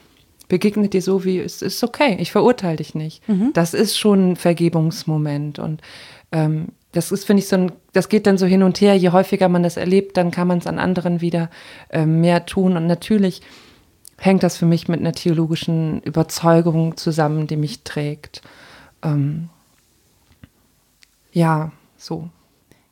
begegnet 0.48 0.92
dir 0.92 1.00
so 1.00 1.24
wie, 1.24 1.38
es 1.38 1.62
ist 1.62 1.82
okay, 1.82 2.16
ich 2.20 2.32
verurteile 2.32 2.76
dich 2.76 2.94
nicht. 2.94 3.22
Das 3.54 3.72
ist 3.72 3.96
schon 3.98 4.32
ein 4.32 4.36
Vergebungsmoment. 4.36 5.58
Und 5.58 5.80
ähm, 6.32 6.68
das 6.92 7.10
ist, 7.10 7.24
finde 7.24 7.42
ich, 7.42 7.48
so 7.48 7.56
ein, 7.56 7.72
das 7.92 8.08
geht 8.08 8.26
dann 8.26 8.38
so 8.38 8.46
hin 8.46 8.62
und 8.62 8.80
her. 8.80 8.96
Je 8.96 9.10
häufiger 9.10 9.48
man 9.48 9.62
das 9.62 9.76
erlebt, 9.76 10.16
dann 10.16 10.30
kann 10.30 10.46
man 10.46 10.58
es 10.58 10.66
an 10.66 10.78
anderen 10.78 11.20
wieder 11.20 11.50
ähm, 11.90 12.20
mehr 12.20 12.46
tun. 12.46 12.76
Und 12.76 12.86
natürlich 12.86 13.42
hängt 14.18 14.42
das 14.42 14.56
für 14.56 14.66
mich 14.66 14.88
mit 14.88 15.00
einer 15.00 15.12
theologischen 15.12 16.00
Überzeugung 16.02 16.96
zusammen, 16.96 17.46
die 17.46 17.56
mich 17.56 17.82
trägt. 17.82 18.42
Ähm, 19.02 19.48
ja, 21.32 21.72
so. 21.96 22.28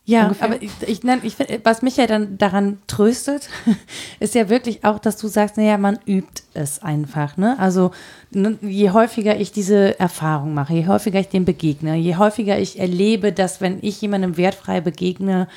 Ja, 0.07 0.25
Ungefähr. 0.25 0.47
aber 0.47 0.63
ich, 0.63 0.71
ich, 0.87 1.05
nein, 1.05 1.21
ich, 1.23 1.37
find, 1.37 1.61
was 1.63 1.83
mich 1.83 1.97
ja 1.97 2.07
dann 2.07 2.39
daran 2.39 2.79
tröstet, 2.87 3.49
ist 4.21 4.35
ja 4.35 4.49
wirklich 4.49 4.85
auch, 4.85 4.99
dass 4.99 5.17
du 5.19 5.29
sagst, 5.29 5.57
naja, 5.57 5.79
man 5.79 5.99
übt 6.07 6.43
es 6.55 6.83
einfach. 6.83 7.37
Ne? 7.37 7.57
Also 7.59 7.93
ne, 8.31 8.59
je 8.63 8.91
häufiger 8.91 9.39
ich 9.39 9.53
diese 9.53 10.01
Erfahrung 10.01 10.55
mache, 10.55 10.75
je 10.75 10.87
häufiger 10.87 11.21
ich 11.21 11.29
dem 11.29 11.45
begegne, 11.45 11.97
je 11.97 12.17
häufiger 12.17 12.59
ich 12.59 12.81
erlebe, 12.81 13.33
dass 13.33 13.61
wenn 13.61 13.79
ich 13.83 14.01
jemandem 14.01 14.37
wertfrei 14.37 14.81
begegne, 14.81 15.49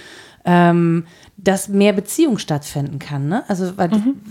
ähm, 0.45 1.05
dass 1.37 1.67
mehr 1.67 1.93
Beziehung 1.93 2.37
stattfinden 2.37 2.99
kann. 2.99 3.27
Ne? 3.27 3.43
Also 3.47 3.75
weil 3.77 3.89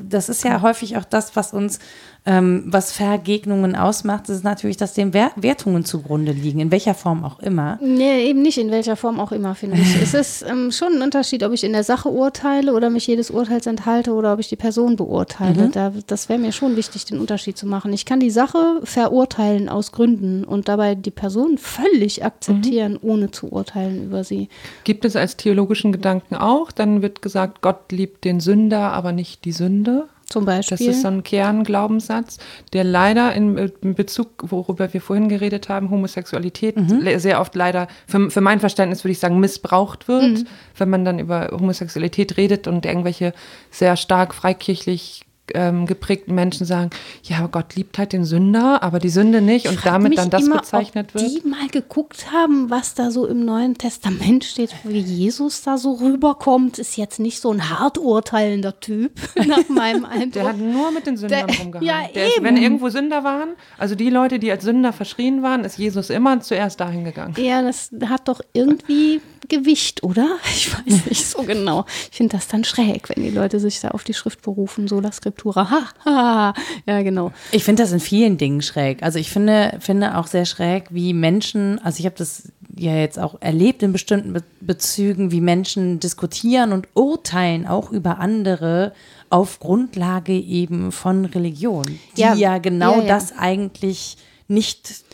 das 0.08 0.28
ist 0.28 0.44
ja 0.44 0.62
häufig 0.62 0.96
auch 0.96 1.04
das, 1.04 1.34
was 1.34 1.52
uns, 1.52 1.80
ähm, 2.24 2.64
was 2.66 2.92
Vergegnungen 2.92 3.74
ausmacht, 3.74 4.28
ist 4.28 4.44
natürlich, 4.44 4.76
dass 4.76 4.94
dem 4.94 5.12
Wer 5.12 5.32
Wertungen 5.34 5.84
zugrunde 5.84 6.30
liegen, 6.30 6.60
in 6.60 6.70
welcher 6.70 6.94
Form 6.94 7.24
auch 7.24 7.40
immer. 7.40 7.78
Nee, 7.82 8.26
eben 8.26 8.42
nicht 8.42 8.56
in 8.56 8.70
welcher 8.70 8.94
Form 8.94 9.18
auch 9.18 9.32
immer, 9.32 9.56
finde 9.56 9.78
ich. 9.78 10.00
es 10.00 10.14
ist 10.42 10.42
ähm, 10.48 10.70
schon 10.70 10.94
ein 10.94 11.02
Unterschied, 11.02 11.42
ob 11.42 11.52
ich 11.52 11.64
in 11.64 11.72
der 11.72 11.82
Sache 11.82 12.08
urteile 12.08 12.72
oder 12.72 12.88
mich 12.88 13.08
jedes 13.08 13.30
Urteils 13.30 13.66
enthalte 13.66 14.12
oder 14.12 14.34
ob 14.34 14.38
ich 14.38 14.48
die 14.48 14.56
Person 14.56 14.94
beurteile. 14.94 15.68
Da, 15.70 15.92
das 16.06 16.28
wäre 16.28 16.38
mir 16.38 16.52
schon 16.52 16.76
wichtig, 16.76 17.04
den 17.04 17.18
Unterschied 17.18 17.58
zu 17.58 17.66
machen. 17.66 17.92
Ich 17.92 18.06
kann 18.06 18.20
die 18.20 18.30
Sache 18.30 18.80
verurteilen 18.84 19.68
aus 19.68 19.90
Gründen 19.90 20.44
und 20.44 20.68
dabei 20.68 20.94
die 20.94 21.10
Person 21.10 21.58
völlig 21.58 22.24
akzeptieren, 22.24 22.96
ohne 23.02 23.32
zu 23.32 23.52
urteilen 23.52 24.04
über 24.04 24.22
sie. 24.22 24.48
Gibt 24.84 25.04
es 25.04 25.16
als 25.16 25.36
theologischen 25.36 25.90
Gedanken 25.90 26.36
auch. 26.36 26.70
Dann 26.70 26.91
wird 27.00 27.22
gesagt, 27.22 27.62
Gott 27.62 27.90
liebt 27.90 28.24
den 28.24 28.40
Sünder, 28.40 28.92
aber 28.92 29.12
nicht 29.12 29.46
die 29.46 29.52
Sünde. 29.52 30.08
Zum 30.26 30.46
Beispiel. 30.46 30.78
Das 30.78 30.86
ist 30.86 31.02
so 31.02 31.08
ein 31.08 31.22
Kernglaubenssatz, 31.22 32.38
der 32.72 32.84
leider 32.84 33.34
in, 33.34 33.58
in 33.82 33.94
Bezug, 33.94 34.28
worüber 34.50 34.90
wir 34.94 35.00
vorhin 35.02 35.28
geredet 35.28 35.68
haben, 35.68 35.90
Homosexualität, 35.90 36.76
le- 36.76 37.20
sehr 37.20 37.38
oft 37.40 37.54
leider, 37.54 37.86
für, 38.06 38.30
für 38.30 38.40
mein 38.40 38.58
Verständnis 38.58 39.04
würde 39.04 39.12
ich 39.12 39.18
sagen, 39.18 39.40
missbraucht 39.40 40.08
wird, 40.08 40.44
wenn 40.78 40.88
man 40.88 41.04
dann 41.04 41.18
über 41.18 41.48
Homosexualität 41.52 42.38
redet 42.38 42.66
und 42.66 42.86
irgendwelche 42.86 43.34
sehr 43.70 43.96
stark 43.96 44.34
freikirchlich 44.34 45.24
ähm, 45.54 45.86
geprägten 45.86 46.34
Menschen 46.34 46.66
sagen, 46.66 46.90
ja, 47.22 47.46
Gott 47.46 47.74
liebt 47.76 47.98
halt 47.98 48.12
den 48.12 48.24
Sünder, 48.24 48.82
aber 48.82 48.98
die 48.98 49.08
Sünde 49.08 49.40
nicht 49.40 49.68
und 49.68 49.78
damit 49.84 50.16
dann 50.18 50.30
das 50.30 50.44
immer, 50.46 50.58
bezeichnet 50.58 51.14
wird. 51.14 51.24
die 51.24 51.46
mal 51.48 51.68
geguckt 51.68 52.32
haben, 52.32 52.70
was 52.70 52.94
da 52.94 53.10
so 53.10 53.26
im 53.26 53.44
Neuen 53.44 53.76
Testament 53.78 54.44
steht, 54.44 54.74
wie 54.84 54.98
Jesus 55.00 55.62
da 55.62 55.78
so 55.78 55.92
rüberkommt, 55.94 56.78
ist 56.78 56.96
jetzt 56.96 57.18
nicht 57.20 57.40
so 57.40 57.50
ein 57.52 57.70
hart 57.70 57.98
urteilender 57.98 58.80
Typ, 58.80 59.12
nach 59.46 59.68
meinem 59.68 60.04
Eindruck. 60.04 60.32
Der 60.32 60.44
hat 60.48 60.58
nur 60.58 60.90
mit 60.92 61.06
den 61.06 61.16
Sündern 61.16 61.46
Der- 61.46 61.58
rumgehangen. 61.58 61.88
ja, 61.88 62.08
der 62.14 62.26
ist, 62.28 62.42
wenn 62.42 62.56
irgendwo 62.56 62.88
Sünder 62.88 63.24
waren, 63.24 63.50
also 63.78 63.94
die 63.94 64.10
Leute, 64.10 64.38
die 64.38 64.50
als 64.50 64.64
Sünder 64.64 64.92
verschrien 64.92 65.42
waren, 65.42 65.64
ist 65.64 65.78
Jesus 65.78 66.10
immer 66.10 66.40
zuerst 66.40 66.80
dahin 66.80 67.04
gegangen. 67.04 67.34
Ja, 67.38 67.62
das 67.62 67.90
hat 68.08 68.28
doch 68.28 68.40
irgendwie 68.52 69.20
Gewicht, 69.48 70.02
oder? 70.02 70.36
Ich 70.54 70.72
weiß 70.72 71.06
nicht 71.08 71.26
so 71.26 71.42
genau. 71.42 71.84
Ich 72.10 72.16
finde 72.16 72.36
das 72.36 72.48
dann 72.48 72.64
schräg, 72.64 73.08
wenn 73.08 73.22
die 73.22 73.30
Leute 73.30 73.58
sich 73.60 73.80
da 73.80 73.88
auf 73.88 74.04
die 74.04 74.14
Schrift 74.14 74.42
berufen, 74.42 74.88
so 74.88 75.00
la 75.00 75.10
Scriptura. 75.42 75.70
Ha, 75.70 75.84
ha. 76.04 76.54
Ja, 76.86 77.02
genau. 77.02 77.32
Ich 77.50 77.64
finde 77.64 77.82
das 77.82 77.92
in 77.92 78.00
vielen 78.00 78.38
Dingen 78.38 78.62
schräg. 78.62 79.02
Also 79.02 79.18
ich 79.18 79.30
finde, 79.30 79.78
finde 79.80 80.16
auch 80.16 80.26
sehr 80.26 80.44
schräg, 80.44 80.86
wie 80.90 81.12
Menschen, 81.12 81.78
also 81.80 81.98
ich 82.00 82.06
habe 82.06 82.16
das 82.16 82.52
ja 82.76 82.94
jetzt 82.94 83.18
auch 83.18 83.36
erlebt 83.40 83.82
in 83.82 83.92
bestimmten 83.92 84.32
Be 84.32 84.42
Bezügen, 84.60 85.32
wie 85.32 85.40
Menschen 85.40 85.98
diskutieren 85.98 86.72
und 86.72 86.86
urteilen 86.94 87.66
auch 87.66 87.90
über 87.90 88.20
andere 88.20 88.92
auf 89.28 89.58
Grundlage 89.58 90.34
eben 90.34 90.92
von 90.92 91.24
Religion, 91.24 91.84
die 92.16 92.20
Ja, 92.20 92.34
ja, 92.34 92.58
genau 92.58 92.98
ja, 92.98 93.02
ja. 93.02 93.08
das 93.08 93.36
eigentlich 93.36 94.18
nicht 94.46 95.04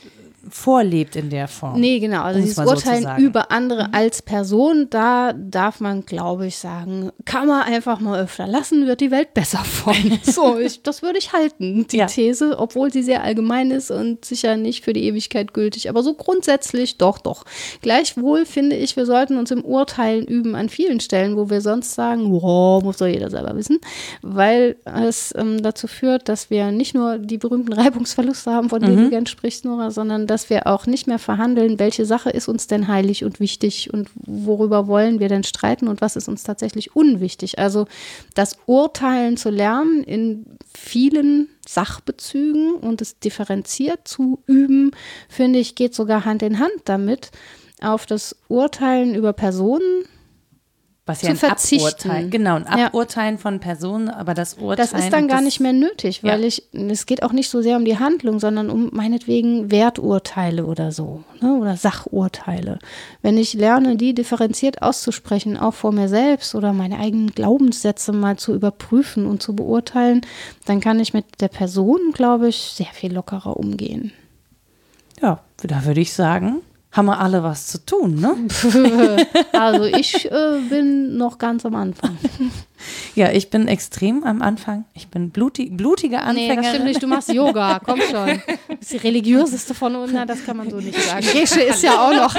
vorlebt 0.50 1.16
in 1.16 1.30
der 1.30 1.48
Form. 1.48 1.80
Nee, 1.80 1.98
genau. 1.98 2.22
Also 2.22 2.38
es 2.40 2.46
dieses 2.46 2.64
so 2.64 2.70
Urteilen. 2.70 3.08
Mhm. 3.18 3.24
über 3.24 3.50
andere 3.50 3.92
als 3.92 4.22
Person, 4.22 4.88
da 4.90 5.32
darf 5.32 5.80
man, 5.80 6.04
glaube 6.04 6.46
ich, 6.46 6.56
sagen, 6.56 7.10
kann 7.24 7.48
man 7.48 7.62
einfach 7.62 8.00
mal 8.00 8.20
öfter 8.20 8.46
lassen, 8.46 8.86
wird 8.86 9.00
die 9.00 9.10
Welt 9.10 9.34
besser 9.34 9.58
von. 9.64 9.94
so, 10.22 10.58
ich, 10.58 10.82
das 10.82 11.02
würde 11.02 11.18
ich 11.18 11.32
halten, 11.32 11.86
die 11.88 11.98
Ja. 11.98 12.06
These, 12.06 12.58
obwohl 12.58 12.92
sie 12.92 13.02
sehr 13.02 13.22
allgemein 13.22 13.70
ist 13.70 13.90
und 13.90 14.24
sicher 14.24 14.56
nicht 14.56 14.84
für 14.84 14.92
die 14.92 15.04
Ewigkeit 15.04 15.52
gültig. 15.54 15.88
Aber 15.88 16.02
so 16.02 16.14
grundsätzlich 16.14 16.98
doch, 16.98 17.18
doch. 17.18 17.44
Gleichwohl 17.82 18.46
finde 18.46 18.76
ich, 18.76 18.96
wir 18.96 19.06
sollten 19.06 19.36
uns 19.36 19.50
im 19.50 19.64
Urteilen 19.64 20.26
üben 20.26 20.54
an 20.54 20.68
vielen 20.68 21.00
Stellen, 21.00 21.36
wo 21.36 21.50
wir 21.50 21.60
sonst 21.60 21.94
sagen, 21.94 22.30
wow, 22.30 22.82
muss 22.82 22.98
doch 22.98 23.06
jeder 23.06 23.30
selber 23.30 23.56
wissen, 23.56 23.78
weil 24.22 24.76
es 24.84 25.34
ähm, 25.36 25.62
dazu 25.62 25.86
führt, 25.86 26.28
dass 26.28 26.50
wir 26.50 26.70
nicht 26.70 26.94
nur 26.94 27.18
die 27.18 27.38
berühmten 27.38 27.72
Reibungsverluste 27.72 28.50
haben, 28.52 28.68
von 28.68 28.80
denen 28.80 28.96
du 29.04 29.10
gern 29.10 29.26
sprichst, 29.26 29.64
Nora, 29.64 29.90
sondern 29.90 30.26
dass 30.26 30.37
wir 30.50 30.66
auch 30.66 30.86
nicht 30.86 31.06
mehr 31.06 31.18
verhandeln, 31.18 31.78
welche 31.78 32.04
Sache 32.06 32.30
ist 32.30 32.48
uns 32.48 32.66
denn 32.66 32.88
heilig 32.88 33.24
und 33.24 33.40
wichtig 33.40 33.92
und 33.92 34.08
worüber 34.14 34.86
wollen 34.86 35.20
wir 35.20 35.28
denn 35.28 35.44
streiten 35.44 35.88
und 35.88 36.00
was 36.00 36.16
ist 36.16 36.28
uns 36.28 36.42
tatsächlich 36.42 36.94
unwichtig. 36.94 37.58
Also 37.58 37.86
das 38.34 38.56
Urteilen 38.66 39.36
zu 39.36 39.50
lernen 39.50 40.02
in 40.04 40.46
vielen 40.74 41.48
Sachbezügen 41.66 42.74
und 42.74 43.02
es 43.02 43.18
differenziert 43.18 44.06
zu 44.06 44.42
üben, 44.46 44.92
finde 45.28 45.58
ich, 45.58 45.74
geht 45.74 45.94
sogar 45.94 46.24
Hand 46.24 46.42
in 46.42 46.58
Hand 46.58 46.82
damit, 46.84 47.30
auf 47.80 48.06
das 48.06 48.36
Urteilen 48.48 49.14
über 49.14 49.32
Personen 49.32 50.04
Was 51.08 51.20
zu 51.20 51.26
ja 51.26 51.30
ein 51.32 51.36
verzichten. 51.36 51.86
Aburteilen, 52.10 52.30
genau, 52.30 52.56
ein 52.56 52.66
Ja. 52.78 52.86
Aburteilen 52.88 53.38
von 53.38 53.60
Personen, 53.60 54.10
aber 54.10 54.34
das 54.34 54.54
Urteilen. 54.54 54.76
Das 54.76 54.92
ist 54.92 55.10
dann 55.12 55.26
gar 55.26 55.40
nicht 55.40 55.58
mehr 55.58 55.72
nötig, 55.72 56.22
weil 56.22 56.42
Ja. 56.42 56.46
ich, 56.46 56.62
es 56.72 57.06
geht 57.06 57.22
auch 57.22 57.32
nicht 57.32 57.48
so 57.48 57.62
sehr 57.62 57.76
um 57.78 57.84
die 57.86 57.98
Handlung, 57.98 58.38
sondern 58.40 58.68
um 58.68 58.90
meinetwegen 58.92 59.70
Werturteile 59.70 60.66
oder 60.66 60.92
so, 60.92 61.24
ne, 61.40 61.54
oder 61.54 61.76
Sachurteile. 61.76 62.78
Wenn 63.22 63.38
ich 63.38 63.54
lerne, 63.54 63.96
die 63.96 64.12
differenziert 64.14 64.82
auszusprechen, 64.82 65.56
auch 65.56 65.72
vor 65.74 65.92
mir 65.92 66.08
selbst 66.08 66.54
oder 66.54 66.72
meine 66.74 66.98
eigenen 66.98 67.30
Glaubenssätze 67.30 68.12
mal 68.12 68.36
zu 68.36 68.54
überprüfen 68.54 69.24
und 69.26 69.42
zu 69.42 69.56
beurteilen, 69.56 70.20
dann 70.66 70.80
kann 70.80 71.00
ich 71.00 71.14
mit 71.14 71.24
der 71.40 71.48
Person, 71.48 72.12
glaube 72.12 72.48
ich, 72.48 72.56
sehr 72.56 72.86
viel 72.92 73.14
lockerer 73.14 73.56
umgehen. 73.56 74.12
Ja, 75.22 75.40
da 75.62 75.84
würde 75.84 76.00
ich 76.00 76.12
sagen, 76.12 76.60
haben 76.98 77.06
wir 77.06 77.20
alle 77.20 77.44
was 77.44 77.68
zu 77.68 77.78
tun, 77.86 78.16
ne? 78.16 78.34
Also 79.52 79.84
ich 79.84 80.28
äh, 80.30 80.58
bin 80.68 81.16
noch 81.16 81.38
ganz 81.38 81.64
am 81.64 81.76
Anfang. 81.76 82.18
Ja, 83.16 83.32
ich 83.32 83.50
bin 83.50 83.66
extrem 83.66 84.22
am 84.22 84.40
Anfang. 84.40 84.84
Ich 84.94 85.08
bin 85.08 85.30
blutig, 85.30 85.76
blutige 85.76 86.14
Nee, 86.14 86.22
Anfängerin. 86.22 86.56
das 86.58 86.68
stimmt 86.68 86.84
nicht. 86.84 87.02
Du 87.02 87.08
machst 87.08 87.28
Yoga. 87.32 87.80
Komm 87.84 88.00
schon. 88.00 88.40
Das 88.68 88.82
ist 88.82 88.92
die 88.92 88.96
religiöseste 88.98 89.74
von 89.74 89.96
uns. 89.96 90.12
Na, 90.14 90.24
das 90.24 90.44
kann 90.46 90.56
man 90.56 90.70
so 90.70 90.76
nicht 90.76 90.96
sagen. 91.02 91.26
Gesche 91.32 91.60
ist 91.60 91.82
ja 91.82 92.00
auch 92.00 92.12
noch. 92.14 92.32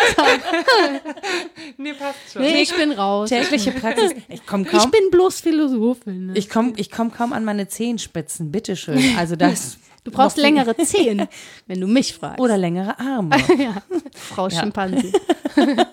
Nee, 1.75 1.91
passt 1.91 2.31
schon. 2.31 2.41
Nee, 2.41 2.61
ich 2.61 2.73
bin 2.73 2.93
raus. 2.93 3.27
Tägliche 3.27 3.71
Praxis. 3.71 4.13
Ich 4.29 4.45
komme 4.45 4.63
Ich 4.63 4.69
kaum, 4.71 4.89
bin 4.91 5.11
bloß 5.11 5.41
Philosophin. 5.41 6.27
Ne? 6.27 6.33
ich 6.35 6.49
komm, 6.49 6.71
ich 6.77 6.89
komm 6.89 7.11
kaum 7.11 7.33
an 7.33 7.43
meine 7.43 7.67
Zehenspitzen, 7.67 8.49
bitteschön. 8.49 9.17
Also 9.17 9.35
das. 9.35 9.77
Du 10.09 10.15
brauchst 10.15 10.37
längere 10.37 10.75
Zehen, 10.77 11.27
wenn 11.67 11.81
du 11.81 11.87
mich 11.87 12.15
fragst. 12.15 12.39
Oder 12.39 12.57
längere 12.57 12.97
Arme. 12.99 13.37
ja, 13.59 13.75
Frau 14.15 14.47
Ja. 14.47 14.59
Schimpanse. 14.61 15.11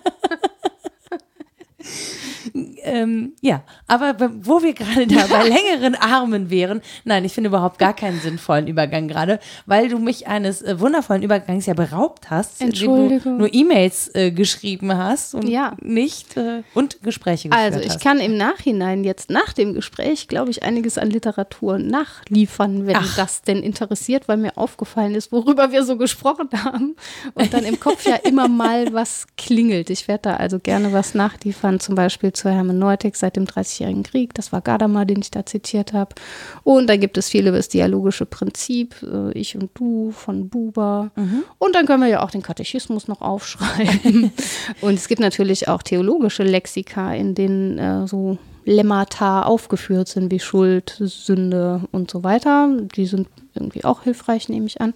ähm, 2.87 3.33
ja, 3.41 3.63
aber 3.87 4.13
be- 4.13 4.31
wo 4.41 4.61
wir 4.63 4.73
gerade 4.73 5.05
da 5.07 5.27
bei 5.27 5.43
längeren 5.47 5.95
Armen 5.95 6.49
wären, 6.49 6.81
nein, 7.03 7.25
ich 7.25 7.33
finde 7.33 7.49
überhaupt 7.49 7.77
gar 7.79 7.93
keinen 7.93 8.19
sinnvollen 8.19 8.67
Übergang 8.67 9.07
gerade, 9.07 9.39
weil 9.65 9.89
du 9.89 9.99
mich 9.99 10.27
eines 10.27 10.61
äh, 10.61 10.79
wundervollen 10.79 11.21
Übergangs 11.23 11.65
ja 11.65 11.73
beraubt 11.73 12.29
hast, 12.29 12.61
indem 12.61 13.19
du 13.21 13.31
nur 13.37 13.53
E-Mails 13.53 14.13
äh, 14.15 14.31
geschrieben 14.31 14.95
hast 14.97 15.35
und 15.35 15.47
Ja. 15.47 15.75
nicht 15.81 16.35
äh, 16.37 16.63
und 16.73 17.01
Gespräche 17.03 17.49
geführt 17.49 17.63
Also 17.73 17.79
ich 17.79 17.89
hast. 17.89 18.01
kann 18.01 18.19
im 18.19 18.37
Nachhinein 18.37 19.03
jetzt 19.03 19.29
nach 19.29 19.53
dem 19.53 19.73
Gespräch, 19.73 20.27
glaube 20.27 20.49
ich, 20.51 20.63
einiges 20.63 20.97
an 20.97 21.09
Literatur 21.09 21.77
nachliefern, 21.79 22.87
wenn 22.87 22.95
Ach. 22.95 23.15
das 23.15 23.41
denn 23.41 23.61
interessiert, 23.63 24.27
weil 24.27 24.37
mir 24.37 24.57
aufgefallen 24.57 25.15
ist, 25.15 25.31
worüber 25.31 25.71
wir 25.71 25.83
so 25.83 25.97
gesprochen 25.97 26.49
haben 26.63 26.95
und 27.33 27.53
dann 27.53 27.63
im 27.63 27.79
Kopf 27.79 28.05
ja 28.05 28.15
immer 28.15 28.47
mal 28.47 28.93
was 28.93 29.27
klingelt. 29.37 29.89
Ich 29.89 30.07
werde 30.07 30.21
da 30.23 30.33
also 30.35 30.59
gerne 30.59 30.93
was 30.93 31.13
nachliefern, 31.13 31.79
zum 31.79 31.95
Beispiel 31.95 32.33
zur 32.33 32.51
Hermeneutik 32.77 33.15
seit 33.15 33.35
dem 33.35 33.45
Dreißigjährigen 33.45 34.03
Krieg. 34.03 34.33
Das 34.33 34.51
war 34.51 34.61
Gadamer, 34.61 35.05
den 35.05 35.19
ich 35.19 35.31
da 35.31 35.45
zitiert 35.45 35.93
habe. 35.93 36.15
Und 36.63 36.87
dann 36.87 36.99
gibt 36.99 37.17
es 37.17 37.29
viel 37.29 37.47
über 37.47 37.57
das 37.57 37.69
dialogische 37.69 38.25
Prinzip, 38.25 38.95
äh, 39.03 39.31
ich 39.31 39.55
und 39.55 39.71
du 39.73 40.11
von 40.11 40.49
Buber. 40.49 41.11
Und 41.59 41.75
dann 41.75 41.85
können 41.85 42.01
wir 42.01 42.09
ja 42.09 42.23
auch 42.23 42.31
den 42.31 42.43
Katechismus 42.43 43.07
noch 43.07 43.21
aufschreiben. 43.21 44.31
und 44.81 44.93
es 44.93 45.07
gibt 45.07 45.21
natürlich 45.21 45.67
auch 45.67 45.81
theologische 45.81 46.43
Lexika, 46.43 47.13
in 47.13 47.35
denen 47.35 47.77
äh, 47.77 48.07
so 48.07 48.37
Lemmata 48.65 49.43
aufgeführt 49.43 50.09
sind, 50.09 50.31
wie 50.31 50.39
Schuld, 50.39 50.97
Sünde 50.99 51.81
und 51.91 52.11
so 52.11 52.23
weiter. 52.23 52.69
Die 52.95 53.05
sind 53.05 53.27
irgendwie 53.55 53.83
auch 53.83 54.03
hilfreich, 54.03 54.49
nehme 54.49 54.67
ich 54.67 54.81
an. 54.81 54.93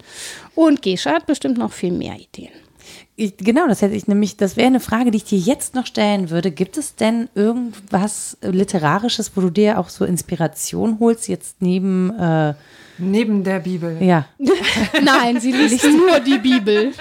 Und 0.54 0.82
Gesche 0.82 1.10
hat 1.10 1.26
bestimmt 1.26 1.58
noch 1.58 1.72
viel 1.72 1.92
mehr 1.92 2.16
Ideen. 2.16 2.52
Ich, 3.22 3.36
genau, 3.36 3.68
das 3.68 3.82
hätte 3.82 3.94
ich 3.94 4.08
nämlich, 4.08 4.36
das 4.36 4.56
wäre 4.56 4.66
eine 4.66 4.80
Frage, 4.80 5.12
die 5.12 5.18
ich 5.18 5.24
dir 5.24 5.38
jetzt 5.38 5.76
noch 5.76 5.86
stellen 5.86 6.28
würde. 6.30 6.50
Gibt 6.50 6.76
es 6.76 6.96
denn 6.96 7.28
irgendwas 7.36 8.36
Literarisches, 8.42 9.36
wo 9.36 9.42
du 9.42 9.50
dir 9.50 9.78
auch 9.78 9.90
so 9.90 10.04
Inspiration 10.04 10.98
holst, 10.98 11.28
jetzt 11.28 11.62
neben, 11.62 12.10
äh, 12.18 12.54
Neben 12.98 13.44
der 13.44 13.60
Bibel. 13.60 13.96
ja, 14.02 14.26
Nein, 15.02 15.40
sie 15.40 15.52
liest 15.52 15.84
nur 15.84 16.18
die 16.18 16.38
Bibel. 16.38 16.92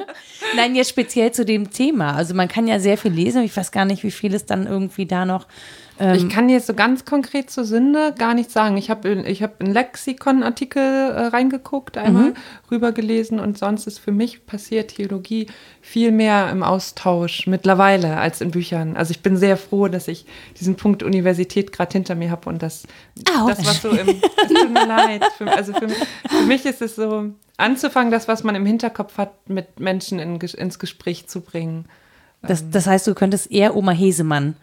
Nein, 0.56 0.74
jetzt 0.74 0.88
speziell 0.88 1.30
zu 1.32 1.44
dem 1.44 1.70
Thema. 1.70 2.14
Also 2.14 2.34
man 2.34 2.48
kann 2.48 2.66
ja 2.66 2.80
sehr 2.80 2.96
viel 2.96 3.12
lesen. 3.12 3.42
Ich 3.42 3.54
weiß 3.54 3.70
gar 3.70 3.84
nicht, 3.84 4.02
wie 4.02 4.10
viel 4.10 4.34
es 4.34 4.46
dann 4.46 4.66
irgendwie 4.66 5.04
da 5.04 5.26
noch. 5.26 5.46
Ich 5.98 6.28
kann 6.28 6.50
jetzt 6.50 6.66
so 6.66 6.74
ganz 6.74 7.06
konkret 7.06 7.50
zur 7.50 7.64
Sünde 7.64 8.14
gar 8.18 8.34
nichts 8.34 8.52
sagen. 8.52 8.76
Ich 8.76 8.90
habe 8.90 9.22
ich 9.26 9.42
hab 9.42 9.60
einen 9.60 9.72
Lexikon-Artikel 9.72 10.82
äh, 10.82 11.26
reingeguckt, 11.28 11.96
einmal 11.96 12.34
rübergelesen 12.70 13.40
und 13.40 13.56
sonst 13.56 13.86
ist 13.86 13.98
für 13.98 14.12
mich 14.12 14.44
passiert 14.44 14.96
Theologie 14.96 15.46
viel 15.80 16.12
mehr 16.12 16.50
im 16.50 16.62
Austausch 16.62 17.46
mittlerweile 17.46 18.18
als 18.18 18.42
in 18.42 18.50
Büchern. 18.50 18.96
Also 18.96 19.12
ich 19.12 19.22
bin 19.22 19.38
sehr 19.38 19.56
froh, 19.56 19.88
dass 19.88 20.06
ich 20.06 20.26
diesen 20.60 20.76
Punkt 20.76 21.02
Universität 21.02 21.72
gerade 21.72 21.92
hinter 21.92 22.14
mir 22.14 22.30
habe 22.30 22.48
und 22.50 22.62
das, 22.62 22.86
Autsch. 23.34 23.56
das 23.56 23.66
was 23.66 23.82
so 23.82 23.90
im, 23.90 24.08
es 24.08 24.48
tut 24.48 24.70
mir 24.70 24.86
leid. 24.86 25.24
Für, 25.38 25.50
also 25.50 25.72
für, 25.72 25.88
für 25.88 26.42
mich 26.46 26.66
ist 26.66 26.82
es 26.82 26.96
so, 26.96 27.30
anzufangen, 27.56 28.10
das, 28.10 28.28
was 28.28 28.44
man 28.44 28.54
im 28.54 28.66
Hinterkopf 28.66 29.16
hat, 29.16 29.48
mit 29.48 29.80
Menschen 29.80 30.18
in, 30.18 30.38
ins 30.38 30.78
Gespräch 30.78 31.26
zu 31.26 31.40
bringen. 31.40 31.86
Das, 32.42 32.68
das 32.70 32.86
heißt, 32.86 33.06
du 33.06 33.14
könntest 33.14 33.50
eher 33.50 33.74
Oma 33.74 33.92
Hesemann 33.92 34.56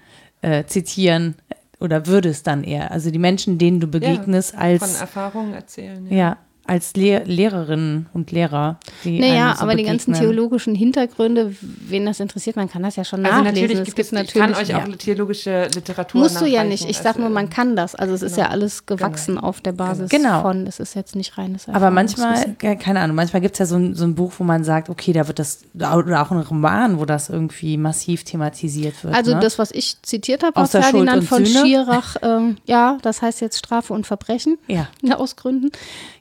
äh, 0.44 0.66
zitieren 0.66 1.36
oder 1.80 2.06
würdest 2.06 2.48
dann 2.48 2.64
eher. 2.64 2.92
Also 2.92 3.12
die 3.12 3.20
Menschen, 3.20 3.58
denen 3.58 3.80
du 3.80 3.88
begegnest, 3.88 4.52
Von 4.52 4.60
als, 4.60 5.02
Erfahrungen 5.02 5.54
erzählen. 5.54 6.06
ja, 6.12 6.38
als 6.66 6.96
Lehr 6.96 7.26
Lehrerinnen 7.26 8.08
und 8.14 8.32
Lehrer. 8.32 8.78
Die 9.04 9.20
Naja, 9.20 9.56
so 9.58 9.64
aber 9.64 9.76
die 9.76 9.84
ganzen 9.84 10.12
begegnen. 10.14 10.30
theologischen 10.36 10.76
Hintergründe, 10.76 11.54
wen 11.62 12.06
das 12.06 12.20
interessiert, 12.22 12.56
man 12.56 12.70
kann 12.70 12.84
das 12.84 12.96
ja 12.96 13.04
schon 13.04 13.26
Also 13.26 13.38
nachlesen. 13.44 13.62
natürlich 13.64 13.80
Es 13.80 13.96
gibt 13.96 14.00
es, 14.00 14.10
gibt 14.12 14.24
ich 14.30 14.34
kann 14.34 14.52
natürlich- 14.52 14.70
euch 14.76 14.82
auch 14.84 14.88
ja. 14.88 14.96
theologische 14.96 15.68
Literatur 15.76 16.22
Musst 16.22 16.40
du 16.40 16.46
ja 16.46 16.64
nicht. 16.64 16.90
Ich 16.90 16.98
sag 17.00 17.20
nur, 17.20 17.30
man 17.30 17.46
Also, 17.46 17.56
kann 17.56 17.76
das. 17.76 17.96
Also 17.96 18.14
es 18.14 18.22
ist 18.22 18.38
ja 18.38 18.48
alles 18.50 18.86
gewachsen 18.86 19.38
auf 19.38 19.60
der 19.62 19.74
Basis 19.74 20.10
Genau. 20.10 20.42
von, 20.42 20.66
es 20.66 20.80
ist 20.80 20.96
jetzt 20.96 21.16
nicht 21.16 21.38
reines 21.38 21.68
Aber 21.68 21.92
manchmal, 21.92 22.56
keine 22.80 23.02
Ahnung, 23.02 23.16
manchmal 23.18 23.42
gibt 23.42 23.56
es 23.56 23.60
ja 23.60 23.66
so 23.66 23.76
ein, 23.76 23.94
so 23.96 24.06
ein 24.06 24.16
Buch, 24.16 24.32
wo 24.38 24.44
man 24.46 24.64
sagt, 24.64 24.90
okay, 24.90 25.12
da 25.12 25.28
wird 25.28 25.40
das, 25.40 25.60
oder 25.76 26.22
auch 26.22 26.32
ein 26.32 26.40
Roman, 26.40 26.98
wo 27.00 27.06
das 27.06 27.30
irgendwie 27.30 27.76
massiv 27.78 28.24
thematisiert 28.24 29.04
wird. 29.04 29.14
Also 29.16 29.34
ne? 29.34 29.40
das, 29.42 29.60
was 29.60 29.72
ich 29.72 30.02
zitiert 30.02 30.44
habe 30.44 30.56
aus 30.62 30.72
Ferdinand 30.72 31.26
von 31.26 31.44
Sühne? 31.46 31.66
Schirach, 31.66 32.16
ähm, 32.22 32.56
ja, 32.66 32.98
das 33.02 33.22
heißt 33.22 33.42
jetzt 33.42 33.58
Strafe 33.58 33.94
und 33.94 34.08
Verbrechen, 34.08 34.58
Ja. 34.68 34.88
ja, 35.02 35.18
aus 35.20 35.36
Gründen. 35.36 35.70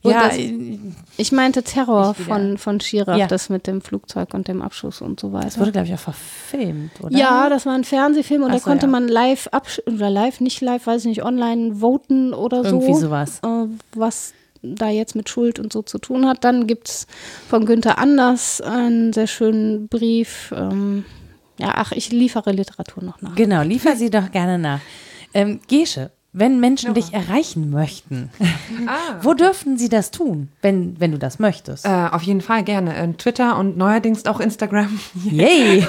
Und 0.03 0.11
Ja, 0.11 0.32
das, 0.37 0.95
ich 1.17 1.33
meinte 1.33 1.63
Terror 1.63 2.15
Ich 2.19 2.25
von, 2.25 2.59
von 2.59 2.81
Schirach, 2.81 3.17
Ja. 3.17 3.27
das 3.27 3.49
mit 3.49 3.67
dem 3.67 3.81
Flugzeug 3.81 4.35
und 4.35 4.49
dem 4.49 4.63
Abschuss 4.63 5.01
und 5.01 5.21
so 5.21 5.33
weiter. 5.33 5.47
das 5.47 5.59
wurde, 5.59 5.73
glaube 5.73 5.89
ich, 5.89 5.95
auch 5.95 5.99
verfilmt, 5.99 6.93
oder? 7.01 7.17
Ja, 7.17 7.49
das 7.49 7.67
war 7.67 7.75
ein 7.75 7.85
Fernsehfilm 7.85 8.43
und 8.43 8.51
Ach 8.51 8.55
da 8.55 8.59
so, 8.61 8.65
konnte 8.65 8.87
ja. 8.87 8.93
man 8.93 9.09
live 9.09 9.49
oder 9.87 10.11
live, 10.11 10.41
nicht 10.41 10.61
live, 10.61 10.87
weiß 10.87 11.03
ich 11.03 11.09
nicht, 11.09 11.25
online 11.25 11.77
voten 11.81 12.33
oder 12.35 12.65
so. 12.65 12.81
Irgendwie 12.81 13.01
sowas. 13.01 13.41
Äh, 13.45 13.67
was 13.95 14.35
da 14.63 14.89
jetzt 14.89 15.17
mit 15.17 15.29
Schuld 15.29 15.59
und 15.59 15.73
so 15.73 15.83
zu 15.83 15.99
tun 15.99 16.27
hat. 16.27 16.45
Dann 16.45 16.67
gibt 16.67 16.89
es 16.89 17.07
von 17.49 17.67
Günther 17.67 17.99
Anders 17.99 18.61
einen 18.61 19.13
sehr 19.13 19.27
schönen 19.27 19.89
Brief. 19.89 20.55
Ähm, 20.57 21.05
ja, 21.59 21.73
ach, 21.75 21.93
ich 21.93 22.11
liefere 22.13 22.53
Literatur 22.53 23.03
noch 23.03 23.21
nach. 23.21 23.35
Genau, 23.35 23.63
liefer 23.63 23.97
sie 23.97 24.09
doch 24.11 24.31
gerne 24.31 24.59
nach. 24.59 24.81
Ähm, 25.35 25.61
Gesche, 25.69 26.11
wenn 26.33 26.61
Menschen 26.61 26.95
dich 26.95 27.13
erreichen 27.13 27.71
möchten, 27.71 28.31
Ah, 28.87 29.19
wo 29.23 29.35
dürfen 29.35 29.77
sie 29.77 29.89
das 29.89 30.11
tun, 30.11 30.49
wenn, 30.63 30.99
wenn 30.99 31.13
du 31.13 31.19
das 31.19 31.39
möchtest? 31.39 31.85
äh, 31.85 32.09
auf 32.11 32.23
jeden 32.23 32.41
Fall 32.41 32.65
gerne. 32.65 32.97
Äh, 32.97 33.13
Twitter 33.15 33.59
und 33.59 33.77
neuerdings 33.77 34.25
auch 34.27 34.41
Instagram. 34.41 34.99
Yay! 35.25 35.85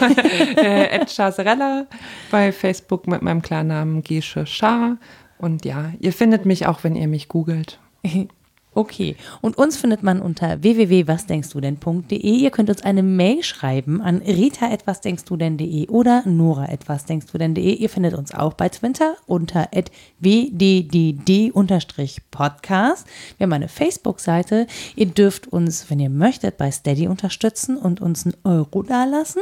äh, 0.55 1.05
Chasarella. 1.05 1.85
Bei 2.29 2.51
Facebook 2.51 3.07
mit 3.07 3.21
meinem 3.21 3.41
Klarnamen 3.41 4.03
Gesche 4.03 4.45
Schar. 4.45 4.97
Und 5.37 5.65
ja, 5.65 5.91
ihr 5.99 6.13
findet 6.13 6.45
mich 6.45 6.67
auch, 6.67 6.83
wenn 6.83 6.95
ihr 6.95 7.07
mich 7.07 7.27
googelt. 7.29 7.79
Okay. 8.75 9.15
Und 9.41 9.57
uns 9.57 9.77
findet 9.77 10.01
man 10.03 10.21
unter 10.21 10.61
www.wasdenkstudenn.de. 10.63 12.17
Ihr 12.17 12.51
könnt 12.51 12.69
uns 12.69 12.83
eine 12.83 13.03
Mail 13.03 13.43
schreiben 13.43 14.01
an 14.01 14.17
rita.wasdenkstudenn.de 14.17 15.89
oder 15.89 16.23
nora.wasdenkstudenn.de. 16.25 17.73
Ihr 17.73 17.89
findet 17.89 18.15
uns 18.15 18.33
auch 18.33 18.53
bei 18.53 18.69
Twitter 18.69 19.15
unter 19.27 19.69
wddd-podcast. 20.19 20.67
Wir 23.37 23.45
haben 23.45 23.53
eine 23.53 23.67
Facebook-Seite. 23.67 24.67
Ihr 24.95 25.07
dürft 25.07 25.47
uns, 25.47 25.89
wenn 25.89 25.99
ihr 25.99 26.09
möchtet, 26.09 26.57
bei 26.57 26.71
Steady 26.71 27.07
unterstützen 27.07 27.77
und 27.77 28.01
uns 28.01 28.25
einen 28.25 28.35
Euro 28.43 28.81
dalassen. 28.83 29.41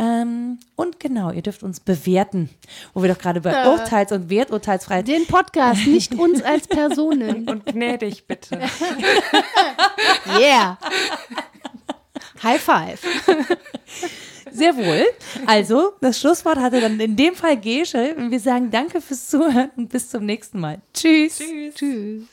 Ähm, 0.00 0.58
und 0.76 0.98
genau, 0.98 1.30
ihr 1.30 1.42
dürft 1.42 1.62
uns 1.62 1.78
bewerten, 1.78 2.48
wo 2.94 3.02
wir 3.02 3.12
doch 3.12 3.18
gerade 3.20 3.42
bei 3.42 3.52
Ja. 3.52 3.70
Urteils- 3.70 4.12
und 4.12 4.30
Werturteilsfreiheit 4.30 5.06
Den 5.06 5.26
Podcast, 5.26 5.86
nicht 5.86 6.14
uns 6.14 6.40
als 6.42 6.66
Personen. 6.66 7.46
Und 7.50 7.66
gnädig 7.66 8.26
bitte. 8.26 8.58
Yeah. 10.38 10.78
High 12.42 12.60
five. 12.62 13.00
Sehr 14.50 14.74
wohl. 14.76 15.04
Also, 15.46 15.92
das 16.00 16.18
Schlusswort 16.18 16.58
hatte 16.58 16.80
dann 16.80 16.98
in 16.98 17.16
dem 17.16 17.34
Fall 17.34 17.58
Gesche. 17.58 18.14
Und 18.16 18.30
wir 18.30 18.40
sagen 18.40 18.70
danke 18.70 19.00
fürs 19.02 19.28
Zuhören 19.28 19.70
und 19.76 19.90
bis 19.90 20.08
zum 20.08 20.24
nächsten 20.24 20.60
Mal. 20.60 20.80
Tschüss. 20.94 21.38
Tschüss. 21.38 21.74
Tschüss. 21.74 22.24